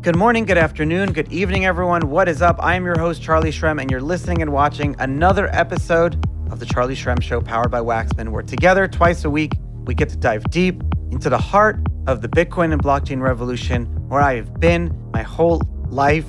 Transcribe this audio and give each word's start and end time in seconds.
Good 0.00 0.14
morning, 0.14 0.44
good 0.44 0.58
afternoon, 0.58 1.12
good 1.12 1.32
evening, 1.32 1.66
everyone. 1.66 2.08
What 2.08 2.28
is 2.28 2.40
up? 2.40 2.62
I 2.62 2.76
am 2.76 2.84
your 2.84 2.96
host, 2.96 3.20
Charlie 3.20 3.50
Shrem, 3.50 3.80
and 3.80 3.90
you're 3.90 4.00
listening 4.00 4.42
and 4.42 4.52
watching 4.52 4.94
another 5.00 5.48
episode 5.52 6.24
of 6.52 6.60
The 6.60 6.66
Charlie 6.66 6.94
Shrem 6.94 7.20
Show 7.20 7.40
powered 7.40 7.72
by 7.72 7.80
Wachsman, 7.80 8.28
where 8.28 8.44
together, 8.44 8.86
twice 8.86 9.24
a 9.24 9.30
week, 9.30 9.54
we 9.86 9.94
get 9.94 10.08
to 10.10 10.16
dive 10.16 10.44
deep 10.50 10.80
into 11.10 11.28
the 11.28 11.36
heart 11.36 11.80
of 12.06 12.22
the 12.22 12.28
Bitcoin 12.28 12.72
and 12.72 12.80
blockchain 12.80 13.20
revolution, 13.20 13.86
where 14.08 14.20
I 14.20 14.36
have 14.36 14.60
been 14.60 14.96
my 15.12 15.22
whole 15.22 15.62
life. 15.88 16.26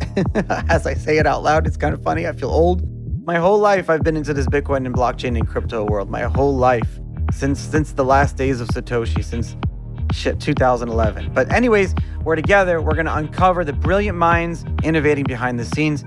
As 0.68 0.84
I 0.84 0.94
say 0.94 1.18
it 1.18 1.26
out 1.26 1.44
loud, 1.44 1.64
it's 1.68 1.76
kind 1.76 1.94
of 1.94 2.02
funny. 2.02 2.26
I 2.26 2.32
feel 2.32 2.50
old. 2.50 2.82
My 3.24 3.36
whole 3.36 3.60
life, 3.60 3.88
I've 3.88 4.02
been 4.02 4.16
into 4.16 4.34
this 4.34 4.46
Bitcoin 4.46 4.84
and 4.84 4.92
blockchain 4.92 5.38
and 5.38 5.46
crypto 5.46 5.84
world. 5.84 6.10
My 6.10 6.22
whole 6.22 6.56
life, 6.56 6.98
since 7.32 7.60
since 7.60 7.92
the 7.92 8.04
last 8.04 8.36
days 8.36 8.60
of 8.60 8.66
Satoshi, 8.66 9.22
since 9.24 9.56
shit 10.12 10.40
2011. 10.40 11.32
But 11.32 11.52
anyways, 11.52 11.94
we're 12.24 12.36
together. 12.36 12.80
We're 12.80 12.94
going 12.94 13.06
to 13.06 13.16
uncover 13.16 13.64
the 13.64 13.72
brilliant 13.72 14.16
minds 14.18 14.64
innovating 14.82 15.24
behind 15.24 15.58
the 15.58 15.64
scenes. 15.64 16.04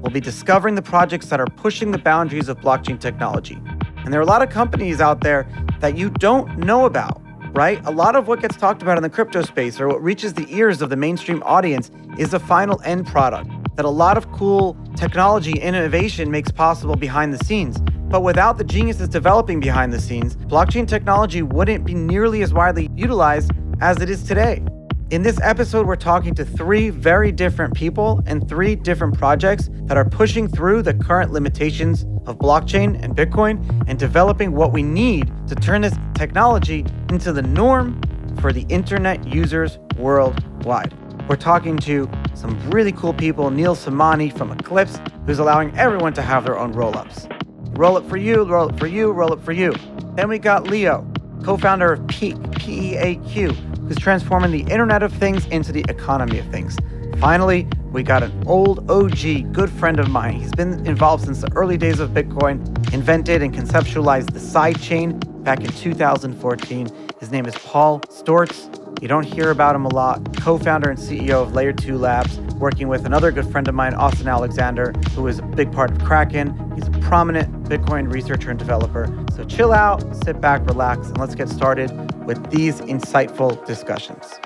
We'll 0.00 0.10
be 0.10 0.20
discovering 0.20 0.74
the 0.74 0.82
projects 0.82 1.26
that 1.26 1.40
are 1.40 1.46
pushing 1.46 1.92
the 1.92 1.98
boundaries 1.98 2.48
of 2.48 2.58
blockchain 2.60 2.98
technology. 2.98 3.60
And 4.04 4.12
there 4.12 4.18
are 4.18 4.24
a 4.24 4.26
lot 4.26 4.42
of 4.42 4.50
companies 4.50 5.00
out 5.00 5.20
there 5.20 5.46
that 5.80 5.96
you 5.96 6.10
don't 6.10 6.58
know 6.58 6.86
about, 6.86 7.22
right? 7.54 7.80
A 7.84 7.90
lot 7.90 8.16
of 8.16 8.26
what 8.26 8.40
gets 8.40 8.56
talked 8.56 8.82
about 8.82 8.96
in 8.96 9.02
the 9.02 9.10
crypto 9.10 9.42
space 9.42 9.78
or 9.78 9.86
what 9.86 10.02
reaches 10.02 10.34
the 10.34 10.46
ears 10.48 10.82
of 10.82 10.90
the 10.90 10.96
mainstream 10.96 11.40
audience 11.44 11.90
is 12.18 12.30
the 12.30 12.40
final 12.40 12.80
end 12.84 13.06
product 13.06 13.48
that 13.76 13.84
a 13.84 13.90
lot 13.90 14.16
of 14.16 14.30
cool 14.32 14.76
technology 14.96 15.52
innovation 15.52 16.30
makes 16.30 16.50
possible 16.50 16.96
behind 16.96 17.32
the 17.32 17.44
scenes. 17.44 17.80
But 18.12 18.24
without 18.24 18.58
the 18.58 18.64
geniuses 18.64 19.08
developing 19.08 19.58
behind 19.58 19.90
the 19.90 19.98
scenes, 19.98 20.36
blockchain 20.36 20.86
technology 20.86 21.40
wouldn't 21.40 21.86
be 21.86 21.94
nearly 21.94 22.42
as 22.42 22.52
widely 22.52 22.90
utilized 22.94 23.52
as 23.80 24.02
it 24.02 24.10
is 24.10 24.22
today. 24.22 24.62
In 25.08 25.22
this 25.22 25.40
episode, 25.40 25.86
we're 25.86 25.96
talking 25.96 26.34
to 26.34 26.44
three 26.44 26.90
very 26.90 27.32
different 27.32 27.72
people 27.72 28.22
and 28.26 28.46
three 28.46 28.76
different 28.76 29.16
projects 29.16 29.70
that 29.84 29.96
are 29.96 30.06
pushing 30.06 30.46
through 30.46 30.82
the 30.82 30.92
current 30.92 31.32
limitations 31.32 32.02
of 32.26 32.36
blockchain 32.38 33.02
and 33.02 33.16
Bitcoin 33.16 33.82
and 33.88 33.98
developing 33.98 34.52
what 34.52 34.74
we 34.74 34.82
need 34.82 35.32
to 35.48 35.54
turn 35.54 35.80
this 35.80 35.94
technology 36.12 36.84
into 37.08 37.32
the 37.32 37.40
norm 37.40 37.98
for 38.42 38.52
the 38.52 38.66
internet 38.68 39.26
users 39.26 39.78
worldwide. 39.96 40.92
We're 41.30 41.36
talking 41.36 41.78
to 41.78 42.10
some 42.34 42.60
really 42.70 42.92
cool 42.92 43.14
people 43.14 43.50
Neel 43.50 43.74
Somani 43.74 44.36
from 44.36 44.52
Eclipse, 44.52 45.00
who's 45.24 45.38
allowing 45.38 45.74
everyone 45.78 46.12
to 46.12 46.20
have 46.20 46.44
their 46.44 46.58
own 46.58 46.72
roll 46.72 46.94
ups. 46.98 47.26
Roll 47.74 47.96
it 47.96 48.04
for 48.04 48.16
you, 48.16 48.42
roll 48.42 48.68
it 48.68 48.78
for 48.78 48.86
you, 48.86 49.10
roll 49.10 49.32
it 49.32 49.40
for 49.40 49.52
you. 49.52 49.74
Then 50.14 50.28
we 50.28 50.38
got 50.38 50.64
Leo, 50.64 51.06
co 51.42 51.56
founder 51.56 51.92
of 51.92 52.00
peaq, 52.00 52.58
P 52.58 52.92
E 52.92 52.96
A 52.96 53.16
Q, 53.28 53.50
who's 53.52 53.96
transforming 53.96 54.50
the 54.50 54.70
Internet 54.70 55.02
of 55.02 55.12
Things 55.12 55.46
into 55.46 55.72
the 55.72 55.84
economy 55.88 56.38
of 56.38 56.46
things. 56.48 56.76
Finally, 57.18 57.66
we 57.92 58.02
got 58.02 58.22
an 58.22 58.32
old 58.46 58.90
OG, 58.90 59.52
good 59.52 59.70
friend 59.70 59.98
of 59.98 60.10
mine. 60.10 60.34
He's 60.34 60.52
been 60.52 60.84
involved 60.86 61.24
since 61.24 61.40
the 61.40 61.52
early 61.54 61.76
days 61.76 62.00
of 62.00 62.10
Bitcoin, 62.10 62.60
invented 62.92 63.42
and 63.42 63.54
conceptualized 63.54 64.32
the 64.32 64.38
sidechain 64.38 65.42
back 65.42 65.60
in 65.60 65.70
2014. 65.70 66.88
His 67.20 67.30
name 67.30 67.46
is 67.46 67.54
Paul 67.56 68.00
Sztorc. 68.00 68.81
You 69.02 69.08
don't 69.08 69.24
hear 69.24 69.50
about 69.50 69.74
him 69.74 69.84
a 69.84 69.92
lot. 69.92 70.36
Co 70.36 70.56
founder 70.58 70.88
and 70.88 70.96
CEO 70.96 71.42
of 71.42 71.54
LayerTwo 71.54 71.98
Labs, 71.98 72.38
working 72.60 72.86
with 72.86 73.04
another 73.04 73.32
good 73.32 73.50
friend 73.50 73.66
of 73.66 73.74
mine, 73.74 73.94
Austin 73.94 74.28
Alexander, 74.28 74.92
who 75.16 75.26
is 75.26 75.40
a 75.40 75.42
big 75.42 75.72
part 75.72 75.90
of 75.90 75.98
Kraken. 76.04 76.72
He's 76.76 76.86
a 76.86 76.92
prominent 77.00 77.64
Bitcoin 77.64 78.12
researcher 78.12 78.50
and 78.50 78.58
developer. 78.60 79.12
So 79.34 79.42
chill 79.42 79.72
out, 79.72 80.04
sit 80.24 80.40
back, 80.40 80.64
relax, 80.66 81.08
and 81.08 81.18
let's 81.18 81.34
get 81.34 81.48
started 81.48 81.90
with 82.24 82.48
these 82.52 82.80
insightful 82.82 83.66
discussions. 83.66 84.38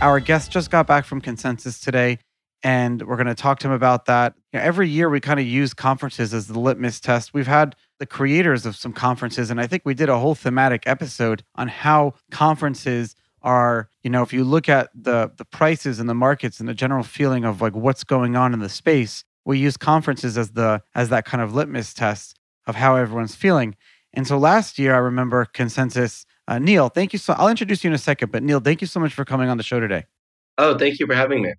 Our 0.00 0.20
guest 0.20 0.50
just 0.50 0.70
got 0.70 0.86
back 0.86 1.04
from 1.04 1.20
Consensus 1.20 1.78
today, 1.78 2.18
and 2.62 3.02
we're 3.02 3.16
going 3.16 3.26
to 3.26 3.34
talk 3.34 3.58
to 3.60 3.68
him 3.68 3.72
about 3.72 4.06
that. 4.06 4.34
You 4.52 4.58
know, 4.58 4.64
every 4.64 4.88
year, 4.88 5.08
we 5.08 5.20
kind 5.20 5.40
of 5.40 5.46
use 5.46 5.74
conferences 5.74 6.32
as 6.32 6.46
the 6.46 6.58
litmus 6.58 7.00
test. 7.00 7.34
We've 7.34 7.46
had 7.46 7.74
the 7.98 8.06
creators 8.06 8.66
of 8.66 8.76
some 8.76 8.92
conferences, 8.92 9.50
and 9.50 9.60
I 9.60 9.66
think 9.66 9.82
we 9.84 9.94
did 9.94 10.08
a 10.08 10.18
whole 10.18 10.34
thematic 10.34 10.84
episode 10.86 11.42
on 11.54 11.68
how 11.68 12.14
conferences 12.30 13.16
are 13.42 13.88
you 14.02 14.10
know 14.10 14.22
if 14.22 14.32
you 14.32 14.44
look 14.44 14.68
at 14.68 14.90
the 14.94 15.30
the 15.36 15.44
prices 15.44 15.98
and 15.98 16.08
the 16.08 16.14
markets 16.14 16.60
and 16.60 16.68
the 16.68 16.74
general 16.74 17.02
feeling 17.02 17.44
of 17.44 17.60
like 17.60 17.74
what's 17.74 18.04
going 18.04 18.36
on 18.36 18.52
in 18.52 18.60
the 18.60 18.68
space 18.68 19.24
we 19.44 19.58
use 19.58 19.76
conferences 19.76 20.38
as 20.38 20.52
the 20.52 20.82
as 20.94 21.08
that 21.08 21.24
kind 21.24 21.42
of 21.42 21.54
litmus 21.54 21.92
test 21.92 22.38
of 22.66 22.76
how 22.76 22.96
everyone's 22.96 23.34
feeling 23.34 23.74
and 24.12 24.26
so 24.26 24.38
last 24.38 24.78
year 24.78 24.94
i 24.94 24.98
remember 24.98 25.44
consensus 25.44 26.24
uh, 26.48 26.58
neel 26.58 26.88
thank 26.88 27.12
you 27.12 27.18
so 27.18 27.34
i'll 27.34 27.48
introduce 27.48 27.82
you 27.82 27.88
in 27.88 27.94
a 27.94 27.98
second 27.98 28.30
but 28.30 28.42
neel 28.42 28.60
thank 28.60 28.80
you 28.80 28.86
so 28.86 29.00
much 29.00 29.12
for 29.12 29.24
coming 29.24 29.48
on 29.48 29.56
the 29.56 29.62
show 29.62 29.80
today 29.80 30.04
oh 30.58 30.76
thank 30.78 30.98
you 31.00 31.06
for 31.06 31.14
having 31.14 31.42
me 31.42 31.52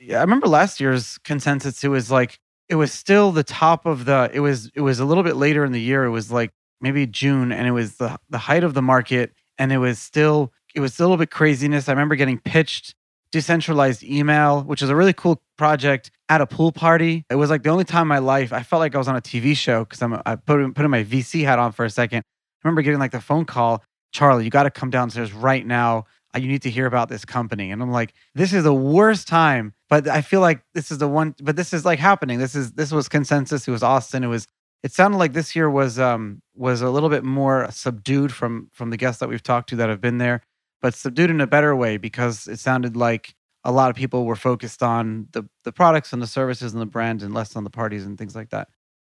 i 0.00 0.20
remember 0.20 0.46
last 0.46 0.80
year's 0.80 1.18
consensus 1.18 1.82
it 1.84 1.88
was 1.88 2.10
like 2.10 2.38
it 2.68 2.74
was 2.74 2.92
still 2.92 3.32
the 3.32 3.44
top 3.44 3.86
of 3.86 4.04
the 4.04 4.30
it 4.32 4.40
was 4.40 4.70
it 4.74 4.80
was 4.80 4.98
a 4.98 5.04
little 5.04 5.22
bit 5.22 5.36
later 5.36 5.64
in 5.64 5.72
the 5.72 5.80
year 5.80 6.04
it 6.04 6.10
was 6.10 6.30
like 6.30 6.50
maybe 6.80 7.06
june 7.06 7.52
and 7.52 7.66
it 7.66 7.72
was 7.72 7.96
the 7.96 8.18
the 8.28 8.38
height 8.38 8.64
of 8.64 8.74
the 8.74 8.82
market 8.82 9.32
and 9.58 9.72
it 9.72 9.78
was 9.78 9.98
still 9.98 10.52
it 10.76 10.80
was 10.80 10.94
still 10.94 11.06
a 11.06 11.08
little 11.08 11.22
bit 11.22 11.30
craziness. 11.30 11.88
I 11.88 11.92
remember 11.92 12.16
getting 12.16 12.38
pitched 12.38 12.94
decentralized 13.32 14.04
email, 14.04 14.62
which 14.62 14.82
is 14.82 14.88
a 14.88 14.94
really 14.94 15.12
cool 15.12 15.42
project 15.58 16.10
at 16.28 16.40
a 16.40 16.46
pool 16.46 16.70
party. 16.70 17.24
It 17.28 17.34
was 17.34 17.50
like 17.50 17.62
the 17.62 17.70
only 17.70 17.84
time 17.84 18.02
in 18.02 18.08
my 18.08 18.18
life 18.18 18.52
I 18.52 18.62
felt 18.62 18.80
like 18.80 18.94
I 18.94 18.98
was 18.98 19.08
on 19.08 19.16
a 19.16 19.20
TV 19.20 19.56
show 19.56 19.84
because 19.84 20.02
I'm 20.02 20.20
I 20.26 20.36
put 20.36 20.74
put 20.74 20.84
in 20.84 20.90
my 20.90 21.02
VC 21.02 21.44
hat 21.44 21.58
on 21.58 21.72
for 21.72 21.84
a 21.84 21.90
second. 21.90 22.18
I 22.18 22.68
remember 22.68 22.82
getting 22.82 23.00
like 23.00 23.12
the 23.12 23.20
phone 23.20 23.44
call, 23.44 23.82
Charlie, 24.12 24.44
you 24.44 24.50
got 24.50 24.64
to 24.64 24.70
come 24.70 24.90
downstairs 24.90 25.32
right 25.32 25.66
now. 25.66 26.04
You 26.36 26.48
need 26.48 26.62
to 26.62 26.70
hear 26.70 26.86
about 26.86 27.08
this 27.08 27.24
company. 27.24 27.70
And 27.70 27.82
I'm 27.82 27.90
like, 27.90 28.14
this 28.34 28.52
is 28.52 28.64
the 28.64 28.74
worst 28.74 29.28
time, 29.28 29.74
but 29.88 30.08
I 30.08 30.20
feel 30.22 30.40
like 30.40 30.62
this 30.74 30.90
is 30.90 30.98
the 30.98 31.08
one. 31.08 31.34
But 31.42 31.56
this 31.56 31.72
is 31.72 31.84
like 31.84 31.98
happening. 31.98 32.38
This 32.38 32.54
is 32.54 32.72
this 32.72 32.92
was 32.92 33.08
consensus. 33.08 33.66
It 33.66 33.70
was 33.70 33.82
Austin. 33.82 34.24
It 34.24 34.28
was. 34.28 34.46
It 34.82 34.92
sounded 34.92 35.18
like 35.18 35.32
this 35.32 35.56
year 35.56 35.68
was 35.68 35.98
um 35.98 36.42
was 36.54 36.82
a 36.82 36.90
little 36.90 37.08
bit 37.08 37.24
more 37.24 37.66
subdued 37.70 38.32
from 38.32 38.68
from 38.72 38.90
the 38.90 38.96
guests 38.96 39.20
that 39.20 39.28
we've 39.28 39.42
talked 39.42 39.70
to 39.70 39.76
that 39.76 39.88
have 39.88 40.00
been 40.00 40.18
there 40.18 40.42
but 40.80 40.94
subdued 40.94 41.30
in 41.30 41.40
a 41.40 41.46
better 41.46 41.74
way 41.74 41.96
because 41.96 42.46
it 42.46 42.58
sounded 42.58 42.96
like 42.96 43.34
a 43.64 43.72
lot 43.72 43.90
of 43.90 43.96
people 43.96 44.24
were 44.24 44.36
focused 44.36 44.82
on 44.82 45.26
the, 45.32 45.44
the 45.64 45.72
products 45.72 46.12
and 46.12 46.22
the 46.22 46.26
services 46.26 46.72
and 46.72 46.80
the 46.80 46.86
brand 46.86 47.22
and 47.22 47.34
less 47.34 47.56
on 47.56 47.64
the 47.64 47.70
parties 47.70 48.06
and 48.06 48.16
things 48.16 48.36
like 48.36 48.50
that. 48.50 48.68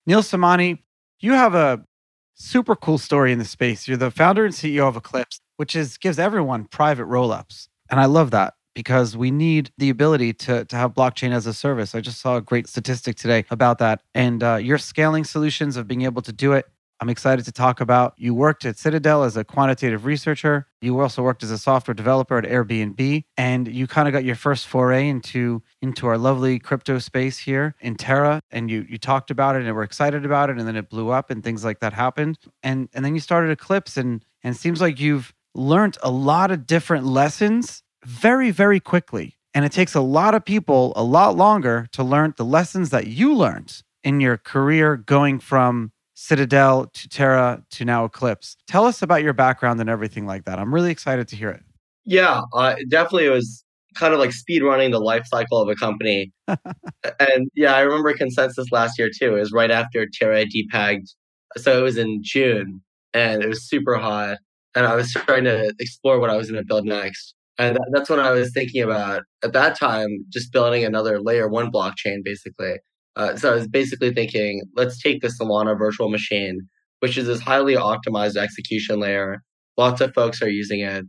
Neel 0.06 0.22
Somani, 0.22 0.80
you 1.20 1.34
have 1.34 1.56
a 1.56 1.84
super 2.36 2.76
cool 2.76 2.98
story 2.98 3.32
in 3.32 3.40
the 3.40 3.46
space. 3.46 3.88
You're 3.88 3.98
the 3.98 4.12
founder 4.12 4.46
and 4.46 4.54
CEO 4.54 4.88
of 4.88 4.96
Eclipse, 4.96 5.40
which 5.58 5.76
is 5.76 5.98
gives 5.98 6.20
everyone 6.20 6.66
private 6.66 7.06
roll-ups. 7.06 7.70
And 7.90 8.00
I 8.00 8.06
love 8.06 8.32
that 8.32 8.56
because 8.74 9.16
we 9.16 9.30
need 9.30 9.72
the 9.78 9.90
ability 9.90 10.34
to, 10.34 10.66
to 10.66 10.76
have 10.76 10.94
blockchain 10.94 11.32
as 11.32 11.46
a 11.46 11.54
service. 11.54 11.94
I 11.94 12.02
just 12.02 12.20
saw 12.20 12.38
a 12.38 12.42
great 12.42 12.68
statistic 12.68 13.16
today 13.16 13.46
about 13.52 13.78
that. 13.78 14.02
And 14.16 14.44
uh, 14.44 14.56
your 14.56 14.80
scaling 14.80 15.24
solutions 15.24 15.78
of 15.78 15.88
being 15.88 16.02
able 16.02 16.24
to 16.24 16.34
do 16.34 16.54
it 16.54 16.66
I'm 17.04 17.10
excited 17.10 17.44
to 17.44 17.52
talk 17.52 17.82
about. 17.82 18.14
You 18.16 18.34
worked 18.34 18.64
at 18.64 18.78
Citadel 18.78 19.24
as 19.24 19.36
a 19.36 19.44
quantitative 19.44 20.06
researcher. 20.06 20.68
You 20.80 20.98
also 21.02 21.22
worked 21.22 21.44
as 21.44 21.52
a 21.52 21.58
software 21.58 21.94
developer 21.94 22.38
at 22.38 22.46
Airbnb, 22.46 23.26
and 23.36 23.68
you 23.68 23.88
kind 23.88 24.08
of 24.08 24.14
got 24.14 24.24
your 24.24 24.38
first 24.38 24.68
foray 24.68 25.10
into 25.10 25.62
into 25.82 26.08
our 26.08 26.18
lovely 26.18 26.60
crypto 26.60 27.00
space 27.00 27.40
here 27.40 27.76
in 27.82 27.96
Terra. 27.96 28.40
And 28.52 28.72
you 28.72 28.86
you 28.88 28.98
talked 28.98 29.32
about 29.32 29.58
it 29.58 29.66
and 29.66 29.76
were 29.76 29.84
excited 29.84 30.24
about 30.24 30.50
it, 30.50 30.58
and 30.58 30.66
then 30.66 30.78
it 30.78 30.90
blew 30.90 31.10
up 31.10 31.30
and 31.30 31.44
things 31.44 31.66
like 31.66 31.82
that 31.82 31.92
happened. 31.92 32.38
And 32.64 32.88
and 32.94 33.04
then 33.04 33.16
you 33.16 33.20
started 33.20 33.52
Eclipse, 33.52 33.98
and 33.98 34.24
and 34.42 34.56
it 34.56 34.58
seems 34.58 34.80
like 34.80 34.98
you've 34.98 35.34
learned 35.56 35.98
a 36.04 36.12
lot 36.12 36.52
of 36.52 36.66
different 36.66 37.06
lessons 37.06 37.84
very 38.06 38.52
very 38.52 38.80
quickly. 38.80 39.38
And 39.54 39.64
it 39.66 39.72
takes 39.72 39.94
a 39.94 40.02
lot 40.02 40.34
of 40.34 40.44
people 40.44 40.94
a 40.96 41.04
lot 41.04 41.36
longer 41.38 41.88
to 41.92 42.04
learn 42.04 42.34
the 42.38 42.46
lessons 42.46 42.90
that 42.90 43.08
you 43.08 43.36
learned 43.36 43.84
in 44.04 44.20
your 44.20 44.38
career 44.38 44.98
going 44.98 45.40
from 45.40 45.92
Citadel 46.16 46.88
to 46.88 47.10
Terra 47.10 47.64
to 47.72 47.86
now 47.86 48.06
Eclipse. 48.06 48.58
Tell 48.68 48.86
us 48.86 49.02
about 49.02 49.24
your 49.24 49.34
background 49.34 49.80
and 49.80 49.90
everything 49.90 50.26
like 50.26 50.46
that. 50.46 50.60
I'm 50.60 50.74
really 50.74 50.92
excited 50.92 51.28
to 51.30 51.36
hear 51.36 51.50
it. 51.50 51.62
Yeah, 52.06 52.42
uh, 52.54 52.76
definitely. 52.90 53.26
It 53.26 53.32
was 53.32 53.64
kind 53.96 54.14
of 54.14 54.20
like 54.20 54.32
speed 54.32 54.64
running 54.64 54.92
the 54.92 55.00
life 55.00 55.26
cycle 55.26 55.62
of 55.62 55.70
a 55.70 55.76
company. 55.76 56.32
and 56.48 57.50
yeah, 57.56 57.76
I 57.76 57.82
remember 57.82 58.14
consensus 58.14 58.72
last 58.72 58.98
year 58.98 59.10
too. 59.10 59.36
It 59.36 59.40
was 59.40 59.52
right 59.52 59.72
after 59.72 60.08
Terra 60.12 60.46
depegged. 60.46 61.10
So 61.58 61.78
it 61.78 61.82
was 61.82 61.98
in 61.98 62.22
June 62.24 62.82
and 63.14 63.44
it 63.44 63.48
was 63.48 63.68
super 63.68 63.96
hot. 63.96 64.38
And 64.76 64.86
I 64.86 64.96
was 64.96 65.12
trying 65.14 65.44
to 65.44 65.74
explore 65.80 66.20
what 66.20 66.30
I 66.30 66.38
was 66.38 66.50
going 66.50 66.62
to 66.62 66.68
build 66.68 66.86
next. 66.86 67.36
And 67.60 67.78
that's 67.92 68.10
when 68.10 68.20
I 68.20 68.32
was 68.32 68.52
thinking 68.52 68.82
about 68.82 69.24
at 69.44 69.54
that 69.54 69.78
time, 69.78 70.10
just 70.32 70.52
building 70.52 70.84
another 70.84 71.22
layer 71.22 71.48
one 71.48 71.72
blockchain 71.72 72.24
basically. 72.24 72.78
Uh, 73.16 73.36
so 73.36 73.52
I 73.52 73.56
was 73.56 73.68
basically 73.68 74.12
thinking, 74.12 74.64
let's 74.76 75.02
take 75.02 75.22
the 75.22 75.28
Solana 75.28 75.78
virtual 75.78 76.10
machine, 76.10 76.62
which 77.00 77.18
is 77.18 77.28
this 77.28 77.42
highly 77.42 77.76
optimized 77.76 78.38
execution 78.38 79.00
layer. 79.00 79.44
Lots 79.78 80.02
of 80.02 80.14
folks 80.14 80.42
are 80.42 80.50
using 80.50 80.80
it. 80.80 81.06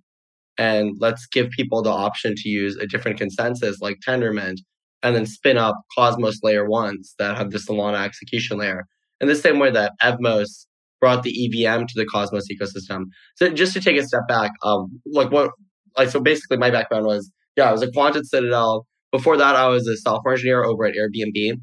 And 0.59 0.97
let's 1.01 1.27
give 1.27 1.51
people 1.51 1.83
the 1.83 1.91
option 1.91 2.35
to 2.37 2.49
use 2.49 2.77
a 2.77 2.87
different 2.87 3.19
consensus 3.19 3.81
like 3.81 3.99
Tendermint 4.07 4.59
and 5.03 5.17
then 5.17 5.27
spin 5.27 5.57
up 5.57 5.75
Cosmos 5.97 6.41
layer 6.43 6.69
ones 6.69 7.15
that 7.19 7.37
have 7.37 7.51
the 7.51 7.59
Solana 7.59 8.05
execution 8.05 8.59
layer. 8.59 8.85
In 9.21 9.29
the 9.29 9.35
same 9.35 9.59
way 9.59 9.71
that 9.71 9.93
Evmos 10.03 10.67
brought 11.01 11.23
the 11.23 11.31
EVM 11.31 11.85
to 11.87 11.95
the 11.95 12.07
Cosmos 12.07 12.47
ecosystem. 12.51 13.05
So 13.37 13.51
just 13.51 13.73
to 13.75 13.81
take 13.81 13.97
a 13.99 14.07
step 14.07 14.23
back, 14.29 14.53
um, 14.63 15.01
like 15.07 15.31
what, 15.31 15.51
like 15.97 16.09
so 16.09 16.21
basically 16.21 16.57
my 16.57 16.71
background 16.71 17.07
was 17.07 17.31
yeah, 17.57 17.69
I 17.69 17.73
was 17.73 17.83
a 17.83 17.91
quant 17.91 18.17
at 18.17 18.27
Citadel. 18.27 18.87
Before 19.13 19.37
that, 19.37 19.55
I 19.55 19.69
was 19.69 19.87
a 19.87 19.97
software 19.97 20.35
engineer 20.35 20.65
over 20.65 20.85
at 20.85 20.95
Airbnb. 20.95 21.61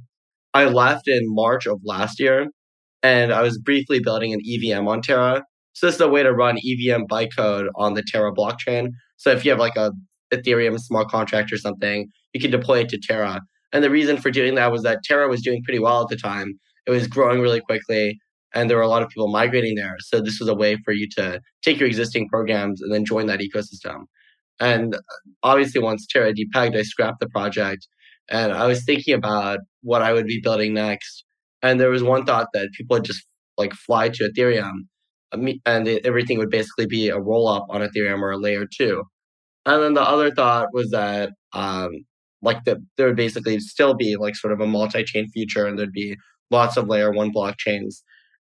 I 0.53 0.65
left 0.65 1.07
in 1.07 1.21
March 1.25 1.65
of 1.67 1.81
last 1.83 2.19
year, 2.19 2.47
and 3.03 3.33
I 3.33 3.41
was 3.41 3.57
briefly 3.57 3.99
building 3.99 4.33
an 4.33 4.39
EVM 4.45 4.87
on 4.87 5.01
Terra. 5.01 5.43
So 5.73 5.87
this 5.87 5.95
is 5.95 6.01
a 6.01 6.07
way 6.07 6.23
to 6.23 6.33
run 6.33 6.57
EVM 6.57 7.03
bytecode 7.09 7.67
on 7.75 7.93
the 7.93 8.03
Terra 8.05 8.33
blockchain. 8.33 8.89
So 9.17 9.31
if 9.31 9.45
you 9.45 9.51
have 9.51 9.59
like 9.59 9.75
a 9.75 9.91
Ethereum 10.33 10.79
smart 10.79 11.09
contract 11.09 11.51
or 11.51 11.57
something, 11.57 12.07
you 12.33 12.41
can 12.41 12.51
deploy 12.51 12.79
it 12.79 12.89
to 12.89 12.99
Terra. 12.99 13.41
And 13.73 13.83
the 13.83 13.89
reason 13.89 14.17
for 14.17 14.31
doing 14.31 14.55
that 14.55 14.71
was 14.71 14.83
that 14.83 15.03
Terra 15.03 15.29
was 15.29 15.41
doing 15.41 15.61
pretty 15.63 15.79
well 15.79 16.01
at 16.01 16.09
the 16.09 16.17
time. 16.17 16.53
It 16.85 16.91
was 16.91 17.07
growing 17.07 17.41
really 17.41 17.61
quickly, 17.61 18.19
and 18.53 18.69
there 18.69 18.77
were 18.77 18.83
a 18.83 18.87
lot 18.87 19.03
of 19.03 19.09
people 19.09 19.29
migrating 19.29 19.75
there. 19.75 19.95
So 19.99 20.21
this 20.21 20.39
was 20.39 20.49
a 20.49 20.55
way 20.55 20.77
for 20.83 20.93
you 20.93 21.07
to 21.17 21.39
take 21.63 21.79
your 21.79 21.87
existing 21.87 22.27
programs 22.29 22.81
and 22.81 22.93
then 22.93 23.05
join 23.05 23.27
that 23.27 23.39
ecosystem. 23.39 24.03
And 24.59 24.97
obviously, 25.43 25.81
once 25.81 26.05
Terra 26.07 26.33
depegged, 26.33 26.77
I 26.77 26.83
scrapped 26.83 27.19
the 27.19 27.29
project. 27.29 27.87
And 28.29 28.51
I 28.51 28.67
was 28.67 28.85
thinking 28.85 29.13
about 29.13 29.59
what 29.81 30.01
I 30.01 30.13
would 30.13 30.27
be 30.27 30.39
building 30.41 30.73
next. 30.73 31.25
And 31.61 31.79
there 31.79 31.89
was 31.89 32.03
one 32.03 32.25
thought 32.25 32.47
that 32.53 32.69
people 32.77 32.95
would 32.95 33.05
just 33.05 33.25
like 33.57 33.73
fly 33.73 34.09
to 34.09 34.31
Ethereum 34.31 34.85
and 35.65 35.87
everything 36.05 36.37
would 36.37 36.49
basically 36.49 36.85
be 36.85 37.09
a 37.09 37.19
roll 37.19 37.47
up 37.47 37.65
on 37.69 37.81
Ethereum 37.81 38.21
or 38.21 38.31
a 38.31 38.37
layer 38.37 38.65
two. 38.65 39.03
And 39.65 39.81
then 39.81 39.93
the 39.93 40.01
other 40.01 40.31
thought 40.31 40.69
was 40.73 40.89
that 40.91 41.31
um, 41.53 41.91
like 42.41 42.63
the, 42.65 42.83
there 42.97 43.07
would 43.07 43.15
basically 43.15 43.59
still 43.59 43.93
be 43.93 44.15
like 44.17 44.35
sort 44.35 44.53
of 44.53 44.59
a 44.59 44.67
multi-chain 44.67 45.27
future 45.29 45.65
and 45.65 45.77
there'd 45.77 45.91
be 45.91 46.15
lots 46.49 46.77
of 46.77 46.87
layer 46.87 47.11
one 47.11 47.31
blockchains. 47.31 48.01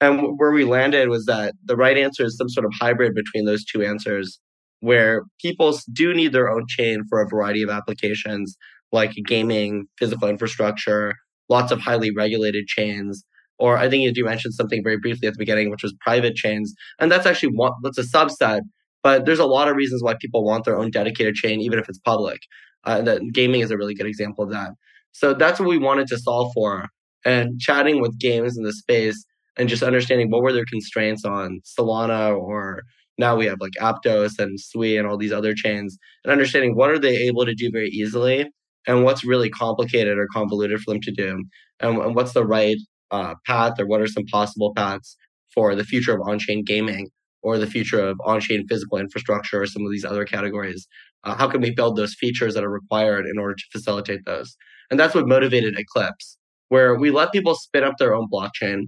And 0.05 0.37
where 0.37 0.51
we 0.51 0.65
landed 0.65 1.09
was 1.09 1.25
that 1.25 1.53
the 1.63 1.75
right 1.75 1.97
answer 1.97 2.25
is 2.25 2.37
some 2.37 2.49
sort 2.49 2.65
of 2.65 2.73
hybrid 2.79 3.13
between 3.15 3.45
those 3.45 3.65
two 3.65 3.83
answers 3.83 4.39
where 4.81 5.23
people 5.41 5.77
do 5.93 6.13
need 6.13 6.31
their 6.31 6.49
own 6.49 6.65
chain 6.67 7.03
for 7.09 7.21
a 7.21 7.27
variety 7.27 7.63
of 7.63 7.69
applications 7.69 8.55
like 8.91 9.13
gaming, 9.25 9.85
physical 9.97 10.27
infrastructure, 10.27 11.15
lots 11.49 11.71
of 11.71 11.79
highly 11.79 12.11
regulated 12.15 12.67
chains. 12.67 13.23
Or 13.57 13.77
I 13.77 13.89
think 13.89 14.15
you 14.15 14.25
mentioned 14.25 14.53
something 14.53 14.83
very 14.83 14.97
briefly 14.97 15.27
at 15.27 15.33
the 15.33 15.39
beginning, 15.39 15.69
which 15.69 15.83
was 15.83 15.93
private 16.01 16.35
chains. 16.35 16.73
And 16.99 17.11
that's 17.11 17.25
actually 17.25 17.53
one 17.53 17.71
that's 17.83 17.97
a 17.97 18.03
subset 18.03 18.61
but 19.05 19.27
there's 19.27 19.37
a 19.37 19.45
lot 19.45 19.67
of 19.67 19.75
reasons 19.75 20.01
why 20.01 20.15
people 20.19 20.43
want 20.43 20.65
their 20.65 20.75
own 20.75 20.89
dedicated 20.89 21.35
chain, 21.35 21.61
even 21.61 21.77
if 21.77 21.87
it's 21.87 21.99
public. 21.99 22.39
Uh, 22.85 23.03
that 23.03 23.21
gaming 23.31 23.61
is 23.61 23.69
a 23.69 23.77
really 23.77 23.93
good 23.93 24.07
example 24.07 24.43
of 24.43 24.49
that. 24.49 24.71
So 25.11 25.35
that's 25.35 25.59
what 25.59 25.69
we 25.69 25.77
wanted 25.77 26.07
to 26.07 26.17
solve 26.17 26.51
for. 26.55 26.87
And 27.23 27.59
chatting 27.59 28.01
with 28.01 28.17
games 28.19 28.57
in 28.57 28.63
the 28.63 28.73
space 28.73 29.23
and 29.57 29.69
just 29.69 29.83
understanding 29.83 30.29
what 30.29 30.41
were 30.41 30.53
their 30.53 30.65
constraints 30.65 31.25
on 31.25 31.61
Solana 31.63 32.37
or 32.37 32.83
now 33.17 33.35
we 33.35 33.45
have 33.45 33.61
like 33.61 33.73
Aptos 33.79 34.39
and 34.39 34.59
Sui 34.59 34.97
and 34.97 35.07
all 35.07 35.17
these 35.17 35.31
other 35.31 35.53
chains 35.53 35.97
and 36.23 36.31
understanding 36.31 36.75
what 36.75 36.89
are 36.89 36.99
they 36.99 37.15
able 37.15 37.45
to 37.45 37.55
do 37.55 37.69
very 37.71 37.89
easily 37.89 38.49
and 38.87 39.03
what's 39.03 39.23
really 39.23 39.49
complicated 39.49 40.17
or 40.17 40.27
convoluted 40.27 40.79
for 40.81 40.91
them 40.91 41.01
to 41.01 41.11
do 41.11 41.43
and, 41.79 41.97
and 41.97 42.15
what's 42.15 42.33
the 42.33 42.45
right 42.45 42.77
uh, 43.11 43.35
path 43.45 43.79
or 43.79 43.85
what 43.85 44.01
are 44.01 44.07
some 44.07 44.25
possible 44.25 44.73
paths 44.75 45.15
for 45.53 45.75
the 45.75 45.83
future 45.83 46.13
of 46.13 46.21
on-chain 46.27 46.63
gaming 46.65 47.09
or 47.41 47.57
the 47.57 47.67
future 47.67 47.99
of 47.99 48.19
on-chain 48.25 48.67
physical 48.67 48.97
infrastructure 48.97 49.61
or 49.61 49.65
some 49.65 49.85
of 49.85 49.91
these 49.91 50.03
other 50.03 50.25
categories. 50.25 50.87
Uh, 51.23 51.35
how 51.35 51.47
can 51.47 51.61
we 51.61 51.71
build 51.71 51.95
those 51.95 52.15
features 52.15 52.53
that 52.53 52.63
are 52.63 52.69
required 52.69 53.25
in 53.25 53.39
order 53.39 53.55
to 53.55 53.63
facilitate 53.71 54.25
those? 54.25 54.57
And 54.89 54.99
that's 54.99 55.15
what 55.15 55.27
motivated 55.27 55.77
Eclipse, 55.77 56.37
where 56.69 56.95
we 56.95 57.11
let 57.11 57.31
people 57.31 57.55
spin 57.55 57.83
up 57.83 57.97
their 57.97 58.15
own 58.15 58.27
blockchain. 58.31 58.85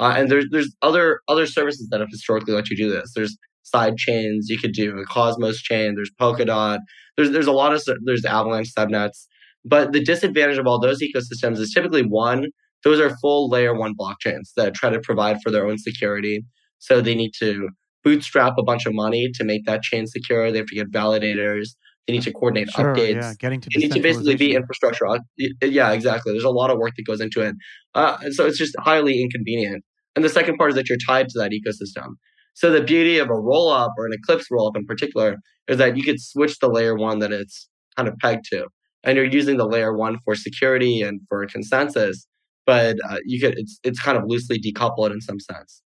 Uh, 0.00 0.14
and 0.16 0.30
there's 0.30 0.46
there's 0.50 0.74
other 0.82 1.20
other 1.28 1.46
services 1.46 1.88
that 1.90 2.00
have 2.00 2.08
historically 2.10 2.54
let 2.54 2.70
you 2.70 2.76
do 2.76 2.90
this. 2.90 3.12
There's 3.14 3.36
side 3.62 3.96
chains 3.96 4.48
you 4.48 4.58
could 4.58 4.72
do 4.72 4.98
a 4.98 5.04
Cosmos 5.04 5.60
chain. 5.60 5.94
There's 5.94 6.10
Polkadot. 6.20 6.78
There's 7.16 7.30
there's 7.30 7.46
a 7.46 7.52
lot 7.52 7.74
of 7.74 7.82
there's 8.04 8.24
Avalanche 8.24 8.70
subnets. 8.76 9.26
But 9.64 9.92
the 9.92 10.02
disadvantage 10.02 10.56
of 10.56 10.66
all 10.66 10.80
those 10.80 11.02
ecosystems 11.02 11.58
is 11.58 11.70
typically 11.74 12.02
one, 12.02 12.46
those 12.82 12.98
are 12.98 13.14
full 13.18 13.50
layer 13.50 13.74
one 13.74 13.94
blockchains 13.94 14.54
that 14.56 14.74
try 14.74 14.88
to 14.88 15.00
provide 15.00 15.36
for 15.42 15.50
their 15.50 15.66
own 15.66 15.76
security. 15.76 16.44
So 16.78 17.02
they 17.02 17.14
need 17.14 17.32
to 17.40 17.68
bootstrap 18.02 18.54
a 18.58 18.62
bunch 18.62 18.86
of 18.86 18.94
money 18.94 19.30
to 19.34 19.44
make 19.44 19.66
that 19.66 19.82
chain 19.82 20.06
secure. 20.06 20.50
They 20.50 20.58
have 20.58 20.66
to 20.68 20.74
get 20.74 20.90
validators. 20.90 21.74
They 22.06 22.14
need 22.14 22.22
to 22.22 22.32
coordinate 22.32 22.70
sure, 22.70 22.94
updates. 22.94 23.20
Yeah, 23.20 23.34
getting 23.38 23.60
to 23.60 23.68
they 23.74 23.82
need 23.82 23.92
to 23.92 24.00
basically 24.00 24.34
be 24.36 24.54
infrastructure. 24.54 25.04
Yeah, 25.36 25.92
exactly. 25.92 26.32
There's 26.32 26.44
a 26.44 26.50
lot 26.50 26.70
of 26.70 26.78
work 26.78 26.92
that 26.96 27.04
goes 27.04 27.20
into 27.20 27.42
it. 27.42 27.54
Uh, 27.94 28.16
so 28.30 28.46
it's 28.46 28.56
just 28.56 28.74
highly 28.80 29.20
inconvenient. 29.20 29.84
And 30.16 30.24
the 30.24 30.28
second 30.28 30.56
part 30.56 30.70
is 30.70 30.76
that 30.76 30.88
you're 30.88 30.98
tied 31.06 31.28
to 31.28 31.38
that 31.38 31.52
ecosystem. 31.52 32.14
So 32.54 32.70
the 32.70 32.82
beauty 32.82 33.18
of 33.18 33.30
a 33.30 33.34
roll 33.34 33.70
up 33.70 33.92
or 33.96 34.06
an 34.06 34.12
Eclipse 34.12 34.46
roll 34.50 34.68
up 34.68 34.76
in 34.76 34.84
particular 34.84 35.36
is 35.68 35.78
that 35.78 35.96
you 35.96 36.02
could 36.02 36.20
switch 36.20 36.58
the 36.58 36.68
layer 36.68 36.96
one 36.96 37.20
that 37.20 37.32
it's 37.32 37.68
kind 37.96 38.08
of 38.08 38.16
pegged 38.18 38.44
to. 38.52 38.66
And 39.02 39.16
you're 39.16 39.24
using 39.24 39.56
the 39.56 39.66
layer 39.66 39.96
one 39.96 40.18
for 40.24 40.34
security 40.34 41.00
and 41.00 41.20
for 41.28 41.46
consensus, 41.46 42.26
but 42.66 42.96
uh, 43.08 43.16
you 43.24 43.40
could 43.40 43.58
it's 43.58 43.78
it's 43.82 44.00
kind 44.00 44.18
of 44.18 44.24
loosely 44.26 44.58
decoupled 44.60 45.10
in 45.10 45.20
some 45.20 45.40
sense. 45.40 45.82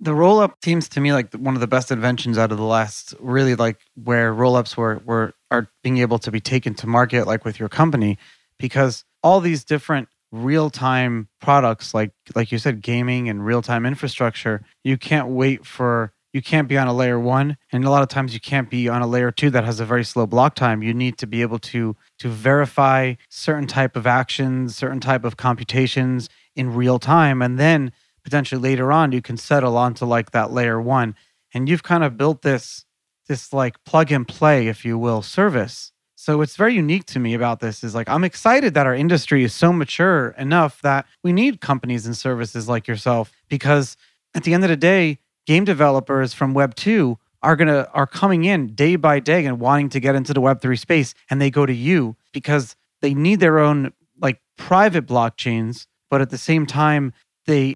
The 0.00 0.14
roll 0.14 0.40
up 0.40 0.56
seems 0.62 0.88
to 0.90 1.00
me 1.00 1.12
like 1.12 1.32
one 1.34 1.54
of 1.54 1.60
the 1.60 1.66
best 1.66 1.90
inventions 1.90 2.36
out 2.36 2.52
of 2.52 2.58
the 2.58 2.64
last, 2.64 3.14
really 3.18 3.54
like 3.54 3.80
where 3.94 4.34
roll 4.34 4.56
ups 4.56 4.76
were, 4.76 5.00
were 5.06 5.32
are 5.50 5.68
being 5.82 5.98
able 5.98 6.18
to 6.18 6.30
be 6.30 6.40
taken 6.40 6.74
to 6.74 6.86
market, 6.86 7.26
like 7.26 7.44
with 7.44 7.58
your 7.58 7.70
company, 7.70 8.18
because 8.58 9.04
all 9.22 9.40
these 9.40 9.64
different 9.64 10.08
real 10.34 10.68
time 10.68 11.28
products, 11.40 11.94
like 11.94 12.10
like 12.34 12.50
you 12.50 12.58
said, 12.58 12.82
gaming 12.82 13.28
and 13.28 13.46
real 13.46 13.62
time 13.62 13.86
infrastructure, 13.86 14.62
you 14.82 14.98
can't 14.98 15.28
wait 15.28 15.64
for 15.64 16.12
you 16.32 16.42
can't 16.42 16.66
be 16.66 16.76
on 16.76 16.88
a 16.88 16.92
layer 16.92 17.18
one 17.18 17.56
and 17.72 17.84
a 17.84 17.90
lot 17.90 18.02
of 18.02 18.08
times 18.08 18.34
you 18.34 18.40
can't 18.40 18.68
be 18.68 18.88
on 18.88 19.00
a 19.00 19.06
layer 19.06 19.30
two 19.30 19.50
that 19.50 19.64
has 19.64 19.78
a 19.78 19.84
very 19.84 20.04
slow 20.04 20.26
block 20.26 20.56
time. 20.56 20.82
You 20.82 20.92
need 20.92 21.16
to 21.18 21.26
be 21.26 21.42
able 21.42 21.60
to 21.60 21.96
to 22.18 22.28
verify 22.28 23.14
certain 23.28 23.68
type 23.68 23.94
of 23.96 24.06
actions 24.06 24.76
certain 24.76 25.00
type 25.00 25.24
of 25.24 25.36
computations 25.36 26.28
in 26.56 26.74
real 26.74 26.98
time 26.98 27.40
and 27.40 27.58
then 27.58 27.92
potentially 28.24 28.60
later 28.60 28.90
on 28.90 29.12
you 29.12 29.22
can 29.22 29.36
settle 29.36 29.76
onto 29.76 30.04
like 30.04 30.32
that 30.32 30.52
layer 30.52 30.80
one. 30.80 31.14
And 31.52 31.68
you've 31.68 31.84
kind 31.84 32.02
of 32.02 32.16
built 32.16 32.42
this 32.42 32.84
this 33.28 33.52
like 33.52 33.82
plug 33.84 34.10
and 34.10 34.26
play 34.26 34.66
if 34.66 34.84
you 34.84 34.98
will 34.98 35.22
service 35.22 35.92
so 36.24 36.38
what's 36.38 36.56
very 36.56 36.74
unique 36.74 37.04
to 37.04 37.18
me 37.18 37.34
about 37.34 37.60
this 37.60 37.84
is 37.84 37.94
like 37.94 38.08
i'm 38.08 38.24
excited 38.24 38.72
that 38.72 38.86
our 38.86 38.94
industry 38.94 39.44
is 39.44 39.52
so 39.52 39.72
mature 39.72 40.34
enough 40.38 40.80
that 40.80 41.04
we 41.22 41.32
need 41.32 41.60
companies 41.60 42.06
and 42.06 42.16
services 42.16 42.66
like 42.66 42.88
yourself 42.88 43.30
because 43.48 43.96
at 44.34 44.42
the 44.44 44.54
end 44.54 44.64
of 44.64 44.70
the 44.70 44.76
day 44.76 45.18
game 45.46 45.64
developers 45.64 46.32
from 46.32 46.54
web 46.54 46.74
2 46.74 47.18
are 47.42 47.56
going 47.56 47.68
to 47.68 47.90
are 47.90 48.06
coming 48.06 48.44
in 48.44 48.74
day 48.74 48.96
by 48.96 49.20
day 49.20 49.44
and 49.44 49.60
wanting 49.60 49.90
to 49.90 50.00
get 50.00 50.14
into 50.14 50.32
the 50.32 50.40
web 50.40 50.62
3 50.62 50.76
space 50.76 51.14
and 51.28 51.42
they 51.42 51.50
go 51.50 51.66
to 51.66 51.74
you 51.74 52.16
because 52.32 52.74
they 53.02 53.12
need 53.12 53.38
their 53.40 53.58
own 53.58 53.92
like 54.18 54.40
private 54.56 55.06
blockchains 55.06 55.86
but 56.08 56.22
at 56.22 56.30
the 56.30 56.38
same 56.38 56.64
time 56.64 57.12
they 57.46 57.74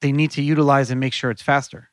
they 0.00 0.12
need 0.12 0.30
to 0.30 0.42
utilize 0.42 0.90
and 0.90 0.98
make 0.98 1.12
sure 1.12 1.30
it's 1.30 1.42
faster. 1.42 1.89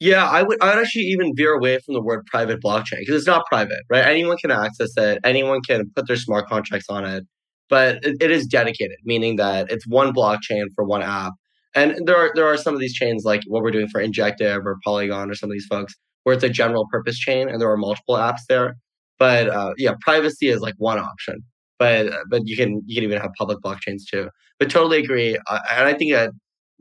Yeah, 0.00 0.26
I 0.26 0.42
would 0.42 0.62
I 0.62 0.74
would 0.74 0.82
actually 0.82 1.02
even 1.04 1.34
veer 1.36 1.52
away 1.54 1.78
from 1.84 1.94
the 1.94 2.00
word 2.02 2.24
private 2.26 2.60
blockchain 2.62 3.00
because 3.00 3.16
it's 3.16 3.26
not 3.26 3.44
private, 3.46 3.82
right? 3.90 4.06
Anyone 4.06 4.38
can 4.38 4.50
access 4.50 4.96
it, 4.96 5.18
anyone 5.24 5.60
can 5.60 5.90
put 5.94 6.06
their 6.08 6.16
smart 6.16 6.48
contracts 6.48 6.86
on 6.88 7.04
it, 7.04 7.24
but 7.68 7.96
it, 8.04 8.16
it 8.20 8.30
is 8.30 8.46
dedicated, 8.46 8.96
meaning 9.04 9.36
that 9.36 9.70
it's 9.70 9.86
one 9.86 10.12
blockchain 10.14 10.64
for 10.74 10.84
one 10.84 11.02
app. 11.02 11.32
And 11.74 12.06
there 12.06 12.16
are 12.16 12.32
there 12.34 12.46
are 12.46 12.56
some 12.56 12.72
of 12.74 12.80
these 12.80 12.94
chains 12.94 13.24
like 13.24 13.42
what 13.46 13.62
we're 13.62 13.70
doing 13.70 13.88
for 13.88 14.00
Injective 14.00 14.64
or 14.66 14.78
Polygon 14.84 15.30
or 15.30 15.34
some 15.34 15.50
of 15.50 15.52
these 15.52 15.66
folks 15.66 15.94
where 16.24 16.34
it's 16.34 16.44
a 16.44 16.48
general 16.48 16.86
purpose 16.90 17.18
chain 17.18 17.48
and 17.50 17.60
there 17.60 17.70
are 17.70 17.76
multiple 17.76 18.16
apps 18.16 18.40
there. 18.48 18.76
But 19.18 19.48
uh, 19.50 19.74
yeah, 19.76 19.92
privacy 20.00 20.48
is 20.48 20.60
like 20.60 20.74
one 20.78 20.98
option, 20.98 21.42
but 21.78 22.10
but 22.30 22.42
you 22.46 22.56
can 22.56 22.80
you 22.86 22.94
can 22.96 23.04
even 23.04 23.20
have 23.20 23.32
public 23.38 23.58
blockchains 23.62 24.02
too. 24.10 24.30
But 24.58 24.70
totally 24.70 24.98
agree, 25.02 25.36
uh, 25.46 25.58
and 25.76 25.86
I 25.88 25.92
think 25.94 26.12
that 26.12 26.30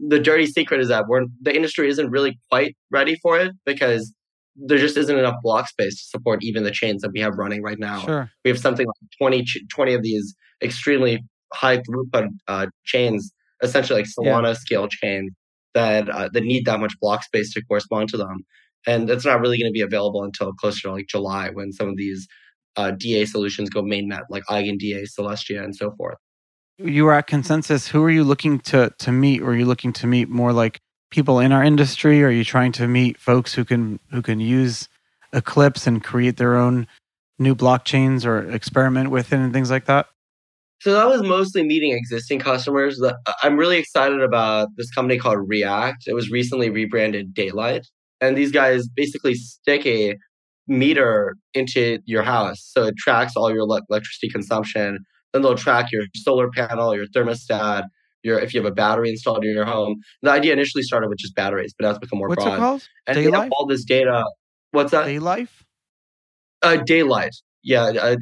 the 0.07 0.19
dirty 0.19 0.45
secret 0.45 0.79
is 0.79 0.87
that 0.87 1.07
we're 1.07 1.25
the 1.41 1.55
industry 1.55 1.89
isn't 1.89 2.09
really 2.09 2.39
quite 2.49 2.75
ready 2.91 3.15
for 3.21 3.39
it 3.39 3.53
because 3.65 4.13
there 4.55 4.77
just 4.77 4.97
isn't 4.97 5.17
enough 5.17 5.35
block 5.41 5.67
space 5.67 6.01
to 6.01 6.07
support 6.09 6.43
even 6.43 6.63
the 6.63 6.71
chains 6.71 7.01
that 7.01 7.11
we 7.13 7.19
have 7.19 7.37
running 7.37 7.61
right 7.61 7.79
now. 7.79 7.99
Sure. 7.99 8.31
We 8.43 8.49
have 8.49 8.59
something 8.59 8.85
like 8.85 9.11
20, 9.17 9.45
20 9.69 9.93
of 9.93 10.03
these 10.03 10.35
extremely 10.61 11.23
high 11.53 11.77
throughput 11.77 12.27
uh, 12.47 12.67
chains, 12.83 13.31
essentially 13.63 14.01
like 14.01 14.09
Solana 14.09 14.49
yeah. 14.49 14.53
scale 14.53 14.87
chains 14.87 15.31
that 15.73 16.09
uh, 16.09 16.29
that 16.33 16.43
need 16.43 16.65
that 16.65 16.79
much 16.79 16.93
block 17.01 17.23
space 17.23 17.53
to 17.53 17.63
correspond 17.65 18.09
to 18.09 18.17
them. 18.17 18.39
And 18.87 19.07
that's 19.07 19.25
not 19.25 19.39
really 19.39 19.57
going 19.57 19.69
to 19.69 19.73
be 19.73 19.81
available 19.81 20.23
until 20.23 20.53
closer 20.53 20.87
to 20.87 20.93
like 20.93 21.07
July 21.07 21.49
when 21.49 21.71
some 21.71 21.89
of 21.89 21.97
these 21.97 22.27
uh, 22.75 22.91
DA 22.91 23.25
solutions 23.25 23.69
go 23.69 23.81
mainnet, 23.81 24.23
like 24.29 24.43
EigenDA, 24.49 25.05
Celestia, 25.17 25.63
and 25.63 25.75
so 25.75 25.91
forth 25.97 26.17
you 26.79 27.05
were 27.05 27.13
at 27.13 27.27
consensus 27.27 27.87
who 27.87 28.03
are 28.03 28.09
you 28.09 28.23
looking 28.23 28.59
to 28.59 28.91
to 28.99 29.11
meet 29.11 29.41
are 29.41 29.55
you 29.55 29.65
looking 29.65 29.93
to 29.93 30.07
meet 30.07 30.29
more 30.29 30.53
like 30.53 30.79
people 31.11 31.39
in 31.39 31.51
our 31.51 31.63
industry 31.63 32.23
are 32.23 32.29
you 32.29 32.43
trying 32.43 32.71
to 32.71 32.87
meet 32.87 33.17
folks 33.19 33.53
who 33.53 33.65
can 33.65 33.99
who 34.11 34.21
can 34.21 34.39
use 34.39 34.87
eclipse 35.33 35.85
and 35.87 36.03
create 36.03 36.37
their 36.37 36.55
own 36.55 36.87
new 37.37 37.55
blockchains 37.55 38.25
or 38.25 38.49
experiment 38.51 39.09
with 39.11 39.31
it 39.33 39.37
and 39.37 39.53
things 39.53 39.69
like 39.71 39.85
that 39.85 40.07
So 40.81 40.93
that 40.93 41.07
was 41.07 41.21
mostly 41.23 41.63
meeting 41.63 41.91
existing 41.91 42.39
customers. 42.39 43.01
I'm 43.43 43.57
really 43.57 43.77
excited 43.77 44.21
about 44.21 44.69
this 44.77 44.89
company 44.91 45.19
called 45.19 45.39
React. 45.47 46.03
It 46.07 46.13
was 46.13 46.29
recently 46.31 46.69
rebranded 46.69 47.33
Daylight. 47.33 47.85
And 48.21 48.37
these 48.37 48.51
guys 48.51 48.87
basically 48.87 49.35
stick 49.35 49.85
a 49.85 50.15
meter 50.67 51.35
into 51.53 51.99
your 52.05 52.23
house. 52.23 52.59
So 52.63 52.85
it 52.85 52.95
tracks 52.97 53.33
all 53.35 53.51
your 53.51 53.59
electricity 53.59 54.29
consumption. 54.29 54.99
Then 55.33 55.41
they'll 55.41 55.55
track 55.55 55.91
your 55.91 56.03
solar 56.15 56.49
panel, 56.49 56.95
your 56.95 57.05
thermostat, 57.07 57.83
your 58.23 58.39
if 58.39 58.53
you 58.53 58.61
have 58.61 58.71
a 58.71 58.73
battery 58.73 59.09
installed 59.09 59.43
in 59.45 59.53
your 59.53 59.65
home. 59.65 59.97
The 60.21 60.31
idea 60.31 60.53
initially 60.53 60.83
started 60.83 61.09
with 61.09 61.19
just 61.19 61.35
batteries, 61.35 61.73
but 61.77 61.85
now 61.85 61.91
it's 61.91 61.99
become 61.99 62.19
more 62.19 62.29
What's 62.29 62.43
broad. 62.43 62.55
it 62.55 62.57
called? 62.57 62.87
And 63.07 63.17
they 63.17 63.23
have 63.23 63.51
all 63.51 63.65
this 63.65 63.83
data. 63.83 64.25
What's 64.71 64.91
that? 64.91 65.05
Daylight? 65.05 65.49
Uh, 66.61 66.77
daylight. 66.77 67.35
Yeah, 67.61 67.83
uh, 67.83 68.15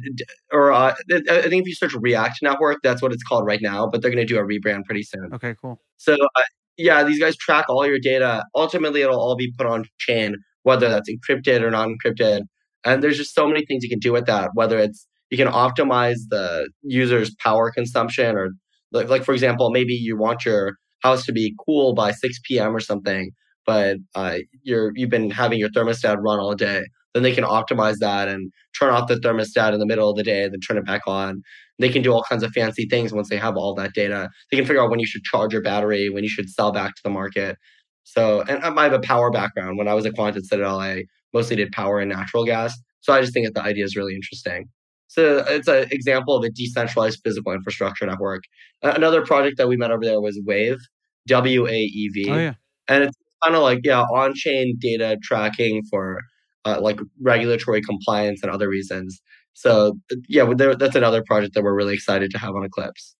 or 0.52 0.72
uh, 0.72 0.94
I 1.10 1.42
think 1.42 1.62
if 1.62 1.66
you 1.66 1.74
search 1.74 1.94
React 1.94 2.38
Network, 2.42 2.78
that's 2.82 3.00
what 3.00 3.12
it's 3.12 3.22
called 3.22 3.46
right 3.46 3.62
now. 3.62 3.86
But 3.86 4.02
they're 4.02 4.10
going 4.10 4.26
to 4.26 4.32
do 4.32 4.38
a 4.38 4.42
rebrand 4.42 4.84
pretty 4.84 5.04
soon. 5.04 5.30
Okay, 5.32 5.54
cool. 5.60 5.80
So 5.96 6.14
uh, 6.14 6.42
yeah, 6.76 7.04
these 7.04 7.20
guys 7.20 7.36
track 7.36 7.66
all 7.68 7.86
your 7.86 8.00
data. 8.00 8.44
Ultimately, 8.54 9.02
it'll 9.02 9.20
all 9.20 9.36
be 9.36 9.52
put 9.56 9.66
on 9.66 9.84
chain, 9.98 10.36
whether 10.64 10.88
that's 10.88 11.08
encrypted 11.08 11.62
or 11.62 11.70
not 11.70 11.88
encrypted. 11.88 12.42
And 12.84 13.02
there's 13.02 13.16
just 13.16 13.34
so 13.34 13.46
many 13.46 13.64
things 13.64 13.84
you 13.84 13.90
can 13.90 13.98
do 14.00 14.12
with 14.12 14.26
that. 14.26 14.50
Whether 14.54 14.78
it's 14.78 15.06
you 15.30 15.36
can 15.36 15.48
optimize 15.48 16.18
the 16.30 16.70
user's 16.82 17.34
power 17.42 17.70
consumption, 17.70 18.36
or 18.36 18.50
like, 18.92 19.08
like 19.08 19.24
for 19.24 19.32
example, 19.34 19.70
maybe 19.70 19.94
you 19.94 20.16
want 20.16 20.44
your 20.44 20.76
house 21.02 21.24
to 21.26 21.32
be 21.32 21.54
cool 21.64 21.94
by 21.94 22.12
6 22.12 22.38
p.m. 22.44 22.74
or 22.74 22.80
something, 22.80 23.30
but 23.66 23.96
uh, 24.14 24.38
you're 24.62 24.92
you've 24.94 25.10
been 25.10 25.30
having 25.30 25.58
your 25.58 25.70
thermostat 25.70 26.16
run 26.20 26.38
all 26.40 26.54
day 26.54 26.84
then 27.14 27.22
they 27.22 27.34
can 27.34 27.44
optimize 27.44 27.96
that 28.00 28.28
and 28.28 28.52
turn 28.78 28.90
off 28.90 29.08
the 29.08 29.16
thermostat 29.16 29.72
in 29.72 29.80
the 29.80 29.86
middle 29.86 30.10
of 30.10 30.16
the 30.16 30.22
day, 30.22 30.48
then 30.48 30.60
turn 30.60 30.76
it 30.76 30.86
back 30.86 31.02
on. 31.06 31.42
They 31.78 31.88
can 31.88 32.02
do 32.02 32.12
all 32.12 32.22
kinds 32.22 32.42
of 32.42 32.52
fancy 32.52 32.86
things 32.88 33.12
once 33.12 33.28
they 33.28 33.36
have 33.36 33.56
all 33.56 33.74
that 33.74 33.92
data. 33.94 34.28
They 34.50 34.56
can 34.56 34.66
figure 34.66 34.82
out 34.82 34.90
when 34.90 35.00
you 35.00 35.06
should 35.06 35.22
charge 35.22 35.52
your 35.52 35.62
battery, 35.62 36.10
when 36.10 36.22
you 36.22 36.30
should 36.30 36.48
sell 36.50 36.72
back 36.72 36.94
to 36.94 37.00
the 37.02 37.10
market. 37.10 37.56
So, 38.04 38.42
and 38.42 38.62
I 38.62 38.84
have 38.84 38.92
a 38.92 39.00
power 39.00 39.30
background. 39.30 39.78
When 39.78 39.88
I 39.88 39.94
was 39.94 40.06
at 40.06 40.14
Quantum 40.14 40.42
Citadel, 40.42 40.78
I 40.78 41.04
mostly 41.32 41.56
did 41.56 41.72
power 41.72 41.98
and 41.98 42.10
natural 42.10 42.44
gas. 42.44 42.74
So 43.00 43.12
I 43.12 43.20
just 43.20 43.32
think 43.32 43.46
that 43.46 43.54
the 43.54 43.62
idea 43.62 43.84
is 43.84 43.96
really 43.96 44.14
interesting. 44.14 44.68
So 45.08 45.44
it's 45.48 45.68
an 45.68 45.88
example 45.90 46.36
of 46.36 46.44
a 46.44 46.50
decentralized 46.50 47.20
physical 47.24 47.52
infrastructure 47.52 48.06
network. 48.06 48.44
Another 48.82 49.24
project 49.24 49.56
that 49.56 49.66
we 49.66 49.76
met 49.76 49.90
over 49.90 50.04
there 50.04 50.20
was 50.20 50.38
Waev, 50.46 50.78
W 51.26 51.66
A 51.66 51.76
E 51.76 52.10
V. 52.14 52.30
Oh, 52.30 52.36
yeah. 52.36 52.54
And 52.86 53.04
it's 53.04 53.16
kind 53.42 53.56
of 53.56 53.62
like, 53.62 53.80
yeah, 53.84 54.02
on 54.02 54.34
chain 54.34 54.76
data 54.78 55.16
tracking 55.22 55.82
for 55.90 56.20
uh, 56.64 56.80
like 56.80 57.00
regulatory 57.20 57.80
compliance 57.80 58.42
and 58.42 58.52
other 58.52 58.68
reasons. 58.68 59.20
So 59.54 59.98
yeah, 60.28 60.44
that's 60.78 60.94
another 60.94 61.24
project 61.26 61.54
that 61.54 61.62
we're 61.64 61.74
really 61.74 61.94
excited 61.94 62.30
to 62.30 62.38
have 62.38 62.54
on 62.54 62.64
Eclipse. 62.64 63.16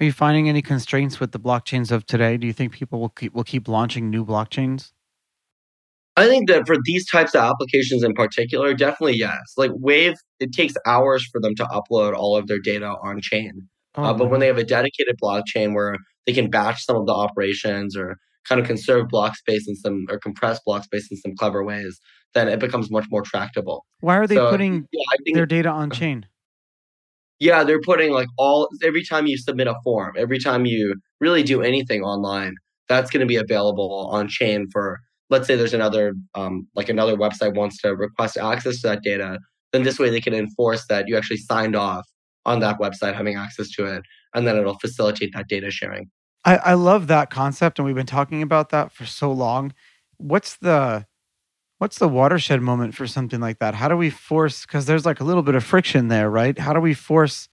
Are 0.00 0.04
you 0.04 0.12
finding 0.12 0.48
any 0.48 0.62
constraints 0.62 1.18
with 1.18 1.32
the 1.32 1.40
blockchains 1.40 1.90
of 1.90 2.06
today? 2.06 2.36
Do 2.36 2.46
you 2.46 2.52
think 2.52 2.72
people 2.72 3.00
will 3.00 3.08
keep 3.08 3.34
will 3.34 3.44
keep 3.44 3.68
launching 3.68 4.08
new 4.08 4.24
blockchains? 4.24 4.92
I 6.18 6.26
think 6.26 6.48
that 6.48 6.66
for 6.66 6.76
these 6.84 7.08
types 7.08 7.34
of 7.34 7.42
applications 7.42 8.02
in 8.02 8.12
particular, 8.12 8.74
definitely 8.74 9.16
yes. 9.16 9.38
Like 9.56 9.70
Waev, 9.70 10.14
it 10.40 10.52
takes 10.52 10.74
hours 10.86 11.26
for 11.30 11.40
them 11.40 11.54
to 11.56 11.64
upload 11.64 12.14
all 12.14 12.36
of 12.36 12.46
their 12.48 12.58
data 12.58 12.94
on 13.02 13.20
chain. 13.20 13.68
Oh, 13.94 14.04
uh, 14.04 14.14
but 14.14 14.30
when 14.30 14.40
they 14.40 14.46
have 14.46 14.58
a 14.58 14.64
dedicated 14.64 15.16
blockchain 15.22 15.74
where 15.74 15.96
they 16.26 16.32
can 16.32 16.50
batch 16.50 16.84
some 16.84 16.96
of 16.96 17.06
the 17.06 17.12
operations 17.12 17.96
or 17.96 18.16
kind 18.48 18.60
of 18.60 18.66
conserve 18.66 19.08
block 19.08 19.36
space 19.36 19.66
in 19.68 19.76
some 19.76 20.06
or 20.10 20.18
compress 20.18 20.60
block 20.64 20.84
space 20.84 21.08
in 21.10 21.16
some 21.18 21.34
clever 21.36 21.64
ways, 21.64 22.00
then 22.34 22.48
it 22.48 22.58
becomes 22.58 22.90
much 22.90 23.06
more 23.10 23.22
tractable. 23.22 23.84
Why 24.00 24.16
are 24.16 24.26
they 24.26 24.36
so, 24.36 24.50
putting 24.50 24.86
yeah, 24.92 25.02
think, 25.24 25.36
their 25.36 25.46
data 25.46 25.68
on 25.68 25.90
chain? 25.90 26.26
Yeah, 27.38 27.62
they're 27.62 27.80
putting 27.80 28.12
like 28.12 28.28
all 28.36 28.68
every 28.82 29.04
time 29.04 29.26
you 29.26 29.38
submit 29.38 29.68
a 29.68 29.76
form, 29.84 30.14
every 30.16 30.38
time 30.38 30.66
you 30.66 30.94
really 31.20 31.42
do 31.42 31.62
anything 31.62 32.02
online, 32.02 32.54
that's 32.88 33.10
going 33.10 33.20
to 33.20 33.26
be 33.26 33.36
available 33.36 34.08
on 34.12 34.28
chain 34.28 34.66
for 34.72 35.00
let's 35.30 35.46
say 35.46 35.56
there's 35.56 35.74
another 35.74 36.14
um, 36.34 36.66
like 36.74 36.88
another 36.88 37.16
website 37.16 37.54
wants 37.54 37.80
to 37.82 37.94
request 37.94 38.36
access 38.36 38.80
to 38.80 38.88
that 38.88 39.02
data, 39.02 39.38
then 39.72 39.82
this 39.82 39.98
way 39.98 40.10
they 40.10 40.20
can 40.20 40.34
enforce 40.34 40.86
that 40.88 41.08
you 41.08 41.16
actually 41.16 41.36
signed 41.36 41.76
off 41.76 42.06
on 42.46 42.60
that 42.60 42.78
website 42.78 43.14
having 43.14 43.36
access 43.36 43.68
to 43.70 43.84
it, 43.84 44.02
and 44.34 44.46
then 44.46 44.56
it'll 44.56 44.78
facilitate 44.78 45.32
that 45.34 45.48
data 45.48 45.70
sharing. 45.70 46.10
I, 46.44 46.56
I 46.56 46.74
love 46.74 47.08
that 47.08 47.30
concept, 47.30 47.78
and 47.78 47.86
we've 47.86 47.94
been 47.94 48.06
talking 48.06 48.42
about 48.42 48.70
that 48.70 48.92
for 48.92 49.04
so 49.04 49.30
long. 49.32 49.74
What's 50.16 50.56
the 50.56 51.06
What's 51.78 52.00
the 52.00 52.08
watershed 52.08 52.60
moment 52.60 52.96
for 52.96 53.06
something 53.06 53.38
like 53.38 53.60
that? 53.60 53.76
How 53.76 53.86
do 53.86 53.96
we 53.96 54.10
force, 54.10 54.66
because 54.66 54.86
there's 54.86 55.06
like 55.06 55.20
a 55.20 55.24
little 55.24 55.44
bit 55.44 55.54
of 55.54 55.62
friction 55.62 56.08
there, 56.08 56.28
right? 56.28 56.58
How 56.58 56.72
do 56.72 56.80
we 56.80 56.92
force 56.92 57.48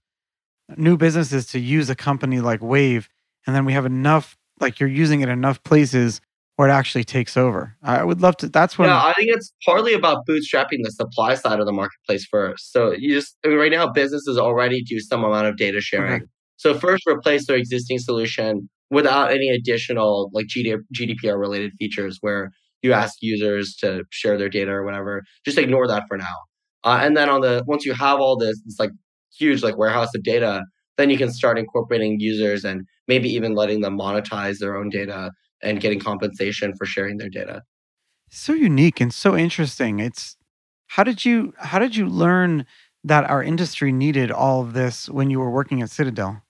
new 0.76 0.96
businesses 0.96 1.46
to 1.46 1.60
use 1.60 1.88
a 1.88 1.94
company 1.94 2.40
like 2.40 2.58
Waev 2.58 3.06
and 3.46 3.54
then 3.54 3.64
we 3.64 3.72
have 3.72 3.86
enough, 3.86 4.36
like 4.58 4.80
you're 4.80 4.88
using 4.88 5.20
it 5.20 5.28
enough 5.28 5.62
places 5.62 6.20
where 6.56 6.68
it 6.68 6.72
actually 6.72 7.04
takes 7.04 7.36
over? 7.36 7.76
I 7.82 8.02
would 8.02 8.20
love 8.20 8.36
to, 8.38 8.48
that's 8.48 8.78
what. 8.78 8.86
Yeah, 8.86 9.02
I 9.02 9.12
think 9.14 9.30
it's 9.30 9.52
partly 9.64 9.94
about 9.94 10.26
bootstrapping 10.28 10.82
the 10.82 10.90
supply 10.90 11.34
side 11.34 11.60
of 11.60 11.66
the 11.66 11.72
marketplace 11.72 12.26
first. 12.30 12.72
So 12.72 12.92
you 12.92 13.14
just, 13.14 13.36
I 13.44 13.48
mean, 13.48 13.58
right 13.58 13.70
now, 13.70 13.90
businesses 13.90 14.38
already 14.38 14.82
do 14.82 14.98
some 15.00 15.24
amount 15.24 15.46
of 15.46 15.56
data 15.56 15.80
sharing. 15.80 16.14
Okay. 16.14 16.24
So 16.56 16.74
first 16.74 17.04
replace 17.06 17.46
their 17.46 17.56
existing 17.56 17.98
solution 17.98 18.68
without 18.90 19.30
any 19.30 19.48
additional 19.50 20.30
like 20.32 20.46
GDPR 20.46 21.38
related 21.38 21.72
features 21.78 22.18
where 22.20 22.50
you 22.82 22.92
ask 22.92 23.16
users 23.20 23.76
to 23.80 24.04
share 24.10 24.38
their 24.38 24.48
data 24.48 24.70
or 24.70 24.84
whatever, 24.84 25.22
just 25.44 25.58
ignore 25.58 25.86
that 25.88 26.04
for 26.08 26.16
now. 26.16 26.36
Uh, 26.84 27.00
and 27.02 27.16
then 27.16 27.28
on 27.28 27.40
the 27.40 27.62
once 27.66 27.84
you 27.84 27.92
have 27.92 28.20
all 28.20 28.36
this, 28.36 28.60
it's 28.64 28.78
like 28.78 28.90
huge 29.36 29.62
like 29.62 29.76
warehouse 29.76 30.14
of 30.14 30.22
data, 30.22 30.62
then 30.96 31.10
you 31.10 31.18
can 31.18 31.30
start 31.30 31.58
incorporating 31.58 32.18
users 32.20 32.64
and 32.64 32.82
maybe 33.08 33.28
even 33.28 33.54
letting 33.54 33.80
them 33.80 33.98
monetize 33.98 34.58
their 34.58 34.76
own 34.76 34.88
data 34.88 35.30
and 35.62 35.80
getting 35.80 36.00
compensation 36.00 36.74
for 36.76 36.86
sharing 36.86 37.18
their 37.18 37.28
data. 37.28 37.62
So 38.30 38.52
unique 38.52 39.00
and 39.00 39.12
so 39.12 39.36
interesting. 39.36 40.00
It's 40.00 40.36
how 40.88 41.04
did 41.04 41.24
you 41.24 41.54
how 41.58 41.78
did 41.78 41.96
you 41.96 42.06
learn 42.06 42.66
that 43.04 43.28
our 43.30 43.42
industry 43.42 43.92
needed 43.92 44.30
all 44.30 44.62
of 44.62 44.72
this 44.72 45.08
when 45.08 45.30
you 45.30 45.38
were 45.38 45.50
working 45.50 45.80
at 45.82 45.90
Citadel? 45.90 46.42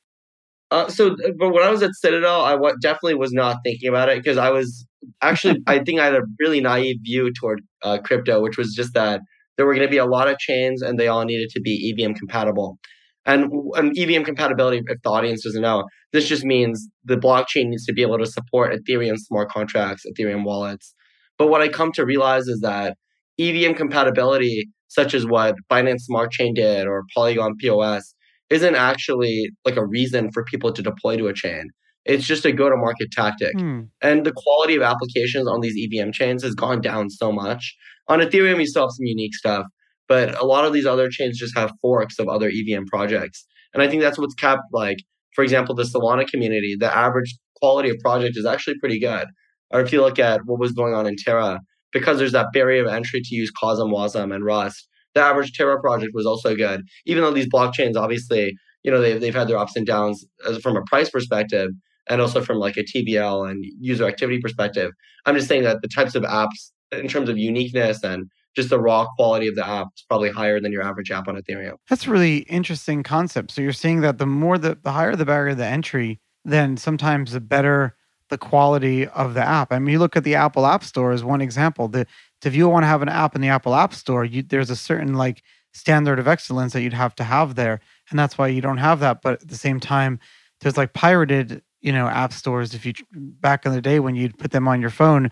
Uh, 0.70 0.88
so, 0.88 1.16
but 1.38 1.50
when 1.50 1.62
I 1.62 1.70
was 1.70 1.82
at 1.82 1.94
Citadel, 1.94 2.40
I 2.40 2.52
w- 2.52 2.74
definitely 2.80 3.14
was 3.14 3.32
not 3.32 3.58
thinking 3.64 3.88
about 3.88 4.08
it 4.08 4.22
because 4.22 4.36
I 4.36 4.50
was 4.50 4.86
actually, 5.22 5.62
I 5.66 5.78
think 5.78 6.00
I 6.00 6.06
had 6.06 6.16
a 6.16 6.22
really 6.40 6.60
naive 6.60 6.96
view 7.02 7.32
toward 7.32 7.60
uh, 7.82 7.98
crypto, 7.98 8.40
which 8.42 8.56
was 8.56 8.74
just 8.74 8.94
that 8.94 9.20
there 9.56 9.66
were 9.66 9.74
going 9.74 9.86
to 9.86 9.90
be 9.90 9.98
a 9.98 10.06
lot 10.06 10.28
of 10.28 10.38
chains 10.38 10.82
and 10.82 10.98
they 10.98 11.08
all 11.08 11.24
needed 11.24 11.50
to 11.50 11.60
be 11.60 11.94
EVM 11.96 12.14
compatible. 12.14 12.78
And, 13.26 13.50
and 13.74 13.98
EVM 13.98 14.22
compatibility, 14.22 14.82
if 14.86 15.02
the 15.02 15.10
audience 15.10 15.42
doesn't 15.42 15.60
know, 15.60 15.84
this 16.12 16.28
just 16.28 16.44
means 16.44 16.88
the 17.04 17.16
blockchain 17.16 17.66
needs 17.66 17.84
to 17.86 17.92
be 17.92 18.02
able 18.02 18.18
to 18.18 18.26
support 18.26 18.72
Ethereum 18.72 19.16
smart 19.18 19.50
contracts, 19.50 20.04
Ethereum 20.06 20.44
wallets. 20.44 20.94
But 21.36 21.48
what 21.48 21.60
I 21.60 21.68
come 21.68 21.92
to 21.92 22.06
realize 22.06 22.46
is 22.46 22.60
that 22.60 22.96
EVM 23.38 23.74
compatibility, 23.74 24.68
such 24.88 25.12
as 25.12 25.26
what 25.26 25.56
Binance 25.70 26.02
Smart 26.02 26.30
Chain 26.30 26.54
did 26.54 26.86
or 26.86 27.02
Polygon 27.14 27.56
POS, 27.60 28.14
isn't 28.48 28.74
actually 28.74 29.50
like 29.64 29.76
a 29.76 29.86
reason 29.86 30.30
for 30.32 30.44
people 30.44 30.72
to 30.72 30.82
deploy 30.82 31.16
to 31.16 31.26
a 31.26 31.34
chain. 31.34 31.70
It's 32.04 32.24
just 32.24 32.44
a 32.44 32.52
go 32.52 32.70
to 32.70 32.76
market 32.76 33.10
tactic. 33.10 33.52
Hmm. 33.58 33.82
And 34.00 34.24
the 34.24 34.32
quality 34.32 34.76
of 34.76 34.82
applications 34.82 35.48
on 35.48 35.60
these 35.60 35.74
EVM 35.76 36.12
chains 36.12 36.44
has 36.44 36.54
gone 36.54 36.80
down 36.80 37.10
so 37.10 37.32
much. 37.32 37.76
On 38.08 38.20
Ethereum, 38.20 38.60
you 38.60 38.66
still 38.66 38.84
have 38.84 38.92
some 38.92 39.06
unique 39.06 39.34
stuff, 39.34 39.66
but 40.08 40.40
a 40.40 40.44
lot 40.44 40.64
of 40.64 40.72
these 40.72 40.86
other 40.86 41.08
chains 41.08 41.38
just 41.38 41.56
have 41.56 41.72
forks 41.80 42.18
of 42.18 42.28
other 42.28 42.48
EVM 42.48 42.84
projects. 42.86 43.46
And 43.74 43.82
I 43.82 43.88
think 43.88 44.02
that's 44.02 44.18
what's 44.18 44.34
kept, 44.34 44.62
like, 44.72 44.98
for 45.34 45.42
example, 45.42 45.74
the 45.74 45.82
Solana 45.82 46.26
community, 46.26 46.76
the 46.78 46.94
average 46.94 47.36
quality 47.56 47.90
of 47.90 47.96
project 47.98 48.36
is 48.36 48.46
actually 48.46 48.78
pretty 48.78 48.98
good. 48.98 49.26
Or 49.70 49.80
if 49.80 49.92
you 49.92 50.00
look 50.00 50.18
at 50.18 50.40
what 50.44 50.60
was 50.60 50.72
going 50.72 50.94
on 50.94 51.06
in 51.06 51.16
Terra, 51.16 51.60
because 51.92 52.18
there's 52.18 52.32
that 52.32 52.52
barrier 52.52 52.84
of 52.84 52.92
entry 52.92 53.20
to 53.22 53.34
use 53.34 53.50
CosmWasm, 53.62 54.34
and 54.34 54.44
Rust, 54.44 54.88
the 55.14 55.20
average 55.20 55.52
Terra 55.52 55.80
project 55.80 56.12
was 56.14 56.26
also 56.26 56.54
good. 56.54 56.82
Even 57.06 57.22
though 57.22 57.32
these 57.32 57.48
blockchains, 57.48 57.96
obviously, 57.96 58.54
you 58.82 58.90
know, 58.90 59.00
they've, 59.00 59.20
they've 59.20 59.34
had 59.34 59.48
their 59.48 59.58
ups 59.58 59.76
and 59.76 59.86
downs 59.86 60.24
as, 60.46 60.58
from 60.58 60.76
a 60.76 60.82
price 60.84 61.10
perspective, 61.10 61.70
and 62.08 62.20
also 62.20 62.40
from 62.40 62.58
like 62.58 62.76
a 62.76 62.84
TVL 62.84 63.50
and 63.50 63.64
user 63.80 64.06
activity 64.06 64.40
perspective. 64.40 64.92
I'm 65.24 65.34
just 65.34 65.48
saying 65.48 65.64
that 65.64 65.78
the 65.82 65.88
types 65.88 66.14
of 66.14 66.22
apps 66.22 66.70
in 66.92 67.08
terms 67.08 67.28
of 67.28 67.36
uniqueness 67.36 68.04
and 68.04 68.26
just 68.56 68.70
the 68.70 68.80
raw 68.80 69.06
quality 69.16 69.46
of 69.46 69.54
the 69.54 69.66
app 69.66 69.88
is 69.96 70.02
probably 70.08 70.30
higher 70.30 70.58
than 70.60 70.72
your 70.72 70.82
average 70.82 71.10
app 71.10 71.28
on 71.28 71.36
Ethereum. 71.36 71.76
That's 71.88 72.06
a 72.06 72.10
really 72.10 72.38
interesting 72.38 73.02
concept. 73.02 73.52
So 73.52 73.60
you're 73.60 73.72
saying 73.72 74.00
that 74.00 74.18
the 74.18 74.26
more 74.26 74.58
the, 74.58 74.78
the 74.82 74.92
higher 74.92 75.14
the 75.14 75.26
barrier 75.26 75.54
the 75.54 75.66
entry, 75.66 76.20
then 76.44 76.76
sometimes 76.76 77.32
the 77.32 77.40
better 77.40 77.94
the 78.28 78.38
quality 78.38 79.06
of 79.06 79.34
the 79.34 79.42
app. 79.42 79.72
I 79.72 79.78
mean, 79.78 79.92
you 79.92 79.98
look 79.98 80.16
at 80.16 80.24
the 80.24 80.34
Apple 80.34 80.66
App 80.66 80.82
Store 80.82 81.12
as 81.12 81.22
one 81.22 81.40
example. 81.40 81.86
The 81.86 82.06
if 82.44 82.54
you 82.54 82.68
want 82.68 82.84
to 82.84 82.88
have 82.88 83.02
an 83.02 83.08
app 83.08 83.34
in 83.34 83.40
the 83.40 83.48
Apple 83.48 83.74
App 83.74 83.94
Store, 83.94 84.24
you, 84.24 84.42
there's 84.42 84.70
a 84.70 84.76
certain 84.76 85.14
like 85.14 85.42
standard 85.72 86.18
of 86.18 86.26
excellence 86.26 86.72
that 86.72 86.82
you'd 86.82 86.92
have 86.92 87.14
to 87.16 87.24
have 87.24 87.54
there, 87.54 87.80
and 88.10 88.18
that's 88.18 88.38
why 88.38 88.48
you 88.48 88.60
don't 88.60 88.78
have 88.78 89.00
that. 89.00 89.22
But 89.22 89.42
at 89.42 89.48
the 89.48 89.56
same 89.56 89.80
time, 89.80 90.18
there's 90.60 90.76
like 90.76 90.92
pirated 90.92 91.62
you 91.80 91.92
know 91.92 92.06
app 92.08 92.32
stores 92.32 92.74
if 92.74 92.86
you 92.86 92.94
back 93.12 93.66
in 93.66 93.72
the 93.72 93.80
day 93.80 94.00
when 94.00 94.16
you'd 94.16 94.38
put 94.38 94.50
them 94.50 94.66
on 94.66 94.80
your 94.80 94.90
phone 94.90 95.30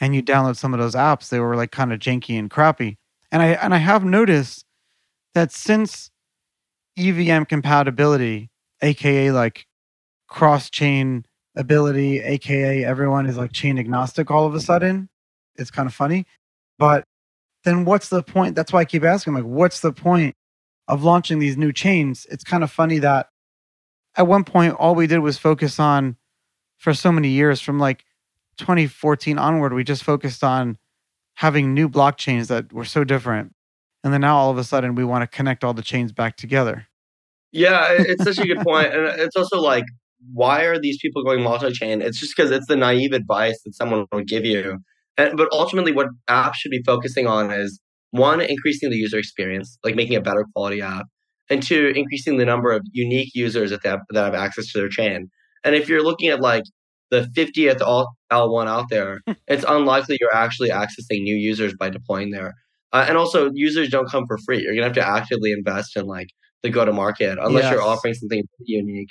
and 0.00 0.14
you 0.14 0.22
download 0.22 0.56
some 0.56 0.74
of 0.74 0.80
those 0.80 0.94
apps 0.94 1.28
they 1.28 1.40
were 1.40 1.56
like 1.56 1.70
kind 1.70 1.92
of 1.92 1.98
janky 1.98 2.38
and 2.38 2.50
crappy 2.50 2.96
and 3.30 3.42
i 3.42 3.48
and 3.48 3.74
i 3.74 3.78
have 3.78 4.04
noticed 4.04 4.64
that 5.34 5.52
since 5.52 6.10
evm 6.98 7.48
compatibility 7.48 8.50
aka 8.82 9.30
like 9.30 9.66
cross 10.28 10.70
chain 10.70 11.24
ability, 11.58 12.20
aka 12.20 12.84
everyone 12.84 13.26
is 13.26 13.36
like 13.36 13.52
chain 13.52 13.78
agnostic 13.78 14.30
all 14.30 14.46
of 14.46 14.54
a 14.54 14.60
sudden. 14.60 15.08
It's 15.56 15.70
kind 15.70 15.88
of 15.88 15.94
funny. 15.94 16.24
But 16.78 17.04
then 17.64 17.84
what's 17.84 18.08
the 18.08 18.22
point? 18.22 18.54
That's 18.54 18.72
why 18.72 18.80
I 18.80 18.84
keep 18.84 19.02
asking, 19.02 19.34
like, 19.34 19.44
what's 19.44 19.80
the 19.80 19.92
point 19.92 20.36
of 20.86 21.02
launching 21.02 21.40
these 21.40 21.56
new 21.56 21.72
chains? 21.72 22.26
It's 22.30 22.44
kind 22.44 22.62
of 22.62 22.70
funny 22.70 23.00
that 23.00 23.28
at 24.16 24.26
one 24.26 24.44
point 24.44 24.74
all 24.74 24.94
we 24.94 25.08
did 25.08 25.18
was 25.18 25.36
focus 25.36 25.80
on 25.80 26.16
for 26.76 26.94
so 26.94 27.10
many 27.10 27.28
years 27.28 27.60
from 27.60 27.80
like 27.80 28.04
2014 28.58 29.38
onward, 29.38 29.72
we 29.72 29.84
just 29.84 30.04
focused 30.04 30.44
on 30.44 30.78
having 31.36 31.72
new 31.72 31.88
blockchains 31.88 32.48
that 32.48 32.72
were 32.72 32.84
so 32.84 33.04
different. 33.04 33.54
And 34.04 34.12
then 34.12 34.20
now 34.20 34.36
all 34.36 34.50
of 34.50 34.58
a 34.58 34.64
sudden 34.64 34.94
we 34.94 35.04
want 35.04 35.22
to 35.22 35.26
connect 35.26 35.64
all 35.64 35.74
the 35.74 35.82
chains 35.82 36.12
back 36.12 36.36
together. 36.36 36.86
Yeah, 37.52 37.86
it's 37.90 38.24
such 38.24 38.38
a 38.38 38.46
good 38.46 38.60
point. 38.66 38.92
And 38.92 39.20
it's 39.20 39.36
also 39.36 39.60
like, 39.60 39.84
why 40.32 40.64
are 40.64 40.78
these 40.78 40.98
people 41.00 41.24
going 41.24 41.42
multi-chain? 41.42 42.02
It's 42.02 42.18
just 42.18 42.36
because 42.36 42.50
it's 42.50 42.66
the 42.66 42.76
naive 42.76 43.12
advice 43.12 43.60
that 43.64 43.74
someone 43.74 44.06
would 44.12 44.26
give 44.26 44.44
you. 44.44 44.78
And, 45.16 45.36
but 45.36 45.48
ultimately, 45.52 45.92
what 45.92 46.08
apps 46.28 46.54
should 46.54 46.70
be 46.70 46.82
focusing 46.84 47.26
on 47.26 47.50
is 47.50 47.80
one, 48.10 48.40
increasing 48.40 48.90
the 48.90 48.96
user 48.96 49.18
experience, 49.18 49.78
like 49.84 49.94
making 49.94 50.16
a 50.16 50.20
better 50.20 50.44
quality 50.54 50.80
app, 50.80 51.06
and 51.50 51.62
two, 51.62 51.92
increasing 51.94 52.36
the 52.36 52.44
number 52.44 52.72
of 52.72 52.82
unique 52.92 53.30
users 53.34 53.70
that 53.70 53.84
have, 53.84 54.00
that 54.10 54.24
have 54.24 54.34
access 54.34 54.70
to 54.72 54.78
their 54.78 54.88
chain. 54.88 55.30
And 55.64 55.74
if 55.74 55.88
you're 55.88 56.02
looking 56.02 56.28
at 56.28 56.40
like 56.40 56.64
the 57.10 57.28
50th 57.36 57.80
all 57.80 58.14
L1 58.30 58.66
out 58.66 58.86
there, 58.90 59.20
it's 59.48 59.64
unlikely 59.66 60.16
you're 60.20 60.34
actually 60.34 60.70
accessing 60.70 61.22
new 61.22 61.36
users 61.36 61.74
by 61.78 61.90
deploying 61.90 62.30
there. 62.30 62.54
Uh, 62.92 63.04
and 63.06 63.18
also, 63.18 63.50
users 63.52 63.90
don't 63.90 64.10
come 64.10 64.24
for 64.26 64.38
free. 64.46 64.62
You're 64.62 64.74
gonna 64.74 64.86
have 64.86 64.94
to 64.94 65.06
actively 65.06 65.52
invest 65.52 65.96
in 65.96 66.06
like 66.06 66.28
the 66.62 66.70
go 66.70 66.84
to 66.84 66.92
market 66.92 67.38
unless 67.40 67.64
yes. 67.64 67.72
you're 67.72 67.82
offering 67.82 68.14
something 68.14 68.42
unique. 68.60 69.10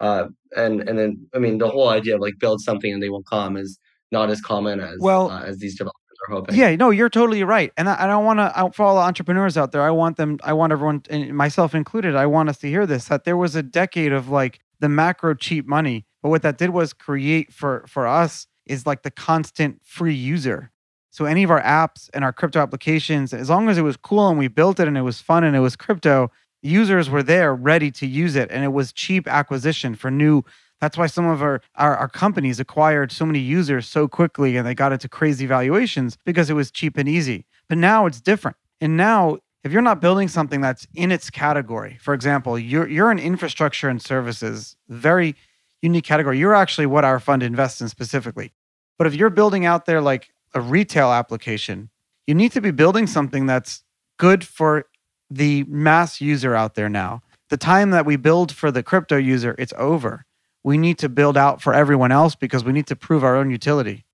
Uh, 0.00 0.26
and 0.56 0.86
and 0.88 0.98
then 0.98 1.26
I 1.34 1.38
mean 1.38 1.58
the 1.58 1.68
whole 1.68 1.88
idea 1.88 2.16
of 2.16 2.20
like 2.20 2.34
build 2.38 2.60
something 2.60 2.92
and 2.92 3.02
they 3.02 3.08
will 3.08 3.22
come 3.22 3.56
is 3.56 3.78
not 4.12 4.30
as 4.30 4.40
common 4.40 4.80
as 4.80 4.96
well 5.00 5.30
uh, 5.30 5.42
as 5.42 5.58
these 5.58 5.76
developers 5.76 5.94
are 6.28 6.34
hoping. 6.34 6.56
Yeah, 6.56 6.74
no, 6.76 6.90
you're 6.90 7.08
totally 7.08 7.44
right. 7.44 7.72
And 7.76 7.88
I, 7.88 8.04
I 8.04 8.06
don't 8.06 8.24
want 8.24 8.38
to 8.40 8.70
for 8.74 8.84
all 8.84 8.96
the 8.96 9.02
entrepreneurs 9.02 9.56
out 9.56 9.72
there. 9.72 9.82
I 9.82 9.90
want 9.90 10.16
them. 10.16 10.38
I 10.42 10.52
want 10.52 10.72
everyone, 10.72 11.02
myself 11.32 11.74
included. 11.74 12.16
I 12.16 12.26
want 12.26 12.48
us 12.48 12.58
to 12.58 12.68
hear 12.68 12.86
this 12.86 13.06
that 13.06 13.24
there 13.24 13.36
was 13.36 13.54
a 13.54 13.62
decade 13.62 14.12
of 14.12 14.28
like 14.28 14.60
the 14.80 14.88
macro 14.88 15.34
cheap 15.34 15.66
money, 15.66 16.06
but 16.24 16.30
what 16.30 16.40
that 16.40 16.56
did 16.56 16.70
was 16.70 16.94
create 16.94 17.52
for 17.52 17.84
for 17.86 18.06
us 18.06 18.46
is 18.64 18.86
like 18.86 19.02
the 19.02 19.10
constant 19.10 19.82
free 19.84 20.14
user. 20.14 20.70
So 21.10 21.26
any 21.26 21.42
of 21.42 21.50
our 21.50 21.60
apps 21.60 22.08
and 22.14 22.24
our 22.24 22.32
crypto 22.32 22.60
applications, 22.60 23.34
as 23.34 23.50
long 23.50 23.68
as 23.68 23.76
it 23.76 23.82
was 23.82 23.98
cool 23.98 24.30
and 24.30 24.38
we 24.38 24.48
built 24.48 24.80
it 24.80 24.88
and 24.88 24.96
it 24.96 25.02
was 25.02 25.20
fun 25.20 25.44
and 25.44 25.54
it 25.54 25.60
was 25.60 25.76
crypto, 25.76 26.30
users 26.62 27.10
were 27.10 27.22
there 27.22 27.54
ready 27.54 27.90
to 27.90 28.06
use 28.06 28.36
it. 28.36 28.50
And 28.50 28.64
it 28.64 28.72
was 28.72 28.90
cheap 28.90 29.28
acquisition 29.28 29.94
for 29.94 30.10
new 30.10 30.42
that's 30.80 30.96
why 30.96 31.06
some 31.06 31.26
of 31.26 31.42
our, 31.42 31.60
our, 31.76 31.96
our, 31.96 32.08
companies 32.08 32.58
acquired 32.58 33.12
so 33.12 33.24
many 33.24 33.38
users 33.38 33.86
so 33.86 34.08
quickly 34.08 34.56
and 34.56 34.66
they 34.66 34.74
got 34.74 34.92
into 34.92 35.08
crazy 35.08 35.46
valuations 35.46 36.18
because 36.24 36.50
it 36.50 36.54
was 36.54 36.70
cheap 36.70 36.96
and 36.96 37.08
easy. 37.08 37.44
But 37.68 37.78
now 37.78 38.06
it's 38.06 38.20
different. 38.20 38.56
And 38.80 38.96
now 38.96 39.38
if 39.62 39.72
you're 39.72 39.82
not 39.82 40.00
building 40.00 40.28
something 40.28 40.60
that's 40.60 40.86
in 40.94 41.12
its 41.12 41.28
category 41.30 41.98
for 42.00 42.14
example 42.14 42.58
you're, 42.58 42.88
you're 42.88 43.10
an 43.10 43.18
infrastructure 43.18 43.88
and 43.88 44.00
services 44.00 44.76
very 44.88 45.34
unique 45.84 46.04
category 46.04 46.38
you're 46.38 46.54
actually 46.54 46.86
what 46.86 47.04
our 47.04 47.20
fund 47.20 47.42
invests 47.42 47.80
in 47.80 47.88
specifically 47.88 48.52
but 48.98 49.06
if 49.06 49.14
you're 49.14 49.30
building 49.30 49.64
out 49.64 49.86
there 49.86 50.00
like 50.00 50.32
a 50.54 50.60
retail 50.60 51.12
application 51.12 51.90
you 52.26 52.34
need 52.34 52.52
to 52.52 52.60
be 52.60 52.70
building 52.70 53.06
something 53.06 53.46
that's 53.46 53.82
good 54.18 54.46
for 54.46 54.86
the 55.30 55.64
mass 55.64 56.20
user 56.20 56.54
out 56.54 56.74
there 56.74 56.88
now. 56.88 57.22
The 57.50 57.56
time 57.56 57.90
that 57.90 58.06
we 58.06 58.16
build 58.16 58.52
for 58.52 58.70
the 58.70 58.82
crypto 58.82 59.16
user, 59.16 59.54
it's 59.58 59.72
over. 59.76 60.24
We 60.62 60.78
need 60.78 60.98
to 60.98 61.08
build 61.08 61.36
out 61.36 61.60
for 61.60 61.74
everyone 61.74 62.12
else 62.12 62.34
because 62.34 62.64
we 62.64 62.72
need 62.72 62.86
to 62.86 62.96
prove 62.96 63.22
our 63.22 63.36
own 63.36 63.50
utility. 63.50 64.04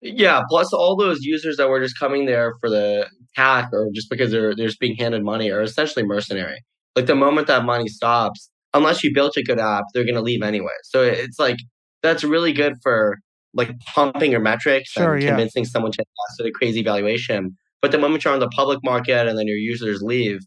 Yeah, 0.00 0.40
plus 0.48 0.72
all 0.72 0.96
those 0.96 1.20
users 1.22 1.56
that 1.58 1.68
were 1.68 1.80
just 1.80 1.98
coming 1.98 2.26
there 2.26 2.54
for 2.60 2.68
the 2.68 3.08
hack 3.36 3.68
or 3.72 3.88
just 3.94 4.10
because 4.10 4.32
they're 4.32 4.54
they're 4.56 4.66
just 4.66 4.80
being 4.80 4.96
handed 4.96 5.22
money 5.22 5.50
are 5.50 5.62
essentially 5.62 6.04
mercenary. 6.04 6.64
Like 6.96 7.06
the 7.06 7.14
moment 7.14 7.46
that 7.46 7.64
money 7.64 7.86
stops, 7.86 8.50
unless 8.74 9.04
you 9.04 9.12
built 9.12 9.36
a 9.36 9.42
good 9.42 9.58
app, 9.58 9.84
they're 9.94 10.04
gonna 10.04 10.22
leave 10.22 10.42
anyway. 10.42 10.72
So 10.84 11.02
it's 11.02 11.38
like 11.38 11.58
that's 12.02 12.24
really 12.24 12.52
good 12.52 12.74
for 12.82 13.18
like 13.54 13.78
pumping 13.80 14.30
your 14.30 14.40
metrics 14.40 14.90
sure, 14.90 15.14
and 15.14 15.22
convincing 15.24 15.64
yeah. 15.64 15.70
someone 15.70 15.92
to 15.92 16.00
invest 16.00 16.40
at 16.40 16.46
a 16.46 16.50
crazy 16.52 16.82
valuation. 16.82 17.56
But 17.80 17.90
the 17.90 17.98
moment 17.98 18.24
you're 18.24 18.32
on 18.32 18.40
the 18.40 18.48
public 18.48 18.78
market 18.84 19.26
and 19.26 19.38
then 19.38 19.46
your 19.46 19.56
users 19.56 20.02
leave, 20.02 20.40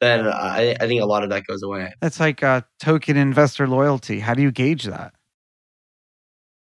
then 0.00 0.26
I, 0.26 0.76
I 0.78 0.86
think 0.86 1.00
a 1.00 1.06
lot 1.06 1.22
of 1.24 1.30
that 1.30 1.44
goes 1.46 1.62
away. 1.62 1.92
That's 2.00 2.20
like 2.20 2.42
a 2.42 2.64
token 2.80 3.16
investor 3.16 3.66
loyalty. 3.66 4.20
How 4.20 4.34
do 4.34 4.42
you 4.42 4.52
gauge 4.52 4.84
that? 4.84 5.14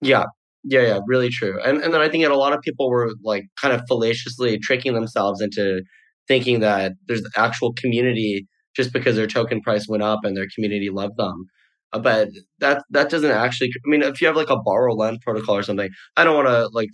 Yeah, 0.01 0.25
yeah, 0.65 0.83
yeah, 0.83 0.99
really 1.07 1.31
true. 1.31 1.61
And 1.65 1.83
and 1.83 1.95
then 1.95 2.01
I 2.01 2.09
think 2.09 2.25
that 2.25 2.33
a 2.33 2.37
lot 2.37 2.53
of 2.53 2.61
people 2.61 2.91
were 2.91 3.12
like 3.23 3.45
kind 3.61 3.75
of 3.75 3.83
fallaciously 3.88 4.59
tricking 4.59 4.95
themselves 4.95 5.41
into 5.41 5.83
thinking 6.29 6.61
that 6.61 6.93
there's 7.09 7.23
actual 7.37 7.73
community 7.73 8.47
just 8.75 8.93
because 8.93 9.17
their 9.17 9.27
token 9.27 9.61
price 9.61 9.87
went 9.89 10.03
up 10.03 10.21
and 10.25 10.37
their 10.37 10.49
community 10.55 10.91
loved 10.91 11.17
them. 11.17 11.47
Uh, 11.93 11.99
but 11.99 12.29
that 12.59 12.85
that 12.91 13.11
doesn't 13.11 13.31
actually. 13.31 13.69
I 13.69 13.89
mean, 13.89 14.03
if 14.03 14.21
you 14.21 14.27
have 14.27 14.37
like 14.37 14.51
a 14.51 14.57
borrow 14.57 14.95
lend 14.95 15.21
protocol 15.21 15.57
or 15.57 15.63
something, 15.63 15.91
I 16.17 16.25
don't 16.25 16.37
want 16.37 16.49
to 16.49 16.69
like. 16.73 16.89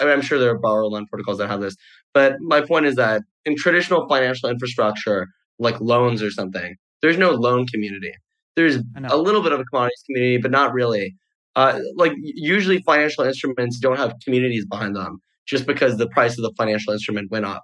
I 0.00 0.04
mean, 0.04 0.12
I'm 0.12 0.22
sure 0.22 0.38
there 0.38 0.50
are 0.50 0.58
borrow 0.58 0.88
lend 0.88 1.08
protocols 1.08 1.38
that 1.38 1.48
have 1.48 1.60
this, 1.60 1.76
but 2.14 2.36
my 2.40 2.60
point 2.62 2.86
is 2.86 2.96
that 2.96 3.22
in 3.44 3.54
traditional 3.56 4.08
financial 4.08 4.48
infrastructure, 4.48 5.28
like 5.58 5.80
loans 5.80 6.22
or 6.22 6.30
something, 6.30 6.74
there's 7.02 7.18
no 7.18 7.30
loan 7.30 7.66
community. 7.66 8.12
There's 8.56 8.78
a 9.04 9.16
little 9.16 9.42
bit 9.42 9.52
of 9.52 9.60
a 9.60 9.64
commodities 9.64 10.02
community, 10.06 10.38
but 10.38 10.50
not 10.50 10.72
really. 10.72 11.14
Uh, 11.54 11.78
like 11.96 12.12
usually, 12.16 12.82
financial 12.82 13.24
instruments 13.24 13.78
don't 13.78 13.98
have 13.98 14.14
communities 14.24 14.64
behind 14.66 14.96
them 14.96 15.20
just 15.46 15.66
because 15.66 15.96
the 15.96 16.08
price 16.08 16.38
of 16.38 16.42
the 16.42 16.52
financial 16.56 16.92
instrument 16.92 17.30
went 17.30 17.44
up. 17.44 17.62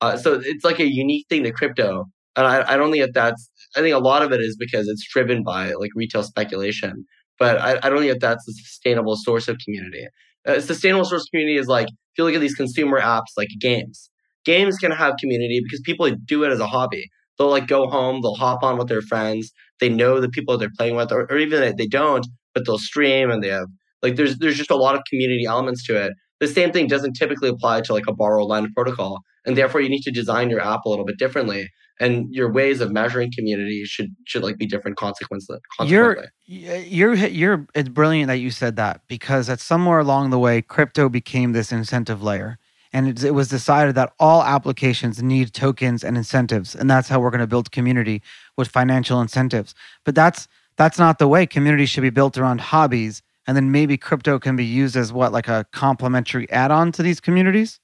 Uh, 0.00 0.16
so 0.16 0.40
it's 0.42 0.64
like 0.64 0.80
a 0.80 0.90
unique 0.90 1.26
thing 1.28 1.44
to 1.44 1.52
crypto, 1.52 2.06
and 2.40 2.48
I, 2.48 2.74
I 2.74 2.76
don't 2.76 2.90
think 2.90 3.04
that 3.04 3.14
that's. 3.14 3.50
I 3.76 3.80
think 3.80 3.94
a 3.94 3.98
lot 3.98 4.22
of 4.22 4.32
it 4.32 4.40
is 4.40 4.56
because 4.58 4.88
it's 4.88 5.06
driven 5.12 5.44
by 5.44 5.72
like 5.74 5.90
retail 5.94 6.24
speculation, 6.24 7.04
but 7.38 7.60
I, 7.60 7.78
I 7.82 7.88
don't 7.88 8.00
think 8.00 8.12
that 8.12 8.20
that's 8.20 8.48
a 8.48 8.52
sustainable 8.52 9.14
source 9.16 9.46
of 9.46 9.58
community. 9.64 10.06
A 10.44 10.60
sustainable 10.60 11.04
source 11.04 11.28
community 11.28 11.58
is 11.58 11.66
like 11.66 11.86
if 11.86 12.18
you 12.18 12.24
look 12.24 12.34
at 12.34 12.40
these 12.40 12.54
consumer 12.54 13.00
apps 13.00 13.36
like 13.36 13.48
games, 13.60 14.10
games 14.44 14.78
can 14.78 14.90
have 14.90 15.14
community 15.20 15.60
because 15.62 15.80
people 15.84 16.10
do 16.24 16.44
it 16.44 16.50
as 16.50 16.60
a 16.60 16.66
hobby. 16.66 17.08
They'll 17.38 17.50
like 17.50 17.68
go 17.68 17.88
home, 17.88 18.22
they'll 18.22 18.34
hop 18.34 18.62
on 18.62 18.78
with 18.78 18.88
their 18.88 19.02
friends. 19.02 19.52
They 19.78 19.88
know 19.88 20.20
the 20.20 20.28
people 20.28 20.58
they're 20.58 20.70
playing 20.76 20.96
with, 20.96 21.12
or, 21.12 21.30
or 21.30 21.38
even 21.38 21.62
if 21.62 21.76
they 21.76 21.86
don't, 21.86 22.26
but 22.54 22.66
they'll 22.66 22.78
stream 22.78 23.30
and 23.30 23.42
they 23.42 23.48
have 23.48 23.68
like 24.02 24.16
there's 24.16 24.38
there's 24.38 24.56
just 24.56 24.70
a 24.70 24.76
lot 24.76 24.94
of 24.94 25.02
community 25.08 25.44
elements 25.46 25.84
to 25.86 26.02
it. 26.02 26.14
The 26.40 26.48
same 26.48 26.72
thing 26.72 26.86
doesn't 26.86 27.12
typically 27.12 27.50
apply 27.50 27.82
to 27.82 27.92
like 27.92 28.08
a 28.08 28.14
borrow 28.14 28.44
lend 28.44 28.70
protocol, 28.74 29.20
and 29.44 29.56
therefore 29.56 29.82
you 29.82 29.90
need 29.90 30.02
to 30.02 30.10
design 30.10 30.50
your 30.50 30.60
app 30.60 30.80
a 30.86 30.88
little 30.88 31.04
bit 31.04 31.18
differently 31.18 31.68
and 32.00 32.34
your 32.34 32.50
ways 32.50 32.80
of 32.80 32.90
measuring 32.90 33.30
community 33.30 33.84
should 33.84 34.16
should 34.24 34.42
like 34.42 34.56
be 34.56 34.66
different 34.66 34.96
consequently. 34.96 35.58
You're 35.84 36.24
you're 36.46 37.14
you're 37.14 37.66
it's 37.74 37.90
brilliant 37.90 38.28
that 38.28 38.38
you 38.38 38.50
said 38.50 38.76
that 38.76 39.02
because 39.06 39.48
at 39.48 39.60
somewhere 39.60 39.98
along 39.98 40.30
the 40.30 40.38
way, 40.38 40.62
crypto 40.62 41.08
became 41.08 41.52
this 41.52 41.70
incentive 41.70 42.22
layer, 42.22 42.58
and 42.92 43.06
it, 43.06 43.22
it 43.22 43.32
was 43.32 43.48
decided 43.48 43.94
that 43.94 44.14
all 44.18 44.42
applications 44.42 45.22
need 45.22 45.52
tokens 45.52 46.02
and 46.02 46.16
incentives, 46.16 46.74
and 46.74 46.90
that's 46.90 47.08
how 47.08 47.20
we're 47.20 47.30
going 47.30 47.40
to 47.40 47.46
build 47.46 47.70
community 47.70 48.22
with 48.56 48.68
financial 48.68 49.20
incentives. 49.20 49.74
But 50.04 50.14
that's 50.14 50.48
that's 50.76 50.98
not 50.98 51.18
the 51.18 51.28
way. 51.28 51.46
Community 51.46 51.84
should 51.84 52.00
be 52.00 52.10
built 52.10 52.38
around 52.38 52.62
hobbies, 52.62 53.22
and 53.46 53.54
then 53.54 53.70
maybe 53.70 53.98
crypto 53.98 54.38
can 54.38 54.56
be 54.56 54.64
used 54.64 54.96
as 54.96 55.12
what 55.12 55.32
like 55.32 55.48
a 55.48 55.66
complementary 55.72 56.50
add-on 56.50 56.92
to 56.92 57.02
these 57.02 57.20
communities. 57.20 57.78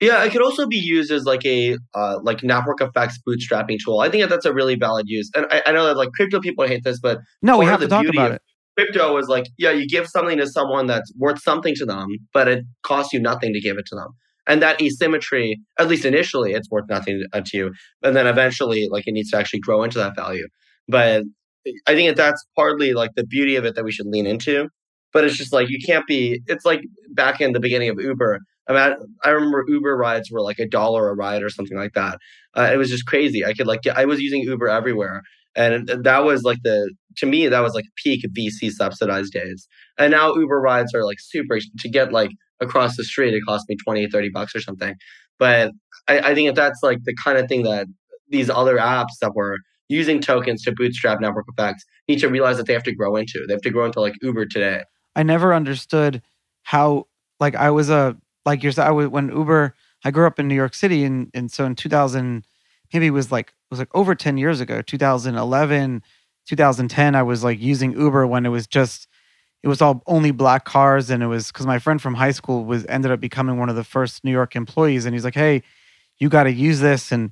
Yeah, 0.00 0.24
it 0.24 0.32
could 0.32 0.40
also 0.42 0.66
be 0.66 0.78
used 0.78 1.12
as 1.12 1.24
like 1.24 1.44
a 1.44 1.76
uh, 1.94 2.18
like 2.22 2.42
network 2.42 2.80
effects 2.80 3.18
bootstrapping 3.26 3.78
tool. 3.84 4.00
I 4.00 4.08
think 4.08 4.22
that 4.22 4.30
that's 4.30 4.46
a 4.46 4.52
really 4.52 4.74
valid 4.74 5.06
use. 5.08 5.30
And 5.34 5.46
I, 5.50 5.62
I 5.66 5.72
know 5.72 5.84
that 5.86 5.96
like 5.96 6.10
crypto 6.12 6.40
people 6.40 6.66
hate 6.66 6.84
this, 6.84 6.98
but 6.98 7.18
no, 7.42 7.58
we 7.58 7.66
have 7.66 7.80
to 7.80 7.88
talk 7.88 8.06
about 8.06 8.32
it. 8.32 8.42
Crypto 8.78 9.18
is 9.18 9.28
like, 9.28 9.46
yeah, 9.58 9.72
you 9.72 9.86
give 9.86 10.06
something 10.06 10.38
to 10.38 10.46
someone 10.46 10.86
that's 10.86 11.12
worth 11.18 11.42
something 11.42 11.74
to 11.74 11.84
them, 11.84 12.06
but 12.32 12.48
it 12.48 12.64
costs 12.82 13.12
you 13.12 13.20
nothing 13.20 13.52
to 13.52 13.60
give 13.60 13.76
it 13.76 13.84
to 13.86 13.94
them. 13.94 14.08
And 14.46 14.62
that 14.62 14.80
asymmetry, 14.80 15.60
at 15.78 15.88
least 15.88 16.06
initially, 16.06 16.54
it's 16.54 16.70
worth 16.70 16.86
nothing 16.88 17.22
to 17.32 17.56
you, 17.56 17.72
and 18.02 18.16
then 18.16 18.26
eventually, 18.26 18.88
like 18.90 19.06
it 19.06 19.12
needs 19.12 19.30
to 19.32 19.36
actually 19.36 19.60
grow 19.60 19.82
into 19.82 19.98
that 19.98 20.16
value. 20.16 20.46
But 20.88 21.24
I 21.86 21.94
think 21.94 22.08
that 22.08 22.16
that's 22.16 22.44
partly 22.56 22.94
like 22.94 23.10
the 23.16 23.26
beauty 23.26 23.56
of 23.56 23.66
it 23.66 23.74
that 23.74 23.84
we 23.84 23.92
should 23.92 24.06
lean 24.06 24.26
into. 24.26 24.68
But 25.12 25.24
it's 25.24 25.36
just 25.36 25.52
like 25.52 25.68
you 25.68 25.78
can't 25.84 26.06
be. 26.06 26.40
It's 26.46 26.64
like 26.64 26.80
back 27.10 27.42
in 27.42 27.52
the 27.52 27.60
beginning 27.60 27.90
of 27.90 28.00
Uber 28.00 28.40
I 28.76 28.94
I, 29.24 29.30
remember 29.30 29.64
Uber 29.66 29.96
rides 29.96 30.30
were 30.30 30.40
like 30.40 30.58
a 30.58 30.68
dollar 30.68 31.08
a 31.08 31.14
ride 31.14 31.42
or 31.42 31.50
something 31.50 31.76
like 31.76 31.94
that. 31.94 32.18
Uh, 32.56 32.70
it 32.72 32.76
was 32.76 32.90
just 32.90 33.06
crazy. 33.06 33.44
I 33.44 33.52
could 33.54 33.66
like 33.66 33.86
I 33.86 34.04
was 34.04 34.20
using 34.20 34.42
Uber 34.42 34.68
everywhere, 34.68 35.22
and 35.54 35.88
that 35.88 36.24
was 36.24 36.42
like 36.42 36.58
the 36.62 36.92
to 37.18 37.26
me 37.26 37.48
that 37.48 37.60
was 37.60 37.74
like 37.74 37.86
peak 37.96 38.24
VC 38.36 38.70
subsidized 38.70 39.32
days. 39.32 39.68
And 39.98 40.10
now 40.10 40.34
Uber 40.34 40.60
rides 40.60 40.94
are 40.94 41.04
like 41.04 41.18
super 41.20 41.58
to 41.78 41.88
get 41.88 42.12
like 42.12 42.30
across 42.60 42.96
the 42.96 43.04
street. 43.04 43.34
It 43.34 43.42
cost 43.46 43.68
me 43.68 43.76
20, 43.76 44.08
30 44.08 44.30
bucks 44.30 44.54
or 44.54 44.60
something. 44.60 44.94
But 45.38 45.72
I, 46.08 46.18
I 46.20 46.34
think 46.34 46.48
if 46.48 46.54
that's 46.54 46.80
like 46.82 46.98
the 47.04 47.14
kind 47.22 47.38
of 47.38 47.48
thing 47.48 47.62
that 47.62 47.86
these 48.28 48.50
other 48.50 48.76
apps 48.76 49.18
that 49.20 49.34
were 49.34 49.56
using 49.88 50.20
tokens 50.20 50.62
to 50.62 50.72
bootstrap 50.72 51.20
network 51.20 51.46
effects 51.48 51.84
need 52.08 52.20
to 52.20 52.28
realize 52.28 52.56
that 52.56 52.66
they 52.66 52.72
have 52.72 52.84
to 52.84 52.94
grow 52.94 53.16
into. 53.16 53.44
They 53.46 53.54
have 53.54 53.62
to 53.62 53.70
grow 53.70 53.86
into 53.86 54.00
like 54.00 54.14
Uber 54.22 54.46
today. 54.46 54.84
I 55.16 55.24
never 55.24 55.52
understood 55.52 56.22
how 56.62 57.06
like 57.40 57.56
I 57.56 57.70
was 57.70 57.90
a 57.90 58.16
like 58.44 58.62
you're 58.62 58.72
I 58.78 58.90
was 58.90 59.08
when 59.08 59.28
Uber 59.28 59.74
I 60.04 60.10
grew 60.10 60.26
up 60.26 60.38
in 60.38 60.48
New 60.48 60.54
York 60.54 60.74
City 60.74 61.04
and 61.04 61.30
and 61.34 61.50
so 61.50 61.64
in 61.64 61.74
2000 61.74 62.44
maybe 62.92 63.06
it 63.06 63.10
was 63.10 63.30
like 63.30 63.48
it 63.48 63.70
was 63.70 63.78
like 63.78 63.94
over 63.94 64.14
10 64.14 64.38
years 64.38 64.60
ago 64.60 64.82
2011 64.82 66.02
2010 66.46 67.14
I 67.14 67.22
was 67.22 67.44
like 67.44 67.60
using 67.60 67.92
Uber 67.92 68.26
when 68.26 68.46
it 68.46 68.50
was 68.50 68.66
just 68.66 69.08
it 69.62 69.68
was 69.68 69.82
all 69.82 70.02
only 70.06 70.30
black 70.30 70.64
cars 70.64 71.10
and 71.10 71.22
it 71.22 71.26
was 71.26 71.48
because 71.48 71.66
my 71.66 71.78
friend 71.78 72.00
from 72.00 72.14
high 72.14 72.30
school 72.30 72.64
was 72.64 72.86
ended 72.86 73.10
up 73.10 73.20
becoming 73.20 73.58
one 73.58 73.68
of 73.68 73.76
the 73.76 73.84
first 73.84 74.24
New 74.24 74.32
York 74.32 74.56
employees 74.56 75.04
and 75.04 75.14
he's 75.14 75.24
like 75.24 75.34
hey 75.34 75.62
you 76.18 76.28
got 76.28 76.44
to 76.44 76.52
use 76.52 76.80
this 76.80 77.12
and 77.12 77.30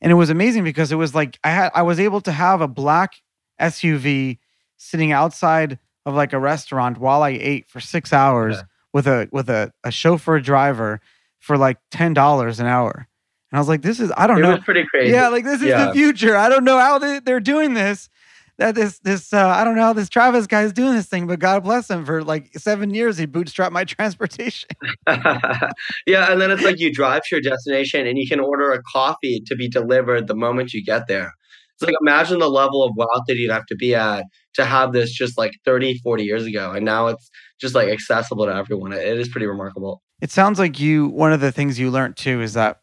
and 0.00 0.12
it 0.12 0.16
was 0.16 0.30
amazing 0.30 0.64
because 0.64 0.92
it 0.92 0.96
was 0.96 1.14
like 1.14 1.38
I 1.44 1.50
had 1.50 1.70
I 1.74 1.82
was 1.82 2.00
able 2.00 2.20
to 2.22 2.32
have 2.32 2.60
a 2.60 2.68
black 2.68 3.14
SUV 3.60 4.38
sitting 4.76 5.12
outside 5.12 5.78
of 6.06 6.14
like 6.14 6.32
a 6.32 6.38
restaurant 6.38 6.98
while 6.98 7.22
I 7.22 7.30
ate 7.30 7.68
for 7.68 7.80
six 7.80 8.12
hours 8.12 8.56
yeah. 8.56 8.62
With 8.92 9.06
a 9.06 9.28
with 9.32 9.48
a, 9.50 9.72
a 9.84 9.90
chauffeur 9.90 10.40
driver 10.40 11.00
for 11.38 11.56
like 11.56 11.78
ten 11.90 12.14
dollars 12.14 12.60
an 12.60 12.66
hour. 12.66 13.08
And 13.50 13.56
I 13.56 13.60
was 13.60 13.68
like, 13.68 13.82
this 13.82 14.00
is 14.00 14.12
I 14.16 14.26
don't 14.26 14.38
it 14.38 14.42
know. 14.42 14.50
Was 14.52 14.64
pretty 14.64 14.84
crazy. 14.90 15.12
Yeah, 15.12 15.28
like 15.28 15.44
this 15.44 15.60
is 15.60 15.68
yeah. 15.68 15.86
the 15.86 15.92
future. 15.94 16.36
I 16.36 16.48
don't 16.48 16.64
know 16.64 16.78
how 16.78 16.98
they, 16.98 17.20
they're 17.20 17.40
doing 17.40 17.74
this. 17.74 18.10
That 18.58 18.74
this 18.74 18.98
this 18.98 19.32
uh, 19.32 19.46
I 19.46 19.62
don't 19.62 19.76
know 19.76 19.82
how 19.82 19.92
this 19.92 20.08
Travis 20.08 20.48
guy 20.48 20.62
is 20.62 20.72
doing 20.72 20.94
this 20.94 21.06
thing, 21.06 21.28
but 21.28 21.38
God 21.38 21.62
bless 21.62 21.88
him 21.88 22.04
for 22.04 22.24
like 22.24 22.52
seven 22.58 22.92
years 22.92 23.16
he 23.16 23.26
bootstrapped 23.26 23.70
my 23.70 23.84
transportation. 23.84 24.68
yeah, 25.06 26.32
and 26.32 26.40
then 26.40 26.50
it's 26.50 26.62
like 26.62 26.80
you 26.80 26.92
drive 26.92 27.22
to 27.22 27.36
your 27.36 27.40
destination 27.40 28.06
and 28.06 28.18
you 28.18 28.28
can 28.28 28.40
order 28.40 28.72
a 28.72 28.82
coffee 28.82 29.40
to 29.46 29.54
be 29.54 29.68
delivered 29.68 30.26
the 30.26 30.34
moment 30.34 30.72
you 30.72 30.84
get 30.84 31.06
there. 31.06 31.32
It's 31.80 31.86
like 31.86 31.96
imagine 32.00 32.40
the 32.40 32.50
level 32.50 32.82
of 32.82 32.92
wealth 32.96 33.22
that 33.28 33.36
you'd 33.36 33.52
have 33.52 33.66
to 33.66 33.76
be 33.76 33.94
at 33.94 34.24
to 34.54 34.64
have 34.64 34.92
this 34.92 35.12
just 35.12 35.38
like 35.38 35.52
30, 35.64 35.98
40 35.98 36.24
years 36.24 36.44
ago. 36.44 36.72
And 36.72 36.84
now 36.84 37.06
it's 37.06 37.30
just 37.60 37.76
like 37.76 37.88
accessible 37.88 38.46
to 38.46 38.52
everyone. 38.54 38.92
It 38.92 39.18
is 39.18 39.28
pretty 39.28 39.46
remarkable. 39.46 40.02
It 40.20 40.32
sounds 40.32 40.58
like 40.58 40.80
you, 40.80 41.06
one 41.06 41.32
of 41.32 41.40
the 41.40 41.52
things 41.52 41.78
you 41.78 41.90
learned 41.90 42.16
too 42.16 42.42
is 42.42 42.54
that 42.54 42.80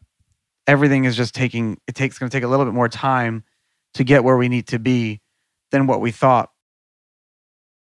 everything 0.66 1.04
is 1.04 1.14
just 1.14 1.34
taking, 1.34 1.78
it 1.86 1.94
takes 1.94 2.18
going 2.18 2.30
to 2.30 2.34
take 2.34 2.42
a 2.42 2.48
little 2.48 2.64
bit 2.64 2.72
more 2.72 2.88
time 2.88 3.44
to 3.94 4.04
get 4.04 4.24
where 4.24 4.38
we 4.38 4.48
need 4.48 4.66
to 4.68 4.78
be 4.78 5.20
than 5.72 5.86
what 5.86 6.00
we 6.00 6.10
thought. 6.10 6.48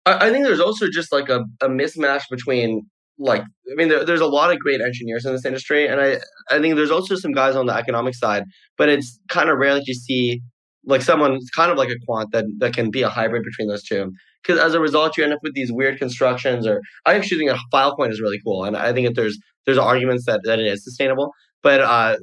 I, 0.07 0.27
I 0.27 0.31
think 0.31 0.43
there's 0.43 0.59
also 0.59 0.87
just 0.89 1.11
like 1.11 1.29
a, 1.29 1.45
a 1.61 1.69
mismatch 1.69 2.23
between 2.31 2.89
like 3.17 3.41
I 3.41 3.75
mean, 3.75 3.87
there, 3.87 4.03
there's 4.03 4.21
a 4.21 4.25
lot 4.25 4.51
of 4.51 4.59
great 4.59 4.81
engineers 4.81 5.25
in 5.25 5.31
this 5.31 5.45
industry, 5.45 5.87
and 5.87 6.01
I 6.01 6.19
I 6.49 6.59
think 6.59 6.75
there's 6.75 6.91
also 6.91 7.15
some 7.15 7.31
guys 7.31 7.55
on 7.55 7.65
the 7.65 7.73
economic 7.73 8.13
side, 8.13 8.43
but 8.77 8.89
it's 8.89 9.19
kind 9.29 9.49
of 9.49 9.57
rare 9.57 9.73
that 9.73 9.87
you 9.87 9.93
see 9.93 10.41
like 10.85 11.01
someone 11.01 11.39
kind 11.55 11.71
of 11.71 11.77
like 11.77 11.89
a 11.89 11.99
quant 12.05 12.31
that 12.31 12.45
that 12.59 12.73
can 12.73 12.91
be 12.91 13.01
a 13.01 13.09
hybrid 13.09 13.43
between 13.43 13.67
those 13.67 13.83
two. 13.83 14.11
Because 14.41 14.59
as 14.59 14.73
a 14.73 14.79
result, 14.79 15.17
you 15.17 15.23
end 15.23 15.33
up 15.33 15.39
with 15.41 15.53
these 15.55 15.71
weird 15.71 15.97
constructions. 15.97 16.67
Or 16.67 16.81
I 17.05 17.15
actually 17.15 17.39
think 17.39 17.51
a 17.51 17.75
Filecoin 17.75 18.11
is 18.11 18.21
really 18.21 18.39
cool, 18.45 18.63
and 18.63 18.77
I 18.77 18.93
think 18.93 19.07
that 19.07 19.15
there's 19.15 19.37
there's 19.65 19.77
arguments 19.77 20.25
that 20.25 20.41
that 20.43 20.59
it 20.59 20.67
is 20.67 20.83
sustainable. 20.83 21.31
But 21.63 21.81
uh, 21.81 22.17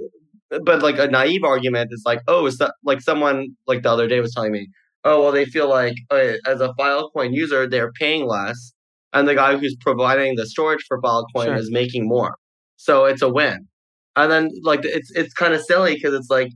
but 0.65 0.83
like 0.83 0.99
a 0.99 1.09
naive 1.09 1.45
argument 1.45 1.91
is 1.93 2.03
like, 2.05 2.21
oh, 2.29 2.49
that 2.51 2.75
like 2.85 3.01
someone 3.01 3.49
like 3.67 3.83
the 3.83 3.91
other 3.91 4.07
day 4.07 4.21
was 4.21 4.33
telling 4.35 4.53
me, 4.53 4.69
oh, 5.05 5.23
well, 5.23 5.33
they 5.33 5.45
feel 5.45 5.69
like 5.69 5.95
uh, 6.11 6.35
as 6.47 6.61
a 6.61 6.73
Filecoin 6.79 7.35
user, 7.35 7.69
they're 7.69 7.93
paying 7.93 8.27
less, 8.27 8.73
and 9.13 9.27
the 9.27 9.35
guy 9.35 9.57
who's 9.57 9.77
providing 9.81 10.37
the 10.37 10.47
storage 10.47 10.85
for 10.87 11.01
Filecoin 11.01 11.47
sure. 11.47 11.55
is 11.55 11.71
making 11.71 12.07
more, 12.07 12.37
so 12.77 13.05
it's 13.07 13.23
a 13.23 13.29
win. 13.29 13.67
And 14.15 14.31
then 14.31 14.51
like 14.63 14.85
it's 14.85 15.11
it's 15.13 15.33
kind 15.33 15.55
of 15.55 15.63
silly 15.63 15.95
because 15.95 16.15
it's 16.15 16.31
like 16.31 16.51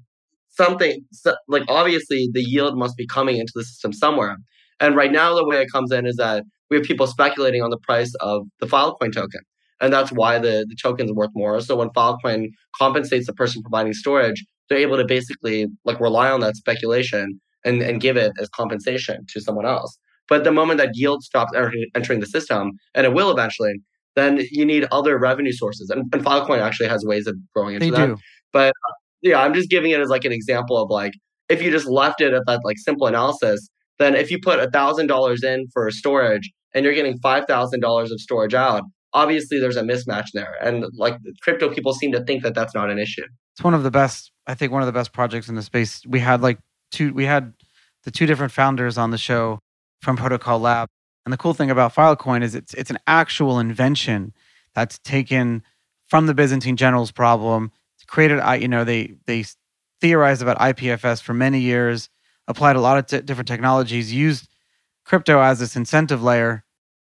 something 0.56 1.04
like 1.48 1.64
obviously 1.68 2.28
the 2.32 2.42
yield 2.42 2.76
must 2.76 2.96
be 2.96 3.06
coming 3.06 3.36
into 3.36 3.52
the 3.54 3.64
system 3.64 3.92
somewhere. 3.92 4.36
And 4.80 4.96
right 4.96 5.12
now, 5.12 5.34
the 5.34 5.46
way 5.46 5.62
it 5.62 5.70
comes 5.72 5.90
in 5.92 6.06
is 6.06 6.16
that 6.16 6.44
we 6.70 6.76
have 6.76 6.86
people 6.86 7.06
speculating 7.06 7.62
on 7.62 7.70
the 7.70 7.78
price 7.78 8.12
of 8.20 8.46
the 8.60 8.66
Filecoin 8.66 9.12
token. 9.12 9.40
And 9.80 9.92
that's 9.92 10.10
why 10.10 10.38
the, 10.38 10.66
the 10.68 10.76
token 10.80 11.06
is 11.06 11.12
worth 11.12 11.30
more. 11.34 11.60
So 11.60 11.76
when 11.76 11.90
Filecoin 11.90 12.48
compensates 12.78 13.26
the 13.26 13.32
person 13.34 13.62
providing 13.62 13.92
storage, 13.92 14.44
they're 14.68 14.78
able 14.78 14.96
to 14.96 15.04
basically 15.04 15.66
like 15.84 16.00
rely 16.00 16.30
on 16.30 16.40
that 16.40 16.56
speculation 16.56 17.40
and, 17.64 17.82
and 17.82 18.00
give 18.00 18.16
it 18.16 18.32
as 18.40 18.48
compensation 18.48 19.24
to 19.28 19.40
someone 19.40 19.66
else. 19.66 19.98
But 20.28 20.44
the 20.44 20.52
moment 20.52 20.78
that 20.78 20.90
yield 20.94 21.22
stops 21.22 21.52
entering 21.94 22.20
the 22.20 22.26
system, 22.26 22.72
and 22.94 23.06
it 23.06 23.12
will 23.12 23.30
eventually, 23.30 23.74
then 24.16 24.40
you 24.50 24.64
need 24.64 24.86
other 24.90 25.18
revenue 25.18 25.52
sources. 25.52 25.88
And, 25.90 26.04
and 26.12 26.24
Filecoin 26.24 26.60
actually 26.60 26.88
has 26.88 27.04
ways 27.04 27.26
of 27.26 27.36
growing 27.54 27.74
into 27.74 27.90
they 27.90 27.96
that. 27.96 28.06
Do. 28.06 28.16
But 28.52 28.72
yeah, 29.22 29.40
I'm 29.40 29.54
just 29.54 29.70
giving 29.70 29.90
it 29.90 30.00
as 30.00 30.08
like 30.08 30.24
an 30.24 30.32
example 30.32 30.76
of 30.76 30.90
like 30.90 31.12
if 31.48 31.62
you 31.62 31.70
just 31.70 31.86
left 31.86 32.20
it 32.20 32.32
at 32.32 32.42
that 32.46 32.60
like 32.64 32.78
simple 32.78 33.06
analysis, 33.06 33.68
then 33.98 34.14
if 34.14 34.30
you 34.30 34.38
put 34.40 34.58
a 34.58 34.70
thousand 34.70 35.06
dollars 35.06 35.42
in 35.42 35.66
for 35.72 35.90
storage 35.90 36.50
and 36.74 36.84
you're 36.84 36.94
getting 36.94 37.18
five 37.18 37.46
thousand 37.46 37.80
dollars 37.80 38.10
of 38.10 38.20
storage 38.20 38.54
out, 38.54 38.82
obviously 39.12 39.58
there's 39.58 39.76
a 39.76 39.82
mismatch 39.82 40.26
there. 40.34 40.56
And 40.62 40.84
like 40.96 41.16
crypto 41.42 41.72
people 41.72 41.92
seem 41.92 42.12
to 42.12 42.22
think 42.24 42.42
that 42.42 42.54
that's 42.54 42.74
not 42.74 42.90
an 42.90 42.98
issue. 42.98 43.24
It's 43.54 43.64
one 43.64 43.74
of 43.74 43.82
the 43.82 43.90
best, 43.90 44.32
I 44.46 44.54
think, 44.54 44.72
one 44.72 44.82
of 44.82 44.86
the 44.86 44.92
best 44.92 45.12
projects 45.12 45.48
in 45.48 45.54
the 45.54 45.62
space. 45.62 46.02
We 46.06 46.20
had 46.20 46.42
like 46.42 46.58
two, 46.90 47.12
we 47.14 47.24
had 47.24 47.54
the 48.04 48.10
two 48.10 48.26
different 48.26 48.52
founders 48.52 48.98
on 48.98 49.10
the 49.10 49.18
show 49.18 49.60
from 50.02 50.16
Protocol 50.16 50.60
Lab. 50.60 50.88
And 51.24 51.32
the 51.32 51.38
cool 51.38 51.54
thing 51.54 51.70
about 51.70 51.94
Filecoin 51.94 52.42
is 52.42 52.54
it's 52.54 52.74
it's 52.74 52.90
an 52.90 52.98
actual 53.06 53.58
invention 53.58 54.32
that's 54.74 54.98
taken 55.00 55.62
from 56.06 56.26
the 56.26 56.34
Byzantine 56.34 56.76
generals 56.76 57.10
problem 57.10 57.72
created, 58.06 58.40
you 58.60 58.68
know, 58.68 58.84
they 58.84 59.14
they 59.26 59.44
theorized 60.00 60.42
about 60.42 60.58
IPFS 60.58 61.22
for 61.22 61.34
many 61.34 61.60
years, 61.60 62.08
applied 62.48 62.76
a 62.76 62.80
lot 62.80 62.98
of 62.98 63.06
t- 63.06 63.20
different 63.20 63.48
technologies, 63.48 64.12
used 64.12 64.48
crypto 65.04 65.40
as 65.40 65.58
this 65.58 65.76
incentive 65.76 66.22
layer, 66.22 66.64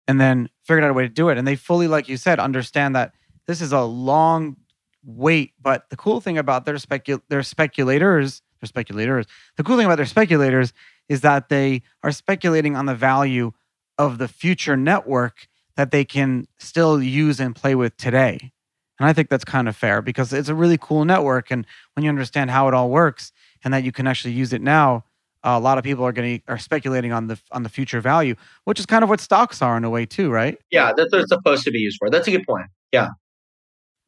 and 0.07 0.19
then 0.19 0.49
figured 0.63 0.83
out 0.83 0.91
a 0.91 0.93
way 0.93 1.03
to 1.03 1.09
do 1.09 1.29
it. 1.29 1.37
And 1.37 1.47
they 1.47 1.55
fully, 1.55 1.87
like 1.87 2.09
you 2.09 2.17
said, 2.17 2.39
understand 2.39 2.95
that 2.95 3.13
this 3.47 3.61
is 3.61 3.71
a 3.71 3.81
long 3.81 4.57
wait. 5.03 5.53
But 5.61 5.89
the 5.89 5.95
cool 5.97 6.21
thing 6.21 6.37
about 6.37 6.65
their 6.65 6.75
specu- 6.75 7.21
their 7.29 7.43
speculators, 7.43 8.41
their 8.61 8.67
speculators, 8.67 9.25
the 9.55 9.63
cool 9.63 9.77
thing 9.77 9.85
about 9.85 9.95
their 9.95 10.05
speculators 10.05 10.73
is 11.09 11.21
that 11.21 11.49
they 11.49 11.81
are 12.03 12.11
speculating 12.11 12.75
on 12.75 12.85
the 12.85 12.95
value 12.95 13.51
of 13.97 14.17
the 14.17 14.27
future 14.27 14.77
network 14.77 15.47
that 15.75 15.91
they 15.91 16.03
can 16.03 16.47
still 16.57 17.01
use 17.01 17.39
and 17.39 17.55
play 17.55 17.75
with 17.75 17.95
today. 17.97 18.51
And 18.99 19.07
I 19.07 19.13
think 19.13 19.29
that's 19.29 19.45
kind 19.45 19.67
of 19.67 19.75
fair 19.75 20.01
because 20.01 20.33
it's 20.33 20.49
a 20.49 20.55
really 20.55 20.77
cool 20.77 21.05
network. 21.05 21.51
And 21.51 21.65
when 21.93 22.03
you 22.03 22.09
understand 22.09 22.49
how 22.49 22.67
it 22.67 22.73
all 22.73 22.89
works 22.89 23.31
and 23.63 23.73
that 23.73 23.83
you 23.83 23.91
can 23.91 24.07
actually 24.07 24.33
use 24.33 24.53
it 24.53 24.61
now, 24.61 25.03
uh, 25.43 25.51
a 25.51 25.59
lot 25.59 25.77
of 25.77 25.83
people 25.83 26.03
are 26.03 26.11
going 26.11 26.39
to 26.39 26.51
are 26.51 26.57
speculating 26.57 27.11
on 27.11 27.27
the 27.27 27.39
on 27.51 27.63
the 27.63 27.69
future 27.69 28.01
value, 28.01 28.35
which 28.63 28.79
is 28.79 28.85
kind 28.85 29.03
of 29.03 29.09
what 29.09 29.19
stocks 29.19 29.61
are 29.61 29.77
in 29.77 29.83
a 29.83 29.89
way 29.89 30.05
too, 30.05 30.31
right? 30.31 30.57
Yeah, 30.71 30.93
that's 30.95 31.11
what 31.11 31.21
it's 31.21 31.29
supposed 31.29 31.63
to 31.63 31.71
be 31.71 31.79
used 31.79 31.97
for. 31.99 32.09
That's 32.09 32.27
a 32.27 32.31
good 32.31 32.45
point. 32.45 32.67
Yeah. 32.91 33.09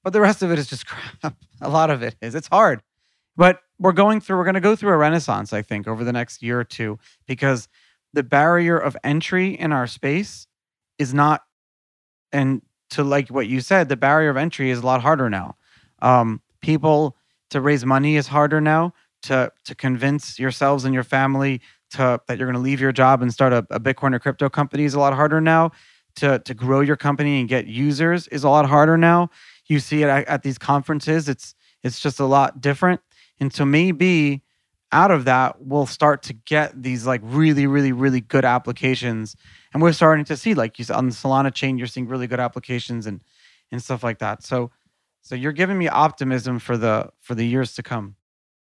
But 0.03 0.13
the 0.13 0.21
rest 0.21 0.41
of 0.41 0.51
it 0.51 0.59
is 0.59 0.67
just 0.67 0.87
crap. 0.87 1.35
A 1.61 1.69
lot 1.69 1.89
of 1.91 2.01
it 2.01 2.15
is. 2.21 2.33
It's 2.35 2.47
hard. 2.47 2.81
But 3.37 3.61
we're 3.77 3.93
going 3.93 4.21
through 4.21 4.37
we're 4.37 4.43
going 4.43 4.55
to 4.55 4.59
go 4.59 4.75
through 4.75 4.91
a 4.91 4.97
renaissance, 4.97 5.53
I 5.53 5.61
think, 5.61 5.87
over 5.87 6.03
the 6.03 6.11
next 6.11 6.41
year 6.41 6.59
or 6.59 6.63
two 6.63 6.99
because 7.27 7.67
the 8.11 8.23
barrier 8.23 8.77
of 8.77 8.97
entry 9.03 9.57
in 9.57 9.71
our 9.71 9.87
space 9.87 10.47
is 10.97 11.13
not 11.13 11.43
and 12.31 12.61
to 12.91 13.03
like 13.03 13.29
what 13.29 13.47
you 13.47 13.61
said, 13.61 13.89
the 13.89 13.97
barrier 13.97 14.29
of 14.29 14.37
entry 14.37 14.69
is 14.69 14.79
a 14.79 14.85
lot 14.85 15.01
harder 15.01 15.29
now. 15.29 15.55
Um, 16.01 16.41
people 16.61 17.15
to 17.49 17.61
raise 17.61 17.85
money 17.85 18.15
is 18.15 18.27
harder 18.27 18.61
now. 18.61 18.93
To 19.23 19.51
to 19.65 19.75
convince 19.75 20.39
yourselves 20.39 20.85
and 20.85 20.93
your 20.93 21.03
family 21.03 21.59
to 21.91 22.21
that 22.27 22.37
you're 22.37 22.47
going 22.47 22.55
to 22.55 22.61
leave 22.61 22.79
your 22.79 22.93
job 22.93 23.21
and 23.21 23.33
start 23.33 23.51
a, 23.51 23.65
a 23.69 23.79
Bitcoin 23.79 24.15
or 24.15 24.19
crypto 24.19 24.49
company 24.49 24.85
is 24.85 24.93
a 24.93 24.99
lot 24.99 25.13
harder 25.13 25.41
now. 25.41 25.71
To 26.15 26.39
to 26.39 26.53
grow 26.53 26.79
your 26.79 26.95
company 26.95 27.39
and 27.41 27.49
get 27.49 27.67
users 27.67 28.27
is 28.29 28.45
a 28.45 28.49
lot 28.49 28.65
harder 28.65 28.97
now. 28.97 29.29
You 29.65 29.79
see 29.79 30.03
it 30.03 30.07
at, 30.07 30.25
at 30.27 30.43
these 30.43 30.57
conferences. 30.57 31.27
It's 31.27 31.53
it's 31.83 31.99
just 31.99 32.19
a 32.19 32.25
lot 32.25 32.61
different. 32.61 33.01
And 33.41 33.53
so 33.53 33.65
maybe 33.65 34.41
out 34.91 35.11
of 35.11 35.25
that, 35.25 35.61
we'll 35.61 35.85
start 35.85 36.23
to 36.23 36.33
get 36.33 36.81
these 36.81 37.05
like 37.05 37.21
really, 37.23 37.67
really, 37.67 37.91
really 37.91 38.21
good 38.21 38.45
applications. 38.45 39.35
And 39.73 39.83
we're 39.83 39.93
starting 39.93 40.25
to 40.25 40.37
see 40.37 40.53
like 40.53 40.79
you 40.79 40.85
said 40.85 40.95
on 40.95 41.07
the 41.07 41.13
solana 41.13 41.53
chain 41.53 41.77
you're 41.77 41.87
seeing 41.87 42.07
really 42.07 42.27
good 42.27 42.39
applications 42.39 43.05
and 43.05 43.21
and 43.71 43.83
stuff 43.83 44.03
like 44.03 44.19
that. 44.19 44.43
So 44.43 44.71
so 45.21 45.35
you're 45.35 45.51
giving 45.51 45.77
me 45.77 45.87
optimism 45.87 46.59
for 46.59 46.77
the 46.77 47.09
for 47.21 47.35
the 47.35 47.45
years 47.45 47.73
to 47.75 47.83
come. 47.83 48.15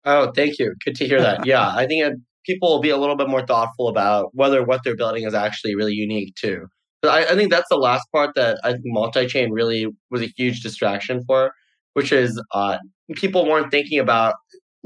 Oh 0.04 0.32
thank 0.32 0.58
you. 0.58 0.74
Good 0.84 0.94
to 0.96 1.06
hear 1.06 1.20
that. 1.20 1.44
Yeah 1.44 1.68
i 1.74 1.86
think 1.86 2.18
people 2.44 2.70
will 2.70 2.80
be 2.80 2.90
a 2.90 2.96
little 2.96 3.16
bit 3.16 3.28
more 3.28 3.44
thoughtful 3.44 3.88
about 3.88 4.30
whether 4.32 4.64
what 4.64 4.80
they're 4.84 4.96
building 4.96 5.24
is 5.24 5.34
actually 5.34 5.74
really 5.74 5.94
unique 5.94 6.34
too. 6.36 6.66
But 7.02 7.10
I, 7.10 7.32
I 7.32 7.36
think 7.36 7.50
that's 7.50 7.68
the 7.68 7.76
last 7.76 8.06
part 8.10 8.34
that 8.36 8.58
i 8.64 8.72
think 8.72 8.84
multi-chain 8.86 9.50
really 9.50 9.86
was 10.10 10.22
a 10.22 10.32
huge 10.36 10.60
distraction 10.60 11.22
for 11.26 11.52
which 11.96 12.12
is 12.12 12.38
uh, 12.52 12.76
people 13.14 13.46
weren't 13.46 13.70
thinking 13.70 13.98
about 13.98 14.34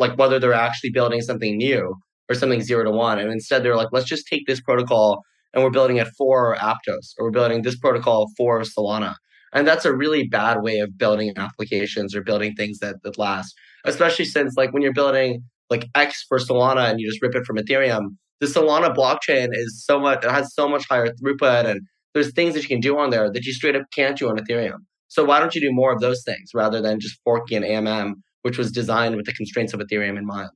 like 0.00 0.18
whether 0.18 0.40
they're 0.40 0.52
actually 0.52 0.90
building 0.90 1.20
something 1.20 1.56
new 1.56 1.94
or 2.28 2.34
something 2.34 2.60
zero 2.60 2.82
to 2.84 2.90
one 2.90 3.18
and 3.18 3.30
instead 3.30 3.62
they're 3.62 3.76
like 3.76 3.88
let's 3.92 4.08
just 4.08 4.26
take 4.26 4.46
this 4.46 4.60
protocol 4.60 5.22
and 5.52 5.64
we're 5.64 5.70
building 5.70 5.96
it 5.96 6.08
for 6.16 6.56
Aptos 6.56 7.14
or 7.18 7.26
we're 7.26 7.30
building 7.30 7.62
this 7.62 7.78
protocol 7.78 8.28
for 8.36 8.60
Solana. 8.60 9.14
And 9.52 9.66
that's 9.66 9.84
a 9.84 9.94
really 9.94 10.28
bad 10.28 10.62
way 10.62 10.78
of 10.78 10.96
building 10.96 11.32
applications 11.36 12.14
or 12.14 12.22
building 12.22 12.54
things 12.54 12.78
that, 12.78 12.96
that 13.02 13.18
last, 13.18 13.52
especially 13.84 14.24
since 14.24 14.54
like 14.56 14.72
when 14.72 14.82
you're 14.82 14.92
building 14.92 15.42
like 15.70 15.86
X 15.94 16.24
for 16.28 16.38
Solana 16.38 16.88
and 16.88 17.00
you 17.00 17.08
just 17.08 17.22
rip 17.22 17.34
it 17.34 17.44
from 17.44 17.56
Ethereum. 17.56 18.16
The 18.40 18.46
Solana 18.46 18.94
blockchain 18.94 19.48
is 19.52 19.84
so 19.84 19.98
much, 19.98 20.24
it 20.24 20.30
has 20.30 20.54
so 20.54 20.68
much 20.68 20.84
higher 20.88 21.08
throughput 21.08 21.66
and 21.66 21.80
there's 22.14 22.32
things 22.32 22.54
that 22.54 22.62
you 22.62 22.68
can 22.68 22.80
do 22.80 22.98
on 22.98 23.10
there 23.10 23.30
that 23.30 23.44
you 23.44 23.52
straight 23.52 23.76
up 23.76 23.82
can't 23.94 24.16
do 24.16 24.28
on 24.28 24.38
Ethereum. 24.38 24.78
So 25.08 25.24
why 25.24 25.40
don't 25.40 25.54
you 25.54 25.60
do 25.60 25.72
more 25.72 25.92
of 25.92 26.00
those 26.00 26.22
things 26.24 26.50
rather 26.54 26.80
than 26.80 27.00
just 27.00 27.18
forking 27.24 27.58
an 27.58 27.64
AMM, 27.64 28.14
which 28.42 28.58
was 28.58 28.70
designed 28.70 29.16
with 29.16 29.26
the 29.26 29.32
constraints 29.32 29.72
of 29.72 29.80
Ethereum 29.80 30.18
in 30.18 30.26
mind? 30.26 30.50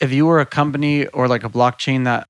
If 0.00 0.12
you 0.12 0.26
were 0.26 0.40
a 0.40 0.46
company 0.46 1.06
or 1.08 1.28
like 1.28 1.44
a 1.44 1.48
blockchain 1.48 2.04
that 2.04 2.28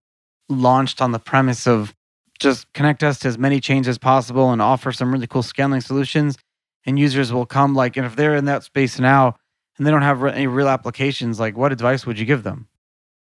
launched 0.48 1.02
on 1.02 1.12
the 1.12 1.18
premise 1.18 1.66
of 1.66 1.94
just 2.38 2.72
connect 2.72 3.02
us 3.02 3.18
to 3.20 3.28
as 3.28 3.36
many 3.36 3.60
chains 3.60 3.88
as 3.88 3.98
possible 3.98 4.50
and 4.50 4.62
offer 4.62 4.92
some 4.92 5.12
really 5.12 5.26
cool 5.26 5.42
scaling 5.42 5.80
solutions, 5.80 6.38
and 6.86 6.98
users 6.98 7.32
will 7.32 7.46
come 7.46 7.74
like, 7.74 7.96
and 7.96 8.06
if 8.06 8.16
they're 8.16 8.36
in 8.36 8.46
that 8.46 8.62
space 8.62 8.98
now 8.98 9.36
and 9.76 9.86
they 9.86 9.90
don't 9.90 10.02
have 10.02 10.24
any 10.24 10.46
real 10.46 10.68
applications, 10.68 11.38
like 11.38 11.56
what 11.56 11.72
advice 11.72 12.06
would 12.06 12.18
you 12.18 12.24
give 12.24 12.44
them? 12.44 12.68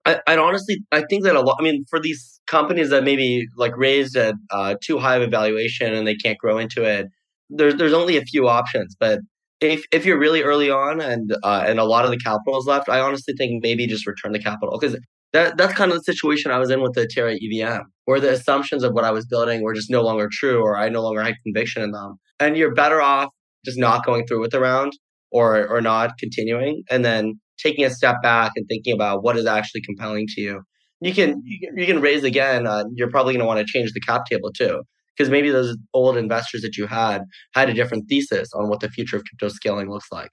I, 0.04 0.20
would 0.28 0.38
honestly, 0.38 0.85
I 0.92 1.02
think 1.09 1.24
that 1.24 1.35
a 1.35 1.40
lot. 1.40 1.57
I 1.59 1.62
mean, 1.62 1.85
for 1.88 1.98
these 1.98 2.40
companies 2.46 2.90
that 2.90 3.04
maybe 3.04 3.46
like 3.57 3.74
raised 3.76 4.16
at 4.16 4.35
uh, 4.50 4.74
too 4.83 4.98
high 4.98 5.16
of 5.16 5.22
a 5.22 5.28
valuation 5.28 5.94
and 5.94 6.07
they 6.07 6.14
can't 6.14 6.37
grow 6.37 6.59
into 6.59 6.83
it, 6.83 7.07
there's 7.48 7.76
there's 7.76 7.94
only 7.94 8.16
a 8.16 8.22
few 8.22 8.48
options. 8.48 8.94
But 8.98 9.20
if 9.64 9.85
if 9.92 10.05
you're 10.05 10.18
really 10.18 10.42
early 10.42 10.70
on 10.70 11.00
and 11.00 11.35
uh, 11.42 11.64
and 11.66 11.79
a 11.79 11.85
lot 11.85 12.05
of 12.05 12.11
the 12.11 12.18
capital 12.18 12.59
is 12.59 12.66
left, 12.66 12.88
I 12.88 13.00
honestly 13.00 13.35
think 13.37 13.62
maybe 13.62 13.87
just 13.87 14.07
return 14.07 14.33
the 14.33 14.38
capital 14.38 14.79
because 14.79 14.98
that 15.33 15.57
that's 15.57 15.74
kind 15.74 15.90
of 15.90 15.98
the 15.98 16.05
situation 16.05 16.50
I 16.50 16.59
was 16.59 16.70
in 16.70 16.81
with 16.81 16.94
the 16.94 17.07
Terra 17.07 17.35
EVM, 17.35 17.83
where 18.05 18.20
the 18.20 18.31
assumptions 18.31 18.85
of 18.85 18.92
what 18.92 19.05
I 19.05 19.11
was 19.11 19.27
building 19.27 19.62
were 19.62 19.74
just 19.74 19.90
no 19.90 20.03
longer 20.03 20.29
true, 20.31 20.61
or 20.61 20.77
I 20.77 20.88
no 20.88 21.03
longer 21.03 21.22
had 21.22 21.35
conviction 21.42 21.83
in 21.83 21.90
them. 21.90 22.16
And 22.38 22.57
you're 22.57 22.74
better 22.74 23.00
off 23.00 23.31
just 23.64 23.79
not 23.79 24.05
going 24.07 24.27
through 24.27 24.40
with 24.40 24.53
the 24.53 24.61
round 24.61 24.92
or 25.33 25.66
or 25.68 25.81
not 25.81 26.18
continuing, 26.18 26.85
and 26.90 27.05
then 27.05 27.40
taking 27.59 27.85
a 27.85 27.90
step 27.90 28.16
back 28.22 28.53
and 28.57 28.66
thinking 28.68 28.94
about 28.94 29.22
what 29.22 29.37
is 29.37 29.46
actually 29.46 29.83
compelling 29.83 30.27
to 30.29 30.40
you. 30.40 30.62
You 31.00 31.12
can 31.12 31.42
you 31.44 31.87
can, 31.87 32.00
raise 32.00 32.24
again. 32.24 32.66
Uh, 32.66 32.85
you're 32.94 33.11
probably 33.11 33.35
going 33.35 33.40
to 33.40 33.46
want 33.46 33.59
to 33.61 33.66
change 33.66 33.92
the 33.92 34.00
cap 34.00 34.22
table 34.31 34.50
too, 34.53 34.83
because 35.16 35.31
maybe 35.31 35.50
those 35.50 35.77
old 35.92 36.16
investors 36.16 36.62
that 36.62 36.77
you 36.77 36.87
had 36.87 37.22
had 37.55 37.68
a 37.68 37.74
different 37.74 38.09
thesis 38.09 38.53
on 38.55 38.68
what 38.68 38.81
the 38.81 38.88
future 38.88 39.16
of 39.16 39.24
crypto 39.24 39.48
scaling 39.48 39.90
looks 39.90 40.11
like. 40.11 40.31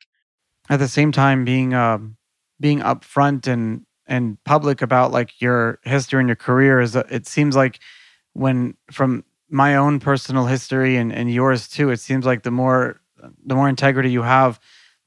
At 0.69 0.79
the 0.79 0.87
same 0.87 1.11
time, 1.11 1.45
being 1.45 1.73
um, 1.73 2.17
being 2.59 2.79
upfront 2.79 3.47
and 3.47 3.85
and 4.07 4.43
public 4.43 4.81
about 4.81 5.11
like 5.11 5.39
your 5.41 5.79
history 5.83 6.19
and 6.19 6.29
your 6.29 6.35
career 6.35 6.81
is 6.81 6.95
uh, 6.95 7.03
it 7.09 7.27
seems 7.27 7.55
like 7.55 7.79
when 8.33 8.75
from 8.91 9.23
my 9.49 9.75
own 9.75 9.99
personal 9.99 10.45
history 10.45 10.95
and, 10.95 11.11
and 11.13 11.31
yours 11.31 11.67
too 11.67 11.89
it 11.89 11.99
seems 11.99 12.25
like 12.25 12.43
the 12.43 12.51
more 12.51 13.01
the 13.45 13.55
more 13.55 13.69
integrity 13.69 14.09
you 14.09 14.21
have 14.21 14.59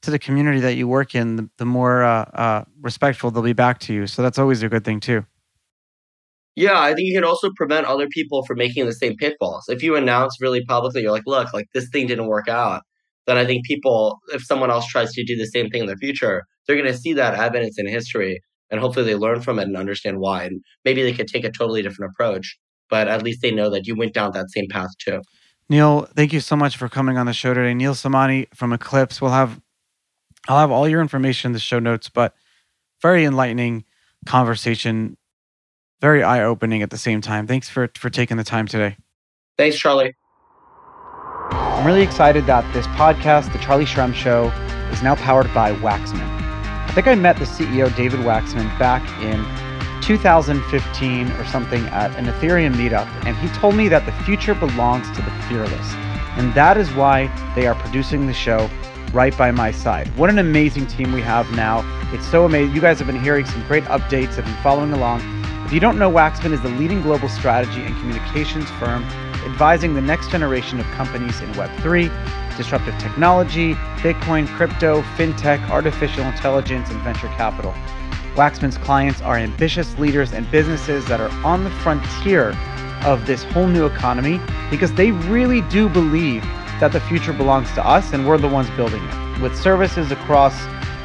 to 0.05 0.11
the 0.11 0.19
community 0.19 0.59
that 0.59 0.75
you 0.75 0.87
work 0.87 1.15
in, 1.15 1.35
the, 1.35 1.49
the 1.57 1.65
more 1.65 2.03
uh, 2.03 2.23
uh, 2.33 2.65
respectful 2.81 3.31
they'll 3.31 3.43
be 3.43 3.53
back 3.53 3.79
to 3.79 3.93
you. 3.93 4.07
So 4.07 4.21
that's 4.21 4.39
always 4.39 4.63
a 4.63 4.69
good 4.69 4.85
thing 4.85 4.99
too. 4.99 5.25
Yeah, 6.55 6.79
I 6.79 6.93
think 6.93 7.07
you 7.07 7.15
can 7.15 7.25
also 7.25 7.49
prevent 7.55 7.85
other 7.85 8.07
people 8.07 8.45
from 8.45 8.57
making 8.57 8.85
the 8.85 8.93
same 8.93 9.15
pitfalls. 9.17 9.65
If 9.67 9.83
you 9.83 9.95
announce 9.95 10.37
really 10.39 10.63
publicly, 10.65 11.01
you're 11.01 11.11
like, 11.11 11.27
look, 11.27 11.53
like 11.53 11.67
this 11.73 11.89
thing 11.89 12.07
didn't 12.07 12.27
work 12.27 12.47
out, 12.47 12.83
then 13.27 13.37
I 13.37 13.45
think 13.45 13.65
people, 13.65 14.19
if 14.33 14.43
someone 14.43 14.71
else 14.71 14.87
tries 14.87 15.11
to 15.13 15.25
do 15.25 15.35
the 15.35 15.47
same 15.47 15.69
thing 15.69 15.81
in 15.81 15.87
the 15.87 15.97
future, 15.97 16.43
they're 16.65 16.77
going 16.77 16.91
to 16.91 16.97
see 16.97 17.13
that 17.13 17.35
evidence 17.35 17.77
in 17.77 17.87
history 17.87 18.39
and 18.71 18.79
hopefully 18.79 19.05
they 19.05 19.15
learn 19.15 19.41
from 19.41 19.59
it 19.59 19.63
and 19.63 19.77
understand 19.77 20.19
why. 20.19 20.43
And 20.43 20.61
maybe 20.83 21.03
they 21.03 21.13
could 21.13 21.27
take 21.27 21.43
a 21.43 21.51
totally 21.51 21.81
different 21.81 22.11
approach, 22.11 22.57
but 22.89 23.07
at 23.07 23.21
least 23.21 23.41
they 23.41 23.51
know 23.51 23.69
that 23.69 23.85
you 23.85 23.95
went 23.95 24.13
down 24.13 24.31
that 24.31 24.49
same 24.49 24.67
path 24.69 24.89
too. 24.99 25.21
Neel, 25.69 26.05
thank 26.15 26.31
you 26.31 26.39
so 26.39 26.55
much 26.55 26.77
for 26.77 26.87
coming 26.89 27.17
on 27.17 27.25
the 27.25 27.33
show 27.33 27.53
today. 27.53 27.73
Neel 27.73 27.93
Somani 27.93 28.47
from 28.53 28.71
Eclipse. 28.71 29.21
We'll 29.21 29.31
have 29.31 29.59
I'll 30.47 30.59
have 30.59 30.71
all 30.71 30.87
your 30.87 31.01
information 31.01 31.49
in 31.49 31.53
the 31.53 31.59
show 31.59 31.79
notes, 31.79 32.07
but 32.07 32.35
very 33.01 33.25
enlightening 33.25 33.83
conversation, 34.27 35.17
very 36.05 36.21
eye 36.21 36.43
opening 36.43 36.83
at 36.83 36.91
the 36.91 36.99
same 36.99 37.19
time. 37.19 37.47
Thanks 37.47 37.67
for, 37.67 37.89
for 37.95 38.11
taking 38.11 38.37
the 38.37 38.43
time 38.43 38.67
today. 38.67 38.95
Thanks, 39.57 39.75
Charlie. 39.75 40.13
I'm 41.49 41.83
really 41.83 42.03
excited 42.03 42.45
that 42.45 42.63
this 42.75 42.85
podcast, 42.89 43.51
The 43.51 43.57
Charlie 43.57 43.85
Shrem 43.85 44.13
Show, 44.13 44.51
is 44.91 45.01
now 45.01 45.15
powered 45.15 45.51
by 45.51 45.73
Wachsman. 45.73 46.21
I 46.21 46.91
think 46.93 47.07
I 47.07 47.15
met 47.15 47.37
the 47.37 47.45
CEO, 47.45 47.93
David 47.95 48.19
Wachsman, 48.19 48.67
back 48.77 49.01
in 49.23 49.43
2015 50.03 51.31
or 51.31 51.45
something 51.45 51.83
at 51.87 52.15
an 52.19 52.25
Ethereum 52.25 52.75
meetup, 52.75 53.07
and 53.25 53.35
he 53.37 53.47
told 53.57 53.73
me 53.75 53.87
that 53.87 54.05
the 54.05 54.11
future 54.25 54.53
belongs 54.53 55.09
to 55.17 55.23
the 55.23 55.31
fearless. 55.49 55.93
And 56.37 56.53
that 56.53 56.77
is 56.77 56.93
why 56.93 57.31
they 57.55 57.65
are 57.65 57.73
producing 57.73 58.27
the 58.27 58.33
show 58.33 58.69
right 59.11 59.35
by 59.35 59.49
my 59.49 59.71
side. 59.71 60.07
What 60.17 60.29
an 60.29 60.37
amazing 60.37 60.85
team 60.85 61.13
we 61.13 61.21
have 61.21 61.51
now. 61.53 61.83
It's 62.13 62.27
so 62.27 62.45
amazing. 62.45 62.75
You 62.75 62.81
guys 62.81 62.99
have 62.99 63.07
been 63.07 63.23
hearing 63.23 63.47
some 63.47 63.65
great 63.65 63.85
updates, 63.85 64.35
have 64.35 64.45
been 64.45 64.61
following 64.61 64.93
along. 64.93 65.44
If 65.65 65.73
you 65.73 65.79
don't 65.79 65.97
know, 65.97 66.11
Wachsman 66.11 66.51
is 66.51 66.61
the 66.61 66.69
leading 66.69 67.01
global 67.01 67.27
strategy 67.27 67.81
and 67.81 67.97
communications 67.97 68.69
firm 68.71 69.03
advising 69.45 69.95
the 69.95 70.01
next 70.01 70.29
generation 70.29 70.79
of 70.79 70.85
companies 70.91 71.41
in 71.41 71.51
Web3, 71.53 72.55
disruptive 72.55 72.95
technology, 72.99 73.73
Bitcoin, 73.97 74.47
crypto, 74.47 75.01
fintech, 75.17 75.67
artificial 75.71 76.23
intelligence, 76.25 76.91
and 76.91 77.01
venture 77.01 77.29
capital. 77.29 77.73
Wachsman's 78.35 78.77
clients 78.77 79.21
are 79.21 79.37
ambitious 79.37 79.97
leaders 79.97 80.33
and 80.33 80.49
businesses 80.51 81.03
that 81.07 81.19
are 81.19 81.31
on 81.43 81.63
the 81.63 81.71
frontier 81.71 82.55
of 83.03 83.25
this 83.25 83.43
whole 83.45 83.67
new 83.67 83.87
economy 83.87 84.39
because 84.69 84.93
they 84.93 85.11
really 85.11 85.61
do 85.61 85.89
believe 85.89 86.43
that 86.79 86.91
the 86.91 86.99
future 86.99 87.33
belongs 87.33 87.71
to 87.73 87.83
us 87.83 88.13
and 88.13 88.27
we're 88.27 88.37
the 88.37 88.47
ones 88.47 88.69
building 88.71 89.03
it. 89.03 89.41
With 89.41 89.57
services 89.59 90.11
across 90.11 90.53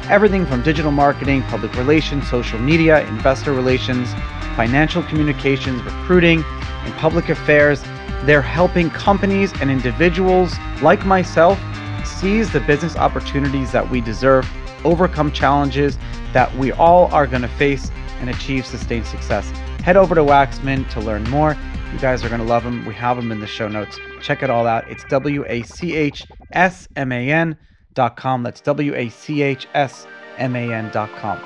everything 0.09 0.45
from 0.45 0.61
digital 0.61 0.91
marketing, 0.91 1.41
public 1.43 1.73
relations, 1.75 2.29
social 2.29 2.59
media, 2.59 3.07
investor 3.07 3.53
relations, 3.53 4.13
financial 4.55 5.03
communications, 5.03 5.81
recruiting, 5.83 6.43
and 6.45 6.93
public 6.95 7.29
affairs, 7.29 7.83
they're 8.23 8.41
helping 8.41 8.89
companies 8.89 9.51
and 9.61 9.71
individuals 9.71 10.53
like 10.81 11.05
myself 11.05 11.59
seize 12.05 12.51
the 12.51 12.59
business 12.61 12.95
opportunities 12.95 13.71
that 13.71 13.89
we 13.89 14.01
deserve, 14.01 14.49
overcome 14.85 15.31
challenges 15.31 15.97
that 16.33 16.53
we 16.55 16.71
all 16.73 17.07
are 17.13 17.27
going 17.27 17.41
to 17.41 17.47
face, 17.47 17.91
and 18.19 18.29
achieve 18.29 18.65
sustained 18.65 19.05
success. 19.05 19.49
Head 19.83 19.97
over 19.97 20.13
to 20.13 20.21
Wachsman 20.21 20.87
to 20.91 20.99
learn 20.99 21.23
more. 21.25 21.57
You 21.91 21.99
guys 21.99 22.23
are 22.23 22.29
going 22.29 22.41
to 22.41 22.47
love 22.47 22.63
them. 22.63 22.85
We 22.85 22.93
have 22.93 23.17
them 23.17 23.31
in 23.31 23.39
the 23.39 23.47
show 23.47 23.67
notes. 23.67 23.99
Check 24.21 24.43
it 24.43 24.49
all 24.49 24.67
out. 24.67 24.87
It's 24.89 25.03
W 25.05 25.43
A 25.47 25.63
C 25.63 25.95
H 25.95 26.27
S 26.53 26.87
M 26.95 27.11
A 27.11 27.31
N 27.31 27.57
dot 27.95 28.15
com. 28.15 28.43
That's 28.43 28.61
W 28.61 28.93
A 28.95 29.09
C 29.09 29.41
H 29.41 29.67
S 29.73 30.07
M 30.37 30.55
A 30.55 30.71
N 30.71 30.89
dot 30.91 31.11
com. 31.17 31.41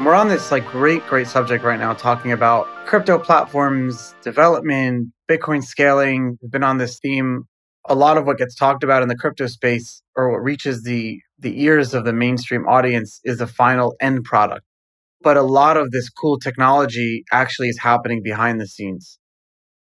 We're 0.00 0.14
on 0.14 0.28
this 0.28 0.50
like 0.50 0.66
great, 0.66 1.06
great 1.06 1.28
subject 1.28 1.64
right 1.64 1.78
now, 1.78 1.94
talking 1.94 2.32
about 2.32 2.66
crypto 2.86 3.18
platforms, 3.18 4.14
development, 4.22 5.12
Bitcoin 5.28 5.62
scaling. 5.62 6.38
We've 6.42 6.50
been 6.50 6.64
on 6.64 6.78
this 6.78 6.98
theme. 6.98 7.44
A 7.88 7.94
lot 7.94 8.18
of 8.18 8.26
what 8.26 8.38
gets 8.38 8.54
talked 8.54 8.82
about 8.82 9.02
in 9.02 9.08
the 9.08 9.16
crypto 9.16 9.46
space 9.46 10.02
or 10.16 10.30
what 10.30 10.42
reaches 10.42 10.82
the 10.82 11.20
the 11.38 11.62
ears 11.62 11.94
of 11.94 12.04
the 12.04 12.12
mainstream 12.12 12.66
audience 12.66 13.20
is 13.24 13.38
the 13.38 13.46
final 13.46 13.94
end 14.00 14.24
product 14.24 14.64
but 15.24 15.38
a 15.38 15.42
lot 15.42 15.76
of 15.76 15.90
this 15.90 16.08
cool 16.10 16.38
technology 16.38 17.24
actually 17.32 17.68
is 17.68 17.78
happening 17.80 18.20
behind 18.22 18.60
the 18.60 18.68
scenes. 18.68 19.18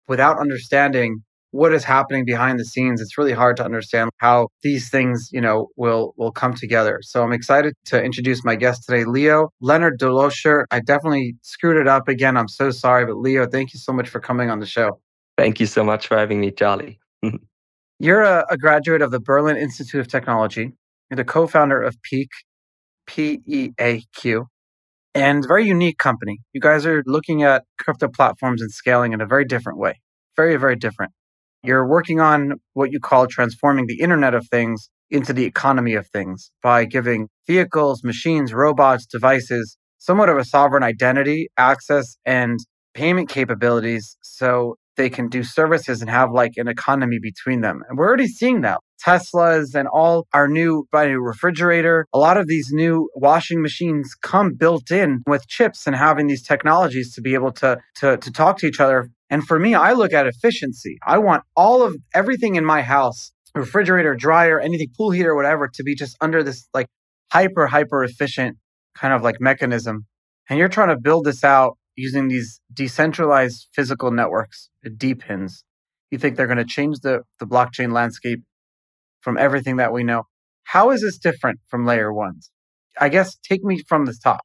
Without 0.08 0.40
understanding 0.40 1.22
what 1.50 1.72
is 1.72 1.84
happening 1.84 2.24
behind 2.24 2.58
the 2.58 2.64
scenes, 2.64 3.00
it's 3.00 3.16
really 3.16 3.32
hard 3.32 3.56
to 3.56 3.64
understand 3.64 4.10
how 4.18 4.48
these 4.62 4.90
things, 4.90 5.28
you 5.32 5.40
know, 5.40 5.68
will 5.76 6.14
will 6.16 6.32
come 6.32 6.54
together. 6.54 7.00
So 7.02 7.22
I'm 7.22 7.32
excited 7.32 7.74
to 7.86 8.02
introduce 8.02 8.44
my 8.44 8.56
guest 8.56 8.84
today, 8.86 9.04
Leo 9.04 9.48
Leonard 9.60 9.98
Delosher. 9.98 10.64
I 10.70 10.80
definitely 10.80 11.36
screwed 11.42 11.76
it 11.76 11.88
up 11.88 12.08
again. 12.08 12.36
I'm 12.36 12.48
so 12.48 12.70
sorry, 12.70 13.06
but 13.06 13.16
Leo, 13.16 13.46
thank 13.46 13.72
you 13.72 13.80
so 13.80 13.92
much 13.92 14.08
for 14.08 14.20
coming 14.20 14.50
on 14.50 14.60
the 14.60 14.66
show. 14.66 15.00
Thank 15.36 15.60
you 15.60 15.66
so 15.66 15.84
much 15.84 16.06
for 16.06 16.18
having 16.18 16.40
me, 16.40 16.50
Charlie. 16.50 16.98
You're 17.98 18.22
a, 18.22 18.44
a 18.50 18.56
graduate 18.56 19.02
of 19.02 19.10
the 19.10 19.20
Berlin 19.20 19.56
Institute 19.56 20.00
of 20.00 20.08
Technology. 20.08 20.72
You're 21.10 21.16
the 21.16 21.24
co-founder 21.24 21.80
of 21.80 21.96
peaq 22.12 22.28
P 23.06 23.40
E 23.46 23.70
A 23.80 24.02
Q, 24.14 24.46
and 25.14 25.46
very 25.46 25.66
unique 25.66 25.98
company. 25.98 26.40
You 26.52 26.60
guys 26.60 26.86
are 26.86 27.02
looking 27.06 27.42
at 27.42 27.64
crypto 27.80 28.08
platforms 28.08 28.60
and 28.60 28.70
scaling 28.70 29.14
in 29.14 29.20
a 29.20 29.26
very 29.26 29.44
different 29.44 29.78
way. 29.78 30.00
Very, 30.36 30.56
very 30.56 30.76
different. 30.76 31.12
You're 31.62 31.86
working 31.86 32.20
on 32.20 32.54
what 32.74 32.92
you 32.92 33.00
call 33.00 33.26
transforming 33.26 33.86
the 33.86 34.00
Internet 34.00 34.34
of 34.34 34.46
Things 34.48 34.88
into 35.10 35.32
the 35.32 35.44
economy 35.44 35.94
of 35.94 36.06
things 36.08 36.50
by 36.62 36.84
giving 36.84 37.28
vehicles, 37.46 38.04
machines, 38.04 38.52
robots, 38.52 39.06
devices 39.06 39.76
somewhat 39.98 40.28
of 40.28 40.36
a 40.36 40.44
sovereign 40.44 40.82
identity, 40.82 41.48
access, 41.56 42.16
and 42.24 42.58
payment 42.94 43.28
capabilities. 43.28 44.16
So 44.22 44.76
they 44.98 45.08
can 45.08 45.28
do 45.28 45.42
services 45.42 46.02
and 46.02 46.10
have 46.10 46.30
like 46.30 46.52
an 46.56 46.68
economy 46.68 47.18
between 47.18 47.62
them. 47.62 47.82
And 47.88 47.96
we're 47.96 48.06
already 48.06 48.26
seeing 48.26 48.60
that. 48.62 48.80
Teslas 49.02 49.74
and 49.74 49.88
all 49.88 50.26
our 50.34 50.48
new 50.48 50.86
by 50.90 51.06
new 51.06 51.20
refrigerator, 51.20 52.04
a 52.12 52.18
lot 52.18 52.36
of 52.36 52.48
these 52.48 52.70
new 52.72 53.08
washing 53.14 53.62
machines 53.62 54.14
come 54.20 54.54
built 54.54 54.90
in 54.90 55.22
with 55.26 55.46
chips 55.48 55.86
and 55.86 55.94
having 55.96 56.26
these 56.26 56.42
technologies 56.42 57.14
to 57.14 57.22
be 57.22 57.34
able 57.34 57.52
to, 57.52 57.78
to, 57.96 58.16
to 58.18 58.32
talk 58.32 58.58
to 58.58 58.66
each 58.66 58.80
other. 58.80 59.08
And 59.30 59.46
for 59.46 59.58
me, 59.58 59.74
I 59.74 59.92
look 59.92 60.12
at 60.12 60.26
efficiency. 60.26 60.98
I 61.06 61.18
want 61.18 61.44
all 61.56 61.82
of 61.82 61.96
everything 62.12 62.56
in 62.56 62.64
my 62.64 62.82
house, 62.82 63.30
refrigerator, 63.54 64.16
dryer, 64.16 64.58
anything, 64.58 64.88
pool 64.96 65.12
heater, 65.12 65.34
whatever, 65.34 65.70
to 65.74 65.82
be 65.84 65.94
just 65.94 66.16
under 66.20 66.42
this 66.42 66.68
like 66.74 66.88
hyper, 67.32 67.68
hyper 67.68 68.02
efficient 68.02 68.56
kind 68.96 69.14
of 69.14 69.22
like 69.22 69.40
mechanism. 69.40 70.06
And 70.50 70.58
you're 70.58 70.68
trying 70.68 70.88
to 70.88 70.98
build 70.98 71.24
this 71.24 71.44
out 71.44 71.78
using 71.98 72.28
these 72.28 72.60
decentralized 72.72 73.66
physical 73.74 74.12
networks, 74.12 74.70
DePINs. 74.86 75.64
You 76.10 76.18
think 76.18 76.36
they're 76.36 76.46
going 76.46 76.58
to 76.58 76.64
change 76.64 77.00
the, 77.00 77.22
the 77.40 77.46
blockchain 77.46 77.92
landscape 77.92 78.40
from 79.20 79.36
everything 79.36 79.76
that 79.76 79.92
we 79.92 80.04
know. 80.04 80.22
How 80.62 80.90
is 80.90 81.02
this 81.02 81.18
different 81.18 81.58
from 81.66 81.84
layer 81.84 82.12
ones? 82.12 82.50
I 83.00 83.08
guess 83.08 83.36
take 83.36 83.64
me 83.64 83.82
from 83.88 84.06
the 84.06 84.16
top. 84.22 84.40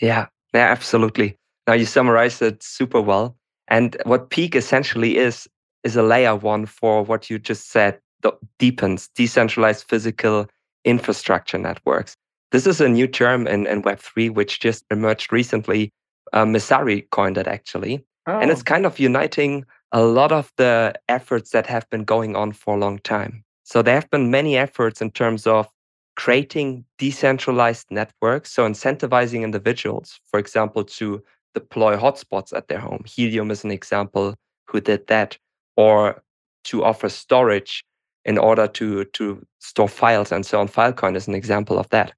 Yeah, 0.00 0.26
yeah, 0.54 0.68
absolutely. 0.70 1.36
Now 1.66 1.74
you 1.74 1.84
summarized 1.84 2.40
it 2.40 2.62
super 2.62 3.00
well. 3.00 3.36
And 3.68 3.96
what 4.04 4.30
peaq 4.30 4.54
essentially 4.54 5.18
is, 5.18 5.46
is 5.84 5.96
a 5.96 6.02
layer 6.02 6.34
one 6.34 6.66
for 6.66 7.02
what 7.04 7.28
you 7.28 7.38
just 7.38 7.70
said, 7.70 8.00
the 8.22 8.32
DePINs, 8.58 9.10
decentralized 9.14 9.84
physical 9.86 10.48
infrastructure 10.84 11.58
networks. 11.58 12.16
This 12.52 12.66
is 12.66 12.80
a 12.80 12.88
new 12.88 13.06
term 13.06 13.46
in, 13.46 13.66
in 13.66 13.82
Web3, 13.82 14.34
which 14.34 14.60
just 14.60 14.84
emerged 14.90 15.32
recently. 15.32 15.92
Uh, 16.32 16.44
Messari 16.44 17.08
coined 17.10 17.38
it 17.38 17.46
actually. 17.46 18.04
Oh. 18.26 18.38
And 18.38 18.50
it's 18.50 18.60
oh. 18.60 18.64
kind 18.64 18.86
of 18.86 18.98
uniting 18.98 19.64
a 19.92 20.02
lot 20.02 20.32
of 20.32 20.52
the 20.56 20.94
efforts 21.08 21.50
that 21.50 21.66
have 21.66 21.88
been 21.90 22.04
going 22.04 22.36
on 22.36 22.52
for 22.52 22.76
a 22.76 22.78
long 22.78 22.98
time. 23.00 23.44
So 23.64 23.82
there 23.82 23.94
have 23.94 24.10
been 24.10 24.30
many 24.30 24.56
efforts 24.56 25.00
in 25.00 25.10
terms 25.10 25.46
of 25.46 25.68
creating 26.16 26.84
decentralized 26.98 27.86
networks. 27.90 28.52
So 28.52 28.68
incentivizing 28.68 29.42
individuals, 29.42 30.20
for 30.30 30.38
example, 30.38 30.84
to 30.84 31.22
deploy 31.54 31.96
hotspots 31.96 32.52
at 32.56 32.68
their 32.68 32.78
home. 32.78 33.04
Helium 33.06 33.50
is 33.50 33.64
an 33.64 33.70
example 33.70 34.34
who 34.66 34.80
did 34.80 35.06
that, 35.08 35.36
or 35.76 36.22
to 36.64 36.84
offer 36.84 37.08
storage 37.08 37.82
in 38.24 38.38
order 38.38 38.66
to, 38.68 39.04
to 39.04 39.44
store 39.58 39.88
files 39.88 40.30
and 40.30 40.44
so 40.44 40.60
on. 40.60 40.68
Filecoin 40.68 41.16
is 41.16 41.26
an 41.26 41.34
example 41.34 41.78
of 41.78 41.88
that. 41.90 42.12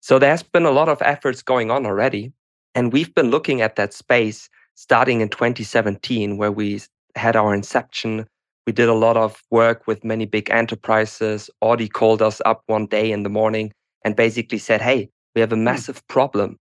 So 0.00 0.18
there 0.18 0.30
has 0.30 0.42
been 0.42 0.64
a 0.64 0.70
lot 0.70 0.88
of 0.88 1.02
efforts 1.02 1.42
going 1.42 1.70
on 1.70 1.84
already. 1.84 2.32
And 2.78 2.92
we've 2.92 3.12
been 3.12 3.32
looking 3.32 3.60
at 3.60 3.74
that 3.74 3.92
space 3.92 4.48
starting 4.76 5.20
in 5.20 5.28
2017, 5.30 6.36
where 6.36 6.52
we 6.52 6.80
had 7.16 7.34
our 7.34 7.52
inception. 7.52 8.24
We 8.68 8.72
did 8.72 8.88
a 8.88 8.94
lot 8.94 9.16
of 9.16 9.42
work 9.50 9.88
with 9.88 10.04
many 10.04 10.26
big 10.26 10.48
enterprises. 10.48 11.50
Audi 11.60 11.88
called 11.88 12.22
us 12.22 12.40
up 12.46 12.62
one 12.66 12.86
day 12.86 13.10
in 13.10 13.24
the 13.24 13.28
morning 13.28 13.72
and 14.04 14.14
basically 14.14 14.58
said, 14.58 14.80
Hey, 14.80 15.10
we 15.34 15.40
have 15.40 15.50
a 15.50 15.56
hmm. 15.56 15.64
massive 15.64 16.06
problem. 16.06 16.56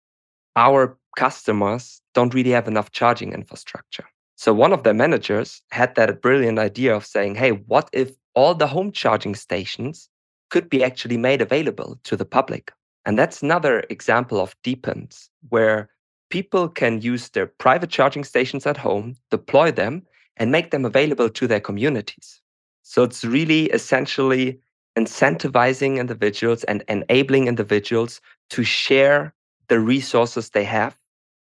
Our 0.55 0.99
customers 1.17 1.99
don't 2.13 2.35
really 2.35 2.51
have 2.51 2.67
enough 2.67 2.91
charging 2.91 3.33
infrastructure. 3.33 4.05
So 4.35 4.53
one 4.53 4.71
of 4.71 4.83
their 4.83 4.93
managers 4.93 5.63
had 5.71 5.95
that 5.95 6.21
brilliant 6.21 6.59
idea 6.59 6.95
of 6.95 7.07
saying, 7.07 7.33
Hey, 7.33 7.53
what 7.53 7.89
if 7.91 8.11
all 8.35 8.53
the 8.53 8.67
home 8.67 8.91
charging 8.91 9.33
stations 9.33 10.09
could 10.51 10.69
be 10.69 10.83
actually 10.83 11.17
made 11.17 11.41
available 11.41 11.99
to 12.03 12.15
the 12.15 12.23
public? 12.23 12.71
And 13.03 13.17
that's 13.17 13.41
another 13.41 13.83
example 13.89 14.39
of 14.39 14.55
DePINs, 14.63 15.29
where 15.49 15.89
people 16.33 16.67
can 16.67 16.99
use 16.99 17.29
their 17.29 17.45
private 17.45 17.91
charging 17.91 18.23
stations 18.23 18.65
at 18.65 18.75
home, 18.75 19.15
deploy 19.29 19.69
them, 19.71 20.01
and 20.35 20.51
make 20.51 20.71
them 20.71 20.83
available 20.83 21.29
to 21.29 21.45
their 21.45 21.59
communities. 21.59 22.41
So 22.81 23.03
it's 23.03 23.23
really 23.23 23.65
essentially 23.65 24.59
incentivizing 24.97 25.99
individuals 25.99 26.63
and 26.63 26.83
enabling 26.87 27.47
individuals 27.47 28.19
to 28.49 28.63
share 28.63 29.31
the 29.67 29.79
resources 29.79 30.49
they 30.49 30.63
have. 30.63 30.97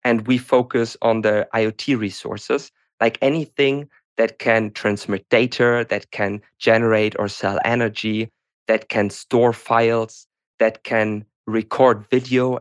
And 0.04 0.26
we 0.26 0.36
focus 0.36 0.98
on 1.00 1.22
the 1.22 1.48
IoT 1.54 1.98
resources, 1.98 2.70
like 3.00 3.16
anything 3.22 3.88
that 4.18 4.38
can 4.38 4.70
transmit 4.70 5.26
data, 5.30 5.86
that 5.88 6.10
can 6.10 6.42
generate 6.58 7.18
or 7.18 7.28
sell 7.28 7.58
energy, 7.64 8.28
that 8.68 8.90
can 8.90 9.08
store 9.08 9.54
files, 9.54 10.26
that 10.58 10.84
can 10.84 11.24
record 11.46 12.04
video. 12.10 12.60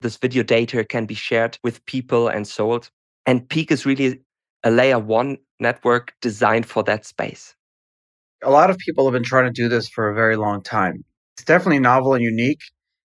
This 0.00 0.16
video 0.16 0.42
data 0.42 0.84
can 0.84 1.06
be 1.06 1.14
shared 1.14 1.58
with 1.62 1.84
people 1.84 2.28
and 2.28 2.46
sold. 2.46 2.90
And 3.26 3.48
peaq 3.48 3.70
is 3.70 3.84
really 3.84 4.20
a 4.64 4.70
layer 4.70 4.98
one 4.98 5.38
network 5.58 6.14
designed 6.22 6.66
for 6.66 6.82
that 6.84 7.04
space. 7.04 7.54
A 8.42 8.50
lot 8.50 8.70
of 8.70 8.78
people 8.78 9.04
have 9.04 9.12
been 9.12 9.22
trying 9.22 9.44
to 9.44 9.52
do 9.52 9.68
this 9.68 9.88
for 9.88 10.08
a 10.08 10.14
very 10.14 10.36
long 10.36 10.62
time. 10.62 11.04
It's 11.36 11.44
definitely 11.44 11.80
novel 11.80 12.14
and 12.14 12.24
unique. 12.24 12.60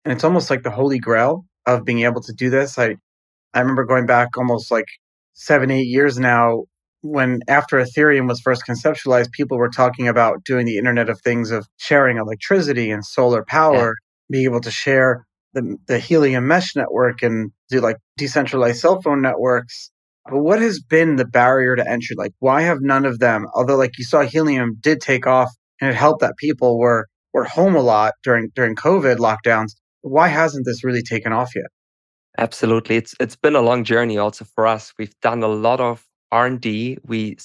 And 0.04 0.12
it's 0.12 0.22
almost 0.22 0.48
like 0.48 0.62
the 0.62 0.70
holy 0.70 1.00
grail 1.00 1.44
of 1.66 1.84
being 1.84 2.02
able 2.02 2.22
to 2.22 2.32
do 2.32 2.50
this. 2.50 2.78
I, 2.78 2.96
I 3.52 3.60
remember 3.60 3.84
going 3.84 4.06
back 4.06 4.36
almost 4.36 4.70
like 4.70 4.86
seven, 5.32 5.72
eight 5.72 5.88
years 5.88 6.18
now 6.18 6.64
when 7.02 7.40
after 7.48 7.78
Ethereum 7.78 8.28
was 8.28 8.40
first 8.40 8.64
conceptualized, 8.66 9.32
people 9.32 9.58
were 9.58 9.68
talking 9.68 10.08
about 10.08 10.44
doing 10.44 10.66
the 10.66 10.78
Internet 10.78 11.08
of 11.08 11.20
Things 11.20 11.50
of 11.50 11.66
sharing 11.76 12.18
electricity 12.18 12.90
and 12.90 13.04
solar 13.04 13.44
power, 13.44 13.88
yeah. 13.88 13.92
being 14.30 14.44
able 14.44 14.60
to 14.60 14.70
share 14.70 15.26
the, 15.56 15.76
the 15.86 15.98
Helium 15.98 16.46
mesh 16.46 16.76
network 16.76 17.22
and 17.22 17.50
do 17.70 17.80
like 17.80 17.96
decentralized 18.18 18.80
cell 18.80 19.00
phone 19.00 19.22
networks. 19.22 19.90
But 20.28 20.40
what 20.40 20.60
has 20.60 20.80
been 20.80 21.16
the 21.16 21.24
barrier 21.24 21.76
to 21.76 21.88
entry? 21.88 22.14
Like, 22.16 22.32
why 22.40 22.62
have 22.62 22.80
none 22.80 23.06
of 23.06 23.20
them? 23.20 23.46
Although, 23.54 23.76
like 23.76 23.96
you 23.96 24.04
saw, 24.04 24.20
Helium 24.22 24.76
did 24.80 25.00
take 25.00 25.26
off 25.26 25.50
and 25.80 25.88
it 25.90 25.96
helped 25.96 26.20
that 26.20 26.36
people 26.36 26.78
were 26.78 27.06
were 27.32 27.44
home 27.44 27.74
a 27.74 27.80
lot 27.80 28.14
during 28.22 28.50
during 28.54 28.76
COVID 28.76 29.16
lockdowns. 29.16 29.72
Why 30.02 30.28
hasn't 30.28 30.66
this 30.66 30.84
really 30.84 31.02
taken 31.02 31.32
off 31.32 31.54
yet? 31.56 31.66
Absolutely, 32.38 32.96
it's 32.96 33.14
it's 33.18 33.36
been 33.36 33.56
a 33.56 33.62
long 33.62 33.82
journey 33.82 34.18
also 34.18 34.44
for 34.44 34.66
us. 34.66 34.92
We've 34.98 35.18
done 35.22 35.42
a 35.42 35.48
lot 35.48 35.80
of 35.80 36.04
R 36.32 36.46
and 36.46 36.60
D. 36.60 36.98
We 37.04 37.38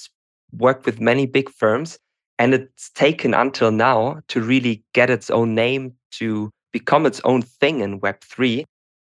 work 0.52 0.86
with 0.86 1.00
many 1.00 1.26
big 1.28 1.50
firms, 1.50 1.98
and 2.38 2.54
it's 2.54 2.90
taken 2.92 3.34
until 3.34 3.72
now 3.72 4.22
to 4.28 4.42
really 4.42 4.84
get 4.94 5.10
its 5.10 5.30
own 5.30 5.56
name 5.56 5.94
to 6.20 6.52
become 6.72 7.06
its 7.06 7.22
own 7.24 7.42
thing 7.42 7.82
in 7.82 8.00
Web 8.00 8.22
three 8.22 8.66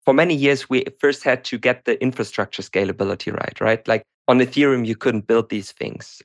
for 0.04 0.14
many 0.14 0.34
years, 0.34 0.68
we 0.68 0.84
first 0.98 1.22
had 1.22 1.44
to 1.44 1.58
get 1.58 1.84
the 1.84 2.00
infrastructure 2.02 2.62
scalability 2.62 3.32
right, 3.32 3.60
right? 3.60 3.86
Like 3.86 4.02
on 4.28 4.38
Ethereum, 4.38 4.86
you 4.86 4.96
couldn't 4.96 5.26
build 5.26 5.50
these 5.50 5.72
things. 5.72 6.22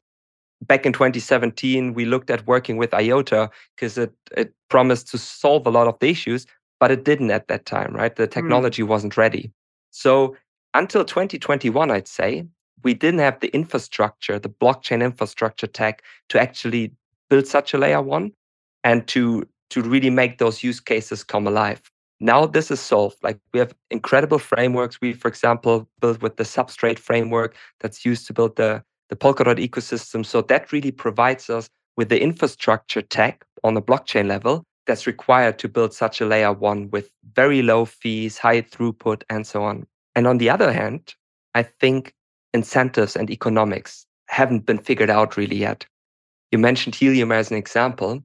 Back 0.62 0.86
in 0.86 0.94
2017, 0.94 1.94
we 1.94 2.06
looked 2.06 2.30
at 2.30 2.48
working 2.48 2.78
with 2.78 2.94
IOTA 2.94 3.50
because 3.76 3.98
it, 3.98 4.14
it 4.36 4.54
promised 4.70 5.10
to 5.10 5.18
solve 5.18 5.68
a 5.68 5.70
lot 5.70 5.88
of 5.88 6.00
the 6.00 6.10
issues, 6.10 6.48
but 6.80 6.92
it 6.92 7.04
didn't 7.04 7.32
at 7.32 7.48
that 7.50 7.66
time, 7.66 7.94
right? 7.94 8.16
The 8.16 8.26
hmm. 8.26 8.32
technology 8.32 8.82
mm. 8.82 8.88
wasn't 8.88 9.18
ready. 9.18 9.52
So 9.92 10.36
until 10.74 11.04
2021, 11.06 11.92
I'd 11.92 12.08
say, 12.08 12.46
we 12.84 12.94
didn't 12.94 13.20
have 13.20 13.40
the 13.40 13.50
infrastructure, 13.50 14.40
the 14.40 14.50
blockchain 14.50 15.04
infrastructure 15.04 15.68
tech 15.68 16.04
to 16.30 16.40
actually 16.40 16.92
build 17.30 17.48
such 17.48 17.74
a 17.74 17.78
layer 17.78 18.02
one 18.02 18.32
and 18.84 19.06
to 19.08 19.48
to 19.70 19.82
really 19.82 20.10
make 20.10 20.38
those 20.38 20.64
use 20.64 20.80
cases 20.80 21.24
come 21.24 21.48
alive. 21.48 21.82
Now 22.20 22.46
this 22.46 22.72
is 22.72 22.80
solved. 22.80 23.18
Like 23.24 23.40
we 23.54 23.60
have 23.60 23.74
incredible 23.92 24.40
frameworks. 24.40 25.00
We, 25.02 25.14
for 25.14 25.28
example, 25.28 25.88
built 26.00 26.22
with 26.22 26.38
the 26.38 26.44
Substrate 26.44 27.00
framework 27.00 27.56
that's 27.80 28.06
used 28.06 28.28
to 28.28 28.34
build 28.34 28.56
the, 28.56 28.84
the 29.10 29.16
Polkadot 29.16 29.58
ecosystem. 29.58 30.26
So 30.26 30.42
that 30.44 30.72
really 30.72 30.92
provides 30.92 31.50
us 31.50 31.70
with 31.98 32.10
the 32.10 32.22
infrastructure 32.22 33.02
tech 33.02 33.46
on 33.64 33.74
the 33.74 33.82
blockchain 33.82 34.28
level 34.28 34.64
that's 34.86 35.08
required 35.08 35.58
to 35.60 35.68
build 35.68 35.94
such 35.94 36.22
a 36.22 36.26
layer 36.26 36.54
one 36.54 36.90
with 36.92 37.10
very 37.34 37.62
low 37.62 37.86
fees, 37.86 38.38
high 38.38 38.62
throughput, 38.62 39.24
and 39.30 39.46
so 39.46 39.64
on. 39.64 39.86
And 40.16 40.28
on 40.28 40.38
the 40.38 40.50
other 40.50 40.72
hand, 40.72 41.16
I 41.56 41.64
think 41.64 42.14
incentives 42.54 43.16
and 43.16 43.30
economics 43.30 44.06
haven't 44.28 44.66
been 44.66 44.78
figured 44.78 45.10
out 45.10 45.38
really 45.38 45.58
yet. 45.58 45.86
You 46.52 46.60
mentioned 46.60 46.96
Helium 46.96 47.32
as 47.32 47.52
an 47.52 47.58
example 47.58 48.24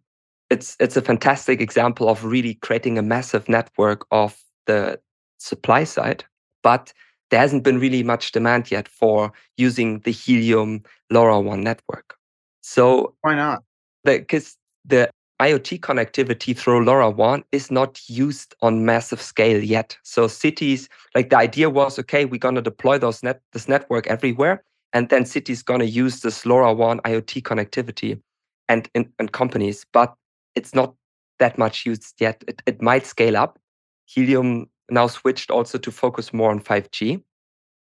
it's 0.50 0.76
it's 0.80 0.96
a 0.96 1.02
fantastic 1.02 1.60
example 1.60 2.08
of 2.08 2.24
really 2.24 2.54
creating 2.54 2.98
a 2.98 3.02
massive 3.02 3.48
network 3.48 4.04
of 4.10 4.36
the 4.66 5.00
supply 5.38 5.84
side, 5.84 6.24
but 6.62 6.92
there 7.30 7.40
hasn't 7.40 7.62
been 7.62 7.78
really 7.78 8.02
much 8.02 8.32
demand 8.32 8.70
yet 8.70 8.88
for 8.88 9.32
using 9.56 10.00
the 10.00 10.10
Helium 10.10 10.82
LoRaWAN 11.12 11.62
network. 11.62 12.16
So 12.60 13.14
why 13.22 13.36
not? 13.36 13.62
Because 14.04 14.56
the, 14.84 14.96
the 14.96 15.10
IoT 15.44 15.80
connectivity 15.80 16.56
through 16.56 16.84
LoRaWAN 16.84 17.44
is 17.52 17.70
not 17.70 18.00
used 18.08 18.54
on 18.60 18.84
massive 18.84 19.22
scale 19.22 19.62
yet. 19.62 19.96
So 20.02 20.26
cities, 20.26 20.88
like 21.14 21.30
the 21.30 21.38
idea 21.38 21.70
was, 21.70 21.98
okay, 22.00 22.24
we're 22.24 22.38
gonna 22.38 22.60
deploy 22.60 22.98
those 22.98 23.22
net 23.22 23.40
this 23.52 23.68
network 23.68 24.08
everywhere, 24.08 24.64
and 24.92 25.08
then 25.08 25.24
cities 25.24 25.62
gonna 25.62 25.84
use 25.84 26.20
this 26.20 26.44
LoRaWAN 26.44 27.00
IoT 27.02 27.42
connectivity 27.42 28.20
and, 28.68 28.88
and, 28.96 29.08
and 29.20 29.32
companies. 29.32 29.86
But 29.92 30.14
it's 30.54 30.74
not 30.74 30.94
that 31.38 31.58
much 31.58 31.86
used 31.86 32.14
yet. 32.20 32.42
It, 32.46 32.62
it 32.66 32.82
might 32.82 33.06
scale 33.06 33.36
up. 33.36 33.58
Helium 34.06 34.66
now 34.90 35.06
switched 35.06 35.50
also 35.50 35.78
to 35.78 35.90
focus 35.90 36.32
more 36.32 36.50
on 36.50 36.60
5G, 36.60 37.22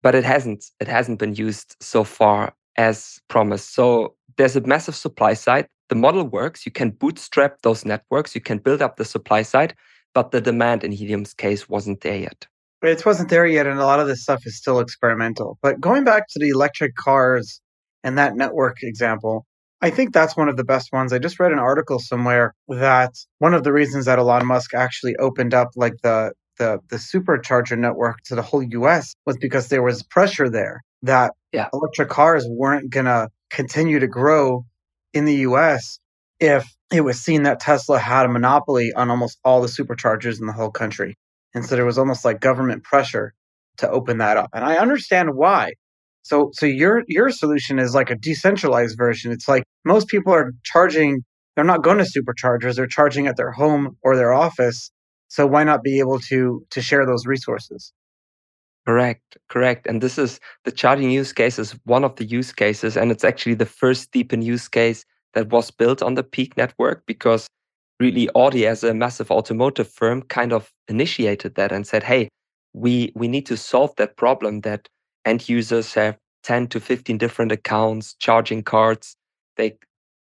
but 0.03 0.15
it 0.15 0.23
hasn't. 0.23 0.65
It 0.79 0.87
hasn't 0.87 1.19
been 1.19 1.35
used 1.35 1.75
so 1.81 2.03
far 2.03 2.53
as 2.77 3.19
promised. 3.27 3.73
So 3.73 4.15
there's 4.37 4.55
a 4.55 4.61
massive 4.61 4.95
supply 4.95 5.33
side. 5.33 5.67
The 5.89 5.95
model 5.95 6.23
works. 6.23 6.65
You 6.65 6.71
can 6.71 6.91
bootstrap 6.91 7.61
those 7.61 7.83
networks. 7.83 8.35
You 8.35 8.41
can 8.41 8.59
build 8.59 8.81
up 8.81 8.95
the 8.97 9.05
supply 9.05 9.41
side, 9.41 9.75
but 10.13 10.31
the 10.31 10.39
demand 10.39 10.83
in 10.83 10.91
Helium's 10.91 11.33
case 11.33 11.67
wasn't 11.67 12.01
there 12.01 12.17
yet. 12.17 12.47
It 12.81 13.05
wasn't 13.05 13.29
there 13.29 13.45
yet, 13.45 13.67
and 13.67 13.79
a 13.79 13.85
lot 13.85 13.99
of 13.99 14.07
this 14.07 14.23
stuff 14.23 14.45
is 14.45 14.55
still 14.55 14.79
experimental. 14.79 15.57
But 15.61 15.81
going 15.81 16.05
back 16.05 16.27
to 16.29 16.39
the 16.39 16.49
electric 16.49 16.95
cars 16.95 17.59
and 18.03 18.17
that 18.17 18.35
network 18.35 18.77
example, 18.81 19.45
I 19.81 19.89
think 19.89 20.13
that's 20.13 20.35
one 20.35 20.49
of 20.49 20.57
the 20.57 20.63
best 20.63 20.91
ones. 20.91 21.13
I 21.13 21.19
just 21.19 21.39
read 21.39 21.51
an 21.51 21.59
article 21.59 21.99
somewhere 21.99 22.53
that 22.67 23.13
one 23.37 23.53
of 23.53 23.63
the 23.63 23.71
reasons 23.71 24.05
that 24.05 24.19
Elon 24.19 24.45
Musk 24.45 24.73
actually 24.73 25.15
opened 25.17 25.53
up 25.53 25.69
like 25.75 25.93
the 26.03 26.33
the 26.57 26.79
the 26.89 26.97
supercharger 26.97 27.77
network 27.77 28.21
to 28.25 28.35
the 28.35 28.41
whole 28.41 28.61
US 28.61 29.15
was 29.25 29.37
because 29.37 29.69
there 29.69 29.81
was 29.81 30.03
pressure 30.03 30.49
there 30.49 30.81
that 31.03 31.33
yeah. 31.53 31.69
electric 31.73 32.09
cars 32.09 32.45
weren't 32.49 32.89
going 32.89 33.05
to 33.05 33.29
continue 33.49 33.99
to 33.99 34.07
grow 34.07 34.65
in 35.13 35.25
the 35.25 35.35
US 35.47 35.99
if 36.39 36.67
it 36.91 37.01
was 37.01 37.19
seen 37.19 37.43
that 37.43 37.59
Tesla 37.59 37.99
had 37.99 38.25
a 38.25 38.29
monopoly 38.29 38.91
on 38.93 39.09
almost 39.09 39.39
all 39.43 39.61
the 39.61 39.67
superchargers 39.67 40.39
in 40.39 40.47
the 40.47 40.53
whole 40.53 40.71
country. 40.71 41.15
And 41.53 41.65
so 41.65 41.75
there 41.75 41.85
was 41.85 41.97
almost 41.97 42.25
like 42.25 42.39
government 42.39 42.83
pressure 42.83 43.33
to 43.77 43.89
open 43.89 44.17
that 44.19 44.37
up. 44.37 44.49
And 44.53 44.63
I 44.63 44.77
understand 44.77 45.35
why. 45.35 45.73
So 46.23 46.51
so 46.53 46.65
your 46.65 47.03
your 47.07 47.29
solution 47.31 47.79
is 47.79 47.95
like 47.95 48.09
a 48.09 48.15
decentralized 48.15 48.97
version. 48.97 49.31
It's 49.31 49.47
like 49.47 49.63
most 49.85 50.07
people 50.07 50.33
are 50.33 50.51
charging 50.63 51.23
they're 51.55 51.65
not 51.65 51.83
going 51.83 51.97
to 51.97 52.05
superchargers, 52.05 52.75
they're 52.75 52.87
charging 52.87 53.27
at 53.27 53.35
their 53.37 53.51
home 53.51 53.97
or 54.03 54.15
their 54.15 54.33
office. 54.33 54.91
So 55.27 55.45
why 55.47 55.63
not 55.63 55.83
be 55.83 55.99
able 55.99 56.19
to 56.29 56.65
to 56.71 56.81
share 56.81 57.05
those 57.05 57.25
resources? 57.25 57.93
Correct, 58.85 59.37
correct. 59.49 59.85
And 59.87 60.01
this 60.01 60.17
is 60.17 60.39
the 60.65 60.71
charging 60.71 61.11
use 61.11 61.31
case 61.33 61.59
is 61.59 61.73
one 61.85 62.03
of 62.03 62.15
the 62.15 62.25
use 62.25 62.51
cases, 62.51 62.97
and 62.97 63.11
it's 63.11 63.23
actually 63.23 63.55
the 63.55 63.65
first 63.65 64.11
DePIN 64.11 64.41
use 64.43 64.67
case 64.67 65.05
that 65.33 65.49
was 65.49 65.69
built 65.71 66.01
on 66.01 66.15
the 66.15 66.23
peaq 66.23 66.57
network 66.57 67.05
because 67.05 67.47
really 67.99 68.29
Audi, 68.35 68.65
as 68.65 68.83
a 68.83 68.93
massive 68.93 69.29
automotive 69.31 69.87
firm, 69.89 70.23
kind 70.23 70.53
of 70.53 70.71
initiated 70.87 71.55
that 71.55 71.71
and 71.71 71.85
said, 71.85 72.03
"Hey, 72.03 72.29
we 72.73 73.11
we 73.15 73.27
need 73.27 73.45
to 73.47 73.57
solve 73.57 73.95
that 73.97 74.17
problem 74.17 74.61
that 74.61 74.87
end 75.25 75.49
users 75.49 75.93
have 75.93 76.17
10 76.43 76.67
to 76.67 76.79
15 76.79 77.17
different 77.17 77.51
accounts, 77.51 78.15
charging 78.15 78.63
cards. 78.63 79.15
They 79.57 79.77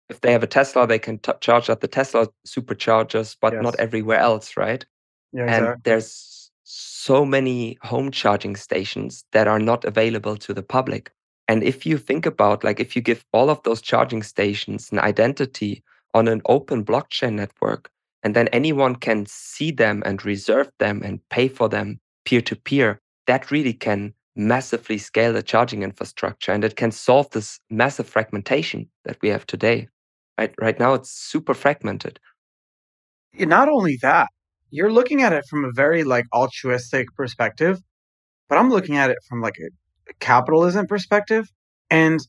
if 0.09 0.21
they 0.21 0.31
have 0.31 0.43
a 0.43 0.47
Tesla, 0.47 0.85
they 0.85 0.99
can 0.99 1.17
t- 1.19 1.31
charge 1.39 1.69
at 1.69 1.81
the 1.81 1.87
Tesla 1.87 2.27
superchargers, 2.45 3.35
but 3.39 3.53
yes. 3.53 3.63
not 3.63 3.75
everywhere 3.79 4.19
else, 4.19 4.57
right? 4.57 4.85
Yeah, 5.31 5.43
exactly. 5.43 5.67
And 5.67 5.83
there's 5.83 6.51
so 6.63 7.25
many 7.25 7.77
home 7.81 8.11
charging 8.11 8.55
stations 8.55 9.25
that 9.31 9.47
are 9.47 9.59
not 9.59 9.85
available 9.85 10.37
to 10.37 10.53
the 10.53 10.61
public. 10.61 11.11
And 11.47 11.63
if 11.63 11.85
you 11.85 11.97
think 11.97 12.25
about 12.25 12.63
like 12.63 12.79
if 12.79 12.95
you 12.95 13.01
give 13.01 13.25
all 13.33 13.49
of 13.49 13.61
those 13.63 13.81
charging 13.81 14.23
stations 14.23 14.91
an 14.91 14.99
identity 14.99 15.83
on 16.13 16.27
an 16.27 16.41
open 16.45 16.85
blockchain 16.85 17.33
network, 17.33 17.89
and 18.23 18.35
then 18.35 18.47
anyone 18.49 18.95
can 18.95 19.25
see 19.25 19.71
them 19.71 20.01
and 20.05 20.23
reserve 20.23 20.69
them 20.79 21.01
and 21.03 21.19
pay 21.29 21.47
for 21.47 21.67
them 21.67 21.99
peer 22.25 22.41
to 22.41 22.55
peer, 22.55 23.01
that 23.27 23.51
really 23.51 23.73
can 23.73 24.13
massively 24.35 24.97
scale 24.97 25.33
the 25.33 25.43
charging 25.43 25.83
infrastructure 25.83 26.51
and 26.51 26.63
it 26.63 26.75
can 26.75 26.91
solve 26.91 27.29
this 27.31 27.59
massive 27.69 28.07
fragmentation 28.07 28.89
that 29.05 29.17
we 29.21 29.29
have 29.29 29.45
today. 29.45 29.87
Right, 30.37 30.53
right 30.59 30.79
now, 30.79 30.95
it's 30.95 31.11
super 31.11 31.53
fragmented. 31.53 32.19
Not 33.37 33.69
only 33.69 33.97
that, 34.01 34.29
you're 34.71 34.91
looking 34.91 35.21
at 35.21 35.33
it 35.33 35.43
from 35.47 35.63
a 35.63 35.71
very 35.71 36.03
like 36.03 36.25
altruistic 36.33 37.07
perspective, 37.15 37.79
but 38.49 38.57
I'm 38.57 38.71
looking 38.71 38.97
at 38.97 39.11
it 39.11 39.17
from 39.29 39.41
like 39.41 39.55
a, 39.59 39.69
a 40.09 40.13
capitalism 40.19 40.87
perspective. 40.87 41.47
And 41.91 42.19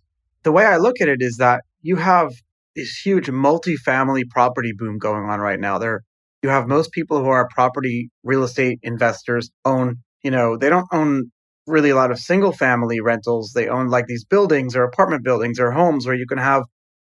the 0.43 0.53
way 0.53 0.67
I 0.67 0.77
look 0.77 1.01
at 1.01 1.09
it 1.09 1.23
is 1.23 1.37
that 1.39 1.63
you 1.81 1.97
have 1.97 2.31
this 2.77 2.99
huge 2.99 3.31
multi-family 3.31 4.25
property 4.25 4.73
boom 4.77 4.99
going 4.99 5.25
on 5.25 5.41
right 5.41 5.61
now. 5.61 5.79
There, 5.79 6.03
you 6.43 6.51
have 6.51 6.67
most 6.67 6.93
people 6.93 7.21
who 7.21 7.29
are 7.29 7.49
property 7.55 8.11
real 8.23 8.45
estate 8.45 8.79
investors 8.83 9.51
own, 9.65 9.97
you 10.23 10.31
know, 10.31 10.59
they 10.59 10.69
don't 10.69 10.89
own 10.93 11.31
really 11.67 11.91
a 11.91 11.97
lot 11.97 12.11
of 12.11 12.19
single 12.19 12.53
family 12.53 13.01
rentals. 13.01 13.53
They 13.53 13.69
own 13.69 13.89
like 13.89 14.07
these 14.07 14.25
buildings 14.25 14.77
or 14.77 14.85
apartment 14.85 15.25
buildings 15.25 15.59
or 15.59 15.71
homes 15.71 16.07
where 16.07 16.15
you 16.15 16.27
can 16.27 16.39
have 16.39 16.65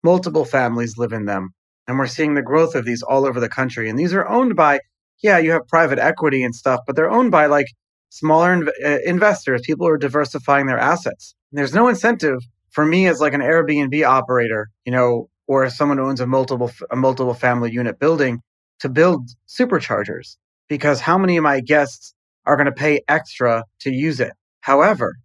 multiple 0.04 0.46
families 0.46 0.98
live 0.98 1.14
in 1.14 1.26
them. 1.26 1.52
And 1.88 1.98
we're 1.98 2.08
seeing 2.08 2.36
the 2.36 2.42
growth 2.42 2.76
of 2.76 2.86
these 2.86 3.02
all 3.02 3.26
over 3.26 3.40
the 3.40 3.50
country. 3.50 3.90
And 3.90 3.98
these 3.98 4.14
are 4.14 4.28
owned 4.28 4.56
by, 4.56 4.80
yeah, 5.22 5.38
you 5.38 5.52
have 5.52 5.68
private 5.68 6.00
equity 6.00 6.44
and 6.44 6.56
stuff, 6.56 6.82
but 6.86 6.96
they're 6.96 7.10
owned 7.10 7.32
by 7.32 7.48
like 7.48 7.68
smaller 8.10 8.68
uh, 8.86 8.98
investors, 9.06 9.62
people 9.66 9.88
who 9.88 9.94
are 9.94 9.98
diversifying 9.98 10.68
their 10.68 10.80
assets. 10.80 11.36
And 11.52 11.58
there's 11.58 11.74
no 11.74 11.88
incentive 11.88 12.40
for 12.72 12.86
me 12.86 13.08
as 13.08 13.20
like 13.20 13.34
an 13.34 13.42
Airbnb 13.42 14.06
operator, 14.06 14.70
you 14.86 14.92
know, 14.92 15.30
or 15.48 15.68
someone 15.70 15.98
who 15.98 16.06
owns 16.06 16.22
a 16.22 16.28
multiple 16.28 16.72
a 16.92 16.96
multiple 16.96 17.34
family 17.34 17.72
unit 17.72 18.00
building 18.00 18.42
to 18.80 18.90
build 18.90 19.30
superchargers 19.48 20.38
because 20.68 21.02
how 21.02 21.18
many 21.18 21.38
of 21.38 21.44
my 21.44 21.60
guests 21.60 22.14
are 22.46 22.56
going 22.56 22.68
to 22.68 22.72
pay 22.72 23.02
extra 23.08 23.64
to 23.82 23.92
use 23.92 24.20
it? 24.20 24.34
However, 24.70 25.16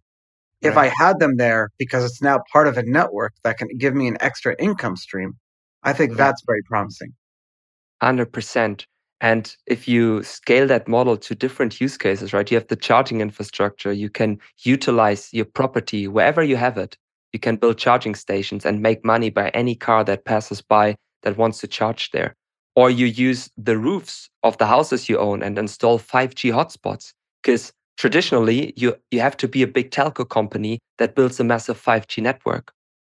if 0.61 0.75
I 0.75 0.91
had 0.97 1.19
them 1.19 1.37
there 1.37 1.69
because 1.77 2.03
it's 2.03 2.19
now 2.19 2.41
part 2.51 2.67
of 2.67 2.79
a 2.79 2.83
network 2.83 3.33
that 3.43 3.59
can 3.59 3.67
give 3.77 3.93
me 3.93 4.07
an 4.07 4.17
extra 4.19 4.55
income 4.57 4.95
stream, 4.95 5.33
I 5.83 5.93
think 5.93 6.11
yeah. 6.11 6.17
that's 6.17 6.41
very 6.47 6.63
promising. 6.63 7.13
100%. 8.01 8.85
And 9.21 9.55
if 9.67 9.87
you 9.87 10.23
scale 10.23 10.65
that 10.65 10.87
model 10.87 11.15
to 11.17 11.35
different 11.35 11.79
use 11.79 11.95
cases, 11.95 12.33
right? 12.33 12.49
You 12.49 12.57
have 12.57 12.69
the 12.69 12.75
charging 12.75 13.21
infrastructure, 13.21 13.93
you 13.93 14.09
can 14.09 14.39
utilize 14.63 15.29
your 15.31 15.45
property 15.45 16.07
wherever 16.07 16.43
you 16.43 16.55
have 16.55 16.79
it. 16.79 16.97
You 17.31 17.39
can 17.39 17.57
build 17.57 17.77
charging 17.77 18.15
stations 18.15 18.65
and 18.65 18.81
make 18.81 19.05
money 19.05 19.29
by 19.29 19.49
any 19.49 19.75
car 19.75 20.03
that 20.05 20.25
passes 20.25 20.59
by 20.59 20.95
that 21.21 21.37
wants 21.37 21.59
to 21.59 21.67
charge 21.67 22.09
there. 22.09 22.35
Or 22.75 22.89
you 22.89 23.05
use 23.05 23.51
the 23.57 23.77
roofs 23.77 24.27
of 24.41 24.57
the 24.57 24.65
houses 24.65 25.07
you 25.07 25.19
own 25.19 25.43
and 25.43 25.55
install 25.59 25.99
5G 25.99 26.51
hotspots 26.51 27.13
because 27.43 27.71
traditionally 27.97 28.73
you, 28.75 28.95
you 29.11 29.19
have 29.19 29.37
to 29.37 29.47
be 29.47 29.63
a 29.63 29.67
big 29.67 29.91
telco 29.91 30.27
company 30.27 30.79
that 30.97 31.15
builds 31.15 31.39
a 31.39 31.43
massive 31.43 31.81
5G 31.81 32.21
network. 32.21 32.71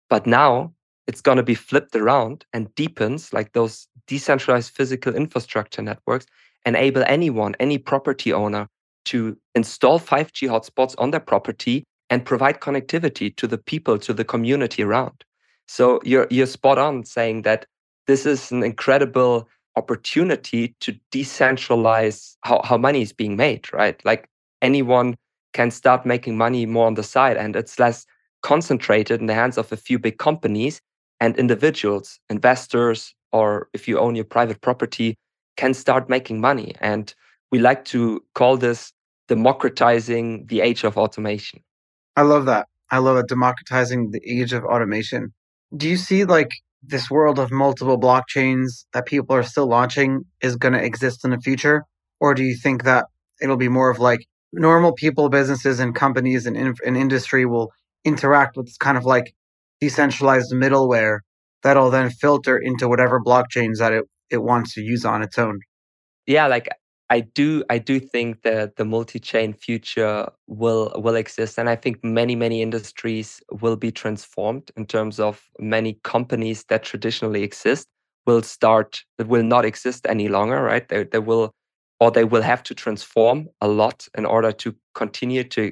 But 0.09 0.25
now 0.25 0.73
it's 1.07 1.21
going 1.21 1.37
to 1.37 1.43
be 1.43 1.55
flipped 1.55 1.95
around 1.95 2.45
and 2.53 2.73
DePINs 2.75 3.33
like 3.33 3.53
those 3.53 3.87
decentralized 4.07 4.71
physical 4.71 5.15
infrastructure 5.15 5.81
networks 5.81 6.25
enable 6.65 7.03
anyone, 7.07 7.55
any 7.59 7.77
property 7.77 8.31
owner 8.31 8.67
to 9.05 9.37
install 9.55 9.99
5G 9.99 10.47
hotspots 10.47 10.95
on 10.97 11.11
their 11.11 11.19
property 11.19 11.83
and 12.09 12.25
provide 12.25 12.59
connectivity 12.59 13.35
to 13.37 13.47
the 13.47 13.57
people, 13.57 13.97
to 13.97 14.13
the 14.13 14.25
community 14.25 14.83
around. 14.83 15.23
So 15.67 16.01
you're, 16.03 16.27
you're 16.29 16.45
spot 16.45 16.77
on 16.77 17.05
saying 17.05 17.43
that 17.43 17.65
this 18.07 18.25
is 18.25 18.51
an 18.51 18.63
incredible 18.63 19.47
opportunity 19.77 20.75
to 20.81 20.93
decentralize 21.13 22.35
how, 22.41 22.61
how 22.63 22.77
money 22.77 23.01
is 23.01 23.13
being 23.13 23.37
made, 23.37 23.71
right? 23.73 23.99
Like 24.03 24.27
anyone 24.61 25.15
can 25.53 25.71
start 25.71 26.05
making 26.05 26.37
money 26.37 26.65
more 26.65 26.87
on 26.87 26.93
the 26.93 27.03
side 27.03 27.37
and 27.37 27.55
it's 27.55 27.79
less 27.79 28.05
concentrated 28.41 29.19
in 29.19 29.27
the 29.27 29.33
hands 29.33 29.57
of 29.57 29.71
a 29.71 29.77
few 29.77 29.99
big 29.99 30.17
companies 30.17 30.81
and 31.19 31.37
individuals, 31.37 32.19
investors, 32.29 33.13
or 33.31 33.67
if 33.73 33.87
you 33.87 33.99
own 33.99 34.15
your 34.15 34.25
private 34.25 34.61
property, 34.61 35.15
can 35.57 35.73
start 35.73 36.09
making 36.09 36.41
money. 36.41 36.73
And 36.81 37.13
we 37.51 37.59
like 37.59 37.85
to 37.85 38.23
call 38.33 38.57
this 38.57 38.91
democratizing 39.27 40.47
the 40.47 40.61
age 40.61 40.83
of 40.83 40.97
automation. 40.97 41.61
I 42.15 42.23
love 42.23 42.45
that. 42.45 42.67
I 42.89 42.97
love 42.97 43.17
it. 43.17 43.27
Democratizing 43.27 44.11
the 44.11 44.21
age 44.27 44.53
of 44.53 44.65
automation. 44.65 45.33
Do 45.75 45.87
you 45.87 45.97
see 45.97 46.25
like 46.25 46.49
this 46.83 47.09
world 47.09 47.39
of 47.39 47.51
multiple 47.51 47.99
blockchains 47.99 48.85
that 48.93 49.05
people 49.05 49.35
are 49.35 49.43
still 49.43 49.67
launching 49.67 50.25
is 50.41 50.55
going 50.55 50.73
to 50.73 50.83
exist 50.83 51.23
in 51.23 51.31
the 51.31 51.39
future? 51.39 51.83
Or 52.19 52.33
do 52.33 52.43
you 52.43 52.55
think 52.55 52.83
that 52.83 53.05
it'll 53.41 53.57
be 53.57 53.69
more 53.69 53.89
of 53.89 53.99
like 53.99 54.25
normal 54.53 54.93
people, 54.93 55.29
businesses, 55.29 55.79
and 55.79 55.95
companies 55.95 56.45
and, 56.45 56.57
in, 56.57 56.75
and 56.85 56.97
industry 56.97 57.45
will 57.45 57.71
interact 58.05 58.57
with 58.57 58.75
kind 58.79 58.97
of 58.97 59.05
like 59.05 59.33
decentralized 59.79 60.53
middleware 60.53 61.19
that'll 61.63 61.91
then 61.91 62.09
filter 62.09 62.57
into 62.57 62.87
whatever 62.87 63.19
blockchains 63.19 63.77
that 63.77 63.93
it, 63.93 64.05
it 64.29 64.43
wants 64.43 64.73
to 64.73 64.81
use 64.81 65.05
on 65.05 65.21
its 65.21 65.37
own. 65.37 65.59
Yeah, 66.27 66.47
like 66.47 66.69
I 67.09 67.21
do 67.21 67.63
I 67.69 67.77
do 67.77 67.99
think 67.99 68.43
that 68.43 68.77
the 68.77 68.85
multi-chain 68.85 69.53
future 69.53 70.29
will 70.47 70.93
will 70.95 71.15
exist 71.15 71.57
and 71.59 71.69
I 71.69 71.75
think 71.75 72.03
many 72.03 72.35
many 72.35 72.61
industries 72.61 73.41
will 73.61 73.75
be 73.75 73.91
transformed 73.91 74.71
in 74.77 74.85
terms 74.85 75.19
of 75.19 75.41
many 75.59 75.99
companies 76.03 76.63
that 76.69 76.83
traditionally 76.83 77.43
exist 77.43 77.87
will 78.25 78.41
start 78.43 79.03
that 79.17 79.27
will 79.27 79.43
not 79.43 79.65
exist 79.65 80.05
any 80.07 80.29
longer, 80.29 80.61
right? 80.61 80.87
They 80.87 81.03
they 81.03 81.19
will 81.19 81.51
or 82.01 82.09
they 82.09 82.23
will 82.23 82.41
have 82.41 82.63
to 82.63 82.73
transform 82.73 83.47
a 83.61 83.67
lot 83.67 84.07
in 84.17 84.25
order 84.25 84.51
to 84.51 84.75
continue 84.95 85.43
to 85.43 85.71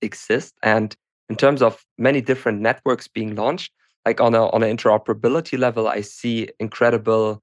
exist. 0.00 0.54
And 0.62 0.96
in 1.28 1.36
terms 1.36 1.60
of 1.60 1.84
many 1.98 2.22
different 2.22 2.62
networks 2.62 3.06
being 3.06 3.34
launched, 3.34 3.72
like 4.06 4.20
on 4.20 4.34
a 4.34 4.48
on 4.48 4.62
an 4.62 4.74
interoperability 4.74 5.58
level, 5.58 5.86
I 5.86 6.00
see 6.00 6.48
incredible 6.58 7.42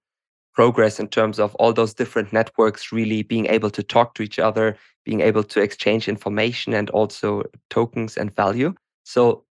progress 0.55 0.99
in 0.99 1.07
terms 1.07 1.39
of 1.39 1.53
all 1.55 1.73
those 1.73 1.93
different 1.93 2.33
networks 2.33 2.91
really 2.91 3.21
being 3.21 3.45
able 3.47 3.69
to 3.69 3.83
talk 3.83 4.15
to 4.15 4.23
each 4.23 4.39
other, 4.39 4.77
being 5.05 5.21
able 5.21 5.43
to 5.43 5.61
exchange 5.61 6.07
information 6.07 6.73
and 6.73 6.89
also 6.89 7.43
tokens 7.69 8.17
and 8.17 8.35
value. 8.35 8.73
So 9.03 9.43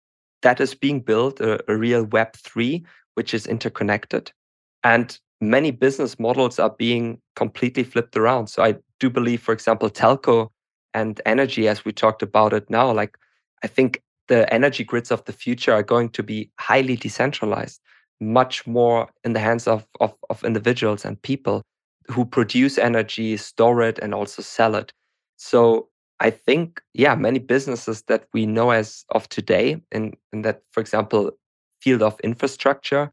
that 0.43 0.61
is 0.61 0.75
being 0.75 1.01
built 1.01 1.41
a, 1.41 1.63
a 1.71 1.77
real 1.77 2.05
Web 2.05 2.35
three, 2.35 2.85
which 3.15 3.33
is 3.33 3.47
interconnected. 3.47 4.33
And 4.83 5.17
many 5.43 5.73
business 5.73 6.19
models 6.19 6.59
are 6.59 6.71
being 6.71 7.21
completely 7.35 7.83
flipped 7.83 8.17
around. 8.17 8.47
So 8.47 8.63
I 8.63 8.77
do 9.01 9.11
believe, 9.11 9.43
for 9.43 9.53
example, 9.53 9.91
telco 9.91 10.49
and 10.95 11.21
energy, 11.27 11.69
as 11.69 11.85
we 11.85 11.93
talked 11.93 12.23
about 12.23 12.53
it 12.53 12.71
now, 12.71 12.93
like 12.93 13.19
I 13.65 13.67
think 13.67 14.03
the 14.29 14.51
energy 14.55 14.85
grids 14.85 15.11
of 15.11 15.25
the 15.25 15.33
future 15.33 15.73
are 15.73 15.83
going 15.83 16.11
to 16.11 16.23
be 16.23 16.51
highly 16.61 16.97
decentralized, 16.97 17.81
much 18.21 18.67
more 18.67 19.09
in 19.25 19.33
the 19.33 19.41
hands 19.41 19.67
of, 19.67 19.85
of, 20.01 20.15
of 20.31 20.45
individuals 20.45 21.05
and 21.05 21.21
people 21.23 21.63
who 22.07 22.25
produce 22.25 22.79
energy, 22.79 23.37
store 23.37 23.83
it, 23.83 23.99
and 23.99 24.15
also 24.15 24.43
sell 24.43 24.77
it. 24.77 24.93
So 25.37 25.89
I 26.21 26.31
think, 26.31 26.81
yeah, 26.95 27.17
many 27.17 27.41
businesses 27.41 28.03
that 28.03 28.27
we 28.33 28.47
know 28.47 28.71
as 28.71 29.05
of 29.11 29.29
today, 29.29 29.83
in, 29.91 30.15
in 30.33 30.43
that, 30.43 30.63
for 30.71 30.81
example, 30.81 31.33
field 31.81 32.03
of 32.03 32.19
infrastructure, 32.21 33.11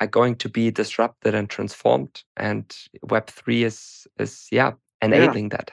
are 0.00 0.06
going 0.06 0.36
to 0.36 0.48
be 0.48 0.70
disrupted 0.70 1.34
and 1.34 1.48
transformed. 1.48 2.22
And 2.36 2.64
Web3 3.04 3.64
is, 3.64 4.06
is 4.18 4.46
yeah, 4.50 4.72
enabling 5.02 5.50
yeah. 5.50 5.58
that. 5.58 5.70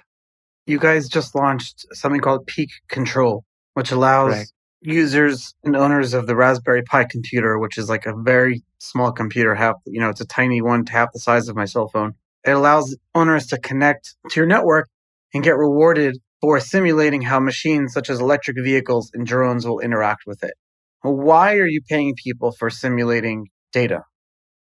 You 0.66 0.80
guys 0.80 1.08
just 1.08 1.34
launched 1.34 1.86
something 1.94 2.20
called 2.20 2.46
peaq 2.46 2.68
Control, 2.90 3.46
which 3.74 3.92
allows 3.92 4.34
Correct. 4.34 4.54
users 4.82 5.56
and 5.64 5.78
owners 5.78 6.14
of 6.14 6.28
the 6.28 6.36
Raspberry 6.36 6.84
Pi 6.84 7.06
computer, 7.06 7.58
which 7.58 7.78
is 7.78 7.88
like 7.88 8.06
a 8.06 8.14
very 8.14 8.62
small 8.80 9.14
computer, 9.14 9.56
half 9.56 9.76
you 9.86 10.02
know, 10.02 10.10
it's 10.10 10.22
a 10.22 10.28
tiny 10.28 10.62
one, 10.62 10.86
half 10.86 11.10
the 11.14 11.20
size 11.20 11.48
of 11.48 11.56
my 11.56 11.66
cell 11.66 11.88
phone. 11.88 12.16
It 12.46 12.52
allows 12.52 12.98
owners 13.16 13.48
to 13.48 13.58
connect 13.58 14.16
to 14.30 14.40
your 14.40 14.48
network 14.48 14.90
and 15.34 15.44
get 15.44 15.58
rewarded 15.58 16.18
for 16.42 16.60
simulating 16.60 17.22
how 17.22 17.40
machines 17.40 17.94
such 17.94 18.10
as 18.10 18.20
electric 18.20 18.58
vehicles 18.62 19.10
and 19.14 19.26
drones 19.26 19.66
will 19.66 19.80
interact 19.80 20.24
with 20.28 20.44
it. 20.44 20.54
Why 21.02 21.56
are 21.56 21.68
you 21.68 21.82
paying 21.88 22.16
people 22.22 22.52
for 22.52 22.70
simulating 22.70 23.48
data? 23.72 24.04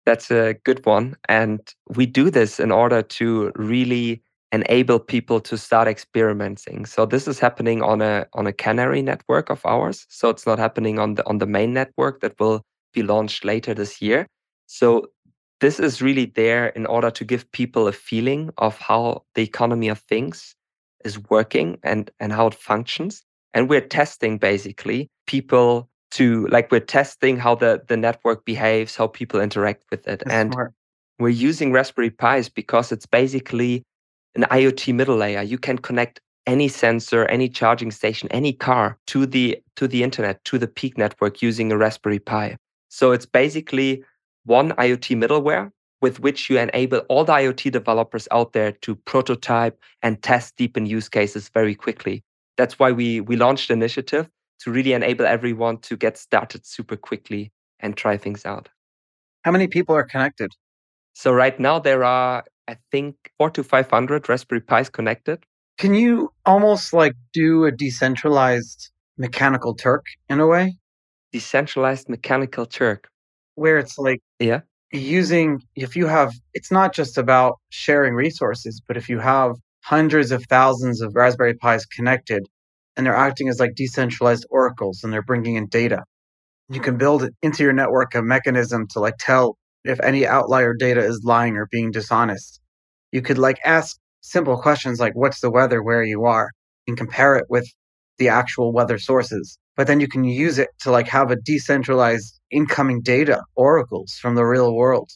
That's 0.06 0.32
a 0.32 0.56
good 0.66 0.86
one. 0.86 1.16
And 1.30 1.60
we 1.96 2.06
do 2.06 2.30
this 2.30 2.60
in 2.60 2.72
order 2.72 3.02
to 3.02 3.52
really 3.56 4.22
enable 4.52 5.00
people 5.00 5.40
to 5.42 5.58
start 5.58 5.88
experimenting. 5.88 6.86
So 6.86 7.06
this 7.06 7.28
is 7.28 7.40
happening 7.40 7.82
on 7.82 8.02
a 8.02 8.28
on 8.34 8.46
a 8.46 8.54
canary 8.54 9.02
network 9.02 9.50
of 9.50 9.66
ours. 9.66 10.06
So 10.10 10.30
it's 10.30 10.46
not 10.46 10.60
happening 10.60 11.00
on 11.00 11.16
the 11.16 11.28
on 11.28 11.40
the 11.40 11.48
main 11.48 11.74
network 11.74 12.22
that 12.22 12.40
will 12.40 12.62
be 12.94 13.02
launched 13.02 13.46
later 13.46 13.74
this 13.74 14.02
year. 14.02 14.28
So 14.68 15.08
this 15.62 15.80
is 15.80 16.02
really 16.02 16.26
there 16.36 16.68
in 16.68 16.86
order 16.86 17.10
to 17.12 17.24
give 17.26 17.52
people 17.52 17.88
a 17.88 17.94
feeling 17.94 18.52
of 18.58 18.78
how 18.78 19.24
the 19.36 19.44
economy 19.44 19.88
of 19.88 20.00
things 20.00 20.56
is 21.06 21.18
working 21.30 21.78
and 21.84 22.12
and 22.20 22.34
how 22.34 22.48
it 22.48 22.56
functions. 22.56 23.24
And 23.54 23.70
we're 23.70 23.82
testing 23.88 24.38
basically 24.38 25.10
people 25.28 25.90
to 26.14 26.46
like 26.48 26.72
we're 26.72 26.80
testing 26.80 27.38
how 27.38 27.56
the 27.56 27.82
the 27.88 27.98
network 27.98 28.46
behaves, 28.46 28.96
how 28.96 29.08
people 29.08 29.40
interact 29.40 29.84
with 29.90 30.08
it. 30.08 30.20
That's 30.20 30.32
and 30.32 30.54
smart. 30.54 30.74
we're 31.20 31.30
using 31.30 31.72
Raspberry 31.72 32.12
Pis 32.12 32.50
because 32.50 32.92
it's 32.92 33.06
basically 33.06 33.84
an 34.36 34.44
IoT 34.44 34.94
middle 34.94 35.18
layer. 35.18 35.42
You 35.42 35.58
can 35.58 35.78
connect 35.78 36.20
any 36.46 36.68
sensor, 36.68 37.26
any 37.26 37.50
charging 37.50 37.92
station, 37.92 38.30
any 38.32 38.54
car 38.54 38.98
to 39.08 39.26
the 39.26 39.58
to 39.76 39.88
the 39.88 40.04
internet, 40.04 40.44
to 40.46 40.58
the 40.58 40.68
peaq 40.68 40.98
network 40.98 41.42
using 41.42 41.72
a 41.72 41.78
Raspberry 41.78 42.20
Pi. 42.20 42.58
So 42.90 43.12
it's 43.12 43.26
basically 43.26 44.04
one 44.46 44.72
IoT 44.74 45.18
middleware 45.18 45.72
with 46.02 46.20
which 46.20 46.50
you 46.50 46.60
enable 46.60 47.00
all 47.10 47.24
the 47.24 47.34
IoT 47.34 47.72
developers 47.72 48.28
out 48.32 48.54
there 48.54 48.74
to 48.74 48.94
prototype 48.94 49.80
and 50.02 50.22
test 50.22 50.58
DePIN 50.58 50.86
use 50.86 51.08
cases 51.08 51.50
very 51.50 51.74
quickly. 51.74 52.22
That's 52.58 52.78
why 52.78 52.92
we 52.92 53.22
we 53.22 53.36
launched 53.36 53.72
an 53.72 53.80
initiative 53.80 54.30
to 54.60 54.72
really 54.72 54.94
enable 54.94 55.26
everyone 55.26 55.78
to 55.80 55.98
get 55.98 56.18
started 56.18 56.66
super 56.66 56.96
quickly 56.96 57.52
and 57.80 57.98
try 57.98 58.18
things 58.18 58.46
out. 58.46 58.70
How 59.44 59.52
many 59.52 59.68
people 59.68 59.96
are 59.96 60.04
connected? 60.04 60.52
So 61.14 61.32
right 61.32 61.60
now 61.60 61.80
there 61.80 62.04
are, 62.04 62.44
I 62.68 62.78
think, 62.92 63.16
four 63.38 63.50
to 63.52 63.64
500 63.64 64.28
Raspberry 64.28 64.62
Pis 64.62 64.90
connected. 64.90 65.44
Can 65.78 65.94
you 65.94 66.32
almost 66.46 66.94
like 66.94 67.14
do 67.34 67.66
a 67.66 67.72
decentralized 67.72 68.92
mechanical 69.18 69.74
Turk 69.74 70.06
in 70.30 70.40
a 70.40 70.48
way? 70.48 70.78
Decentralized 71.32 72.10
mechanical 72.10 72.66
Turk. 72.66 73.10
Where 73.56 73.78
it's 73.78 73.98
like 73.98 74.22
yeah. 74.40 74.62
using, 74.92 75.62
if 75.76 75.96
you 75.96 76.08
have, 76.08 76.34
it's 76.54 76.72
not 76.72 76.94
just 76.94 77.18
about 77.18 77.60
sharing 77.70 78.16
resources, 78.16 78.82
but 78.88 78.98
if 78.98 79.10
you 79.10 79.20
have 79.20 79.56
hundreds 79.82 80.32
of 80.32 80.44
thousands 80.46 81.02
of 81.02 81.16
Raspberry 81.16 81.54
Pis 81.54 81.86
connected, 81.86 82.48
and 82.96 83.06
they're 83.06 83.16
acting 83.16 83.50
as 83.50 83.60
like 83.60 83.76
decentralized 83.76 84.46
oracles 84.50 85.04
and 85.04 85.12
they're 85.12 85.22
bringing 85.22 85.56
in 85.56 85.68
data. 85.68 86.04
You 86.70 86.80
can 86.80 86.98
build 86.98 87.30
into 87.42 87.64
your 87.64 87.74
network 87.74 88.16
a 88.16 88.22
mechanism 88.22 88.88
to 88.90 89.00
like 89.00 89.16
tell 89.20 89.58
if 89.84 90.00
any 90.00 90.26
outlier 90.26 90.74
data 90.74 91.02
is 91.02 91.22
lying 91.24 91.58
or 91.58 91.68
being 91.72 91.92
dishonest. 91.92 92.60
You 93.12 93.22
could 93.22 93.38
like 93.38 93.60
ask 93.66 93.98
simple 94.22 94.58
questions 94.58 95.00
like, 95.00 95.14
what's 95.16 95.42
the 95.42 95.52
weather 95.52 95.84
where 95.84 96.04
you 96.04 96.26
are 96.26 96.50
and 96.88 96.98
compare 96.98 97.36
it 97.36 97.46
with 97.50 97.68
the 98.18 98.30
actual 98.30 98.72
weather 98.72 98.98
sources. 98.98 99.58
But 99.76 99.88
then 99.88 100.00
you 100.00 100.08
can 100.08 100.24
use 100.24 100.60
it 100.60 100.70
to 100.82 100.92
like 100.92 101.08
have 101.08 101.32
a 101.32 101.36
decentralized 101.36 102.40
incoming 102.52 103.02
data 103.02 103.42
oracles 103.56 104.14
from 104.22 104.36
the 104.36 104.46
real 104.46 104.76
world. 104.76 105.10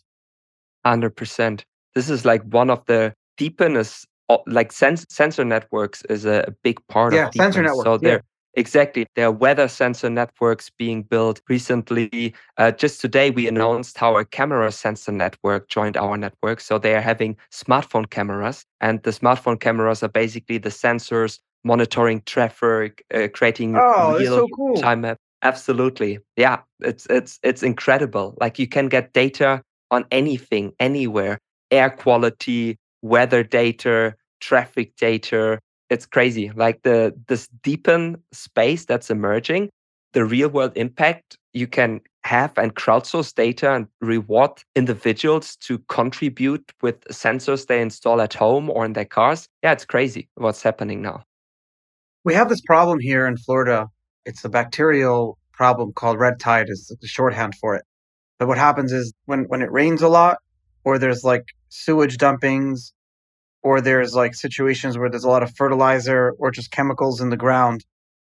100%. 0.85 1.61
This 1.93 2.09
is 2.09 2.25
like 2.25 2.43
one 2.43 2.69
of 2.69 2.83
the 2.85 3.13
deepest 3.37 4.07
like 4.47 4.71
sens- 4.71 5.05
sensor 5.09 5.45
networks 5.45 6.03
is 6.05 6.25
a 6.25 6.53
big 6.63 6.79
part 6.87 7.13
yeah, 7.13 7.27
of 7.27 7.33
sensor 7.33 7.61
networks. 7.61 7.83
So 7.83 7.97
they're 7.97 8.13
yeah. 8.15 8.59
exactly 8.59 9.05
there 9.15 9.27
are 9.27 9.31
weather 9.31 9.67
sensor 9.67 10.09
networks 10.09 10.69
being 10.69 11.03
built 11.03 11.41
recently. 11.49 12.33
Uh, 12.57 12.71
just 12.71 13.01
today, 13.01 13.29
we 13.29 13.47
announced 13.47 13.97
how 13.97 14.17
a 14.17 14.25
camera 14.25 14.71
sensor 14.71 15.11
network 15.11 15.69
joined 15.69 15.97
our 15.97 16.17
network. 16.17 16.59
So 16.59 16.77
they 16.77 16.95
are 16.95 17.01
having 17.01 17.37
smartphone 17.51 18.09
cameras, 18.09 18.65
and 18.81 19.01
the 19.03 19.11
smartphone 19.11 19.59
cameras 19.59 20.03
are 20.03 20.09
basically 20.09 20.57
the 20.57 20.69
sensors 20.69 21.39
monitoring 21.63 22.21
traffic, 22.25 23.03
uh, 23.13 23.27
creating 23.33 23.75
oh, 23.77 24.17
real 24.17 24.37
so 24.37 24.47
cool. 24.55 24.75
time 24.75 25.01
map. 25.01 25.17
Absolutely, 25.43 26.19
yeah, 26.35 26.59
it's 26.79 27.05
it's 27.09 27.39
it's 27.43 27.63
incredible. 27.63 28.35
Like 28.41 28.59
you 28.59 28.67
can 28.67 28.89
get 28.89 29.13
data 29.13 29.61
on 29.91 30.05
anything, 30.11 30.73
anywhere, 30.79 31.39
air 31.71 31.89
quality, 31.89 32.77
weather 33.01 33.43
data, 33.43 34.15
traffic 34.39 34.95
data. 34.97 35.59
It's 35.89 36.05
crazy. 36.05 36.51
Like 36.55 36.83
the 36.83 37.13
this 37.27 37.47
DePIN 37.63 38.21
space 38.31 38.85
that's 38.85 39.09
emerging, 39.09 39.69
the 40.13 40.25
real 40.25 40.49
world 40.49 40.73
impact 40.75 41.37
you 41.53 41.67
can 41.67 42.01
have 42.23 42.57
and 42.57 42.75
crowdsource 42.75 43.33
data 43.33 43.73
and 43.73 43.87
reward 44.01 44.51
individuals 44.75 45.55
to 45.55 45.79
contribute 45.87 46.71
with 46.81 47.01
sensors 47.05 47.67
they 47.67 47.81
install 47.81 48.19
at 48.21 48.33
home 48.33 48.69
or 48.69 48.85
in 48.85 48.93
their 48.93 49.05
cars. 49.05 49.47
Yeah, 49.63 49.71
it's 49.71 49.85
crazy 49.85 50.29
what's 50.35 50.61
happening 50.61 51.01
now. 51.01 51.23
We 52.25 52.33
have 52.33 52.49
this 52.49 52.61
problem 52.61 52.99
here 52.99 53.25
in 53.25 53.37
Florida. 53.37 53.87
It's 54.25 54.43
a 54.43 54.49
bacterial 54.49 55.37
problem 55.53 55.93
called 55.93 56.19
red 56.19 56.39
tide 56.39 56.67
is 56.69 56.93
the 56.99 57.07
shorthand 57.07 57.55
for 57.55 57.75
it. 57.75 57.83
But 58.37 58.47
what 58.47 58.57
happens 58.57 58.91
is 58.91 59.13
when, 59.25 59.45
when 59.45 59.61
it 59.61 59.71
rains 59.71 60.01
a 60.01 60.09
lot 60.09 60.37
or 60.83 60.99
there's 60.99 61.23
like 61.23 61.45
sewage 61.69 62.17
dumpings 62.17 62.93
or 63.63 63.81
there's 63.81 64.15
like 64.15 64.33
situations 64.33 64.97
where 64.97 65.09
there's 65.09 65.23
a 65.23 65.29
lot 65.29 65.43
of 65.43 65.55
fertilizer 65.55 66.33
or 66.39 66.51
just 66.51 66.71
chemicals 66.71 67.21
in 67.21 67.29
the 67.29 67.37
ground. 67.37 67.85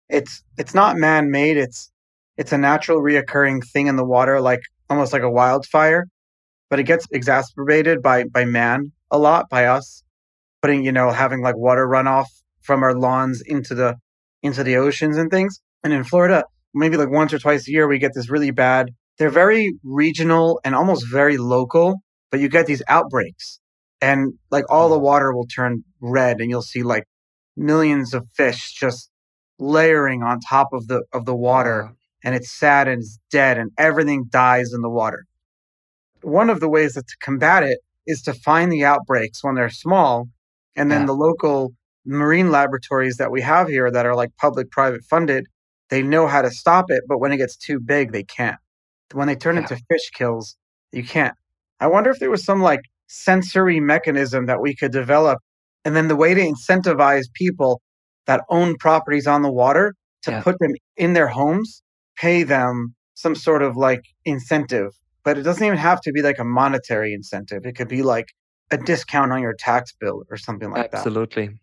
It's 0.09 0.43
it's 0.57 0.75
not 0.75 0.97
man-made 0.97 1.57
it's 1.57 1.91
it's 2.39 2.53
a 2.53 2.59
natural 2.59 3.01
reoccurring 3.03 3.63
thing 3.73 3.89
in 3.89 3.97
the 3.97 4.05
water 4.05 4.41
like 4.41 4.61
almost 4.89 5.13
like 5.13 5.23
a 5.23 5.31
wildfire 5.31 6.07
but 6.71 6.79
it 6.79 6.85
gets 6.85 7.07
exacerbated 7.11 8.01
by 8.03 8.25
by 8.25 8.45
man 8.45 8.93
a 9.11 9.19
lot 9.19 9.51
by 9.51 9.67
us 9.67 10.03
putting 10.63 10.85
you 10.85 10.93
know 10.93 11.11
having 11.11 11.43
like 11.43 11.57
water 11.57 11.87
runoff 11.87 12.27
from 12.63 12.83
our 12.83 12.95
lawns 12.95 13.43
into 13.45 13.75
the 13.75 13.97
into 14.43 14.63
the 14.63 14.77
oceans 14.77 15.17
and 15.19 15.31
things. 15.31 15.61
And 15.85 15.93
in 15.93 16.05
florida 16.05 16.45
maybe 16.75 16.97
like 16.97 17.11
once 17.11 17.33
or 17.33 17.39
twice 17.39 17.69
a 17.69 17.71
year 17.71 17.87
we 17.87 17.99
get 17.99 18.13
this 18.15 18.31
really 18.31 18.51
bad 18.51 18.91
they're 19.19 19.31
very 19.31 19.75
regional 19.85 20.61
and 20.65 20.75
almost 20.75 21.05
very 21.11 21.37
local 21.37 21.97
but 22.31 22.41
you 22.41 22.49
get 22.49 22.67
these 22.67 22.83
outbreaks 22.89 23.61
and 24.01 24.35
like 24.51 24.65
all 24.69 24.89
the 24.89 24.97
mm-hmm. 24.97 25.05
water 25.05 25.35
will 25.35 25.47
turn 25.47 25.85
red 26.01 26.41
and 26.41 26.51
you'll 26.51 26.63
see 26.63 26.83
like 26.83 27.05
millions 27.57 28.15
of 28.15 28.27
fish 28.37 28.73
just 28.73 29.11
layering 29.59 30.23
on 30.23 30.41
top 30.41 30.69
of 30.73 30.87
the 30.87 31.03
of 31.13 31.25
the 31.25 31.35
water 31.35 31.93
and 32.25 32.35
it's 32.35 32.51
sad 32.51 32.87
and 32.89 33.01
it's 33.01 33.19
dead 33.31 33.59
and 33.59 33.71
everything 33.77 34.25
dies 34.31 34.73
in 34.73 34.81
the 34.83 34.91
water 34.91 35.25
one 36.23 36.51
of 36.51 36.61
the 36.61 36.69
ways 36.69 36.95
that 36.95 37.07
to 37.07 37.17
combat 37.21 37.63
it 37.63 37.79
is 38.07 38.23
to 38.23 38.33
find 38.33 38.71
the 38.71 38.85
outbreaks 38.85 39.43
when 39.43 39.55
they're 39.55 39.71
small 39.71 40.29
and 40.77 40.91
then 40.91 41.01
yeah. 41.03 41.07
the 41.07 41.13
local 41.13 41.73
marine 42.07 42.51
laboratories 42.51 43.17
that 43.17 43.33
we 43.33 43.41
have 43.41 43.69
here 43.69 43.91
that 43.91 44.07
are 44.07 44.15
like 44.15 44.31
public 44.37 44.71
private 44.71 45.03
funded 45.03 45.47
they 45.91 46.03
know 46.03 46.29
how 46.29 46.41
to 46.41 46.51
stop 46.51 46.87
it 46.89 47.03
but 47.09 47.19
when 47.19 47.33
it 47.33 47.37
gets 47.37 47.57
too 47.57 47.81
big 47.81 48.13
they 48.13 48.23
can't 48.23 48.57
when 49.13 49.27
they 49.27 49.37
turn 49.37 49.57
yeah. 49.57 49.63
into 49.63 49.77
fish 49.91 50.11
kills 50.15 50.57
you 50.93 51.03
can't 51.03 51.35
i 51.81 51.87
wonder 51.87 52.11
if 52.11 52.19
there 52.19 52.31
was 52.31 52.45
some 52.45 52.61
like 52.61 52.81
sensory 53.09 53.81
mechanism 53.81 54.47
that 54.47 54.61
we 54.61 54.75
could 54.75 54.93
develop. 54.93 55.41
And 55.85 55.97
then 55.97 56.09
the 56.09 56.17
way 56.17 56.35
to 56.35 56.41
incentivize 56.41 57.25
people 57.33 57.81
that 58.27 58.43
own 58.51 58.77
properties 58.77 59.27
on 59.27 59.43
the 59.43 59.51
water 59.51 59.95
to 60.23 60.31
yeah. 60.31 60.43
put 60.43 60.59
them 60.59 60.73
in 60.97 61.15
their 61.15 61.29
homes, 61.29 61.83
pay 62.17 62.43
them 62.43 62.95
some 63.15 63.35
sort 63.35 63.63
of 63.63 63.77
like 63.77 64.03
incentive. 64.25 64.93
But 65.25 65.39
it 65.39 65.43
doesn't 65.43 65.65
even 65.65 65.79
have 65.79 66.01
to 66.03 66.13
be 66.13 66.23
like 66.23 66.39
a 66.39 66.45
monetary 66.45 67.13
incentive. 67.13 67.65
It 67.65 67.73
could 67.73 67.89
be 67.89 68.03
like 68.03 68.29
a 68.71 68.77
discount 68.77 69.33
on 69.33 69.41
your 69.41 69.55
tax 69.55 69.93
bill 69.99 70.25
or 70.31 70.37
something 70.37 70.71
like 70.71 70.91
Absolutely. 70.93 71.47
that. 71.47 71.53
Absolutely. 71.53 71.61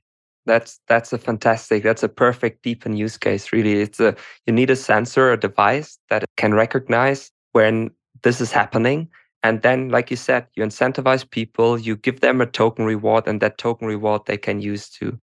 That's 0.47 0.79
that's 0.87 1.11
a 1.11 1.17
fantastic. 1.17 1.81
That's 1.81 2.03
a 2.03 2.09
perfect 2.09 2.63
DePIN 2.63 2.95
use 2.95 3.17
case. 3.17 3.51
Really, 3.51 3.81
it's 3.81 3.99
a 3.99 4.15
you 4.45 4.53
need 4.53 4.69
a 4.69 4.75
sensor, 4.75 5.31
a 5.31 5.39
device 5.39 5.97
that 6.11 6.23
can 6.37 6.53
recognize 6.53 7.31
when 7.53 7.89
this 8.21 8.39
is 8.39 8.51
happening 8.51 9.09
and 9.45 9.61
then, 9.61 9.89
like 9.89 10.09
you 10.09 10.17
said, 10.17 10.47
you 10.55 10.63
incentivize 10.63 11.29
people, 11.29 11.77
you 11.77 11.95
give 11.97 12.21
them 12.21 12.41
a 12.41 12.47
token 12.47 12.83
reward, 12.83 13.27
and 13.27 13.39
that 13.41 13.59
token 13.59 13.87
reward 13.87 14.23
they 14.25 14.37
can 14.37 14.59
use 14.59 14.89
to 14.97 15.19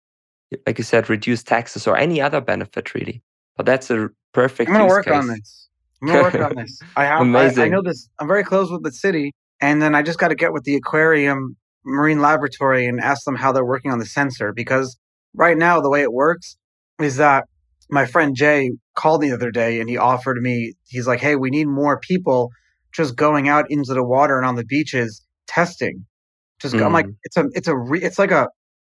like 0.67 0.79
you 0.79 0.85
said, 0.85 1.09
reduce 1.09 1.43
taxes 1.43 1.87
or 1.87 1.97
any 1.97 2.21
other 2.21 2.41
benefit 2.41 2.95
really. 2.95 3.23
But 3.57 3.67
that's 3.67 3.91
a 3.91 4.09
perfect. 4.33 4.69
I'm 4.69 4.77
gonna 4.77 4.89
work 4.89 5.05
case. 5.05 5.15
on 5.15 5.29
this. 5.29 5.69
I'm 6.03 6.09
gonna 6.09 6.23
work 6.23 6.35
on 6.35 6.57
this. 6.57 6.81
I 6.97 7.05
have. 7.11 7.21
Amazing. 7.21 7.63
I, 7.63 7.67
I 7.67 7.69
know 7.69 7.83
this. 7.83 8.09
I'm 8.19 8.27
very 8.27 8.43
close 8.43 8.71
with 8.73 8.83
the 8.83 8.91
city, 8.91 9.33
and 9.61 9.81
then 9.81 9.95
I 9.95 10.03
just 10.03 10.19
got 10.19 10.29
to 10.29 10.35
get 10.35 10.53
with 10.53 10.65
the 10.65 10.75
aquarium 10.75 11.57
marine 11.85 12.21
laboratory 12.21 12.87
and 12.87 12.99
ask 13.01 13.25
them 13.25 13.37
how 13.37 13.53
they're 13.53 13.65
working 13.65 13.93
on 13.93 14.01
the 14.01 14.07
sensor 14.07 14.53
because 14.53 14.99
right 15.33 15.57
now 15.57 15.81
the 15.81 15.91
way 15.91 16.03
it 16.03 16.13
works 16.13 16.57
is 17.01 17.17
that 17.19 17.45
my 17.89 18.05
friend 18.05 18.35
Jay 18.35 18.73
called 18.97 19.23
me 19.23 19.29
the 19.29 19.37
other 19.37 19.53
day 19.53 19.81
and 19.81 19.89
he 19.89 19.97
offered 19.97 20.37
me 20.39 20.75
he's 20.89 21.07
like 21.07 21.21
hey 21.21 21.37
we 21.37 21.49
need 21.49 21.67
more 21.67 21.99
people 22.01 22.51
just 22.93 23.17
going 23.17 23.49
out 23.49 23.71
into 23.71 23.95
the 23.95 24.05
water 24.05 24.37
and 24.37 24.47
on 24.47 24.55
the 24.57 24.65
beaches 24.65 25.25
testing 25.47 26.05
just 26.61 26.75
mm. 26.75 26.85
I'm 26.85 26.93
like 26.93 27.07
mm. 27.07 27.17
it's 27.25 27.37
a 27.37 27.49
it's 27.55 27.69
a 27.69 27.77
re, 27.77 28.03
it's 28.03 28.19
like 28.19 28.31
a 28.31 28.49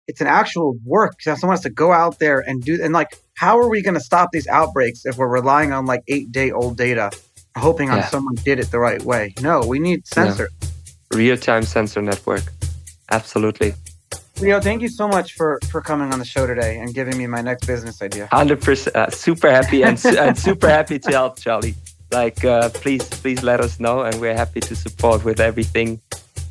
it's 0.06 0.20
an 0.20 0.26
actual 0.26 0.76
work 0.84 1.20
someone 1.22 1.50
has 1.50 1.62
to 1.62 1.70
go 1.70 1.92
out 1.92 2.18
there 2.18 2.40
and 2.40 2.62
do 2.62 2.78
and 2.82 2.92
like 2.92 3.18
how 3.34 3.58
are 3.58 3.68
we 3.68 3.82
going 3.82 3.94
to 3.94 4.00
stop 4.00 4.28
these 4.32 4.46
outbreaks 4.48 5.04
if 5.04 5.16
we're 5.16 5.28
relying 5.28 5.72
on 5.72 5.86
like 5.86 6.02
8 6.08 6.30
day 6.30 6.50
old 6.50 6.76
data 6.76 7.10
hoping 7.56 7.90
on 7.90 8.02
someone 8.04 8.34
did 8.44 8.58
it 8.58 8.70
the 8.70 8.78
right 8.78 9.02
way 9.02 9.32
no 9.40 9.64
we 9.66 9.78
need 9.78 10.06
sensor 10.06 10.48
yeah. 10.60 10.68
real 11.12 11.36
time 11.36 11.62
sensor 11.62 12.02
network 12.02 12.42
Absolutely. 13.10 13.74
Leo, 14.40 14.60
thank 14.60 14.82
you 14.82 14.88
so 14.88 15.06
much 15.06 15.34
for 15.34 15.60
for 15.70 15.80
coming 15.80 16.12
on 16.12 16.18
the 16.18 16.24
show 16.24 16.46
today 16.46 16.78
and 16.78 16.92
giving 16.92 17.16
me 17.16 17.26
my 17.26 17.40
next 17.40 17.66
business 17.66 18.02
idea. 18.02 18.28
Hundred 18.32 18.60
percent, 18.60 18.96
uh, 18.96 19.10
super 19.10 19.50
happy 19.50 19.82
and, 19.84 20.04
and 20.04 20.36
super 20.36 20.68
happy 20.68 20.98
to 20.98 21.10
help, 21.10 21.38
Charlie. 21.38 21.74
Like, 22.10 22.44
uh, 22.44 22.68
please, 22.70 23.08
please 23.08 23.42
let 23.42 23.60
us 23.60 23.80
know, 23.80 24.02
and 24.02 24.20
we're 24.20 24.36
happy 24.36 24.60
to 24.60 24.76
support 24.76 25.24
with 25.24 25.40
everything 25.40 26.00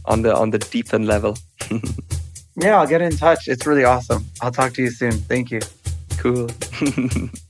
on 0.06 0.22
the 0.22 0.36
on 0.36 0.50
the 0.50 0.60
DePIN 0.60 1.06
level. 1.06 1.38
yeah, 2.56 2.80
I'll 2.80 2.88
get 2.88 3.02
in 3.02 3.16
touch. 3.16 3.48
It's 3.48 3.66
really 3.66 3.86
awesome. 3.86 4.26
I'll 4.42 4.52
talk 4.52 4.74
to 4.74 4.82
you 4.82 4.92
soon. 4.92 5.14
Thank 5.14 5.52
you. 5.52 5.62
Cool. 6.18 6.50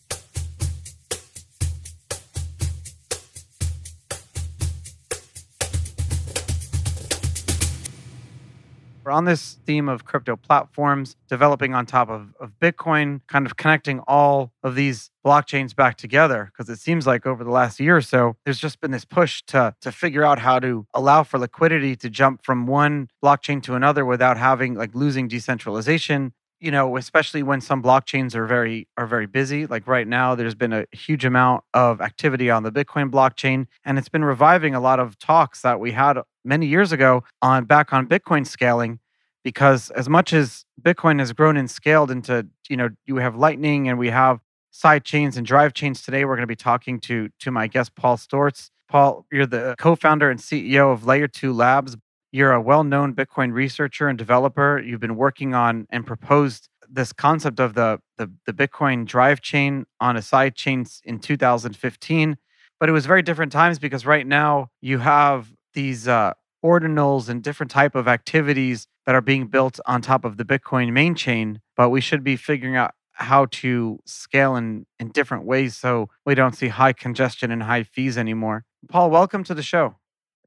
We're 9.03 9.11
on 9.11 9.25
this 9.25 9.59
theme 9.65 9.89
of 9.89 10.05
crypto 10.05 10.37
platforms 10.37 11.17
developing 11.27 11.73
on 11.73 11.85
top 11.85 12.09
of, 12.09 12.33
of 12.39 12.57
Bitcoin, 12.59 13.19
kind 13.27 13.45
of 13.45 13.57
connecting 13.57 13.99
all 14.07 14.53
of 14.63 14.75
these 14.75 15.11
blockchains 15.25 15.75
back 15.75 15.97
together. 15.97 16.51
Because 16.51 16.69
it 16.69 16.79
seems 16.79 17.05
like 17.05 17.25
over 17.25 17.43
the 17.43 17.51
last 17.51 17.81
year 17.81 17.97
or 17.97 18.01
so, 18.01 18.37
there's 18.45 18.59
just 18.59 18.79
been 18.79 18.91
this 18.91 19.03
push 19.03 19.41
to, 19.47 19.75
to 19.81 19.91
figure 19.91 20.23
out 20.23 20.39
how 20.39 20.59
to 20.59 20.87
allow 20.93 21.23
for 21.23 21.37
liquidity 21.37 21.97
to 21.97 22.09
jump 22.09 22.45
from 22.45 22.65
one 22.65 23.09
blockchain 23.21 23.61
to 23.63 23.75
another 23.75 24.05
without 24.05 24.37
having 24.37 24.75
like 24.75 24.95
losing 24.95 25.27
decentralization 25.27 26.33
you 26.63 26.71
know 26.71 26.95
especially 26.95 27.43
when 27.43 27.59
some 27.59 27.83
blockchains 27.83 28.33
are 28.33 28.45
very 28.45 28.87
are 28.97 29.05
very 29.05 29.27
busy 29.27 29.65
like 29.67 29.85
right 29.85 30.07
now 30.07 30.33
there's 30.33 30.55
been 30.55 30.71
a 30.71 30.85
huge 30.93 31.25
amount 31.25 31.63
of 31.73 31.99
activity 31.99 32.49
on 32.49 32.63
the 32.63 32.71
bitcoin 32.71 33.11
blockchain 33.11 33.67
and 33.83 33.97
it's 33.99 34.07
been 34.07 34.23
reviving 34.23 34.73
a 34.73 34.79
lot 34.79 34.99
of 34.99 35.19
talks 35.19 35.61
that 35.61 35.79
we 35.79 35.91
had 35.91 36.17
many 36.45 36.65
years 36.65 36.93
ago 36.93 37.21
on 37.41 37.65
back 37.65 37.91
on 37.91 38.07
bitcoin 38.07 38.47
scaling 38.47 38.99
because 39.43 39.91
as 39.91 40.07
much 40.07 40.31
as 40.31 40.65
bitcoin 40.81 41.19
has 41.19 41.33
grown 41.33 41.57
and 41.57 41.69
scaled 41.69 42.09
into 42.09 42.47
you 42.69 42.77
know 42.77 42.89
you 43.05 43.17
have 43.17 43.35
lightning 43.35 43.89
and 43.89 43.99
we 43.99 44.09
have 44.09 44.39
side 44.71 45.03
chains 45.03 45.35
and 45.35 45.45
drive 45.45 45.73
chains 45.73 46.01
today 46.01 46.23
we're 46.23 46.35
going 46.35 46.43
to 46.43 46.47
be 46.47 46.55
talking 46.55 46.97
to 46.97 47.29
to 47.39 47.51
my 47.51 47.67
guest 47.67 47.93
paul 47.95 48.15
Sztorc 48.15 48.69
paul 48.87 49.25
you're 49.33 49.45
the 49.45 49.75
co-founder 49.77 50.29
and 50.29 50.39
ceo 50.39 50.93
of 50.93 51.01
LayerTwo 51.01 51.53
Labs 51.53 51.97
you're 52.33 52.51
a 52.51 52.59
well 52.59 52.83
known 52.83 53.13
Bitcoin 53.13 53.53
researcher 53.53 54.09
and 54.09 54.17
developer. 54.17 54.81
You've 54.83 54.99
been 54.99 55.15
working 55.15 55.53
on 55.53 55.85
and 55.91 56.05
proposed 56.05 56.67
this 56.89 57.13
concept 57.13 57.59
of 57.59 57.75
the, 57.75 57.99
the, 58.17 58.29
the 58.45 58.53
Bitcoin 58.53 59.05
drive 59.05 59.39
chain 59.39 59.85
on 60.01 60.17
a 60.17 60.21
side 60.21 60.55
chain 60.55 60.85
in 61.05 61.19
2015. 61.19 62.37
But 62.79 62.89
it 62.89 62.91
was 62.91 63.05
very 63.05 63.21
different 63.21 63.51
times 63.51 63.79
because 63.79 64.05
right 64.05 64.25
now 64.25 64.69
you 64.81 64.97
have 64.97 65.53
these 65.73 66.07
uh, 66.07 66.33
ordinals 66.65 67.29
and 67.29 67.43
different 67.43 67.71
type 67.71 67.93
of 67.93 68.07
activities 68.07 68.87
that 69.05 69.13
are 69.13 69.21
being 69.21 69.45
built 69.45 69.79
on 69.85 70.01
top 70.01 70.25
of 70.25 70.37
the 70.37 70.43
Bitcoin 70.43 70.91
main 70.91 71.13
chain. 71.13 71.61
But 71.77 71.89
we 71.89 72.01
should 72.01 72.23
be 72.23 72.35
figuring 72.35 72.75
out 72.75 72.95
how 73.11 73.45
to 73.45 73.99
scale 74.05 74.55
in, 74.55 74.87
in 74.99 75.09
different 75.09 75.45
ways 75.45 75.75
so 75.75 76.09
we 76.25 76.33
don't 76.33 76.55
see 76.55 76.69
high 76.69 76.93
congestion 76.93 77.51
and 77.51 77.61
high 77.61 77.83
fees 77.83 78.17
anymore. 78.17 78.65
Paul, 78.89 79.11
welcome 79.11 79.43
to 79.43 79.53
the 79.53 79.61
show. 79.61 79.95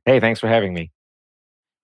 Hey, 0.05 0.18
thanks 0.18 0.41
for 0.41 0.49
having 0.49 0.74
me. 0.74 0.91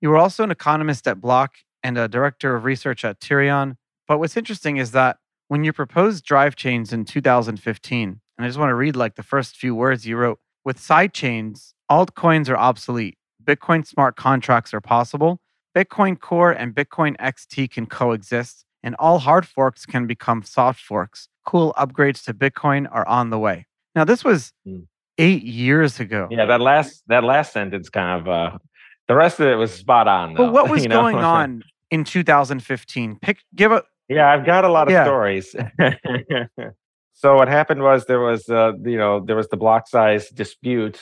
You 0.03 0.11
were 0.11 0.19
also 0.19 0.43
an 0.43 0.51
economist 0.51 1.07
at 1.07 1.21
Block 1.21 1.55
and 1.85 1.97
a 1.97 2.09
director 2.09 2.57
of 2.57 2.65
research 2.65 3.05
at 3.05 3.21
Tierion. 3.21 3.77
But 4.09 4.19
what's 4.19 4.37
interesting 4.37 4.77
is 4.77 4.91
that 4.91 5.19
when 5.47 5.63
you 5.63 5.73
proposed 5.73 6.25
drive 6.25 6.57
chains 6.57 6.93
in 6.93 7.05
2015, 7.05 8.09
and 8.09 8.45
I 8.45 8.49
just 8.49 8.59
want 8.59 8.71
to 8.71 8.75
read 8.75 8.97
like 8.97 9.15
the 9.15 9.23
first 9.23 9.57
few 9.57 9.77
words 9.77 10.05
you 10.05 10.17
wrote 10.17 10.41
with 10.65 10.81
side 10.81 11.15
chains, 11.15 11.75
altcoins 11.91 12.49
are 12.49 12.57
obsolete. 12.57 13.17
Bitcoin 13.43 13.87
smart 13.87 14.17
contracts 14.17 14.75
are 14.75 14.81
possible. 14.81 15.39
Bitcoin 15.75 16.19
Core 16.19 16.51
and 16.51 16.75
Bitcoin 16.75 17.17
XT 17.19 17.71
can 17.71 17.87
coexist, 17.87 18.65
and 18.83 18.97
all 18.99 19.21
hard 19.21 19.47
forks 19.47 19.87
can 19.87 20.09
become 20.09 20.43
soft 20.43 20.81
forks. 20.81 21.29
Cool 21.47 21.73
upgrades 21.79 22.25
to 22.25 22.35
Bitcoin 22.35 22.89
are 22.91 23.07
on 23.07 23.31
the 23.31 23.39
way. 23.39 23.67
Now, 23.95 24.05
this 24.05 24.25
was 24.25 24.53
hmm. 24.65 24.81
eight 25.19 25.45
years 25.45 26.01
ago. 26.01 26.27
Yeah, 26.31 26.47
that 26.47 26.61
last 26.61 27.05
that 27.07 27.23
last 27.23 27.53
sentence 27.53 27.89
kind 27.89 28.21
of 28.21 28.29
uh, 28.29 28.59
the 29.09 29.15
rest 29.15 29.41
of 29.41 29.47
it 29.47 29.57
was 29.57 29.73
spot 29.73 30.09
on. 30.09 30.35
Though, 30.35 30.47
but 30.47 30.53
what 30.53 30.71
was 30.71 30.87
going 30.87 31.17
on 31.17 31.63
in 31.91 32.05
2015? 32.05 33.19
Pick, 33.21 33.39
give 33.55 33.73
a. 33.73 33.83
Yeah, 34.09 34.31
I've 34.31 34.45
got 34.45 34.65
a 34.65 34.69
lot 34.69 34.89
of 34.89 34.93
yeah. 34.93 35.05
stories. 35.05 35.55
so 37.13 37.37
what 37.37 37.49
happened 37.49 37.83
was 37.83 38.05
there 38.07 38.21
was, 38.21 38.49
uh, 38.49 38.73
you 38.85 38.99
know, 38.99 39.25
there 39.25 39.37
was 39.37 39.49
the 39.49 39.57
block 39.57 39.89
size 39.89 40.29
dispute, 40.31 41.01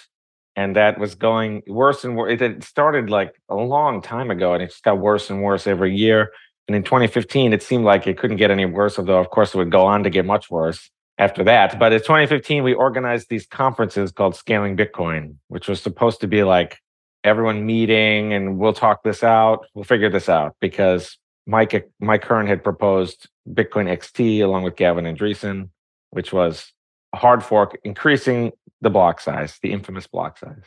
and 0.54 0.76
that 0.76 0.98
was 0.98 1.14
going 1.14 1.62
worse 1.66 2.04
and 2.04 2.16
worse. 2.16 2.40
It 2.40 2.62
started 2.62 3.10
like 3.10 3.34
a 3.48 3.56
long 3.56 4.00
time 4.02 4.30
ago, 4.30 4.54
and 4.54 4.62
it 4.62 4.68
just 4.68 4.84
got 4.84 4.98
worse 4.98 5.30
and 5.30 5.42
worse 5.42 5.66
every 5.66 5.96
year. 5.96 6.30
And 6.68 6.76
in 6.76 6.84
2015, 6.84 7.52
it 7.52 7.62
seemed 7.64 7.84
like 7.84 8.06
it 8.06 8.16
couldn't 8.16 8.36
get 8.36 8.52
any 8.52 8.64
worse, 8.64 8.96
although 8.98 9.18
of 9.18 9.30
course 9.30 9.54
it 9.54 9.58
would 9.58 9.72
go 9.72 9.86
on 9.86 10.04
to 10.04 10.10
get 10.10 10.24
much 10.24 10.50
worse 10.50 10.88
after 11.18 11.42
that. 11.44 11.78
But 11.78 11.92
in 11.92 11.98
2015, 11.98 12.62
we 12.62 12.74
organized 12.74 13.28
these 13.28 13.46
conferences 13.46 14.12
called 14.12 14.36
Scaling 14.36 14.76
Bitcoin, 14.76 15.34
which 15.48 15.68
was 15.68 15.82
supposed 15.82 16.20
to 16.20 16.28
be 16.28 16.44
like 16.44 16.78
everyone 17.24 17.66
meeting 17.66 18.32
and 18.32 18.58
we'll 18.58 18.72
talk 18.72 19.02
this 19.02 19.22
out. 19.22 19.66
We'll 19.74 19.84
figure 19.84 20.10
this 20.10 20.28
out 20.28 20.56
because 20.60 21.18
Mike 21.46 21.90
Mike 22.00 22.24
Hearn 22.24 22.46
had 22.46 22.62
proposed 22.62 23.28
Bitcoin 23.48 23.88
XT 23.88 24.42
along 24.42 24.62
with 24.62 24.76
Gavin 24.76 25.04
Andresen, 25.04 25.70
which 26.10 26.32
was 26.32 26.72
a 27.12 27.16
hard 27.16 27.42
fork 27.42 27.78
increasing 27.84 28.52
the 28.80 28.90
block 28.90 29.20
size, 29.20 29.58
the 29.62 29.72
infamous 29.72 30.06
block 30.06 30.38
size. 30.38 30.64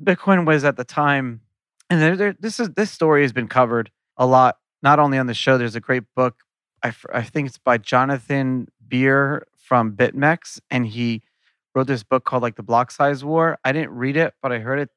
Bitcoin 0.00 0.46
was 0.46 0.64
at 0.64 0.76
the 0.76 0.84
time, 0.84 1.40
and 1.90 2.00
there, 2.00 2.16
there, 2.16 2.34
this 2.38 2.58
is 2.58 2.70
this 2.70 2.90
story 2.90 3.22
has 3.22 3.32
been 3.32 3.48
covered 3.48 3.90
a 4.16 4.26
lot, 4.26 4.58
not 4.82 4.98
only 4.98 5.18
on 5.18 5.26
the 5.26 5.34
show. 5.34 5.58
There's 5.58 5.76
a 5.76 5.80
great 5.80 6.04
book, 6.16 6.36
I, 6.82 6.92
I 7.12 7.22
think 7.22 7.48
it's 7.48 7.58
by 7.58 7.78
Jonathan 7.78 8.68
Bier 8.86 9.46
from 9.56 9.92
BitMEX, 9.92 10.60
and 10.70 10.86
he 10.86 11.22
wrote 11.74 11.86
this 11.86 12.02
book 12.02 12.24
called 12.24 12.42
like 12.42 12.56
the 12.56 12.62
Block 12.62 12.90
Size 12.90 13.24
War. 13.24 13.58
I 13.64 13.72
didn't 13.72 13.90
read 13.90 14.16
it, 14.16 14.34
but 14.42 14.52
I 14.52 14.58
heard 14.58 14.78
it 14.78 14.90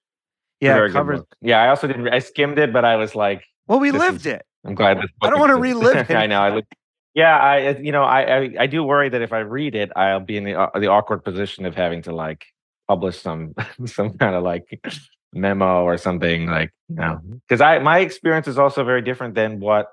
yeah, 0.60 0.88
covered. 0.90 1.24
Yeah, 1.42 1.62
I 1.62 1.70
also 1.70 1.88
didn't. 1.88 2.08
I 2.10 2.20
skimmed 2.20 2.58
it, 2.60 2.72
but 2.74 2.86
I 2.86 2.96
was 2.96 3.16
like, 3.16 3.44
"Well, 3.68 3.80
we 3.80 3.92
lived 3.92 4.26
is, 4.26 4.34
it." 4.34 4.46
I'm 4.66 4.76
glad. 4.76 5.00
I 5.22 5.30
don't 5.30 5.40
want 5.40 5.52
to 5.52 5.58
relive 5.58 6.10
it. 6.10 6.16
I 6.16 6.28
know. 6.28 6.42
I 6.42 6.62
yeah, 7.14 7.38
I 7.38 7.78
you 7.78 7.92
know 7.92 8.04
I, 8.04 8.38
I, 8.38 8.56
I 8.62 8.68
do 8.68 8.84
worry 8.84 9.10
that 9.10 9.22
if 9.22 9.32
I 9.32 9.40
read 9.40 9.76
it, 9.76 9.92
I'll 9.96 10.20
be 10.20 10.38
in 10.38 10.44
the 10.44 10.60
uh, 10.60 10.80
the 10.80 10.88
awkward 10.88 11.24
position 11.24 11.66
of 11.66 11.76
having 11.76 12.02
to 12.04 12.14
like 12.14 12.46
publish 12.88 13.20
some 13.22 13.54
some 13.86 14.18
kind 14.18 14.36
of 14.36 14.44
like 14.44 14.82
memo 15.34 15.84
or 15.84 15.98
something 15.98 16.48
like 16.48 16.72
you 16.88 16.96
know 16.96 17.20
because 17.48 17.62
I 17.62 17.80
my 17.80 18.00
experience 18.00 18.48
is 18.48 18.58
also 18.58 18.84
very 18.84 19.02
different 19.02 19.36
than 19.36 19.60
what 19.60 19.88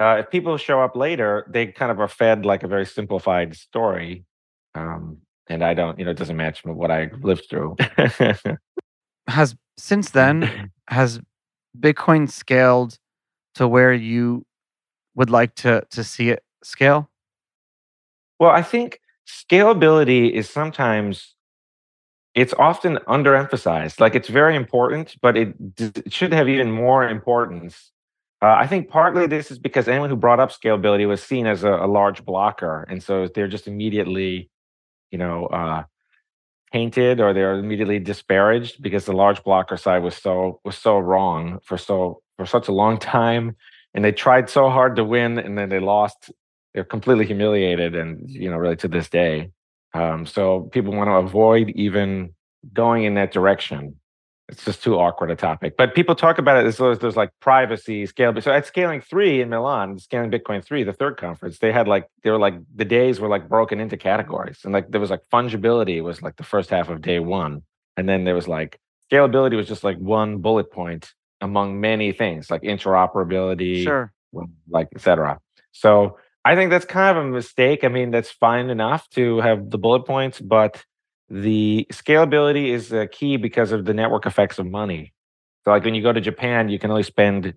uh, 0.00 0.16
if 0.20 0.30
people 0.30 0.56
show 0.56 0.80
up 0.80 0.94
later, 0.94 1.46
they 1.50 1.66
kind 1.66 1.90
of 1.90 1.98
are 2.00 2.08
fed 2.08 2.46
like 2.46 2.62
a 2.62 2.68
very 2.68 2.86
simplified 2.86 3.56
story. 3.56 4.24
Um, 4.74 5.18
and 5.48 5.64
I 5.64 5.74
don't, 5.74 5.98
you 5.98 6.04
know, 6.04 6.12
it 6.12 6.16
doesn't 6.16 6.36
match 6.36 6.64
what 6.64 6.90
I 6.90 7.10
lived 7.20 7.46
through. 7.50 7.76
Has 9.28 9.56
since 9.76 10.10
then, 10.10 10.72
has 10.88 11.20
Bitcoin 11.78 12.30
scaled 12.30 12.98
to 13.54 13.68
where 13.68 13.92
you 13.92 14.44
would 15.14 15.30
like 15.30 15.54
to 15.56 15.84
to 15.90 16.04
see 16.04 16.30
it 16.30 16.42
scale? 16.62 17.10
Well, 18.38 18.50
I 18.50 18.62
think 18.62 19.00
scalability 19.26 20.30
is 20.32 20.48
sometimes 20.48 21.34
it's 22.34 22.54
often 22.58 22.98
underemphasized. 23.08 24.00
Like 24.00 24.14
it's 24.14 24.28
very 24.28 24.54
important, 24.54 25.16
but 25.20 25.36
it, 25.36 25.54
it 25.78 26.12
should 26.12 26.32
have 26.32 26.48
even 26.48 26.70
more 26.70 27.06
importance. 27.08 27.90
Uh, 28.40 28.54
I 28.56 28.68
think 28.68 28.88
partly 28.88 29.26
this 29.26 29.50
is 29.50 29.58
because 29.58 29.88
anyone 29.88 30.08
who 30.08 30.16
brought 30.16 30.38
up 30.38 30.50
scalability 30.50 31.08
was 31.08 31.20
seen 31.20 31.46
as 31.46 31.64
a, 31.64 31.72
a 31.72 31.88
large 31.88 32.24
blocker, 32.24 32.86
and 32.88 33.02
so 33.02 33.26
they're 33.26 33.48
just 33.48 33.66
immediately, 33.66 34.48
you 35.10 35.18
know, 35.18 35.46
uh, 35.46 35.82
painted 36.72 37.20
or 37.20 37.32
they're 37.32 37.58
immediately 37.58 37.98
disparaged 37.98 38.82
because 38.82 39.04
the 39.04 39.12
large 39.12 39.42
blocker 39.42 39.76
side 39.76 40.02
was 40.02 40.16
so 40.16 40.60
was 40.64 40.76
so 40.76 40.98
wrong 40.98 41.58
for 41.62 41.78
so 41.78 42.20
for 42.36 42.46
such 42.46 42.68
a 42.68 42.72
long 42.72 42.98
time 42.98 43.56
and 43.94 44.04
they 44.04 44.12
tried 44.12 44.50
so 44.50 44.68
hard 44.68 44.96
to 44.96 45.04
win 45.04 45.38
and 45.38 45.56
then 45.56 45.68
they 45.68 45.80
lost 45.80 46.30
they're 46.78 46.84
completely 46.84 47.26
humiliated, 47.26 47.96
and 47.96 48.28
you 48.30 48.50
know, 48.50 48.56
really 48.56 48.76
to 48.76 48.88
this 48.88 49.08
day. 49.08 49.50
Um, 49.94 50.26
so 50.26 50.68
people 50.72 50.92
want 50.92 51.08
to 51.08 51.14
avoid 51.14 51.70
even 51.70 52.34
going 52.72 53.04
in 53.04 53.14
that 53.14 53.32
direction. 53.32 53.97
It's 54.48 54.64
just 54.64 54.82
too 54.82 54.98
awkward 54.98 55.30
a 55.30 55.36
topic. 55.36 55.76
But 55.76 55.94
people 55.94 56.14
talk 56.14 56.38
about 56.38 56.56
it 56.56 56.66
as 56.66 56.78
though 56.78 56.94
there's 56.94 57.16
like 57.16 57.30
privacy, 57.40 58.06
scale. 58.06 58.32
So 58.40 58.50
at 58.50 58.64
Scaling 58.64 59.02
Three 59.02 59.42
in 59.42 59.50
Milan, 59.50 59.98
Scaling 59.98 60.30
Bitcoin 60.30 60.64
Three, 60.64 60.84
the 60.84 60.94
third 60.94 61.18
conference, 61.18 61.58
they 61.58 61.70
had 61.70 61.86
like 61.86 62.08
they 62.22 62.30
were 62.30 62.38
like 62.38 62.54
the 62.74 62.86
days 62.86 63.20
were 63.20 63.28
like 63.28 63.48
broken 63.48 63.78
into 63.78 63.98
categories, 63.98 64.60
and 64.64 64.72
like 64.72 64.90
there 64.90 65.00
was 65.00 65.10
like 65.10 65.20
fungibility 65.30 66.02
was 66.02 66.22
like 66.22 66.36
the 66.36 66.44
first 66.44 66.70
half 66.70 66.88
of 66.88 67.02
day 67.02 67.18
one, 67.18 67.62
and 67.98 68.08
then 68.08 68.24
there 68.24 68.34
was 68.34 68.48
like 68.48 68.80
scalability 69.12 69.54
was 69.54 69.68
just 69.68 69.84
like 69.84 69.98
one 69.98 70.38
bullet 70.38 70.72
point 70.72 71.12
among 71.40 71.78
many 71.80 72.12
things 72.12 72.50
like 72.50 72.62
interoperability, 72.62 73.84
sure, 73.84 74.12
like 74.70 74.88
etc. 74.94 75.38
So 75.72 76.16
I 76.44 76.54
think 76.54 76.70
that's 76.70 76.86
kind 76.86 77.18
of 77.18 77.24
a 77.24 77.28
mistake. 77.28 77.84
I 77.84 77.88
mean, 77.88 78.10
that's 78.10 78.30
fine 78.30 78.70
enough 78.70 79.10
to 79.10 79.40
have 79.40 79.68
the 79.68 79.76
bullet 79.76 80.06
points, 80.06 80.40
but 80.40 80.82
the 81.30 81.86
scalability 81.92 82.68
is 82.68 82.94
key 83.12 83.36
because 83.36 83.72
of 83.72 83.84
the 83.84 83.94
network 83.94 84.26
effects 84.26 84.58
of 84.58 84.66
money. 84.66 85.12
So, 85.64 85.70
like 85.70 85.84
when 85.84 85.94
you 85.94 86.02
go 86.02 86.12
to 86.12 86.20
Japan, 86.20 86.68
you 86.68 86.78
can 86.78 86.90
only 86.90 87.02
spend 87.02 87.54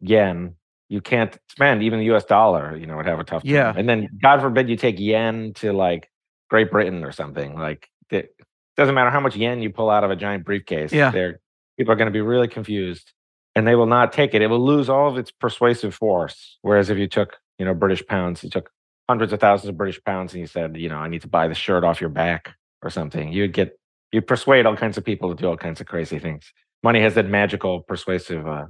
yen. 0.00 0.54
You 0.88 1.00
can't 1.00 1.36
spend 1.48 1.82
even 1.82 1.98
the 1.98 2.04
U.S. 2.06 2.24
dollar. 2.24 2.76
You 2.76 2.86
know, 2.86 2.96
would 2.96 3.06
have 3.06 3.18
a 3.18 3.24
tough 3.24 3.42
time. 3.42 3.52
Yeah. 3.52 3.72
And 3.74 3.88
then, 3.88 4.08
God 4.22 4.40
forbid, 4.40 4.68
you 4.68 4.76
take 4.76 5.00
yen 5.00 5.52
to 5.56 5.72
like 5.72 6.10
Great 6.50 6.70
Britain 6.70 7.04
or 7.04 7.12
something. 7.12 7.54
Like 7.54 7.88
it 8.10 8.34
doesn't 8.76 8.94
matter 8.94 9.10
how 9.10 9.20
much 9.20 9.36
yen 9.36 9.62
you 9.62 9.70
pull 9.70 9.90
out 9.90 10.04
of 10.04 10.10
a 10.10 10.16
giant 10.16 10.44
briefcase. 10.44 10.92
Yeah. 10.92 11.10
They're, 11.10 11.40
people 11.78 11.92
are 11.92 11.96
going 11.96 12.06
to 12.06 12.12
be 12.12 12.20
really 12.20 12.48
confused, 12.48 13.12
and 13.54 13.66
they 13.66 13.74
will 13.74 13.86
not 13.86 14.12
take 14.12 14.34
it. 14.34 14.42
It 14.42 14.48
will 14.48 14.64
lose 14.64 14.88
all 14.90 15.08
of 15.08 15.16
its 15.16 15.30
persuasive 15.30 15.94
force. 15.94 16.58
Whereas 16.60 16.90
if 16.90 16.98
you 16.98 17.08
took, 17.08 17.38
you 17.58 17.64
know, 17.64 17.72
British 17.72 18.06
pounds, 18.06 18.44
you 18.44 18.50
took 18.50 18.70
hundreds 19.08 19.32
of 19.32 19.40
thousands 19.40 19.70
of 19.70 19.78
British 19.78 20.02
pounds, 20.04 20.34
and 20.34 20.40
you 20.40 20.46
said, 20.46 20.76
you 20.76 20.90
know, 20.90 20.98
I 20.98 21.08
need 21.08 21.22
to 21.22 21.28
buy 21.28 21.48
the 21.48 21.54
shirt 21.54 21.82
off 21.82 22.00
your 22.00 22.10
back 22.10 22.54
or 22.82 22.90
something. 22.90 23.32
You'd 23.32 23.52
get 23.52 23.78
you 24.12 24.22
persuade 24.22 24.66
all 24.66 24.76
kinds 24.76 24.96
of 24.96 25.04
people 25.04 25.34
to 25.34 25.40
do 25.40 25.48
all 25.48 25.56
kinds 25.56 25.80
of 25.80 25.86
crazy 25.86 26.18
things. 26.18 26.52
Money 26.82 27.00
has 27.00 27.14
that 27.14 27.26
magical 27.26 27.82
persuasive 27.82 28.46
uh, 28.46 28.66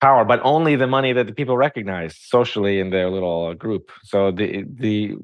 power, 0.00 0.24
but 0.24 0.40
only 0.42 0.76
the 0.76 0.86
money 0.86 1.12
that 1.12 1.26
the 1.26 1.32
people 1.32 1.56
recognize 1.56 2.16
socially 2.18 2.80
in 2.80 2.90
their 2.90 3.10
little 3.10 3.48
uh, 3.48 3.54
group. 3.54 3.90
So 4.04 4.30
the 4.30 4.64
the 4.68 5.14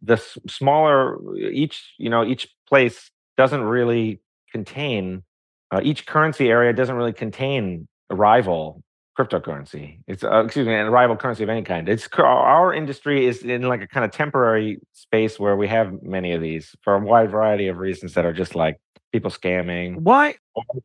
the 0.00 0.16
smaller 0.48 1.18
each 1.36 1.94
you 1.98 2.10
know 2.10 2.24
each 2.24 2.48
place 2.68 3.10
doesn't 3.36 3.62
really 3.62 4.20
contain 4.50 5.22
uh, 5.70 5.80
each 5.82 6.06
currency 6.06 6.50
area 6.50 6.72
doesn't 6.72 6.96
really 6.96 7.12
contain 7.12 7.88
a 8.10 8.14
rival 8.14 8.82
cryptocurrency. 9.18 9.98
It's 10.06 10.24
uh, 10.24 10.44
excuse 10.44 10.66
me, 10.66 10.74
a 10.74 10.90
rival 10.90 11.16
currency 11.16 11.42
of 11.42 11.48
any 11.48 11.62
kind. 11.62 11.88
It's 11.88 12.08
our 12.18 12.72
industry 12.72 13.26
is 13.26 13.42
in 13.42 13.62
like 13.62 13.82
a 13.82 13.86
kind 13.86 14.04
of 14.04 14.10
temporary 14.10 14.80
space 14.92 15.38
where 15.38 15.56
we 15.56 15.68
have 15.68 16.02
many 16.02 16.32
of 16.32 16.40
these 16.40 16.74
for 16.82 16.94
a 16.94 16.98
wide 16.98 17.30
variety 17.30 17.68
of 17.68 17.76
reasons 17.78 18.14
that 18.14 18.24
are 18.24 18.32
just 18.32 18.54
like 18.54 18.80
people 19.12 19.30
scamming. 19.30 19.96
Why? 20.00 20.36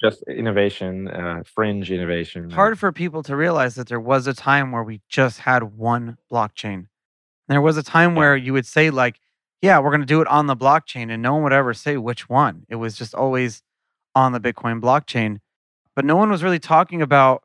Just 0.02 0.24
innovation, 0.28 1.08
uh, 1.08 1.44
fringe 1.46 1.90
innovation. 1.90 2.50
Hard 2.50 2.78
for 2.78 2.92
people 2.92 3.24
to 3.24 3.36
realize 3.36 3.76
that 3.76 3.88
there 3.88 4.00
was 4.00 4.28
a 4.28 4.34
time 4.34 4.72
where 4.72 4.84
we 4.84 5.02
just 5.10 5.40
had 5.40 5.64
one 5.64 6.18
blockchain. 6.32 6.88
There 7.48 7.62
was 7.62 7.78
a 7.78 7.84
time 7.84 8.12
yeah. 8.12 8.18
where 8.18 8.36
you 8.36 8.52
would 8.54 8.66
say 8.66 8.90
like, 8.90 9.20
"Yeah, 9.62 9.80
we're 9.80 9.92
going 9.92 10.02
to 10.02 10.06
do 10.06 10.22
it 10.22 10.28
on 10.28 10.48
the 10.48 10.56
blockchain," 10.56 11.12
and 11.12 11.22
no 11.22 11.34
one 11.34 11.44
would 11.44 11.54
ever 11.54 11.74
say 11.74 11.96
which 11.96 12.28
one. 12.28 12.66
It 12.68 12.76
was 12.76 12.98
just 12.98 13.16
always 13.16 13.64
on 14.14 14.34
the 14.34 14.40
Bitcoin 14.40 14.82
blockchain, 14.82 15.38
but 15.96 16.04
no 16.04 16.18
one 16.18 16.30
was 16.30 16.44
really 16.44 16.60
talking 16.60 17.02
about 17.02 17.44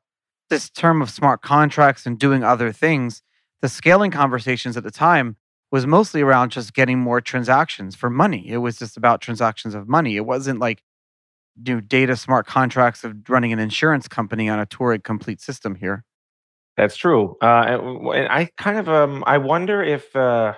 this 0.52 0.68
term 0.68 1.00
of 1.00 1.08
smart 1.08 1.40
contracts 1.40 2.04
and 2.04 2.18
doing 2.18 2.44
other 2.44 2.72
things, 2.72 3.22
the 3.62 3.70
scaling 3.70 4.10
conversations 4.10 4.76
at 4.76 4.84
the 4.84 4.90
time 4.90 5.36
was 5.70 5.86
mostly 5.86 6.20
around 6.20 6.52
just 6.52 6.74
getting 6.74 6.98
more 6.98 7.22
transactions 7.22 7.96
for 7.96 8.10
money. 8.10 8.46
It 8.46 8.58
was 8.58 8.78
just 8.78 8.98
about 8.98 9.22
transactions 9.22 9.74
of 9.74 9.88
money. 9.88 10.16
It 10.16 10.26
wasn't 10.26 10.60
like 10.60 10.82
do 11.62 11.80
data 11.80 12.16
smart 12.16 12.46
contracts 12.46 13.02
of 13.02 13.16
running 13.30 13.54
an 13.54 13.58
insurance 13.58 14.08
company 14.08 14.50
on 14.50 14.60
a 14.60 14.66
Turing 14.66 15.02
complete 15.02 15.40
system 15.40 15.74
here. 15.74 16.04
That's 16.76 16.96
true. 16.96 17.38
Uh, 17.40 17.78
I 18.28 18.50
kind 18.58 18.78
of 18.78 18.90
um, 18.90 19.24
I 19.26 19.38
wonder 19.38 19.82
if 19.82 20.14
uh, 20.14 20.52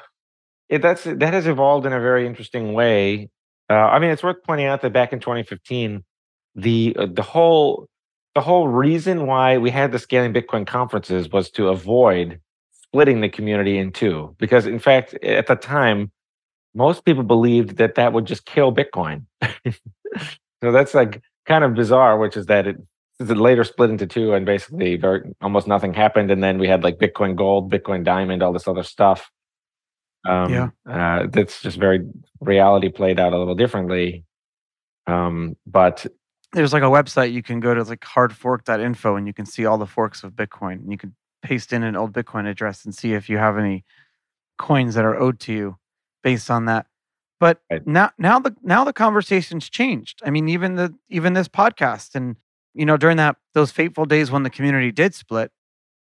if 0.69 0.83
that's 0.83 1.05
that 1.05 1.33
has 1.33 1.47
evolved 1.47 1.87
in 1.87 1.93
a 1.93 2.01
very 2.01 2.27
interesting 2.27 2.73
way. 2.73 3.31
Uh, 3.71 3.75
I 3.75 4.01
mean, 4.01 4.11
it's 4.11 4.25
worth 4.25 4.43
pointing 4.45 4.67
out 4.67 4.83
that 4.83 4.93
back 4.93 5.13
in 5.13 5.21
2015, 5.21 6.03
the 6.57 6.97
uh, 6.99 7.07
the 7.13 7.23
whole 7.23 7.89
the 8.35 8.41
whole 8.41 8.69
reason 8.69 9.27
why 9.27 9.59
we 9.59 9.71
had 9.71 9.93
the 9.93 9.99
scaling 9.99 10.33
Bitcoin 10.33 10.67
conferences 10.67 11.31
was 11.31 11.51
to 11.51 11.69
avoid 11.69 12.41
splitting 12.73 13.21
the 13.21 13.29
community 13.29 13.79
in 13.79 13.93
two. 13.93 14.35
Because 14.39 14.67
in 14.67 14.79
fact, 14.79 15.15
at 15.15 15.47
the 15.47 15.57
time, 15.57 16.11
most 16.75 17.05
people 17.05 17.23
believed 17.23 17.77
that 17.77 17.95
that 17.95 18.13
would 18.13 18.25
just 18.25 18.45
kill 18.45 18.75
Bitcoin. 18.75 19.25
so 20.63 20.73
that's 20.73 20.95
like 20.95 21.23
kind 21.47 21.63
of 21.63 21.75
bizarre, 21.75 22.19
which 22.19 22.37
is 22.37 22.47
that 22.47 22.67
it, 22.67 22.77
it 23.21 23.29
later 23.37 23.63
split 23.63 23.91
into 23.91 24.07
two 24.07 24.35
and 24.35 24.45
basically 24.45 24.97
very, 24.97 25.23
almost 25.41 25.69
nothing 25.69 25.95
happened. 25.95 26.33
And 26.33 26.43
then 26.43 26.59
we 26.59 26.67
had 26.67 26.83
like 26.83 26.99
Bitcoin 26.99 27.37
Gold, 27.37 27.73
Bitcoin 27.73 28.05
Diamond, 28.05 28.43
all 28.43 28.53
this 28.53 28.67
other 28.67 28.83
stuff. 28.83 29.31
Um, 30.27 30.53
yeah. 30.53 30.69
Uh, 30.89 31.27
that's 31.29 31.63
just 31.63 31.77
very 31.77 32.01
reality 32.41 32.89
played 32.89 33.21
out 33.21 33.33
a 33.33 33.39
little 33.39 33.55
differently. 33.55 34.25
Um, 35.07 35.57
but 35.67 36.07
there's 36.55 36.73
like 36.73 36.83
a 36.83 36.87
website 36.87 37.33
you 37.33 37.43
can 37.43 37.61
go 37.61 37.75
to, 37.75 37.81
it's 37.81 37.91
like 37.91 38.01
hardfork.info, 38.01 39.17
and 39.17 39.27
you 39.27 39.33
can 39.33 39.45
see 39.45 39.67
all 39.67 39.77
the 39.77 39.87
forks 39.87 40.23
of 40.23 40.33
Bitcoin. 40.33 40.75
And 40.75 40.91
you 40.91 40.97
can 40.97 41.15
paste 41.43 41.73
in 41.73 41.83
an 41.83 41.97
old 41.97 42.13
Bitcoin 42.13 42.49
address 42.49 42.85
and 42.85 42.95
see 42.95 43.13
if 43.13 43.29
you 43.29 43.39
have 43.39 43.59
any 43.59 43.85
coins 44.57 44.95
that 44.95 45.05
are 45.05 45.17
owed 45.17 45.41
to 45.41 45.53
you 45.53 45.77
based 46.23 46.51
on 46.51 46.65
that. 46.67 46.87
But 47.41 47.61
right. 47.71 47.87
now, 47.87 48.13
now 48.17 48.39
the 48.39 48.57
now 48.63 48.85
the 48.85 48.93
conversation's 48.93 49.69
changed. 49.69 50.21
I 50.25 50.31
mean, 50.31 50.49
even 50.49 50.77
the 50.77 50.95
even 51.11 51.35
this 51.35 51.49
podcast, 51.49 52.15
and 52.15 52.37
you 52.73 52.87
know, 52.87 52.97
during 52.97 53.17
that 53.19 53.37
those 53.53 53.71
fateful 53.71 54.07
days 54.07 54.31
when 54.31 54.45
the 54.45 54.51
community 54.51 54.93
did 54.93 55.15
split, 55.15 55.51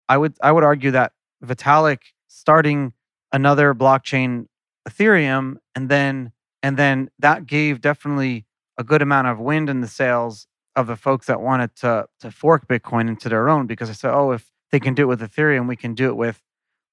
I 0.08 0.18
would 0.18 0.36
I 0.42 0.52
would 0.52 0.64
argue 0.64 0.90
that 0.92 1.12
Vitalik 1.44 2.00
starting 2.28 2.92
another 3.32 3.74
blockchain, 3.74 4.46
Ethereum, 4.88 5.56
and 5.74 5.88
then 5.88 6.32
and 6.62 6.76
then 6.76 7.10
that 7.18 7.46
gave 7.46 7.80
definitely 7.80 8.45
a 8.78 8.84
good 8.84 9.02
amount 9.02 9.28
of 9.28 9.38
wind 9.38 9.68
in 9.70 9.80
the 9.80 9.88
sails 9.88 10.46
of 10.74 10.86
the 10.86 10.96
folks 10.96 11.26
that 11.26 11.40
wanted 11.40 11.74
to 11.76 12.06
to 12.20 12.30
fork 12.30 12.68
Bitcoin 12.68 13.08
into 13.08 13.28
their 13.28 13.48
own 13.48 13.66
because 13.66 13.88
I 13.88 13.94
said, 13.94 14.12
oh, 14.12 14.32
if 14.32 14.50
they 14.70 14.78
can 14.80 14.94
do 14.94 15.02
it 15.02 15.06
with 15.06 15.20
Ethereum, 15.20 15.66
we 15.66 15.76
can 15.76 15.94
do 15.94 16.08
it 16.08 16.16
with 16.16 16.42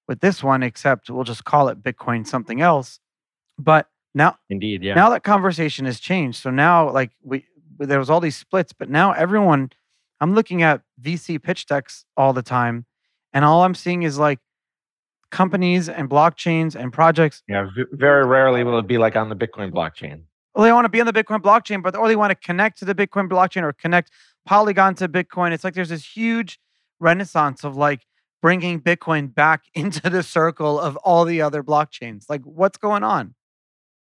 with 0.08 0.22
this 0.22 0.44
one, 0.44 0.64
except 0.64 1.10
we'll 1.10 1.24
just 1.24 1.46
call 1.46 1.68
it 1.68 1.84
Bitcoin 1.84 2.26
something 2.26 2.62
else. 2.62 3.00
But 3.58 3.90
now, 4.14 4.38
indeed, 4.50 4.84
yeah. 4.84 4.96
Now 4.96 5.10
that 5.10 5.24
conversation 5.24 5.86
has 5.86 6.00
changed. 6.00 6.42
So 6.42 6.50
now, 6.50 6.90
like 6.90 7.12
we, 7.24 7.46
there 7.78 8.00
was 8.00 8.10
all 8.10 8.20
these 8.20 8.36
splits, 8.36 8.74
but 8.74 8.90
now 8.90 9.12
everyone, 9.12 9.72
I'm 10.20 10.34
looking 10.34 10.62
at 10.62 10.82
VC 11.02 11.42
pitch 11.42 11.66
decks 11.66 12.06
all 12.16 12.34
the 12.34 12.42
time, 12.42 12.86
and 13.34 13.44
all 13.44 13.64
I'm 13.64 13.76
seeing 13.76 14.04
is 14.04 14.18
like 14.18 14.40
companies 15.32 15.90
and 15.90 16.10
blockchains 16.10 16.76
and 16.76 16.94
projects. 16.94 17.44
Yeah, 17.48 17.68
very 17.92 18.26
rarely 18.26 18.64
will 18.64 18.80
it 18.80 18.88
be 18.88 18.98
like 18.98 19.16
on 19.16 19.30
the 19.30 19.36
Bitcoin 19.36 19.72
blockchain 19.72 20.24
well, 20.56 20.64
they 20.64 20.72
want 20.72 20.86
to 20.86 20.90
be 20.90 21.00
on 21.00 21.08
the 21.08 21.14
Bitcoin 21.14 21.42
blockchain, 21.42 21.82
but 21.82 21.96
or 21.96 22.08
they 22.08 22.16
want 22.16 22.32
to 22.32 22.36
connect 22.36 22.80
to 22.80 22.86
the 22.86 22.96
Bitcoin 22.96 23.28
blockchain 23.28 23.64
or 23.64 23.74
connect 23.74 24.12
Polygon 24.46 24.96
to 24.96 25.10
Bitcoin. 25.10 25.52
It's 25.52 25.64
like 25.64 25.74
there's 25.74 25.90
this 25.90 26.06
huge 26.06 26.60
renaissance 27.00 27.64
of 27.64 27.76
like 27.76 28.06
bringing 28.42 28.80
Bitcoin 28.80 29.34
back 29.34 29.64
into 29.74 30.10
the 30.10 30.22
circle 30.22 30.80
of 30.80 30.96
all 30.98 31.26
the 31.26 31.42
other 31.42 31.64
blockchains. 31.64 32.26
Like, 32.30 32.42
what's 32.44 32.78
going 32.78 33.04
on? 33.04 33.36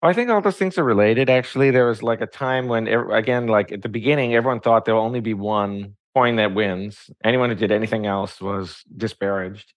I 0.02 0.12
think 0.12 0.30
all 0.30 0.42
those 0.42 0.58
things 0.58 0.78
are 0.78 0.84
related. 0.84 1.30
Actually, 1.30 1.72
there 1.72 1.88
was 1.88 2.04
like 2.04 2.20
a 2.20 2.28
time 2.28 2.68
when, 2.68 2.88
again, 2.88 3.48
like 3.48 3.72
at 3.72 3.84
the 3.84 3.90
beginning, 3.90 4.36
everyone 4.36 4.60
thought 4.60 4.84
there 4.84 4.96
will 4.96 5.02
only 5.02 5.22
be 5.22 5.34
one 5.34 5.96
coin 6.14 6.36
that 6.36 6.54
wins. 6.54 7.10
Anyone 7.24 7.50
who 7.50 7.56
did 7.56 7.72
anything 7.72 8.06
else 8.06 8.42
was 8.42 8.84
disparaged. 8.98 9.74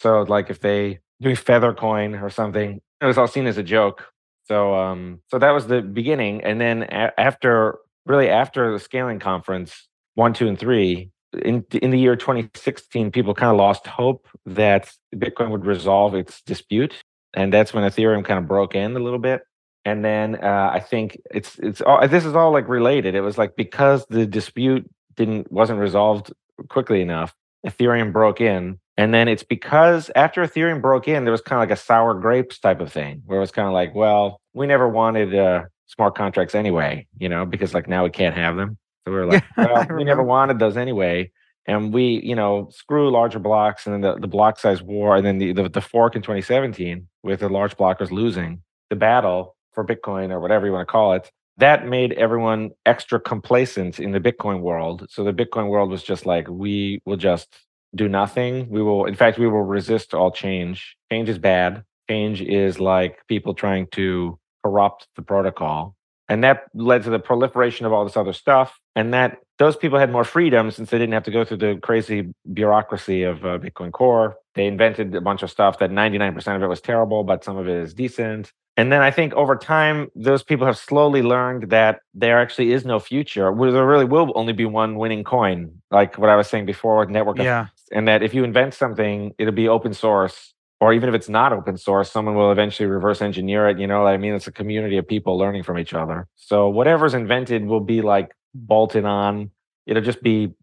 So, 0.00 0.22
like 0.22 0.50
if 0.50 0.60
they 0.60 0.98
do 1.20 1.36
Feathercoin 1.36 2.20
or 2.20 2.30
something, 2.30 2.80
it 3.00 3.04
was 3.04 3.16
all 3.16 3.28
seen 3.28 3.46
as 3.46 3.58
a 3.58 3.62
joke. 3.62 4.06
So 4.50 4.74
um, 4.74 5.20
so 5.28 5.38
that 5.38 5.52
was 5.52 5.68
the 5.68 5.80
beginning, 5.80 6.42
and 6.42 6.60
then 6.60 6.82
a- 6.82 7.12
after 7.20 7.78
really 8.04 8.28
after 8.28 8.72
the 8.72 8.80
scaling 8.80 9.20
conference 9.20 9.86
one, 10.16 10.32
two, 10.32 10.48
and 10.48 10.58
three 10.58 11.12
in 11.44 11.64
in 11.80 11.90
the 11.92 11.98
year 12.00 12.16
2016, 12.16 13.12
people 13.12 13.32
kind 13.32 13.52
of 13.52 13.56
lost 13.56 13.86
hope 13.86 14.26
that 14.46 14.90
Bitcoin 15.14 15.50
would 15.50 15.64
resolve 15.64 16.16
its 16.16 16.42
dispute, 16.42 17.00
and 17.32 17.52
that's 17.52 17.72
when 17.72 17.88
Ethereum 17.88 18.24
kind 18.24 18.40
of 18.40 18.48
broke 18.48 18.74
in 18.74 18.96
a 18.96 18.98
little 18.98 19.20
bit. 19.20 19.42
And 19.84 20.04
then 20.04 20.34
uh, 20.42 20.70
I 20.74 20.80
think 20.80 21.16
it's 21.32 21.56
it's 21.60 21.80
all 21.80 22.08
this 22.08 22.24
is 22.24 22.34
all 22.34 22.50
like 22.52 22.68
related. 22.68 23.14
It 23.14 23.20
was 23.20 23.38
like 23.38 23.54
because 23.54 24.04
the 24.10 24.26
dispute 24.26 24.84
didn't 25.14 25.52
wasn't 25.52 25.78
resolved 25.78 26.32
quickly 26.68 27.02
enough, 27.02 27.36
Ethereum 27.64 28.12
broke 28.12 28.40
in, 28.40 28.80
and 29.00 29.14
then 29.14 29.28
it's 29.28 29.42
because 29.42 30.10
after 30.14 30.42
Ethereum 30.42 30.82
broke 30.82 31.08
in, 31.08 31.24
there 31.24 31.32
was 31.32 31.40
kind 31.40 31.56
of 31.56 31.66
like 31.66 31.78
a 31.78 31.80
sour 31.80 32.12
grapes 32.12 32.58
type 32.58 32.82
of 32.82 32.92
thing, 32.92 33.22
where 33.24 33.38
it 33.38 33.40
was 33.40 33.50
kind 33.50 33.66
of 33.66 33.72
like, 33.72 33.94
well, 33.94 34.42
we 34.52 34.66
never 34.66 34.86
wanted 34.86 35.34
uh, 35.34 35.62
smart 35.86 36.14
contracts 36.14 36.54
anyway, 36.54 37.06
you 37.16 37.26
know, 37.26 37.46
because 37.46 37.72
like 37.72 37.88
now 37.88 38.04
we 38.04 38.10
can't 38.10 38.36
have 38.36 38.56
them. 38.56 38.76
So 39.06 39.12
we 39.12 39.16
were 39.16 39.24
like, 39.24 39.42
yeah, 39.56 39.72
well, 39.72 39.96
we 39.96 40.04
never 40.04 40.22
wanted 40.22 40.58
those 40.58 40.76
anyway. 40.76 41.30
And 41.64 41.94
we, 41.94 42.20
you 42.22 42.34
know, 42.34 42.68
screw 42.70 43.10
larger 43.10 43.38
blocks 43.38 43.86
and 43.86 43.94
then 43.94 44.02
the, 44.02 44.20
the 44.20 44.28
block 44.28 44.58
size 44.58 44.82
war 44.82 45.16
and 45.16 45.24
then 45.24 45.38
the, 45.38 45.54
the, 45.54 45.70
the 45.70 45.80
fork 45.80 46.14
in 46.14 46.20
2017 46.20 47.08
with 47.22 47.40
the 47.40 47.48
large 47.48 47.78
blockers 47.78 48.10
losing 48.10 48.60
the 48.90 48.96
battle 48.96 49.56
for 49.72 49.82
Bitcoin 49.82 50.30
or 50.30 50.40
whatever 50.40 50.66
you 50.66 50.72
want 50.72 50.86
to 50.86 50.92
call 50.92 51.14
it. 51.14 51.30
That 51.56 51.86
made 51.86 52.12
everyone 52.12 52.72
extra 52.84 53.18
complacent 53.18 53.98
in 53.98 54.12
the 54.12 54.20
Bitcoin 54.20 54.60
world. 54.60 55.06
So 55.08 55.24
the 55.24 55.32
Bitcoin 55.32 55.70
world 55.70 55.90
was 55.90 56.02
just 56.02 56.26
like, 56.26 56.46
we 56.50 57.00
will 57.06 57.16
just 57.16 57.48
do 57.94 58.08
nothing. 58.08 58.68
We 58.68 58.82
will, 58.82 59.04
in 59.06 59.14
fact, 59.14 59.38
we 59.38 59.48
will 59.48 59.62
resist 59.62 60.14
all 60.14 60.30
change. 60.30 60.96
Change 61.10 61.28
is 61.28 61.38
bad. 61.38 61.84
Change 62.08 62.42
is 62.42 62.80
like 62.80 63.18
people 63.28 63.54
trying 63.54 63.86
to 63.92 64.38
corrupt 64.64 65.08
the 65.16 65.22
protocol. 65.22 65.94
And 66.28 66.44
that 66.44 66.64
led 66.74 67.02
to 67.04 67.10
the 67.10 67.18
proliferation 67.18 67.86
of 67.86 67.92
all 67.92 68.04
this 68.04 68.16
other 68.16 68.32
stuff. 68.32 68.78
And 68.94 69.12
that 69.12 69.38
those 69.58 69.76
people 69.76 69.98
had 69.98 70.12
more 70.12 70.24
freedom 70.24 70.70
since 70.70 70.90
they 70.90 70.98
didn't 70.98 71.12
have 71.12 71.24
to 71.24 71.30
go 71.30 71.44
through 71.44 71.56
the 71.56 71.78
crazy 71.82 72.32
bureaucracy 72.52 73.24
of 73.24 73.44
uh, 73.44 73.58
Bitcoin 73.58 73.92
Core. 73.92 74.36
They 74.54 74.66
invented 74.66 75.14
a 75.14 75.20
bunch 75.20 75.42
of 75.42 75.50
stuff 75.50 75.78
that 75.80 75.90
99% 75.90 76.56
of 76.56 76.62
it 76.62 76.66
was 76.66 76.80
terrible, 76.80 77.24
but 77.24 77.44
some 77.44 77.56
of 77.56 77.68
it 77.68 77.76
is 77.76 77.94
decent. 77.94 78.52
And 78.76 78.90
then 78.90 79.02
I 79.02 79.10
think 79.10 79.34
over 79.34 79.56
time, 79.56 80.08
those 80.14 80.42
people 80.42 80.66
have 80.66 80.78
slowly 80.78 81.20
learned 81.22 81.70
that 81.70 82.00
there 82.14 82.40
actually 82.40 82.72
is 82.72 82.84
no 82.84 82.98
future. 82.98 83.54
There 83.54 83.86
really 83.86 84.06
will 84.06 84.32
only 84.34 84.54
be 84.54 84.64
one 84.64 84.96
winning 84.96 85.24
coin, 85.24 85.82
like 85.90 86.16
what 86.16 86.30
I 86.30 86.36
was 86.36 86.48
saying 86.48 86.64
before 86.64 86.98
with 86.98 87.10
network. 87.10 87.38
Yeah. 87.38 87.66
And 87.92 88.06
that 88.08 88.22
if 88.22 88.34
you 88.34 88.44
invent 88.44 88.74
something, 88.74 89.34
it'll 89.38 89.52
be 89.52 89.68
open 89.68 89.94
source 89.94 90.54
or 90.80 90.94
even 90.94 91.08
if 91.10 91.14
it's 91.14 91.28
not 91.28 91.52
open 91.52 91.76
source, 91.76 92.10
someone 92.10 92.34
will 92.34 92.50
eventually 92.50 92.88
reverse 92.88 93.20
engineer 93.20 93.68
it. 93.68 93.78
You 93.78 93.86
know, 93.86 94.06
I 94.06 94.16
mean, 94.16 94.32
it's 94.32 94.46
a 94.46 94.52
community 94.52 94.96
of 94.96 95.06
people 95.06 95.36
learning 95.36 95.62
from 95.62 95.78
each 95.78 95.92
other. 95.92 96.26
So 96.36 96.68
whatever's 96.68 97.12
invented 97.12 97.66
will 97.66 97.80
be 97.80 98.00
like 98.00 98.32
bolted 98.54 99.04
on. 99.04 99.50
It'll 99.86 100.02
just 100.02 100.22
be, 100.22 100.54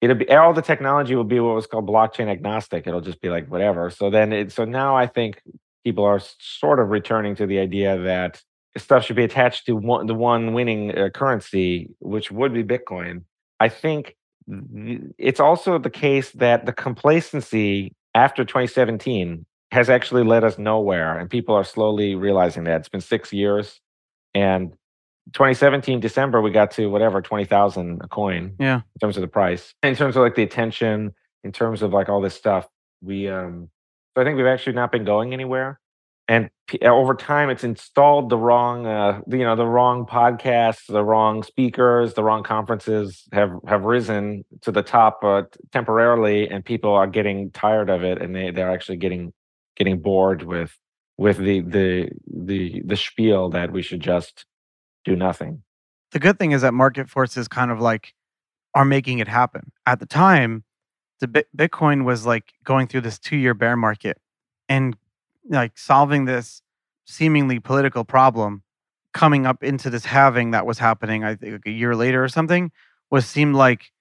it'll 0.00 0.16
be 0.16 0.30
all 0.30 0.54
the 0.54 0.62
technology 0.62 1.16
will 1.16 1.24
be 1.24 1.40
what 1.40 1.56
was 1.56 1.66
called 1.66 1.88
blockchain 1.88 2.28
agnostic. 2.28 2.86
It'll 2.86 3.00
just 3.00 3.20
be 3.20 3.30
like 3.30 3.50
whatever. 3.50 3.90
So 3.90 4.10
then, 4.10 4.32
it, 4.32 4.52
so 4.52 4.64
now 4.64 4.96
I 4.96 5.08
think 5.08 5.42
people 5.82 6.04
are 6.04 6.20
sort 6.38 6.78
of 6.78 6.90
returning 6.90 7.34
to 7.36 7.46
the 7.46 7.58
idea 7.58 7.98
that 7.98 8.40
stuff 8.76 9.04
should 9.04 9.16
be 9.16 9.24
attached 9.24 9.66
to 9.66 9.74
one, 9.74 10.06
the 10.06 10.14
one 10.14 10.52
winning 10.52 10.96
uh, 10.96 11.08
currency, 11.10 11.90
which 11.98 12.30
would 12.30 12.54
be 12.54 12.62
Bitcoin. 12.62 13.24
I 13.58 13.68
think 13.68 14.14
it's 14.46 15.40
also 15.40 15.78
the 15.78 15.90
case 15.90 16.30
that 16.32 16.66
the 16.66 16.72
complacency 16.72 17.94
after 18.14 18.44
2017 18.44 19.46
has 19.72 19.90
actually 19.90 20.22
led 20.22 20.44
us 20.44 20.58
nowhere. 20.58 21.18
And 21.18 21.28
people 21.28 21.54
are 21.54 21.64
slowly 21.64 22.14
realizing 22.14 22.64
that. 22.64 22.80
It's 22.80 22.88
been 22.88 23.00
six 23.00 23.32
years. 23.32 23.80
And 24.34 24.70
2017 25.32 26.00
December, 26.00 26.40
we 26.40 26.50
got 26.50 26.70
to 26.72 26.86
whatever, 26.86 27.20
20,000 27.20 28.00
a 28.02 28.08
coin. 28.08 28.54
Yeah. 28.58 28.76
In 28.76 28.98
terms 29.00 29.16
of 29.16 29.22
the 29.22 29.28
price. 29.28 29.74
In 29.82 29.96
terms 29.96 30.16
of 30.16 30.22
like 30.22 30.34
the 30.34 30.42
attention, 30.42 31.14
in 31.42 31.52
terms 31.52 31.82
of 31.82 31.92
like 31.92 32.08
all 32.08 32.20
this 32.20 32.34
stuff. 32.34 32.68
We, 33.02 33.28
um, 33.28 33.68
so 34.14 34.22
I 34.22 34.24
think 34.24 34.36
we've 34.36 34.46
actually 34.46 34.74
not 34.74 34.92
been 34.92 35.04
going 35.04 35.32
anywhere. 35.32 35.80
And 36.26 36.48
uh, 36.82 36.86
over 36.86 37.14
time, 37.14 37.50
it's 37.50 37.64
installed 37.64 38.30
the 38.30 38.38
wrong, 38.38 38.86
uh, 38.86 39.20
you 39.28 39.38
know, 39.38 39.56
the 39.56 39.66
wrong 39.66 40.06
podcasts, 40.06 40.86
the 40.86 41.04
wrong 41.04 41.42
speakers, 41.42 42.14
the 42.14 42.24
wrong 42.24 42.42
conferences 42.42 43.24
have 43.32 43.50
have 43.66 43.84
risen 43.84 44.44
to 44.62 44.72
the 44.72 44.82
top 44.82 45.22
uh, 45.22 45.42
temporarily, 45.72 46.48
and 46.48 46.64
people 46.64 46.92
are 46.92 47.06
getting 47.06 47.50
tired 47.50 47.90
of 47.90 48.02
it, 48.02 48.22
and 48.22 48.34
they 48.34 48.50
they're 48.50 48.70
actually 48.70 48.96
getting 48.96 49.32
getting 49.76 50.00
bored 50.00 50.44
with 50.44 50.78
with 51.18 51.36
the 51.36 51.60
the 51.60 52.08
the 52.26 52.82
the 52.86 52.96
spiel 52.96 53.50
that 53.50 53.70
we 53.70 53.82
should 53.82 54.00
just 54.00 54.46
do 55.04 55.14
nothing. 55.14 55.62
The 56.12 56.18
good 56.18 56.38
thing 56.38 56.52
is 56.52 56.62
that 56.62 56.72
market 56.72 57.10
forces 57.10 57.48
kind 57.48 57.70
of 57.70 57.80
like 57.80 58.14
are 58.74 58.84
making 58.84 59.18
it 59.18 59.28
happen. 59.28 59.72
At 59.84 60.00
the 60.00 60.06
time, 60.06 60.64
the 61.20 61.44
Bitcoin 61.56 62.04
was 62.04 62.24
like 62.24 62.52
going 62.64 62.86
through 62.86 63.02
this 63.02 63.18
two 63.18 63.36
year 63.36 63.52
bear 63.52 63.76
market 63.76 64.18
and 64.68 64.96
like 65.48 65.78
solving 65.78 66.24
this 66.24 66.62
seemingly 67.06 67.60
political 67.60 68.04
problem 68.04 68.62
coming 69.12 69.46
up 69.46 69.62
into 69.62 69.90
this 69.90 70.04
halving 70.04 70.50
that 70.50 70.66
was 70.66 70.78
happening, 70.78 71.24
I 71.24 71.36
think 71.36 71.52
like 71.52 71.66
a 71.66 71.70
year 71.70 71.94
later 71.94 72.22
or 72.22 72.28
something, 72.28 72.72
was 73.10 73.26
seemed 73.26 73.54
like 73.54 73.92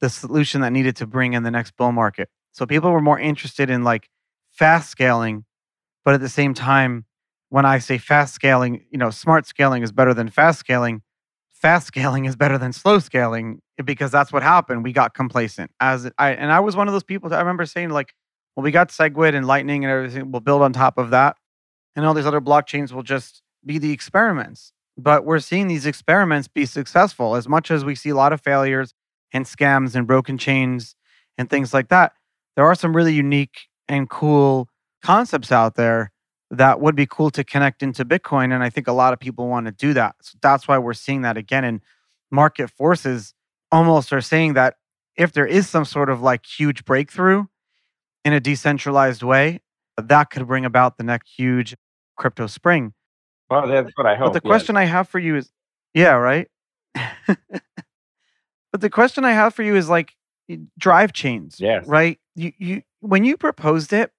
the 0.00 0.08
solution 0.08 0.60
that 0.60 0.72
needed 0.72 0.96
to 0.96 1.06
bring 1.06 1.32
in 1.32 1.42
the 1.42 1.50
next 1.50 1.76
bull 1.76 1.92
market. 1.92 2.28
So 2.52 2.66
people 2.66 2.90
were 2.90 3.00
more 3.00 3.18
interested 3.18 3.70
in 3.70 3.82
like 3.82 4.08
fast 4.50 4.90
scaling, 4.90 5.44
but 6.04 6.14
at 6.14 6.20
the 6.20 6.28
same 6.28 6.54
time, 6.54 7.06
when 7.48 7.66
I 7.66 7.78
say 7.78 7.98
fast 7.98 8.34
scaling, 8.34 8.84
you 8.90 8.98
know, 8.98 9.10
smart 9.10 9.46
scaling 9.46 9.82
is 9.82 9.92
better 9.92 10.14
than 10.14 10.28
fast 10.28 10.60
scaling. 10.60 11.02
Fast 11.52 11.86
scaling 11.88 12.24
is 12.24 12.36
better 12.36 12.56
than 12.56 12.72
slow 12.72 12.98
scaling 12.98 13.60
because 13.84 14.10
that's 14.10 14.32
what 14.32 14.42
happened. 14.42 14.84
We 14.84 14.92
got 14.92 15.14
complacent. 15.14 15.70
As 15.80 16.10
I 16.18 16.32
and 16.32 16.50
I 16.52 16.60
was 16.60 16.76
one 16.76 16.88
of 16.88 16.92
those 16.92 17.04
people. 17.04 17.32
I 17.34 17.38
remember 17.38 17.66
saying 17.66 17.90
like, 17.90 18.14
"Well, 18.56 18.64
we 18.64 18.70
got 18.70 18.88
Segwit 18.90 19.34
and 19.34 19.46
Lightning 19.46 19.84
and 19.84 19.92
everything. 19.92 20.30
We'll 20.32 20.40
build 20.40 20.62
on 20.62 20.72
top 20.72 20.98
of 20.98 21.10
that, 21.10 21.36
and 21.96 22.04
all 22.04 22.14
these 22.14 22.26
other 22.26 22.40
blockchains 22.40 22.92
will 22.92 23.02
just 23.02 23.42
be 23.64 23.78
the 23.78 23.92
experiments." 23.92 24.72
But 24.96 25.24
we're 25.24 25.38
seeing 25.38 25.68
these 25.68 25.86
experiments 25.86 26.48
be 26.48 26.66
successful 26.66 27.34
as 27.34 27.48
much 27.48 27.70
as 27.70 27.84
we 27.84 27.94
see 27.94 28.10
a 28.10 28.14
lot 28.14 28.32
of 28.32 28.40
failures 28.42 28.94
and 29.32 29.46
scams 29.46 29.94
and 29.94 30.06
broken 30.06 30.36
chains 30.36 30.94
and 31.38 31.48
things 31.48 31.72
like 31.72 31.88
that. 31.88 32.12
There 32.56 32.66
are 32.66 32.74
some 32.74 32.94
really 32.94 33.14
unique 33.14 33.68
and 33.88 34.08
cool 34.08 34.68
concepts 35.02 35.50
out 35.50 35.76
there 35.76 36.12
that 36.50 36.80
would 36.80 36.94
be 36.94 37.06
cool 37.06 37.30
to 37.30 37.42
connect 37.42 37.82
into 37.82 38.04
Bitcoin. 38.04 38.52
And 38.52 38.62
I 38.62 38.68
think 38.68 38.86
a 38.86 38.92
lot 38.92 39.14
of 39.14 39.18
people 39.18 39.48
want 39.48 39.66
to 39.66 39.72
do 39.72 39.94
that. 39.94 40.16
So 40.20 40.36
that's 40.42 40.68
why 40.68 40.76
we're 40.76 40.92
seeing 40.92 41.22
that 41.22 41.38
again. 41.38 41.64
And 41.64 41.80
market 42.30 42.70
forces 42.70 43.34
almost 43.70 44.12
are 44.12 44.20
saying 44.20 44.52
that 44.52 44.76
if 45.16 45.32
there 45.32 45.46
is 45.46 45.68
some 45.68 45.86
sort 45.86 46.10
of 46.10 46.20
like 46.20 46.44
huge 46.44 46.84
breakthrough 46.84 47.46
in 48.24 48.32
a 48.32 48.40
decentralized 48.40 49.22
way, 49.22 49.60
that 49.96 50.30
could 50.30 50.46
bring 50.46 50.64
about 50.64 50.96
the 50.96 51.04
next 51.04 51.30
huge 51.30 51.76
crypto 52.16 52.46
spring. 52.46 52.94
Well, 53.50 53.66
that's 53.66 53.90
what 53.96 54.06
I 54.06 54.14
hope. 54.14 54.28
But 54.28 54.42
the 54.42 54.48
question 54.48 54.76
I 54.76 54.84
have 54.84 55.08
for 55.08 55.18
you 55.18 55.36
is, 55.36 55.50
yeah, 55.94 56.14
right. 56.14 56.48
but 57.26 58.80
the 58.80 58.90
question 58.90 59.24
I 59.24 59.32
have 59.32 59.54
for 59.54 59.62
you 59.62 59.76
is 59.76 59.88
like 59.88 60.14
drive 60.78 61.12
chains, 61.12 61.56
yes. 61.58 61.86
right? 61.86 62.18
You 62.34 62.52
you 62.58 62.82
when 63.00 63.24
you 63.24 63.36
proposed 63.36 63.92
it, 63.92 64.10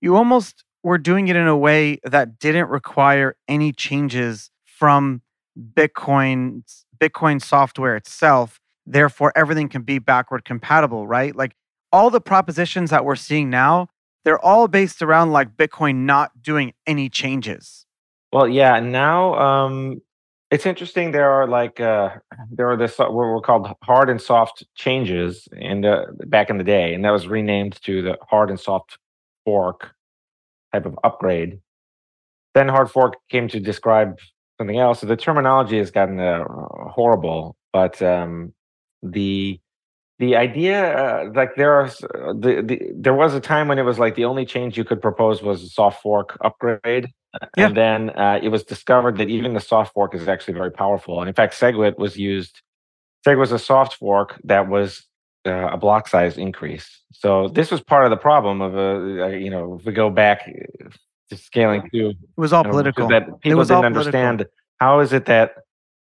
you 0.00 0.16
almost 0.16 0.64
were 0.82 0.98
doing 0.98 1.28
it 1.28 1.36
in 1.36 1.46
a 1.46 1.56
way 1.56 1.98
that 2.04 2.38
didn't 2.38 2.68
require 2.68 3.36
any 3.48 3.72
changes 3.72 4.50
from 4.64 5.22
Bitcoin 5.58 6.62
Bitcoin 6.98 7.42
software 7.42 7.96
itself. 7.96 8.60
Therefore, 8.86 9.32
everything 9.34 9.68
can 9.68 9.82
be 9.82 9.98
backward 9.98 10.44
compatible, 10.44 11.06
right? 11.06 11.34
Like 11.34 11.54
all 11.94 12.10
the 12.10 12.20
propositions 12.20 12.90
that 12.90 13.04
we're 13.04 13.14
seeing 13.14 13.48
now, 13.48 13.88
they're 14.24 14.44
all 14.44 14.66
based 14.66 15.00
around 15.00 15.30
like 15.30 15.56
Bitcoin 15.56 16.06
not 16.06 16.42
doing 16.42 16.74
any 16.88 17.08
changes. 17.08 17.86
Well, 18.32 18.48
yeah. 18.48 18.80
Now, 18.80 19.34
um, 19.36 20.02
it's 20.50 20.66
interesting. 20.66 21.12
There 21.12 21.30
are 21.30 21.46
like 21.46 21.78
uh, 21.78 22.10
there 22.50 22.68
are 22.68 22.76
this 22.76 22.98
what 22.98 23.12
were 23.12 23.40
called 23.40 23.68
hard 23.84 24.10
and 24.10 24.20
soft 24.20 24.64
changes 24.74 25.46
in 25.56 25.82
the 25.82 26.06
back 26.26 26.50
in 26.50 26.58
the 26.58 26.64
day, 26.64 26.94
and 26.94 27.04
that 27.04 27.12
was 27.12 27.28
renamed 27.28 27.80
to 27.82 28.02
the 28.02 28.18
hard 28.28 28.50
and 28.50 28.58
soft 28.58 28.98
fork 29.44 29.94
type 30.72 30.86
of 30.86 30.98
upgrade. 31.04 31.60
Then 32.54 32.68
hard 32.68 32.90
fork 32.90 33.14
came 33.30 33.46
to 33.48 33.60
describe 33.60 34.18
something 34.58 34.80
else. 34.80 35.00
So 35.00 35.06
the 35.06 35.16
terminology 35.16 35.78
has 35.78 35.92
gotten 35.92 36.18
uh, 36.18 36.42
horrible, 36.90 37.56
but 37.72 38.02
um, 38.02 38.52
the 39.00 39.60
the 40.18 40.36
idea 40.36 40.96
uh, 40.96 41.30
like 41.34 41.56
there 41.56 41.72
are 41.72 41.88
the, 41.88 42.62
the 42.64 42.80
there 42.94 43.14
was 43.14 43.34
a 43.34 43.40
time 43.40 43.68
when 43.68 43.78
it 43.78 43.82
was 43.82 43.98
like 43.98 44.14
the 44.14 44.24
only 44.24 44.46
change 44.46 44.76
you 44.76 44.84
could 44.84 45.02
propose 45.02 45.42
was 45.42 45.62
a 45.62 45.68
soft 45.68 46.02
fork 46.02 46.36
upgrade 46.44 47.08
yeah. 47.56 47.66
and 47.66 47.76
then 47.76 48.10
uh, 48.10 48.38
it 48.42 48.48
was 48.48 48.62
discovered 48.62 49.18
that 49.18 49.28
even 49.28 49.54
the 49.54 49.60
soft 49.60 49.92
fork 49.92 50.14
is 50.14 50.28
actually 50.28 50.54
very 50.54 50.70
powerful. 50.70 51.20
And 51.20 51.28
in 51.28 51.34
fact 51.34 51.54
segwit 51.54 51.98
was 51.98 52.16
used 52.16 52.62
segwit 53.26 53.38
was 53.38 53.52
a 53.52 53.58
soft 53.58 53.94
fork 53.94 54.40
that 54.44 54.68
was 54.68 55.04
uh, 55.46 55.68
a 55.72 55.76
block 55.76 56.08
size 56.08 56.38
increase. 56.38 57.02
So 57.12 57.48
this 57.48 57.70
was 57.70 57.82
part 57.82 58.04
of 58.04 58.10
the 58.10 58.16
problem 58.16 58.60
of 58.60 58.76
a 58.76 59.24
uh, 59.24 59.28
you 59.28 59.50
know 59.50 59.74
if 59.78 59.84
we 59.84 59.92
go 59.92 60.10
back 60.10 60.46
to 61.30 61.36
scaling 61.36 61.88
to 61.92 62.10
it 62.10 62.16
was 62.36 62.52
all 62.52 62.64
political 62.64 63.08
that 63.08 63.40
people 63.40 63.64
didn't 63.64 63.84
understand 63.84 64.46
how 64.78 65.00
is 65.00 65.12
it 65.12 65.24
that 65.26 65.54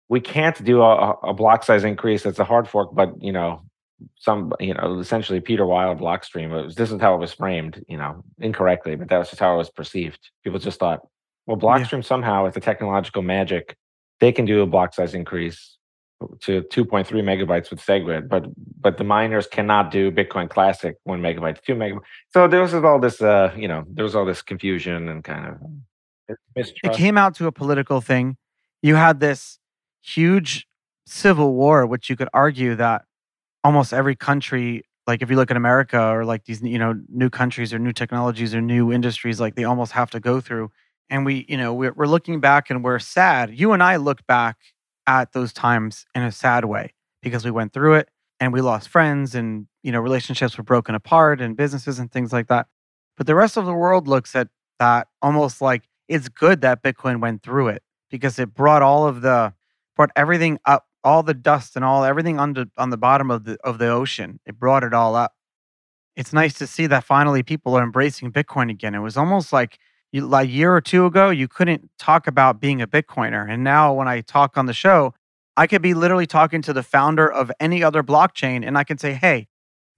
we 0.09 0.21
can't 0.21 0.63
do 0.65 0.83
a, 0.83 1.13
a 1.23 1.35
block 1.35 1.63
size 1.63 1.85
increase 1.85 2.23
that's 2.23 2.39
a 2.39 2.45
hard 2.45 2.67
fork 2.67 2.89
but 2.95 3.11
you 3.23 3.31
know 3.31 3.63
some 4.17 4.53
you 4.61 4.75
know 4.75 4.99
essentially 4.99 5.41
Pieter 5.41 5.65
Wuille 5.65 5.99
Blockstream. 5.99 6.59
It 6.59 6.65
was, 6.67 6.75
this 6.75 6.91
is 6.91 7.01
how 7.01 7.15
it 7.15 7.19
was 7.19 7.33
framed, 7.33 7.85
you 7.89 7.97
know, 7.97 8.25
incorrectly, 8.39 8.97
but 8.97 9.09
that 9.09 9.19
was 9.19 9.31
just 9.31 9.41
how 9.41 9.55
it 9.55 9.59
was 9.59 9.71
perceived. 9.71 10.31
People 10.45 10.59
just 10.59 10.79
thought, 10.79 11.01
well, 11.47 11.57
Blockstream 11.57 12.03
yeah. 12.03 12.09
somehow 12.09 12.45
with 12.45 12.55
the 12.55 12.61
technological 12.61 13.23
magic, 13.23 13.77
they 14.21 14.33
can 14.33 14.45
do 14.45 14.63
a 14.63 14.67
block 14.67 14.95
size 14.95 15.15
increase 15.15 15.77
to 16.41 16.63
2.3 16.63 17.07
megabytes 17.23 17.71
with 17.71 17.81
SegWit, 17.81 18.29
but 18.29 18.45
but 18.81 18.99
the 18.99 19.05
miners 19.05 19.47
cannot 19.47 19.91
do 19.91 20.11
Bitcoin 20.11 20.49
Classic 20.49 20.97
one 21.05 21.21
megabyte 21.21 21.63
two 21.63 21.75
megabytes. 21.75 22.01
So 22.33 22.47
there 22.47 22.61
was 22.61 22.75
all 22.75 22.99
this, 22.99 23.23
uh, 23.23 23.53
you 23.57 23.69
know, 23.69 23.85
there 23.89 24.05
was 24.05 24.15
all 24.15 24.27
this 24.27 24.43
confusion 24.43 25.09
and 25.09 25.25
kind 25.25 25.47
of 25.47 26.37
mistrust. 26.55 26.95
It 26.95 26.99
came 26.99 27.17
out 27.17 27.35
to 27.37 27.47
a 27.47 27.53
political 27.53 28.01
thing. 28.01 28.37
You 28.83 28.97
had 28.97 29.21
this 29.21 29.59
huge 30.03 30.67
civil 31.07 31.55
war, 31.55 31.87
which 31.87 32.09
you 32.09 32.17
could 32.17 32.29
argue 32.33 32.75
that 32.77 33.05
almost 33.65 33.93
every 33.93 34.17
country 34.17 34.85
like 35.07 35.23
if 35.23 35.31
you 35.31 35.37
look 35.37 35.51
at 35.51 35.57
America 35.57 36.01
or 36.01 36.25
like 36.25 36.45
these 36.45 36.63
you 36.63 36.79
know 36.79 36.95
new 37.09 37.31
countries 37.31 37.73
or 37.75 37.79
new 37.79 37.93
technologies 37.93 38.55
or 38.55 38.61
new 38.61 38.93
industries, 38.93 39.41
like 39.41 39.57
they 39.57 39.65
almost 39.65 39.93
have 39.93 40.11
to 40.11 40.21
go 40.21 40.41
through. 40.41 40.71
And 41.09 41.27
we, 41.27 41.45
you 41.49 41.57
know, 41.57 41.75
we're, 41.75 41.93
we're 41.93 42.07
looking 42.07 42.39
back 42.39 42.71
and 42.71 42.85
we're 42.85 43.01
sad. 43.01 43.51
You 43.59 43.73
and 43.73 43.83
I 43.83 43.97
look 43.97 44.25
back 44.29 44.59
at 45.09 45.33
those 45.33 45.53
times 45.53 46.07
in 46.15 46.23
a 46.23 46.31
sad 46.31 46.65
way 46.65 46.95
because 47.23 47.45
we 47.45 47.51
went 47.51 47.73
through 47.73 47.95
it 47.95 48.09
and 48.39 48.53
we 48.53 48.61
lost 48.61 48.89
friends 48.89 49.35
and 49.35 49.67
you 49.83 49.91
know 49.91 50.01
relationships 50.01 50.57
were 50.57 50.65
broken 50.65 50.95
apart 50.95 51.41
and 51.41 51.57
businesses 51.57 51.99
and 51.99 52.13
things 52.13 52.33
like 52.33 52.47
that. 52.49 52.69
But 53.17 53.27
the 53.27 53.35
rest 53.35 53.57
of 53.57 53.67
the 53.67 53.75
world 53.75 54.07
looks 54.07 54.37
at 54.37 54.49
that 54.79 55.09
almost 55.21 55.61
like 55.61 55.83
it's 56.09 56.29
good 56.29 56.61
that 56.61 56.83
Bitcoin 56.83 57.21
went 57.21 57.43
through 57.43 57.69
it 57.69 57.83
because 58.11 58.39
it 58.39 58.55
brought 58.55 58.83
all 58.83 59.07
of 59.07 59.21
the 59.23 59.53
brought 59.97 60.11
everything 60.17 60.59
up, 60.65 60.87
all 61.05 61.23
the 61.23 61.35
dust 61.35 61.77
and 61.77 61.85
all 61.85 62.05
everything 62.05 62.39
on 62.39 62.53
the 62.55 62.71
on 62.77 62.91
the 62.91 62.97
bottom 62.97 63.31
of 63.31 63.45
the 63.45 63.59
of 63.65 63.79
the 63.79 63.89
ocean. 63.89 64.41
It 64.47 64.59
brought 64.59 64.85
it 64.85 64.95
all 64.95 65.15
up. 65.15 65.35
It's 66.17 66.33
nice 66.33 66.55
to 66.55 66.67
see 66.67 66.87
that 66.87 67.05
finally 67.05 67.43
people 67.43 67.75
are 67.77 67.83
embracing 67.83 68.33
Bitcoin 68.33 68.71
again. 68.71 68.95
It 68.95 69.01
was 69.01 69.17
almost 69.17 69.53
like 69.53 69.79
you, 70.13 70.27
like 70.27 70.49
a 70.49 70.51
year 70.51 70.75
or 70.75 70.81
two 70.81 71.07
ago, 71.07 71.31
you 71.31 71.49
couldn't 71.49 71.89
talk 71.99 72.27
about 72.27 72.61
being 72.61 72.83
a 72.83 72.87
Bitcoiner, 72.87 73.49
and 73.49 73.63
now 73.65 73.93
when 73.93 74.09
I 74.09 74.21
talk 74.21 74.57
on 74.59 74.67
the 74.67 74.73
show, 74.73 75.15
I 75.57 75.67
could 75.67 75.83
be 75.83 75.95
literally 75.95 76.27
talking 76.27 76.63
to 76.63 76.73
the 76.73 76.83
founder 76.83 77.31
of 77.31 77.51
any 77.61 77.83
other 77.83 78.03
blockchain, 78.03 78.67
and 78.67 78.77
I 78.77 78.85
can 78.85 78.99
say, 78.99 79.15
"Hey, 79.15 79.49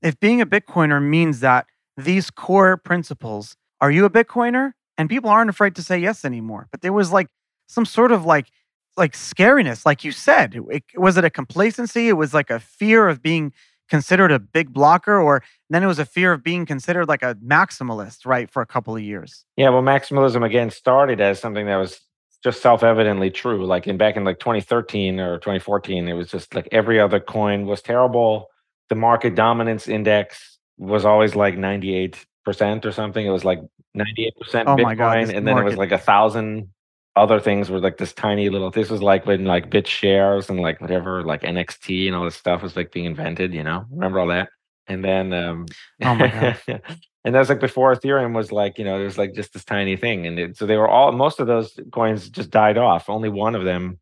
if 0.03 0.18
being 0.20 0.40
a 0.40 0.46
Bitcoiner 0.46 1.03
means 1.03 1.40
that 1.40 1.66
these 1.96 2.30
core 2.30 2.76
principles, 2.76 3.57
are 3.80 3.90
you 3.90 4.05
a 4.05 4.11
Bitcoiner?" 4.11 4.72
and 4.98 5.09
people 5.09 5.30
aren't 5.30 5.50
afraid 5.50 5.74
to 5.76 5.82
say 5.82 5.98
yes 5.98 6.24
anymore. 6.24 6.68
But 6.70 6.82
there 6.82 6.92
was 6.92 7.12
like 7.12 7.28
some 7.66 7.84
sort 7.84 8.12
of 8.12 8.24
like 8.24 8.50
like 8.97 9.14
scariness, 9.14 9.86
like 9.86 10.05
you 10.05 10.12
said. 10.12 10.55
It, 10.70 10.84
was 10.97 11.16
it 11.16 11.24
a 11.24 11.30
complacency? 11.30 12.09
It 12.09 12.14
was 12.14 12.34
like 12.34 12.51
a 12.51 12.61
fear 12.61 13.09
of 13.09 13.22
being 13.22 13.53
considered 13.88 14.32
a 14.32 14.38
big 14.38 14.72
blocker, 14.72 15.20
or 15.20 15.43
then 15.70 15.82
it 15.82 15.86
was 15.86 15.99
a 15.99 16.07
fear 16.07 16.32
of 16.32 16.43
being 16.43 16.64
considered 16.64 17.09
like 17.09 17.22
a 17.22 17.34
maximalist, 17.36 18.24
right, 18.24 18.51
for 18.51 18.62
a 18.62 18.66
couple 18.66 18.97
of 18.97 19.03
years. 19.03 19.45
Yeah, 19.57 19.68
well, 19.68 19.82
maximalism 19.82 20.45
again 20.45 20.70
started 20.70 21.20
as 21.20 21.40
something 21.40 21.66
that 21.66 21.76
was 21.76 22.01
just 22.43 22.62
self-evidently 22.62 23.30
true. 23.30 23.64
Like 23.64 23.86
in 23.86 23.97
back 23.97 24.16
in 24.16 24.24
like 24.24 24.38
2013 24.38 25.20
or 25.20 25.38
2014, 25.38 26.09
it 26.09 26.14
was 26.14 26.28
just 26.30 26.55
like 26.55 26.68
every 26.72 26.99
other 26.99 27.20
coin 27.20 27.66
was 27.66 27.82
terrible. 27.82 28.49
The 28.88 28.95
market 28.95 29.34
dominance 29.34 29.88
index 29.88 30.59
was 30.78 31.05
always 31.05 31.34
like 31.34 31.57
98 31.57 32.26
percent 32.45 32.84
or 32.84 32.93
something. 32.93 33.24
It 33.24 33.30
was 33.30 33.45
like 33.45 33.61
98 33.95 34.32
percent 34.40 34.68
oh 34.68 34.76
Bitcoin, 34.76 34.97
God, 34.99 35.18
and 35.18 35.30
then 35.30 35.45
market. 35.45 35.61
it 35.61 35.64
was 35.64 35.76
like 35.76 35.93
a 35.93 35.99
thousand 35.99 36.68
other 37.15 37.41
things 37.41 37.69
were 37.69 37.81
like 37.81 37.99
this 37.99 38.13
tiny 38.13 38.49
little 38.49 38.71
this 38.71 38.91
was 38.91 39.03
like 39.03 39.27
when 39.27 39.45
like 39.45 39.71
BitShares 39.71 40.49
and 40.49 40.61
like 40.61 40.81
whatever 40.81 41.23
like 41.23 41.43
nxt 41.43 42.07
and 42.07 42.17
all 42.17 42.25
this 42.25 42.37
stuff 42.37 42.63
was 42.63 42.75
like 42.77 42.93
being 42.93 43.07
invented 43.07 43.53
you 43.53 43.63
know? 43.63 43.85
Remember 43.91 44.19
all 44.19 44.29
that? 44.29 44.49
And 44.87 45.05
then 45.05 45.33
um 45.33 45.67
oh 46.03 46.15
my 46.15 46.29
god 46.67 46.83
and 47.25 47.35
that's 47.35 47.49
like 47.49 47.61
before 47.61 47.95
ethereum 47.95 48.35
was 48.35 48.51
like 48.51 48.79
you 48.79 48.85
know 48.85 49.01
it 49.01 49.05
was 49.05 49.19
like 49.19 49.35
just 49.35 49.53
this 49.53 49.65
tiny 49.65 49.97
thing. 49.97 50.27
And 50.27 50.39
it, 50.39 50.57
so 50.57 50.67
they 50.67 50.77
were 50.77 50.89
all 50.89 51.13
most 51.13 51.39
of 51.41 51.47
those 51.47 51.79
coins 51.93 52.29
just 52.29 52.51
died 52.51 52.79
off. 52.79 53.11
Only 53.11 53.29
one 53.29 53.55
of 53.55 53.65
them 53.65 53.99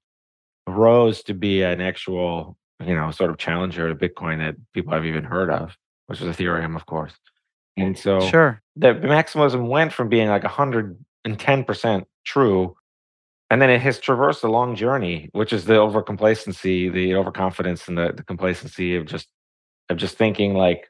rose 0.67 1.23
to 1.25 1.35
be 1.35 1.63
an 1.63 1.81
actual 1.81 2.57
you 2.85 2.95
know 2.95 3.11
sort 3.11 3.31
of 3.31 3.39
challenger 3.39 3.93
to 3.93 4.09
bitcoin 4.09 4.39
that 4.39 4.55
people 4.73 4.93
have 4.93 5.05
even 5.05 5.25
heard 5.25 5.51
of 5.51 5.77
which 6.07 6.21
was 6.21 6.37
ethereum 6.37 6.77
of 6.77 6.87
course. 6.87 7.15
And 7.77 7.99
so 7.99 8.21
sure. 8.21 8.61
the 8.77 8.89
maximalism 8.89 9.69
went 9.69 9.93
from 9.93 10.09
being 10.09 10.29
like 10.29 10.43
110% 10.43 12.05
true 12.25 12.77
and 13.51 13.61
then 13.61 13.69
it 13.69 13.81
has 13.81 13.99
traversed 13.99 14.45
a 14.45 14.49
long 14.49 14.77
journey, 14.77 15.29
which 15.33 15.53
is 15.53 15.65
the 15.65 15.75
overcomplacency, 15.75 16.93
the 16.93 17.15
overconfidence, 17.15 17.89
and 17.89 17.99
the, 17.99 18.13
the 18.17 18.23
complacency 18.23 18.97
of 18.97 19.07
just 19.07 19.29
of 19.89 19.97
just 19.97 20.17
thinking 20.17 20.55
like 20.55 20.89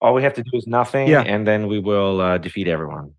all 0.00 0.14
we 0.14 0.22
have 0.22 0.34
to 0.34 0.42
do 0.42 0.50
is 0.52 0.66
nothing, 0.66 1.08
yeah. 1.08 1.22
and 1.22 1.46
then 1.46 1.66
we 1.66 1.80
will 1.80 2.20
uh, 2.20 2.38
defeat 2.38 2.68
everyone. 2.68 3.12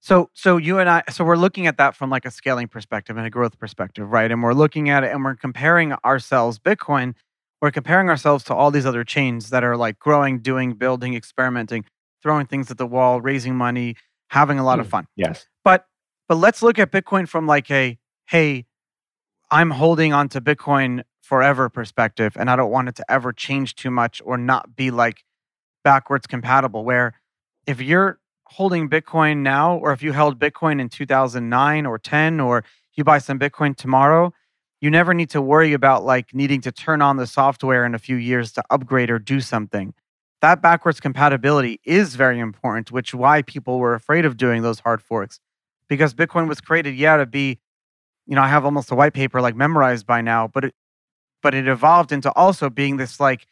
So, 0.00 0.30
so 0.34 0.56
you 0.56 0.78
and 0.78 0.88
I, 0.88 1.02
so 1.10 1.24
we're 1.24 1.36
looking 1.36 1.66
at 1.66 1.78
that 1.78 1.96
from 1.96 2.10
like 2.10 2.24
a 2.24 2.30
scaling 2.30 2.68
perspective 2.68 3.16
and 3.16 3.26
a 3.26 3.30
growth 3.30 3.58
perspective, 3.58 4.08
right? 4.08 4.30
And 4.30 4.42
we're 4.42 4.54
looking 4.54 4.88
at 4.88 5.02
it 5.02 5.10
and 5.12 5.24
we're 5.24 5.34
comparing 5.34 5.92
ourselves, 6.04 6.60
Bitcoin, 6.60 7.14
we're 7.60 7.72
comparing 7.72 8.08
ourselves 8.08 8.44
to 8.44 8.54
all 8.54 8.70
these 8.70 8.86
other 8.86 9.02
chains 9.02 9.50
that 9.50 9.64
are 9.64 9.76
like 9.76 9.98
growing, 9.98 10.38
doing, 10.38 10.74
building, 10.74 11.14
experimenting, 11.16 11.84
throwing 12.22 12.46
things 12.46 12.70
at 12.70 12.78
the 12.78 12.86
wall, 12.86 13.20
raising 13.20 13.56
money, 13.56 13.96
having 14.28 14.60
a 14.60 14.64
lot 14.64 14.78
of 14.78 14.86
hmm. 14.86 14.90
fun. 14.90 15.06
Yes. 15.16 15.46
But 16.28 16.36
let's 16.36 16.62
look 16.62 16.78
at 16.78 16.90
Bitcoin 16.90 17.28
from 17.28 17.46
like 17.46 17.70
a, 17.70 17.98
hey, 18.26 18.66
I'm 19.50 19.70
holding 19.70 20.12
on 20.12 20.28
to 20.30 20.40
Bitcoin 20.40 21.04
forever 21.22 21.68
perspective, 21.68 22.36
and 22.36 22.50
I 22.50 22.56
don't 22.56 22.70
want 22.70 22.88
it 22.88 22.96
to 22.96 23.04
ever 23.10 23.32
change 23.32 23.76
too 23.76 23.90
much 23.90 24.20
or 24.24 24.36
not 24.36 24.74
be 24.74 24.90
like 24.90 25.24
backwards 25.84 26.26
compatible. 26.26 26.84
Where 26.84 27.14
if 27.66 27.80
you're 27.80 28.18
holding 28.46 28.88
Bitcoin 28.88 29.38
now, 29.38 29.76
or 29.76 29.92
if 29.92 30.02
you 30.02 30.12
held 30.12 30.38
Bitcoin 30.38 30.80
in 30.80 30.88
2009 30.88 31.86
or 31.86 31.98
10, 31.98 32.40
or 32.40 32.64
you 32.94 33.04
buy 33.04 33.18
some 33.18 33.38
Bitcoin 33.38 33.76
tomorrow, 33.76 34.32
you 34.80 34.90
never 34.90 35.14
need 35.14 35.30
to 35.30 35.40
worry 35.40 35.72
about 35.72 36.04
like 36.04 36.34
needing 36.34 36.60
to 36.62 36.72
turn 36.72 37.02
on 37.02 37.16
the 37.16 37.26
software 37.26 37.84
in 37.84 37.94
a 37.94 37.98
few 37.98 38.16
years 38.16 38.52
to 38.52 38.64
upgrade 38.70 39.10
or 39.10 39.18
do 39.18 39.40
something. 39.40 39.94
That 40.42 40.60
backwards 40.60 41.00
compatibility 41.00 41.80
is 41.84 42.14
very 42.14 42.38
important, 42.40 42.90
which 42.90 43.14
why 43.14 43.42
people 43.42 43.78
were 43.78 43.94
afraid 43.94 44.24
of 44.24 44.36
doing 44.36 44.62
those 44.62 44.80
hard 44.80 45.02
forks 45.02 45.40
because 45.88 46.14
Bitcoin 46.14 46.48
was 46.48 46.60
created, 46.60 46.96
yeah, 46.96 47.16
to 47.16 47.26
be, 47.26 47.58
you 48.26 48.34
know, 48.34 48.42
I 48.42 48.48
have 48.48 48.64
almost 48.64 48.90
a 48.90 48.94
white 48.94 49.14
paper 49.14 49.40
like 49.40 49.56
memorized 49.56 50.06
by 50.06 50.20
now, 50.20 50.48
but 50.48 50.64
it, 50.64 50.74
but 51.42 51.54
it 51.54 51.68
evolved 51.68 52.12
into 52.12 52.32
also 52.32 52.70
being 52.70 52.96
this 52.96 53.20
like 53.20 53.46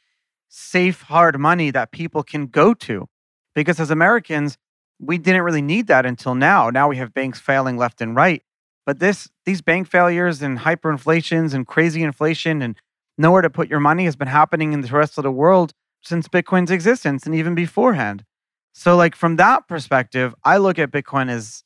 safe, 0.49 1.03
hard 1.03 1.39
money 1.39 1.71
that 1.71 1.93
people 1.93 2.23
can 2.23 2.47
go 2.47 2.75
to. 2.75 3.09
Because 3.55 3.79
as 3.79 3.91
Americans, 3.91 4.59
we 4.99 5.19
didn't 5.19 5.43
really 5.43 5.63
need 5.63 5.87
that 5.89 6.07
until 6.07 6.35
now. 6.35 6.71
Now 6.71 6.89
we 6.89 6.97
have 6.97 7.15
banks 7.15 7.39
failing 7.39 7.77
left 7.77 8.01
and 8.01 8.17
right. 8.17 8.43
But 8.87 8.99
this, 8.99 9.29
these 9.47 9.63
bank 9.63 9.89
failures 9.89 10.43
and 10.43 10.59
hyperinflations 10.59 11.55
and 11.55 11.67
crazy 11.67 12.03
inflation 12.03 12.63
and 12.63 12.77
nowhere 13.17 13.43
to 13.43 13.51
put 13.51 13.69
your 13.69 13.81
money 13.81 14.05
has 14.05 14.17
been 14.17 14.29
happening 14.29 14.73
in 14.73 14.81
the 14.81 14.89
rest 14.89 15.19
of 15.19 15.25
the 15.25 15.33
world 15.33 15.73
since 16.03 16.29
Bitcoin's 16.29 16.71
existence 16.71 17.27
and 17.27 17.35
even 17.35 17.55
beforehand. 17.55 18.25
So, 18.73 18.97
like 18.97 19.15
from 19.15 19.37
that 19.37 19.69
perspective, 19.69 20.35
I 20.45 20.57
look 20.59 20.79
at 20.79 20.91
Bitcoin 20.91 21.31
as 21.31 21.63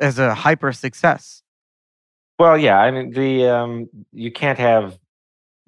as 0.00 0.18
a 0.18 0.34
hyper 0.34 0.72
success. 0.72 1.42
Well, 2.38 2.56
yeah, 2.56 2.78
I 2.78 2.90
mean 2.90 3.10
the 3.10 3.46
um, 3.48 3.88
you 4.12 4.30
can't 4.30 4.58
have 4.58 4.98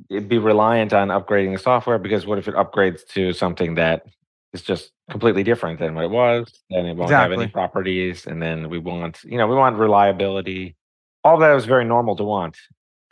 it 0.08 0.28
be 0.28 0.38
reliant 0.38 0.92
on 0.92 1.08
upgrading 1.08 1.52
the 1.52 1.58
software 1.58 1.98
because 1.98 2.26
what 2.26 2.38
if 2.38 2.48
it 2.48 2.54
upgrades 2.54 3.06
to 3.08 3.32
something 3.32 3.74
that 3.74 4.06
is 4.52 4.62
just 4.62 4.92
completely 5.10 5.42
different 5.42 5.78
than 5.78 5.94
what 5.94 6.04
it 6.04 6.10
was? 6.10 6.52
Then 6.70 6.86
it 6.86 6.96
won't 6.96 7.10
exactly. 7.10 7.36
have 7.36 7.42
any 7.42 7.50
properties, 7.50 8.26
and 8.26 8.40
then 8.40 8.70
we 8.70 8.78
want 8.78 9.22
you 9.24 9.36
know 9.36 9.48
we 9.48 9.56
want 9.56 9.76
reliability. 9.76 10.76
All 11.24 11.38
that 11.38 11.52
was 11.52 11.66
very 11.66 11.84
normal 11.84 12.16
to 12.16 12.24
want. 12.24 12.56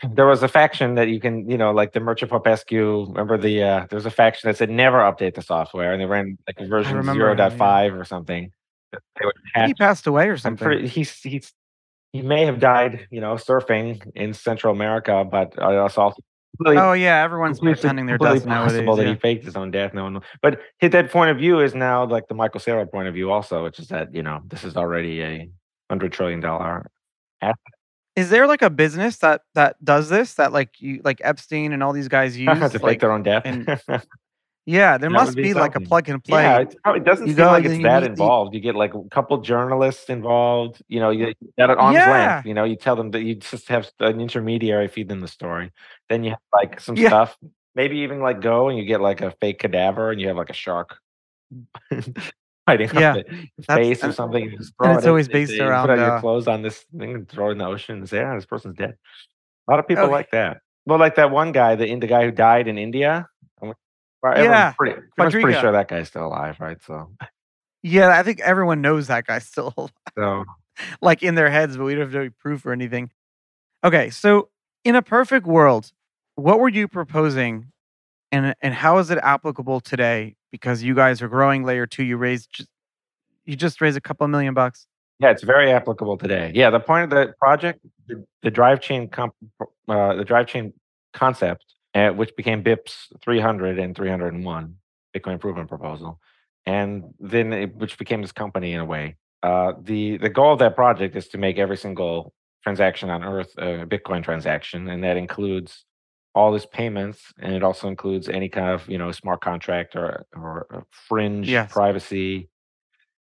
There 0.08 0.26
was 0.26 0.44
a 0.44 0.48
faction 0.48 0.94
that 0.94 1.08
you 1.08 1.18
can, 1.18 1.50
you 1.50 1.58
know, 1.58 1.72
like 1.72 1.92
the 1.92 1.98
Mircea 1.98 2.28
Popescu. 2.28 3.06
Remember 3.08 3.36
the 3.36 3.62
uh, 3.62 3.86
there 3.90 3.96
was 3.96 4.06
a 4.06 4.10
faction 4.10 4.48
that 4.48 4.56
said 4.56 4.70
never 4.70 4.98
update 4.98 5.34
the 5.34 5.42
software, 5.42 5.92
and 5.92 6.00
they 6.00 6.06
ran 6.06 6.38
like 6.46 6.60
a 6.60 6.66
version 6.68 6.96
0.5 7.02 7.58
yeah. 7.58 7.92
or 7.92 8.04
something 8.04 8.52
he 9.66 9.74
passed 9.74 10.06
away 10.06 10.28
or 10.28 10.36
something. 10.36 10.64
Pretty, 10.64 10.88
he's 10.88 11.12
he's 11.20 11.52
he 12.12 12.22
may 12.22 12.44
have 12.46 12.58
died, 12.58 13.06
you 13.10 13.20
know, 13.20 13.34
surfing 13.34 14.02
in 14.14 14.32
Central 14.32 14.72
America, 14.72 15.24
but 15.30 15.52
uh, 15.60 15.84
it's 15.84 15.98
also 15.98 16.22
Really, 16.58 16.76
oh 16.76 16.92
yeah, 16.92 17.22
everyone's 17.22 17.60
pretending 17.60 18.06
their 18.06 18.18
death. 18.18 18.44
Possible 18.44 18.96
that 18.96 19.06
he 19.06 19.14
faked 19.14 19.44
his 19.44 19.54
own 19.54 19.70
death. 19.70 19.94
No 19.94 20.04
one, 20.04 20.20
but 20.42 20.58
his 20.80 20.90
that 20.90 21.10
point 21.10 21.30
of 21.30 21.36
view 21.36 21.60
is 21.60 21.74
now 21.74 22.04
like 22.04 22.26
the 22.26 22.34
Michael 22.34 22.58
Saylor 22.58 22.90
point 22.90 23.06
of 23.06 23.14
view, 23.14 23.30
also, 23.30 23.62
which 23.62 23.78
is 23.78 23.88
that 23.88 24.12
you 24.12 24.22
know 24.22 24.40
this 24.46 24.64
is 24.64 24.76
already 24.76 25.22
a 25.22 25.48
hundred 25.88 26.12
trillion 26.12 26.40
dollar 26.40 26.90
asset. 27.42 27.56
Is 28.16 28.30
there 28.30 28.48
like 28.48 28.62
a 28.62 28.70
business 28.70 29.18
that 29.18 29.42
that 29.54 29.82
does 29.84 30.08
this? 30.08 30.34
That 30.34 30.52
like 30.52 30.80
you 30.80 31.00
like 31.04 31.20
Epstein 31.22 31.72
and 31.72 31.82
all 31.82 31.92
these 31.92 32.08
guys 32.08 32.36
use 32.36 32.58
to 32.58 32.64
like, 32.64 32.80
fake 32.80 33.00
their 33.00 33.12
own 33.12 33.22
death. 33.22 33.42
And, 33.44 33.80
Yeah, 34.68 34.98
there 34.98 35.08
that 35.08 35.14
must 35.14 35.34
be, 35.34 35.44
be 35.44 35.54
like 35.54 35.76
a 35.76 35.80
plug 35.80 36.10
and 36.10 36.22
play. 36.22 36.42
Yeah, 36.42 36.92
it 36.92 37.02
doesn't 37.02 37.26
you 37.26 37.32
seem 37.32 37.36
go, 37.38 37.46
like 37.46 37.64
it's 37.64 37.82
that 37.84 38.02
you, 38.02 38.10
involved. 38.10 38.54
You 38.54 38.60
get 38.60 38.74
like 38.74 38.92
a 38.92 39.02
couple 39.04 39.38
journalists 39.38 40.10
involved. 40.10 40.82
You 40.88 41.00
know, 41.00 41.08
you 41.08 41.32
get 41.56 41.70
at 41.70 41.78
arm's 41.78 41.94
yeah. 41.94 42.34
length. 42.34 42.46
You 42.46 42.52
know, 42.52 42.64
you 42.64 42.76
tell 42.76 42.94
them 42.94 43.10
that 43.12 43.22
you 43.22 43.36
just 43.36 43.66
have 43.68 43.90
an 44.00 44.20
intermediary 44.20 44.88
feed 44.88 45.08
them 45.08 45.20
the 45.20 45.28
story. 45.28 45.72
Then 46.10 46.22
you 46.22 46.32
have 46.32 46.40
like 46.52 46.80
some 46.80 46.96
yeah. 46.96 47.08
stuff. 47.08 47.38
Maybe 47.76 48.00
even 48.00 48.20
like 48.20 48.42
go 48.42 48.68
and 48.68 48.76
you 48.76 48.84
get 48.84 49.00
like 49.00 49.22
a 49.22 49.30
fake 49.40 49.60
cadaver 49.60 50.10
and 50.10 50.20
you 50.20 50.28
have 50.28 50.36
like 50.36 50.50
a 50.50 50.52
shark 50.52 50.98
hiding 52.68 52.90
yeah, 52.92 53.14
up 53.14 53.26
the 53.56 53.62
face 53.74 54.04
or 54.04 54.12
something. 54.12 54.42
And, 54.42 54.52
and 54.80 54.96
it's 54.98 55.06
it, 55.06 55.08
always 55.08 55.28
based 55.28 55.52
it, 55.52 55.60
around. 55.60 55.86
Put 55.86 55.98
on 55.98 55.98
uh, 55.98 56.06
your 56.08 56.20
clothes 56.20 56.46
on 56.46 56.60
this 56.60 56.84
thing 56.98 57.14
and 57.14 57.26
throw 57.26 57.48
it 57.48 57.52
in 57.52 57.58
the 57.58 57.66
ocean 57.66 58.00
and 58.00 58.06
say, 58.08 58.18
"Yeah, 58.18 58.34
this 58.34 58.44
person's 58.44 58.74
dead." 58.74 58.98
A 59.66 59.70
lot 59.70 59.80
of 59.80 59.88
people 59.88 60.04
okay. 60.04 60.12
like 60.12 60.30
that. 60.32 60.58
Well, 60.84 60.98
like 60.98 61.14
that 61.14 61.30
one 61.30 61.52
guy, 61.52 61.74
the 61.74 61.94
the 61.94 62.06
guy 62.06 62.26
who 62.26 62.32
died 62.32 62.68
in 62.68 62.76
India. 62.76 63.26
Right, 64.22 64.42
yeah, 64.42 64.72
pretty, 64.72 65.00
pretty 65.16 65.40
sure 65.60 65.72
that 65.72 65.88
guy's 65.88 66.08
still 66.08 66.26
alive, 66.26 66.58
right? 66.60 66.78
So, 66.84 67.10
yeah, 67.82 68.08
I 68.18 68.22
think 68.24 68.40
everyone 68.40 68.80
knows 68.82 69.06
that 69.08 69.26
guy's 69.26 69.46
still 69.46 69.72
alive. 69.78 69.90
So, 70.16 70.44
like 71.02 71.22
in 71.22 71.34
their 71.36 71.50
heads, 71.50 71.76
but 71.76 71.84
we 71.84 71.94
don't 71.94 72.06
have 72.10 72.14
any 72.14 72.30
proof 72.30 72.66
or 72.66 72.72
anything. 72.72 73.10
Okay, 73.84 74.10
so 74.10 74.48
in 74.84 74.96
a 74.96 75.02
perfect 75.02 75.46
world, 75.46 75.92
what 76.36 76.60
were 76.60 76.68
you 76.68 76.88
proposing 76.88 77.66
And 78.32 78.54
and 78.62 78.74
how 78.74 78.98
is 78.98 79.10
it 79.10 79.18
applicable 79.22 79.80
today? 79.80 80.36
Because 80.52 80.82
you 80.82 80.94
guys 80.94 81.22
are 81.22 81.28
growing 81.28 81.64
layer 81.64 81.86
two. 81.86 82.04
You 82.04 82.16
raised 82.18 82.50
just 82.52 82.68
you 83.46 83.56
just 83.56 83.80
raised 83.80 83.96
a 83.96 84.00
couple 84.00 84.24
of 84.24 84.30
million 84.30 84.54
bucks. 84.54 84.86
Yeah, 85.20 85.30
it's 85.30 85.42
very 85.42 85.72
applicable 85.72 86.18
today. 86.18 86.52
Yeah, 86.54 86.70
the 86.70 86.80
point 86.80 87.04
of 87.04 87.10
the 87.10 87.34
project, 87.40 87.80
the, 88.08 88.24
the 88.42 88.50
drive 88.50 88.80
chain 88.80 89.08
comp, 89.08 89.34
uh, 89.88 90.14
the 90.14 90.24
drive 90.24 90.46
chain 90.46 90.72
concept, 91.12 91.64
uh, 91.98 92.12
which 92.12 92.34
became 92.36 92.62
BIP's 92.62 93.08
300 93.22 93.78
and 93.78 93.96
301 93.96 94.74
Bitcoin 95.16 95.32
Improvement 95.32 95.68
Proposal, 95.68 96.20
and 96.66 97.14
then 97.18 97.52
it, 97.52 97.74
which 97.74 97.98
became 97.98 98.22
this 98.22 98.32
company 98.32 98.72
in 98.72 98.80
a 98.80 98.84
way. 98.84 99.16
Uh, 99.42 99.72
the 99.82 100.18
the 100.18 100.28
goal 100.28 100.52
of 100.52 100.58
that 100.58 100.74
project 100.76 101.16
is 101.16 101.28
to 101.28 101.38
make 101.38 101.58
every 101.58 101.76
single 101.76 102.32
transaction 102.62 103.10
on 103.10 103.22
Earth 103.24 103.52
a 103.58 103.86
Bitcoin 103.86 104.22
transaction, 104.22 104.88
and 104.88 105.02
that 105.04 105.16
includes 105.16 105.84
all 106.34 106.52
these 106.52 106.66
payments, 106.66 107.32
and 107.40 107.54
it 107.54 107.62
also 107.62 107.88
includes 107.88 108.28
any 108.28 108.48
kind 108.48 108.68
of 108.68 108.88
you 108.88 108.98
know 108.98 109.10
smart 109.12 109.40
contract 109.40 109.96
or 109.96 110.26
or 110.34 110.84
fringe 110.90 111.48
yes. 111.48 111.72
privacy 111.72 112.48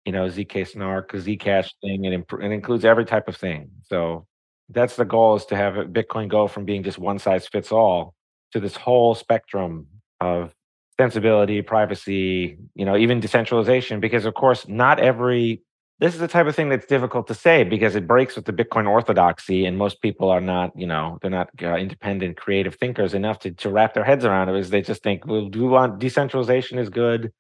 you 0.06 0.14
know, 0.14 0.26
zk 0.26 0.68
snark, 0.68 1.12
Zcash 1.12 1.72
thing. 1.82 2.06
It, 2.06 2.14
imp- 2.14 2.42
it 2.42 2.52
includes 2.52 2.84
every 2.84 3.06
type 3.06 3.28
of 3.28 3.36
thing. 3.36 3.70
So 3.84 4.26
that's 4.70 4.96
the 4.96 5.06
goal 5.06 5.36
is 5.36 5.46
to 5.48 5.56
have 5.56 5.76
Bitcoin 5.76 6.30
go 6.30 6.48
from 6.48 6.66
being 6.66 6.82
just 6.82 6.98
one 6.98 7.20
size 7.20 7.48
fits 7.48 7.72
all 7.72 8.16
to 8.52 8.60
this 8.60 8.76
whole 8.76 9.16
spectrum 9.16 9.88
of 10.20 10.54
sensibility, 11.00 11.62
privacy, 11.62 12.58
you 12.76 12.86
know, 12.86 12.98
even 12.98 13.20
decentralization. 13.20 14.00
Because 14.00 14.26
of 14.26 14.34
course, 14.34 14.68
not 14.68 15.00
every 15.00 15.64
this 16.00 16.14
is 16.14 16.22
the 16.22 16.30
type 16.30 16.48
of 16.48 16.56
thing 16.56 16.70
that's 16.70 16.86
difficult 16.86 17.28
to 17.28 17.34
say 17.34 17.66
because 17.66 17.94
it 17.94 18.08
breaks 18.08 18.38
with 18.38 18.46
the 18.46 18.54
Bitcoin 18.54 18.88
orthodoxy, 18.88 19.66
and 19.66 19.78
most 19.78 20.02
people 20.02 20.30
are 20.30 20.40
not, 20.40 20.72
you 20.74 20.88
know, 20.88 21.20
they're 21.22 21.30
not 21.30 21.50
uh, 21.62 21.76
independent, 21.76 22.38
creative 22.38 22.76
thinkers 22.76 23.14
enough 23.14 23.40
to, 23.40 23.52
to 23.52 23.70
wrap 23.70 23.94
their 23.94 24.06
heads 24.06 24.24
around 24.24 24.48
it. 24.48 24.56
Is 24.56 24.70
they 24.70 24.82
just 24.82 25.04
think, 25.04 25.28
well, 25.28 25.50
do 25.50 25.62
we 25.62 25.68
want 25.68 26.00
decentralization 26.00 26.80
is 26.80 26.90
good, 26.90 27.34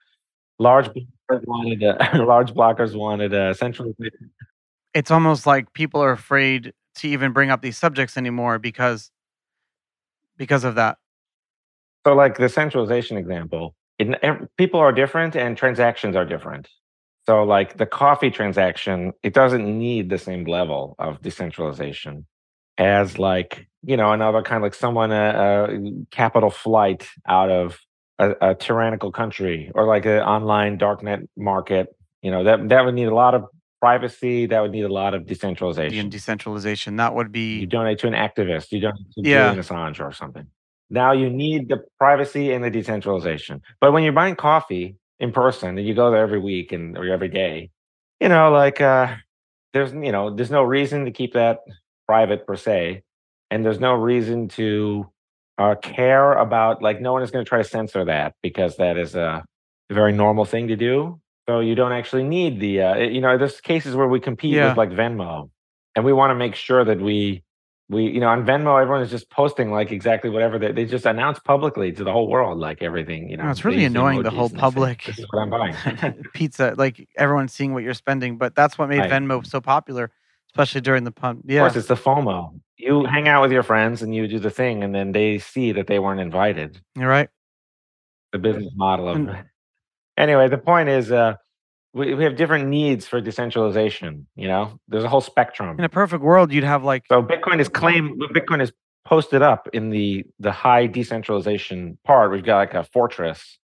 large 0.59 0.89
blockers 0.89 1.41
wanted 1.45 1.83
a, 1.83 2.17
large 2.25 2.53
blockers 2.53 2.95
wanted 2.95 3.33
a 3.33 3.53
central. 3.55 3.93
It's 4.93 5.09
almost 5.09 5.45
like 5.45 5.71
people 5.73 6.03
are 6.03 6.11
afraid 6.11 6.73
to 6.95 7.07
even 7.07 7.31
bring 7.31 7.49
up 7.49 7.61
these 7.61 7.77
subjects 7.77 8.17
anymore 8.17 8.59
because 8.59 9.09
because 10.39 10.63
of 10.63 10.73
that. 10.75 10.97
So, 12.07 12.15
like 12.15 12.37
the 12.37 12.49
centralization 12.49 13.17
example, 13.17 13.75
it, 13.99 14.17
people 14.57 14.79
are 14.79 14.91
different 14.91 15.35
and 15.35 15.55
transactions 15.55 16.15
are 16.15 16.25
different. 16.25 16.67
So, 17.27 17.43
like 17.43 17.77
the 17.77 17.85
coffee 17.85 18.31
transaction, 18.31 19.13
it 19.21 19.35
doesn't 19.35 19.65
need 19.77 20.09
the 20.09 20.17
same 20.17 20.45
level 20.45 20.95
of 20.97 21.21
decentralization 21.21 22.25
as 22.79 23.19
like 23.19 23.67
you 23.83 23.97
know 23.97 24.13
another 24.13 24.41
kind 24.41 24.57
of 24.57 24.63
like 24.63 24.73
someone 24.73 25.11
a, 25.11 25.67
a 25.69 26.05
capital 26.09 26.49
flight 26.49 27.07
out 27.27 27.51
of 27.51 27.77
a, 28.19 28.35
a 28.41 28.55
tyrannical 28.55 29.11
country 29.11 29.71
or 29.75 29.85
like 29.85 30.05
an 30.05 30.19
online 30.19 30.77
darknet 30.77 31.27
market, 31.37 31.87
you 32.21 32.31
know, 32.31 32.43
that 32.43 32.69
that 32.69 32.85
would 32.85 32.95
need 32.95 33.07
a 33.07 33.15
lot 33.15 33.35
of 33.35 33.45
privacy. 33.81 34.45
That 34.45 34.61
would 34.61 34.71
need 34.71 34.83
a 34.83 34.93
lot 34.93 35.13
of 35.13 35.25
decentralization. 35.25 35.99
And 35.99 36.11
decentralization. 36.11 36.97
That 36.97 37.15
would 37.15 37.31
be 37.31 37.59
you 37.59 37.67
donate 37.67 37.99
to 37.99 38.07
an 38.07 38.13
activist. 38.13 38.71
You 38.71 38.81
donate 38.81 39.11
to 39.13 39.21
yeah. 39.21 39.49
Julian 39.49 39.63
Assange 39.63 40.05
or 40.05 40.11
something. 40.11 40.47
Now 40.89 41.11
you 41.11 41.29
need 41.29 41.69
the 41.69 41.83
privacy 41.99 42.51
and 42.51 42.63
the 42.63 42.69
decentralization. 42.69 43.61
But 43.79 43.93
when 43.93 44.03
you're 44.03 44.13
buying 44.13 44.35
coffee 44.35 44.95
in 45.19 45.31
person 45.31 45.77
and 45.77 45.87
you 45.87 45.93
go 45.93 46.11
there 46.11 46.21
every 46.21 46.39
week 46.39 46.71
and 46.71 46.97
or 46.97 47.07
every 47.07 47.29
day, 47.29 47.69
you 48.19 48.29
know, 48.29 48.51
like 48.51 48.81
uh 48.81 49.15
there's 49.73 49.93
you 49.93 50.11
know, 50.11 50.35
there's 50.35 50.51
no 50.51 50.63
reason 50.63 51.05
to 51.05 51.11
keep 51.11 51.33
that 51.33 51.59
private 52.07 52.47
per 52.47 52.55
se. 52.55 53.03
And 53.51 53.65
there's 53.65 53.79
no 53.79 53.93
reason 53.93 54.47
to 54.49 55.09
uh, 55.59 55.75
care 55.75 56.33
about 56.33 56.81
like 56.81 57.01
no 57.01 57.11
one 57.13 57.21
is 57.21 57.31
going 57.31 57.43
to 57.43 57.49
try 57.49 57.59
to 57.59 57.63
censor 57.63 58.05
that 58.05 58.33
because 58.41 58.77
that 58.77 58.97
is 58.97 59.13
a, 59.13 59.43
a, 59.89 59.93
very 59.93 60.13
normal 60.13 60.45
thing 60.45 60.69
to 60.69 60.75
do. 60.75 61.19
So 61.49 61.61
you 61.61 61.73
don't 61.73 61.93
actually 61.93 62.25
need 62.25 62.59
the 62.59 62.83
uh, 62.83 62.95
you 62.97 63.19
know 63.19 63.35
there's 63.35 63.59
cases 63.59 63.95
where 63.95 64.07
we 64.07 64.19
compete 64.19 64.53
yeah. 64.53 64.69
with 64.69 64.77
like 64.77 64.91
Venmo, 64.91 65.49
and 65.95 66.05
we 66.05 66.13
want 66.13 66.29
to 66.29 66.35
make 66.35 66.53
sure 66.53 66.85
that 66.85 67.01
we 67.01 67.43
we 67.89 68.03
you 68.03 68.19
know 68.19 68.27
on 68.27 68.45
Venmo 68.45 68.79
everyone 68.79 69.01
is 69.01 69.09
just 69.09 69.31
posting 69.31 69.71
like 69.71 69.91
exactly 69.91 70.29
whatever 70.29 70.59
they, 70.59 70.71
they 70.71 70.85
just 70.85 71.07
announce 71.07 71.39
publicly 71.39 71.91
to 71.91 72.03
the 72.03 72.11
whole 72.11 72.29
world 72.29 72.59
like 72.59 72.83
everything 72.83 73.31
you 73.31 73.37
know. 73.37 73.45
No, 73.45 73.49
it's 73.49 73.65
really 73.65 73.83
annoying 73.83 74.21
the 74.21 74.29
whole 74.29 74.51
public. 74.51 75.05
This 75.05 75.17
is 75.17 75.25
what 75.31 75.41
I'm 75.41 75.49
buying. 75.49 75.75
Pizza 76.35 76.75
like 76.77 77.09
everyone's 77.17 77.51
seeing 77.51 77.73
what 77.73 77.81
you're 77.81 77.95
spending, 77.95 78.37
but 78.37 78.53
that's 78.53 78.77
what 78.77 78.87
made 78.87 78.99
right. 78.99 79.09
Venmo 79.09 79.43
so 79.43 79.59
popular 79.59 80.11
especially 80.51 80.81
during 80.81 81.03
the 81.03 81.11
pump. 81.11 81.45
Yeah, 81.45 81.65
of 81.65 81.73
course, 81.73 81.77
it's 81.77 81.87
the 81.87 81.95
FOMO. 81.95 82.59
You 82.77 83.05
hang 83.05 83.27
out 83.27 83.41
with 83.41 83.51
your 83.51 83.63
friends 83.63 84.03
and 84.03 84.13
you 84.13 84.27
do 84.27 84.37
the 84.37 84.51
thing, 84.51 84.83
and 84.83 84.93
then 84.93 85.13
they 85.13 85.39
see 85.39 85.71
that 85.71 85.87
they 85.87 85.97
weren't 85.97 86.19
invited. 86.19 86.79
You're 86.95 87.09
right. 87.09 87.29
The 88.33 88.37
business 88.37 88.71
model 88.75 89.09
of. 89.09 89.15
And, 89.15 89.45
anyway, 90.19 90.47
the 90.47 90.57
point 90.57 90.89
is, 90.89 91.11
uh, 91.11 91.33
we 91.93 92.13
we 92.13 92.23
have 92.23 92.35
different 92.35 92.67
needs 92.67 93.07
for 93.07 93.19
decentralization. 93.21 94.27
You 94.35 94.47
know, 94.47 94.79
there's 94.87 95.03
a 95.03 95.09
whole 95.09 95.21
spectrum. 95.21 95.79
In 95.79 95.85
a 95.85 95.89
perfect 95.89 96.21
world, 96.21 96.51
you'd 96.53 96.63
have 96.63 96.83
like 96.83 97.05
so. 97.09 97.23
Bitcoin 97.23 97.59
is 97.59 97.69
claimed. 97.69 98.21
Bitcoin 98.21 98.61
is 98.61 98.71
posted 99.05 99.41
up 99.41 99.67
in 99.73 99.89
the 99.89 100.25
the 100.39 100.51
high 100.51 100.85
decentralization 100.85 101.97
part. 102.05 102.31
We've 102.31 102.45
got 102.45 102.57
like 102.57 102.73
a 102.75 102.83
fortress, 102.83 103.57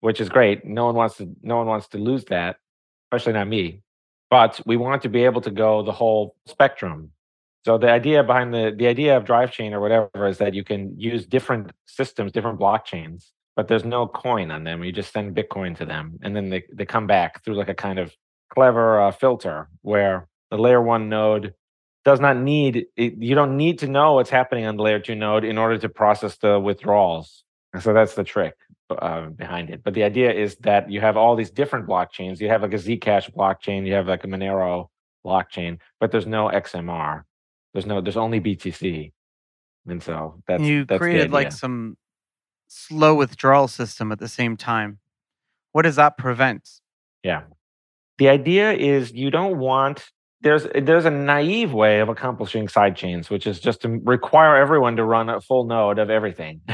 which 0.00 0.20
is 0.20 0.30
great. 0.30 0.64
No 0.64 0.86
one 0.86 0.94
wants 0.94 1.16
to. 1.18 1.28
No 1.42 1.58
one 1.58 1.66
wants 1.66 1.88
to 1.88 1.98
lose 1.98 2.24
that, 2.26 2.56
especially 3.10 3.34
not 3.34 3.48
me 3.48 3.82
but 4.30 4.60
we 4.66 4.76
want 4.76 5.02
to 5.02 5.08
be 5.08 5.24
able 5.24 5.40
to 5.40 5.50
go 5.50 5.82
the 5.82 5.92
whole 5.92 6.36
spectrum. 6.46 7.10
So 7.64 7.78
the 7.78 7.90
idea 7.90 8.22
behind 8.22 8.54
the 8.54 8.74
the 8.76 8.86
idea 8.86 9.16
of 9.16 9.24
drive 9.24 9.52
chain 9.52 9.74
or 9.74 9.80
whatever 9.80 10.26
is 10.26 10.38
that 10.38 10.54
you 10.54 10.64
can 10.64 10.98
use 10.98 11.26
different 11.26 11.72
systems, 11.86 12.32
different 12.32 12.58
blockchains, 12.58 13.30
but 13.58 13.66
there's 13.66 13.84
no 13.84 14.06
coin 14.06 14.52
on 14.52 14.62
them. 14.62 14.84
You 14.84 14.92
just 14.92 15.12
send 15.12 15.34
Bitcoin 15.34 15.76
to 15.78 15.84
them, 15.84 16.20
and 16.22 16.34
then 16.36 16.48
they 16.48 16.62
they 16.72 16.86
come 16.86 17.08
back 17.08 17.42
through 17.42 17.56
like 17.56 17.68
a 17.68 17.74
kind 17.74 17.98
of 17.98 18.14
clever 18.54 19.00
uh, 19.00 19.10
filter 19.10 19.68
where 19.82 20.28
the 20.52 20.56
layer 20.56 20.80
one 20.80 21.08
node 21.08 21.54
does 22.04 22.20
not 22.20 22.36
need 22.36 22.86
it, 22.96 23.14
you 23.18 23.34
don't 23.34 23.56
need 23.56 23.80
to 23.80 23.88
know 23.88 24.12
what's 24.14 24.30
happening 24.30 24.64
on 24.64 24.76
the 24.76 24.82
layer 24.84 25.00
two 25.00 25.16
node 25.16 25.42
in 25.42 25.58
order 25.58 25.76
to 25.76 25.88
process 25.88 26.36
the 26.36 26.60
withdrawals. 26.60 27.42
And 27.72 27.82
so 27.82 27.92
that's 27.92 28.14
the 28.14 28.22
trick 28.22 28.54
uh, 28.90 29.26
behind 29.26 29.70
it. 29.70 29.82
But 29.82 29.94
the 29.94 30.04
idea 30.04 30.32
is 30.32 30.54
that 30.58 30.88
you 30.88 31.00
have 31.00 31.16
all 31.16 31.34
these 31.34 31.50
different 31.50 31.88
blockchains. 31.88 32.38
You 32.38 32.48
have 32.50 32.62
like 32.62 32.74
a 32.74 32.76
Zcash 32.76 33.28
blockchain, 33.34 33.84
you 33.88 33.94
have 33.94 34.06
like 34.06 34.22
a 34.22 34.28
Monero 34.28 34.86
blockchain, 35.26 35.80
but 35.98 36.12
there's 36.12 36.28
no 36.28 36.48
XMR. 36.48 37.24
There's 37.72 37.86
no. 37.86 38.00
There's 38.00 38.16
only 38.16 38.40
BTC, 38.40 39.12
and 39.88 40.00
so 40.00 40.40
that's 40.46 40.62
you 40.62 40.84
that's 40.84 41.00
created 41.00 41.32
like 41.32 41.50
some 41.50 41.96
slow 42.68 43.14
withdrawal 43.14 43.68
system 43.68 44.12
at 44.12 44.18
the 44.18 44.28
same 44.28 44.56
time. 44.56 44.98
What 45.72 45.82
does 45.82 45.96
that 45.96 46.16
prevent? 46.16 46.68
Yeah, 47.22 47.42
the 48.18 48.28
idea 48.28 48.72
is 48.72 49.12
you 49.12 49.30
don't 49.30 49.58
want 49.58 50.10
there's 50.40 50.66
there's 50.74 51.04
a 51.04 51.10
naive 51.10 51.72
way 51.72 52.00
of 52.00 52.08
accomplishing 52.08 52.68
side 52.68 52.96
chains, 52.96 53.28
which 53.28 53.46
is 53.46 53.58
just 53.58 53.82
to 53.82 54.00
require 54.04 54.56
everyone 54.56 54.96
to 54.96 55.04
run 55.04 55.28
a 55.28 55.40
full 55.40 55.64
node 55.64 55.98
of 55.98 56.10
everything. 56.10 56.60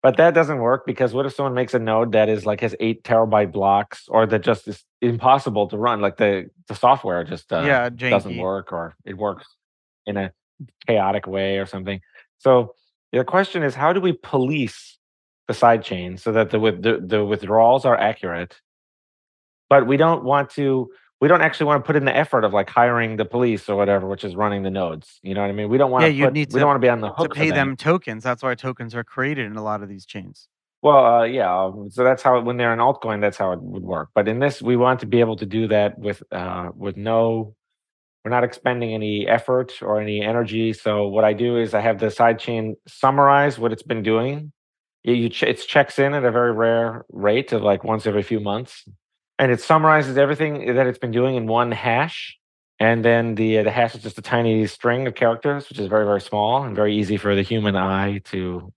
But 0.00 0.16
that 0.18 0.32
doesn't 0.32 0.58
work 0.58 0.86
because 0.86 1.12
what 1.12 1.26
if 1.26 1.34
someone 1.34 1.54
makes 1.54 1.74
a 1.74 1.78
node 1.78 2.12
that 2.12 2.28
is 2.28 2.46
like 2.46 2.60
has 2.60 2.74
eight 2.78 3.02
terabyte 3.02 3.50
blocks 3.50 4.04
or 4.08 4.26
that 4.26 4.42
just 4.42 4.68
is 4.68 4.84
impossible 5.00 5.66
to 5.68 5.76
run? 5.76 6.00
Like 6.00 6.18
the 6.18 6.48
the 6.68 6.76
software 6.76 7.24
just 7.24 7.52
uh, 7.52 7.62
yeah, 7.66 7.88
doesn't 7.88 8.36
work 8.36 8.72
or 8.72 8.94
it 9.04 9.18
works 9.18 9.46
in 10.06 10.16
a 10.16 10.32
chaotic 10.86 11.26
way 11.26 11.58
or 11.58 11.66
something. 11.66 12.00
So 12.38 12.74
the 13.12 13.24
question 13.24 13.64
is, 13.64 13.74
how 13.74 13.92
do 13.92 14.00
we 14.00 14.12
police 14.12 14.97
the 15.48 15.54
side 15.54 15.82
chain 15.82 16.16
so 16.16 16.30
that 16.32 16.50
the 16.50 16.58
the, 16.58 17.02
the 17.04 17.24
withdrawals 17.24 17.84
are 17.84 17.96
accurate, 17.96 18.60
but 19.68 19.86
we 19.86 19.96
don't 19.96 20.22
want 20.22 20.50
to 20.50 20.90
we 21.20 21.26
don't 21.26 21.42
actually 21.42 21.66
want 21.66 21.82
to 21.82 21.86
put 21.86 21.96
in 21.96 22.04
the 22.04 22.16
effort 22.16 22.44
of 22.44 22.52
like 22.52 22.70
hiring 22.70 23.16
the 23.16 23.24
police 23.24 23.68
or 23.68 23.76
whatever, 23.76 24.06
which 24.06 24.22
is 24.22 24.36
running 24.36 24.62
the 24.62 24.70
nodes. 24.70 25.18
You 25.22 25.34
know 25.34 25.40
what 25.40 25.48
I 25.48 25.52
mean? 25.52 25.68
We 25.68 25.78
don't 25.78 25.90
want 25.90 26.04
yeah, 26.04 26.10
to. 26.10 26.24
Put, 26.26 26.32
need 26.32 26.50
to, 26.50 26.54
we 26.54 26.60
don't 26.60 26.68
want 26.68 26.76
to 26.76 26.86
be 26.86 26.90
on 26.90 27.00
the 27.00 27.10
hook 27.10 27.34
to 27.34 27.34
pay 27.34 27.50
them 27.50 27.76
tokens. 27.76 28.22
That's 28.22 28.42
why 28.42 28.54
tokens 28.54 28.94
are 28.94 29.02
created 29.02 29.46
in 29.46 29.56
a 29.56 29.62
lot 29.62 29.82
of 29.82 29.88
these 29.88 30.06
chains. 30.06 30.48
Well, 30.80 31.04
uh, 31.04 31.24
yeah. 31.24 31.52
Um, 31.52 31.90
so 31.90 32.04
that's 32.04 32.22
how 32.22 32.40
when 32.40 32.56
they're 32.56 32.72
an 32.72 32.78
altcoin, 32.78 33.20
that's 33.20 33.36
how 33.36 33.50
it 33.50 33.60
would 33.60 33.82
work. 33.82 34.10
But 34.14 34.28
in 34.28 34.38
this, 34.38 34.62
we 34.62 34.76
want 34.76 35.00
to 35.00 35.06
be 35.06 35.18
able 35.18 35.36
to 35.36 35.46
do 35.46 35.66
that 35.68 35.98
with 35.98 36.22
uh, 36.30 36.70
with 36.76 36.96
no. 36.96 37.54
We're 38.24 38.30
not 38.30 38.44
expending 38.44 38.92
any 38.92 39.26
effort 39.26 39.80
or 39.80 40.00
any 40.00 40.20
energy. 40.20 40.72
So 40.72 41.08
what 41.08 41.24
I 41.24 41.32
do 41.32 41.56
is 41.56 41.72
I 41.72 41.80
have 41.80 41.98
the 41.98 42.06
sidechain 42.06 42.74
summarize 42.86 43.58
what 43.58 43.72
it's 43.72 43.82
been 43.82 44.02
doing. 44.02 44.52
You, 45.12 45.28
ch- 45.28 45.44
it 45.44 45.58
checks 45.66 45.98
in 45.98 46.14
at 46.14 46.24
a 46.24 46.30
very 46.30 46.52
rare 46.52 47.04
rate 47.10 47.52
of 47.52 47.62
like 47.62 47.84
once 47.84 48.06
every 48.06 48.22
few 48.22 48.40
months 48.40 48.84
and 49.38 49.52
it 49.52 49.60
summarizes 49.60 50.18
everything 50.18 50.74
that 50.74 50.86
it's 50.86 50.98
been 50.98 51.12
doing 51.12 51.36
in 51.36 51.46
one 51.46 51.70
hash. 51.70 52.36
And 52.80 53.04
then 53.04 53.34
the 53.34 53.58
uh, 53.58 53.62
the 53.64 53.70
hash 53.70 53.94
is 53.94 54.02
just 54.02 54.18
a 54.18 54.22
tiny 54.22 54.66
string 54.66 55.06
of 55.06 55.14
characters, 55.14 55.68
which 55.68 55.78
is 55.78 55.88
very 55.88 56.04
very 56.04 56.20
small 56.20 56.62
and 56.62 56.76
very 56.76 56.96
easy 56.96 57.16
for 57.16 57.34
the 57.34 57.42
human 57.42 57.76
eye 57.76 58.18
to 58.26 58.72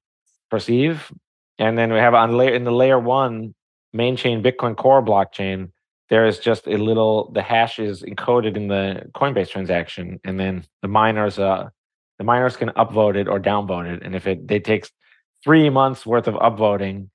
perceive. 0.49 1.11
And 1.59 1.77
then 1.77 1.93
we 1.93 1.99
have 1.99 2.15
on 2.15 2.35
layer 2.35 2.53
in 2.53 2.63
the 2.63 2.71
layer 2.71 2.99
one 2.99 3.53
main 3.93 4.15
chain 4.15 4.41
Bitcoin 4.41 4.75
Core 4.75 5.03
blockchain. 5.03 5.71
There 6.09 6.25
is 6.25 6.39
just 6.39 6.67
a 6.67 6.77
little 6.77 7.31
the 7.31 7.43
hash 7.43 7.77
is 7.77 8.01
encoded 8.01 8.57
in 8.57 8.67
the 8.67 9.03
Coinbase 9.13 9.49
transaction, 9.49 10.19
and 10.23 10.39
then 10.39 10.65
the 10.81 10.87
miners 10.87 11.37
uh 11.37 11.69
the 12.17 12.23
miners 12.23 12.57
can 12.57 12.69
upvote 12.69 13.15
it 13.15 13.27
or 13.27 13.39
downvote 13.39 13.93
it. 13.93 14.01
And 14.03 14.15
if 14.15 14.25
it 14.25 14.47
they 14.47 14.59
takes 14.59 14.89
three 15.43 15.69
months 15.69 16.05
worth 16.05 16.27
of 16.27 16.35
upvoting, 16.35 17.09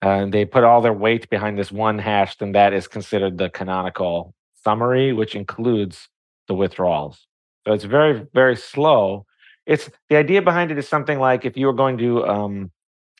and 0.00 0.32
they 0.32 0.44
put 0.44 0.64
all 0.64 0.80
their 0.80 0.92
weight 0.92 1.30
behind 1.30 1.58
this 1.58 1.72
one 1.72 1.98
hash, 1.98 2.36
then 2.36 2.52
that 2.52 2.72
is 2.72 2.88
considered 2.88 3.38
the 3.38 3.50
canonical 3.50 4.34
summary, 4.64 5.12
which 5.12 5.34
includes 5.34 6.08
the 6.48 6.54
withdrawals. 6.54 7.26
So 7.66 7.72
it's 7.72 7.84
very, 7.84 8.26
very 8.34 8.56
slow. 8.56 9.26
It's 9.66 9.88
the 10.08 10.16
idea 10.16 10.42
behind 10.42 10.70
it 10.70 10.78
is 10.78 10.88
something 10.88 11.18
like 11.18 11.44
if 11.44 11.56
you 11.56 11.66
were 11.66 11.72
going 11.72 11.98
to 11.98 12.26
um, 12.26 12.72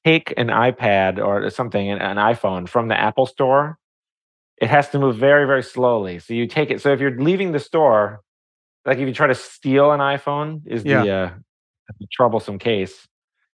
take 0.04 0.34
an 0.36 0.48
iPad 0.48 1.24
or 1.24 1.48
something, 1.50 1.90
an, 1.90 1.98
an 1.98 2.16
iPhone 2.16 2.68
from 2.68 2.88
the 2.88 2.98
Apple 2.98 3.26
store, 3.26 3.78
it 4.60 4.68
has 4.68 4.88
to 4.90 4.98
move 4.98 5.16
very, 5.16 5.46
very 5.46 5.62
slowly. 5.62 6.18
So 6.18 6.34
you 6.34 6.46
take 6.46 6.70
it. 6.70 6.80
So 6.80 6.92
if 6.92 7.00
you're 7.00 7.18
leaving 7.20 7.52
the 7.52 7.60
store, 7.60 8.22
like 8.84 8.98
if 8.98 9.06
you 9.06 9.14
try 9.14 9.28
to 9.28 9.34
steal 9.34 9.92
an 9.92 10.00
iPhone, 10.00 10.62
is 10.66 10.84
yeah. 10.84 11.04
the, 11.04 11.10
uh, 11.10 11.30
the 12.00 12.06
troublesome 12.12 12.58
case. 12.58 13.06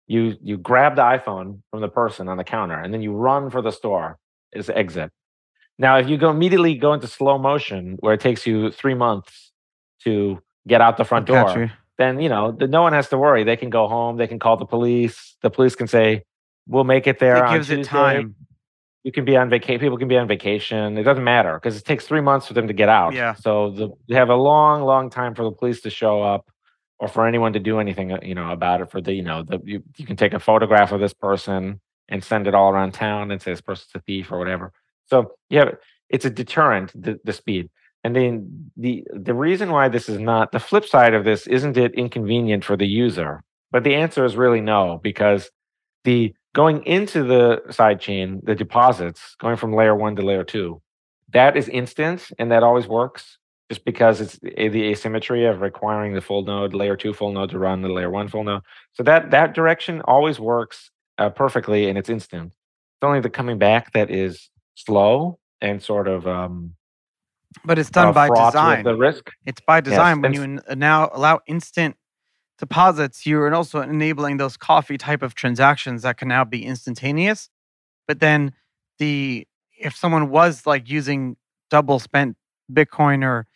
You 0.09 0.37
you 0.43 0.57
grab 0.57 0.97
the 0.97 1.03
iPhone 1.03 1.61
from 1.71 1.81
the 1.81 1.89
person 1.89 2.29
on 2.29 2.37
the 2.37 2.45
counter, 2.45 2.79
and 2.79 2.93
then 2.93 3.03
you 3.03 3.13
run 3.13 3.51
for 3.51 3.63
the 3.63 3.71
store. 3.71 4.19
Is 4.53 4.71
exit. 4.71 5.13
Now, 5.79 5.99
if 5.99 6.09
you 6.09 6.17
go 6.17 6.31
immediately 6.31 6.75
go 6.75 6.95
into 6.95 7.07
slow 7.07 7.39
motion, 7.39 7.99
where 8.01 8.15
it 8.15 8.21
takes 8.21 8.47
you 8.47 8.71
three 8.71 8.95
months 8.95 9.53
to 10.05 10.43
get 10.67 10.81
out 10.81 10.97
the 10.97 11.05
front 11.05 11.27
door, 11.27 11.71
then 11.99 12.19
you 12.19 12.31
know 12.31 12.51
no 12.51 12.83
one 12.83 12.95
has 12.95 13.09
to 13.11 13.19
worry. 13.19 13.45
They 13.45 13.57
can 13.57 13.71
go 13.71 13.87
home. 13.87 14.17
They 14.17 14.27
can 14.27 14.39
call 14.39 14.57
the 14.57 14.65
police. 14.65 15.37
The 15.43 15.51
police 15.51 15.77
can 15.77 15.87
say, 15.87 16.25
"We'll 16.67 16.85
make 16.85 17.07
it 17.07 17.19
there." 17.19 17.45
It 17.45 17.53
gives 17.53 17.71
it 17.71 17.85
time 17.85 18.35
you 19.05 19.13
can 19.13 19.25
be 19.25 19.37
on 19.37 19.49
vacation. 19.49 19.81
People 19.81 19.97
can 19.97 20.09
be 20.09 20.19
on 20.19 20.29
vacation. 20.29 20.99
It 20.99 21.05
doesn't 21.05 21.25
matter 21.25 21.55
because 21.55 21.77
it 21.77 21.85
takes 21.85 22.07
three 22.07 22.21
months 22.21 22.47
for 22.47 22.55
them 22.55 22.67
to 22.67 22.75
get 22.75 22.89
out. 22.89 23.15
Yeah. 23.15 23.35
So 23.35 23.71
the, 23.71 23.89
they 24.09 24.15
have 24.17 24.29
a 24.29 24.35
long, 24.35 24.83
long 24.83 25.09
time 25.09 25.35
for 25.35 25.45
the 25.45 25.53
police 25.53 25.81
to 25.83 25.91
show 25.91 26.23
up, 26.23 26.51
or 27.01 27.09
for 27.09 27.27
anyone 27.27 27.53
to 27.53 27.61
do 27.61 27.79
anything, 27.79 28.13
uh, 28.13 28.19
you 28.23 28.35
know, 28.35 28.51
about 28.51 28.81
it. 28.81 28.91
For 28.91 29.01
the, 29.01 29.13
you 29.13 29.23
know, 29.23 29.43
the 29.43 29.61
you, 29.65 29.83
you 29.97 30.07
can 30.07 30.17
take 30.17 30.35
a 30.35 30.41
photograph 30.41 30.93
of 30.93 31.01
this 31.01 31.15
person 31.15 31.81
and 32.09 32.25
send 32.25 32.47
it 32.47 32.55
all 32.55 32.71
around 32.71 32.93
town 32.93 33.31
and 33.31 33.41
say 33.41 33.53
this 33.53 33.61
person's 33.61 33.91
a 33.95 34.01
thief 34.01 34.33
or 34.33 34.39
whatever. 34.39 34.73
So 35.07 35.33
yeah, 35.49 35.73
it's 36.09 36.25
a 36.25 36.31
deterrent 36.31 36.93
the, 37.01 37.21
the 37.25 37.33
speed. 37.33 37.71
And 38.05 38.15
then 38.15 38.71
the 38.77 39.05
the 39.13 39.35
reason 39.35 39.71
why 39.71 39.89
this 39.89 40.09
is 40.09 40.19
not 40.19 40.53
the 40.53 40.61
flip 40.61 40.85
side 40.85 41.15
of 41.15 41.25
this 41.25 41.47
isn't 41.47 41.77
it 41.77 41.95
inconvenient 41.95 42.65
for 42.65 42.77
the 42.77 42.87
user? 42.87 43.43
But 43.71 43.85
the 43.85 43.95
answer 43.95 44.25
is 44.25 44.37
really 44.37 44.61
no 44.61 45.01
because 45.03 45.51
the 46.05 46.35
going 46.55 46.85
into 46.85 47.23
the 47.25 47.63
sidechain, 47.69 48.45
the 48.45 48.55
deposits, 48.55 49.37
going 49.39 49.57
from 49.57 49.75
layer 49.75 49.95
one 49.95 50.17
to 50.17 50.23
layer 50.23 50.45
two, 50.45 50.81
that 51.31 51.57
is 51.57 51.69
instant 51.69 52.31
and 52.39 52.51
that 52.51 52.63
always 52.63 52.87
works 52.87 53.38
just 53.71 53.85
because 53.85 54.21
it's 54.21 54.39
the 54.39 54.85
asymmetry 54.85 55.45
of 55.45 55.61
requiring 55.61 56.15
the 56.15 56.21
full 56.21 56.43
node, 56.43 56.75
layer 56.75 56.97
two 56.97 57.13
full 57.13 57.33
node 57.33 57.51
to 57.51 57.59
run 57.59 57.83
the 57.83 57.89
layer 57.89 58.11
one 58.11 58.29
full 58.29 58.45
node. 58.45 58.63
So 58.95 59.03
that 59.03 59.31
that 59.31 59.55
direction 59.55 60.01
always 60.03 60.41
works 60.41 60.91
uh, 61.19 61.31
perfectly 61.31 61.89
and 61.89 61.99
it's 61.99 62.09
instant. 62.09 62.53
It's 62.53 63.07
only 63.07 63.21
the 63.21 63.31
coming 63.31 63.59
back 63.59 63.93
that 63.93 64.11
is 64.11 64.49
slow 64.75 65.39
and 65.61 65.83
sort 65.83 66.09
of 66.09 66.27
um, 66.27 66.75
but 67.65 67.79
it's 67.79 67.91
done 67.91 68.09
uh, 68.09 68.13
by 68.13 68.29
design. 68.29 68.85
The 68.85 68.95
risk. 68.95 69.31
It's 69.47 69.61
by 69.61 69.81
design 69.81 70.19
yes, 70.19 70.23
when 70.23 70.33
you 70.35 70.77
now 70.77 71.11
allow 71.13 71.41
instant 71.47 71.97
deposits, 72.59 73.27
you're 73.27 73.55
also 73.55 73.81
enabling 73.81 74.37
those 74.37 74.57
coffee 74.57 74.99
type 74.99 75.23
of 75.23 75.35
transactions 75.35 76.03
that 76.03 76.17
can 76.19 76.29
now 76.29 76.45
be 76.45 76.65
instantaneous. 76.65 77.51
But 78.07 78.21
then 78.21 78.53
the 78.99 79.47
if 79.79 79.95
someone 79.97 80.31
was 80.31 80.67
like 80.67 80.89
using 80.89 81.37
double 81.71 81.99
spent 81.99 82.37
Bitcoin 82.73 83.25
or 83.25 83.47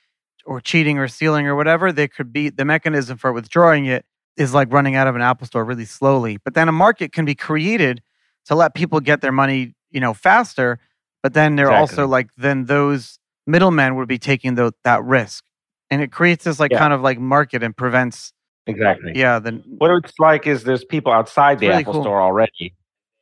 or 0.44 0.60
cheating 0.60 0.98
or 0.98 1.09
stealing 1.09 1.47
or 1.47 1.55
whatever, 1.55 1.93
they 1.93 2.09
could 2.09 2.32
be 2.32 2.48
the 2.51 2.64
mechanism 2.64 3.19
for 3.19 3.32
withdrawing 3.32 3.86
it 3.86 4.05
is 4.36 4.55
like 4.55 4.73
running 4.73 4.94
out 4.94 5.06
of 5.06 5.14
an 5.14 5.23
Apple 5.23 5.47
store 5.47 5.64
really 5.64 5.85
slowly. 5.85 6.39
But 6.43 6.55
then 6.55 6.69
a 6.69 6.73
market 6.73 7.12
can 7.12 7.24
be 7.24 7.35
created 7.35 8.02
to 8.47 8.55
let 8.55 8.74
people 8.74 9.01
get 9.01 9.20
their 9.20 9.32
money, 9.32 9.74
you 9.90 10.01
know, 10.01 10.14
faster. 10.14 10.78
But 11.23 11.35
then 11.35 11.56
they're 11.56 11.66
exactly. 11.66 11.81
also 11.81 12.06
like 12.06 12.31
then 12.36 12.64
those 12.64 13.19
middlemen 13.47 13.97
would 13.97 14.09
be 14.09 14.19
taking 14.19 14.55
the, 14.55 14.73
that 14.85 15.05
risk. 15.05 15.44
And 15.90 16.01
it 16.01 16.10
creates 16.10 16.44
this 16.44 16.59
like 16.59 16.73
yeah. 16.73 16.78
kind 16.78 16.93
of 16.93 17.02
like 17.02 17.19
market 17.19 17.62
and 17.62 17.77
prevents 17.77 18.32
Exactly. 18.66 19.12
Yeah. 19.14 19.39
Then 19.39 19.62
what 19.78 19.90
it's 19.90 20.19
like 20.19 20.47
is 20.47 20.64
there's 20.64 20.85
people 20.85 21.12
outside 21.12 21.59
the 21.59 21.69
really 21.69 21.81
Apple 21.81 21.94
cool. 21.94 22.02
Store 22.02 22.20
already, 22.20 22.74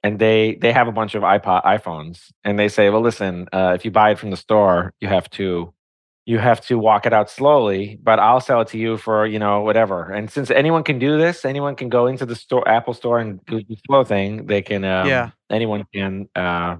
and 0.02 0.18
they 0.18 0.56
they 0.60 0.72
have 0.72 0.88
a 0.88 0.92
bunch 0.92 1.14
of 1.14 1.22
iPod 1.22 1.64
iPhones, 1.64 2.30
and 2.44 2.58
they 2.58 2.68
say, 2.68 2.90
well, 2.90 3.00
listen, 3.00 3.48
uh, 3.52 3.72
if 3.74 3.84
you 3.84 3.90
buy 3.90 4.10
it 4.10 4.18
from 4.18 4.30
the 4.30 4.36
store, 4.36 4.92
you 5.00 5.08
have 5.08 5.30
to 5.30 5.72
you 6.30 6.38
have 6.38 6.60
to 6.60 6.78
walk 6.78 7.06
it 7.06 7.12
out 7.12 7.28
slowly, 7.28 7.98
but 8.00 8.20
I'll 8.20 8.40
sell 8.40 8.60
it 8.60 8.68
to 8.68 8.78
you 8.78 8.96
for 8.96 9.26
you 9.26 9.40
know 9.40 9.62
whatever. 9.62 10.12
And 10.12 10.30
since 10.30 10.48
anyone 10.48 10.84
can 10.84 11.00
do 11.00 11.18
this, 11.18 11.44
anyone 11.44 11.74
can 11.74 11.88
go 11.88 12.06
into 12.06 12.24
the 12.24 12.36
store 12.36 12.66
Apple 12.68 12.94
Store 12.94 13.18
and 13.18 13.44
do 13.46 13.56
the 13.68 13.76
slow 13.86 14.04
thing. 14.04 14.46
They 14.46 14.62
can. 14.62 14.84
Um, 14.84 15.08
yeah. 15.08 15.30
Anyone 15.50 15.84
can 15.92 16.28
uh, 16.36 16.76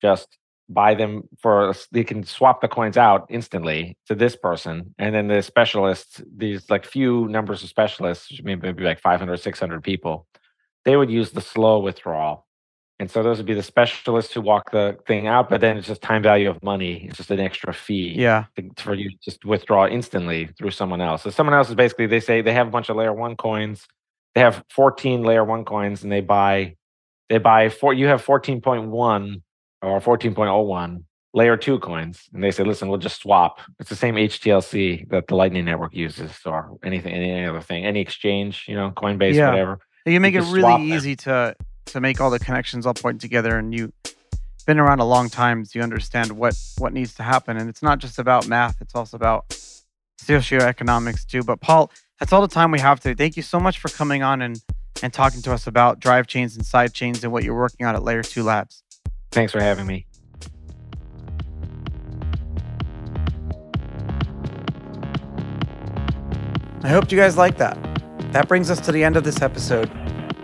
just 0.00 0.38
buy 0.68 0.94
them 0.94 1.22
for 1.42 1.74
they 1.90 2.04
can 2.04 2.22
swap 2.24 2.60
the 2.60 2.68
coins 2.68 2.96
out 2.96 3.26
instantly 3.28 3.96
to 4.06 4.14
this 4.14 4.36
person 4.36 4.94
and 4.98 5.14
then 5.14 5.28
the 5.28 5.40
specialists 5.40 6.20
these 6.36 6.68
like 6.68 6.84
few 6.84 7.28
numbers 7.28 7.62
of 7.62 7.68
specialists 7.68 8.40
maybe, 8.42 8.62
maybe 8.62 8.82
like 8.82 9.00
500 9.00 9.36
600 9.36 9.84
people 9.84 10.26
they 10.84 10.96
would 10.96 11.08
use 11.08 11.30
the 11.30 11.40
slow 11.40 11.78
withdrawal 11.78 12.45
and 12.98 13.10
so 13.10 13.22
those 13.22 13.36
would 13.36 13.46
be 13.46 13.54
the 13.54 13.62
specialists 13.62 14.32
who 14.32 14.40
walk 14.40 14.70
the 14.70 14.96
thing 15.06 15.26
out 15.26 15.50
but 15.50 15.60
then 15.60 15.76
it's 15.76 15.86
just 15.86 16.00
time 16.00 16.22
value 16.22 16.48
of 16.48 16.62
money. 16.62 17.06
It's 17.08 17.18
just 17.18 17.30
an 17.30 17.40
extra 17.40 17.74
fee 17.74 18.14
yeah. 18.16 18.44
to, 18.56 18.70
for 18.78 18.94
you 18.94 19.10
to 19.10 19.16
just 19.22 19.44
withdraw 19.44 19.86
instantly 19.86 20.48
through 20.58 20.70
someone 20.70 21.02
else. 21.02 21.22
So 21.22 21.30
someone 21.30 21.54
else 21.54 21.68
is 21.68 21.74
basically 21.74 22.06
they 22.06 22.20
say 22.20 22.40
they 22.40 22.54
have 22.54 22.68
a 22.68 22.70
bunch 22.70 22.88
of 22.88 22.96
layer 22.96 23.12
one 23.12 23.36
coins. 23.36 23.86
They 24.34 24.40
have 24.40 24.64
14 24.70 25.22
layer 25.22 25.44
one 25.44 25.64
coins 25.64 26.02
and 26.02 26.10
they 26.10 26.22
buy 26.22 26.76
they 27.28 27.38
buy 27.38 27.68
four 27.68 27.92
you 27.92 28.06
have 28.06 28.24
14.1 28.24 29.42
or 29.82 30.00
14.01 30.00 31.04
layer 31.34 31.56
two 31.58 31.78
coins. 31.78 32.22
And 32.32 32.42
they 32.42 32.50
say 32.50 32.64
listen 32.64 32.88
we'll 32.88 32.98
just 32.98 33.20
swap. 33.20 33.60
It's 33.78 33.90
the 33.90 33.96
same 33.96 34.14
htlc 34.14 35.10
that 35.10 35.26
the 35.26 35.34
lightning 35.36 35.66
network 35.66 35.94
uses 35.94 36.32
or 36.46 36.78
anything 36.82 37.12
any 37.12 37.44
other 37.44 37.60
thing 37.60 37.84
any 37.84 38.00
exchange 38.00 38.64
you 38.68 38.74
know 38.74 38.90
coinbase 38.90 39.34
yeah. 39.34 39.50
whatever. 39.50 39.80
You 40.06 40.20
make 40.20 40.32
you 40.32 40.40
it 40.40 40.50
really 40.50 40.92
easy 40.92 41.14
them. 41.14 41.54
to 41.56 41.56
to 41.86 42.00
make 42.00 42.20
all 42.20 42.30
the 42.30 42.38
connections 42.38 42.86
all 42.86 42.94
point 42.94 43.20
together 43.20 43.58
and 43.58 43.74
you 43.74 43.92
been 44.66 44.78
around 44.80 44.98
a 44.98 45.04
long 45.04 45.30
time 45.30 45.64
so 45.64 45.78
you 45.78 45.82
understand 45.82 46.32
what 46.32 46.54
what 46.78 46.92
needs 46.92 47.14
to 47.14 47.22
happen 47.22 47.56
and 47.56 47.68
it's 47.68 47.82
not 47.82 47.98
just 47.98 48.18
about 48.18 48.48
math 48.48 48.80
it's 48.80 48.96
also 48.96 49.16
about 49.16 49.48
socioeconomics 50.20 51.24
too 51.24 51.42
but 51.44 51.60
paul 51.60 51.90
that's 52.18 52.32
all 52.32 52.40
the 52.40 52.48
time 52.48 52.72
we 52.72 52.80
have 52.80 52.98
today 52.98 53.14
thank 53.14 53.36
you 53.36 53.42
so 53.44 53.60
much 53.60 53.78
for 53.78 53.88
coming 53.90 54.24
on 54.24 54.42
and 54.42 54.60
and 55.02 55.12
talking 55.12 55.40
to 55.40 55.52
us 55.52 55.68
about 55.68 56.00
drive 56.00 56.26
chains 56.26 56.56
and 56.56 56.66
side 56.66 56.92
chains 56.92 57.22
and 57.22 57.32
what 57.32 57.44
you're 57.44 57.54
working 57.54 57.86
on 57.86 57.94
at 57.94 58.02
LayerTwo 58.02 58.42
Labs 58.42 58.82
Thanks 59.36 59.52
for 59.52 59.60
having 59.60 59.86
me. 59.86 60.06
I 66.82 66.88
hope 66.88 67.10
you 67.10 67.18
guys 67.18 67.36
like 67.36 67.58
that. 67.58 67.76
That 68.32 68.48
brings 68.48 68.70
us 68.70 68.80
to 68.80 68.92
the 68.92 69.04
end 69.04 69.16
of 69.16 69.24
this 69.24 69.42
episode. 69.42 69.90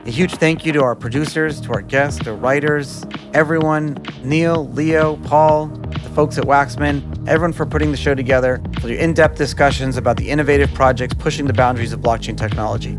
A 0.04 0.10
huge 0.10 0.34
thank 0.34 0.66
you 0.66 0.72
to 0.72 0.82
our 0.82 0.96
producers, 0.96 1.60
to 1.60 1.72
our 1.74 1.80
guests, 1.80 2.24
the 2.24 2.32
writers, 2.32 3.04
everyone, 3.34 4.02
Neel, 4.24 4.66
Leo, 4.70 5.14
Paul, 5.18 5.68
the 5.68 6.10
folks 6.12 6.38
at 6.38 6.44
Wachsman, 6.44 7.28
everyone 7.28 7.52
for 7.52 7.64
putting 7.64 7.92
the 7.92 7.96
show 7.96 8.12
together, 8.12 8.60
for 8.80 8.88
your 8.88 8.98
in 8.98 9.14
depth 9.14 9.38
discussions 9.38 9.96
about 9.96 10.16
the 10.16 10.28
innovative 10.28 10.74
projects 10.74 11.14
pushing 11.14 11.46
the 11.46 11.52
boundaries 11.52 11.92
of 11.92 12.00
blockchain 12.00 12.36
technology. 12.36 12.96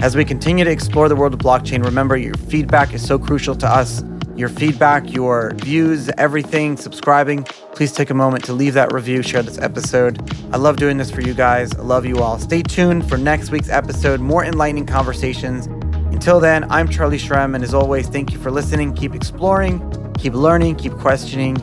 As 0.00 0.16
we 0.16 0.24
continue 0.24 0.64
to 0.64 0.70
explore 0.70 1.10
the 1.10 1.16
world 1.16 1.34
of 1.34 1.40
blockchain, 1.40 1.84
remember 1.84 2.16
your 2.16 2.34
feedback 2.34 2.94
is 2.94 3.06
so 3.06 3.18
crucial 3.18 3.54
to 3.56 3.68
us 3.68 4.02
your 4.34 4.48
feedback, 4.50 5.14
your 5.14 5.54
views, 5.54 6.10
everything, 6.18 6.76
subscribing. 6.76 7.42
Please 7.74 7.92
take 7.92 8.10
a 8.10 8.14
moment 8.14 8.44
to 8.44 8.52
leave 8.52 8.74
that 8.74 8.92
review, 8.92 9.22
share 9.22 9.42
this 9.42 9.58
episode. 9.58 10.30
I 10.52 10.58
love 10.58 10.76
doing 10.76 10.98
this 10.98 11.10
for 11.10 11.22
you 11.22 11.32
guys. 11.32 11.74
I 11.74 11.80
love 11.80 12.04
you 12.04 12.18
all. 12.18 12.38
Stay 12.38 12.62
tuned 12.62 13.08
for 13.08 13.16
next 13.16 13.50
week's 13.50 13.70
episode, 13.70 14.20
more 14.20 14.44
enlightening 14.44 14.84
conversations. 14.84 15.68
Until 16.16 16.40
then, 16.40 16.64
I'm 16.70 16.88
Charlie 16.88 17.18
Shrem, 17.18 17.54
and 17.54 17.62
as 17.62 17.74
always, 17.74 18.08
thank 18.08 18.32
you 18.32 18.38
for 18.38 18.50
listening. 18.50 18.94
Keep 18.94 19.14
exploring, 19.14 19.82
keep 20.14 20.32
learning, 20.32 20.76
keep 20.76 20.92
questioning, 20.94 21.56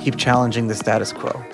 keep 0.00 0.16
challenging 0.16 0.68
the 0.68 0.74
status 0.74 1.12
quo. 1.12 1.49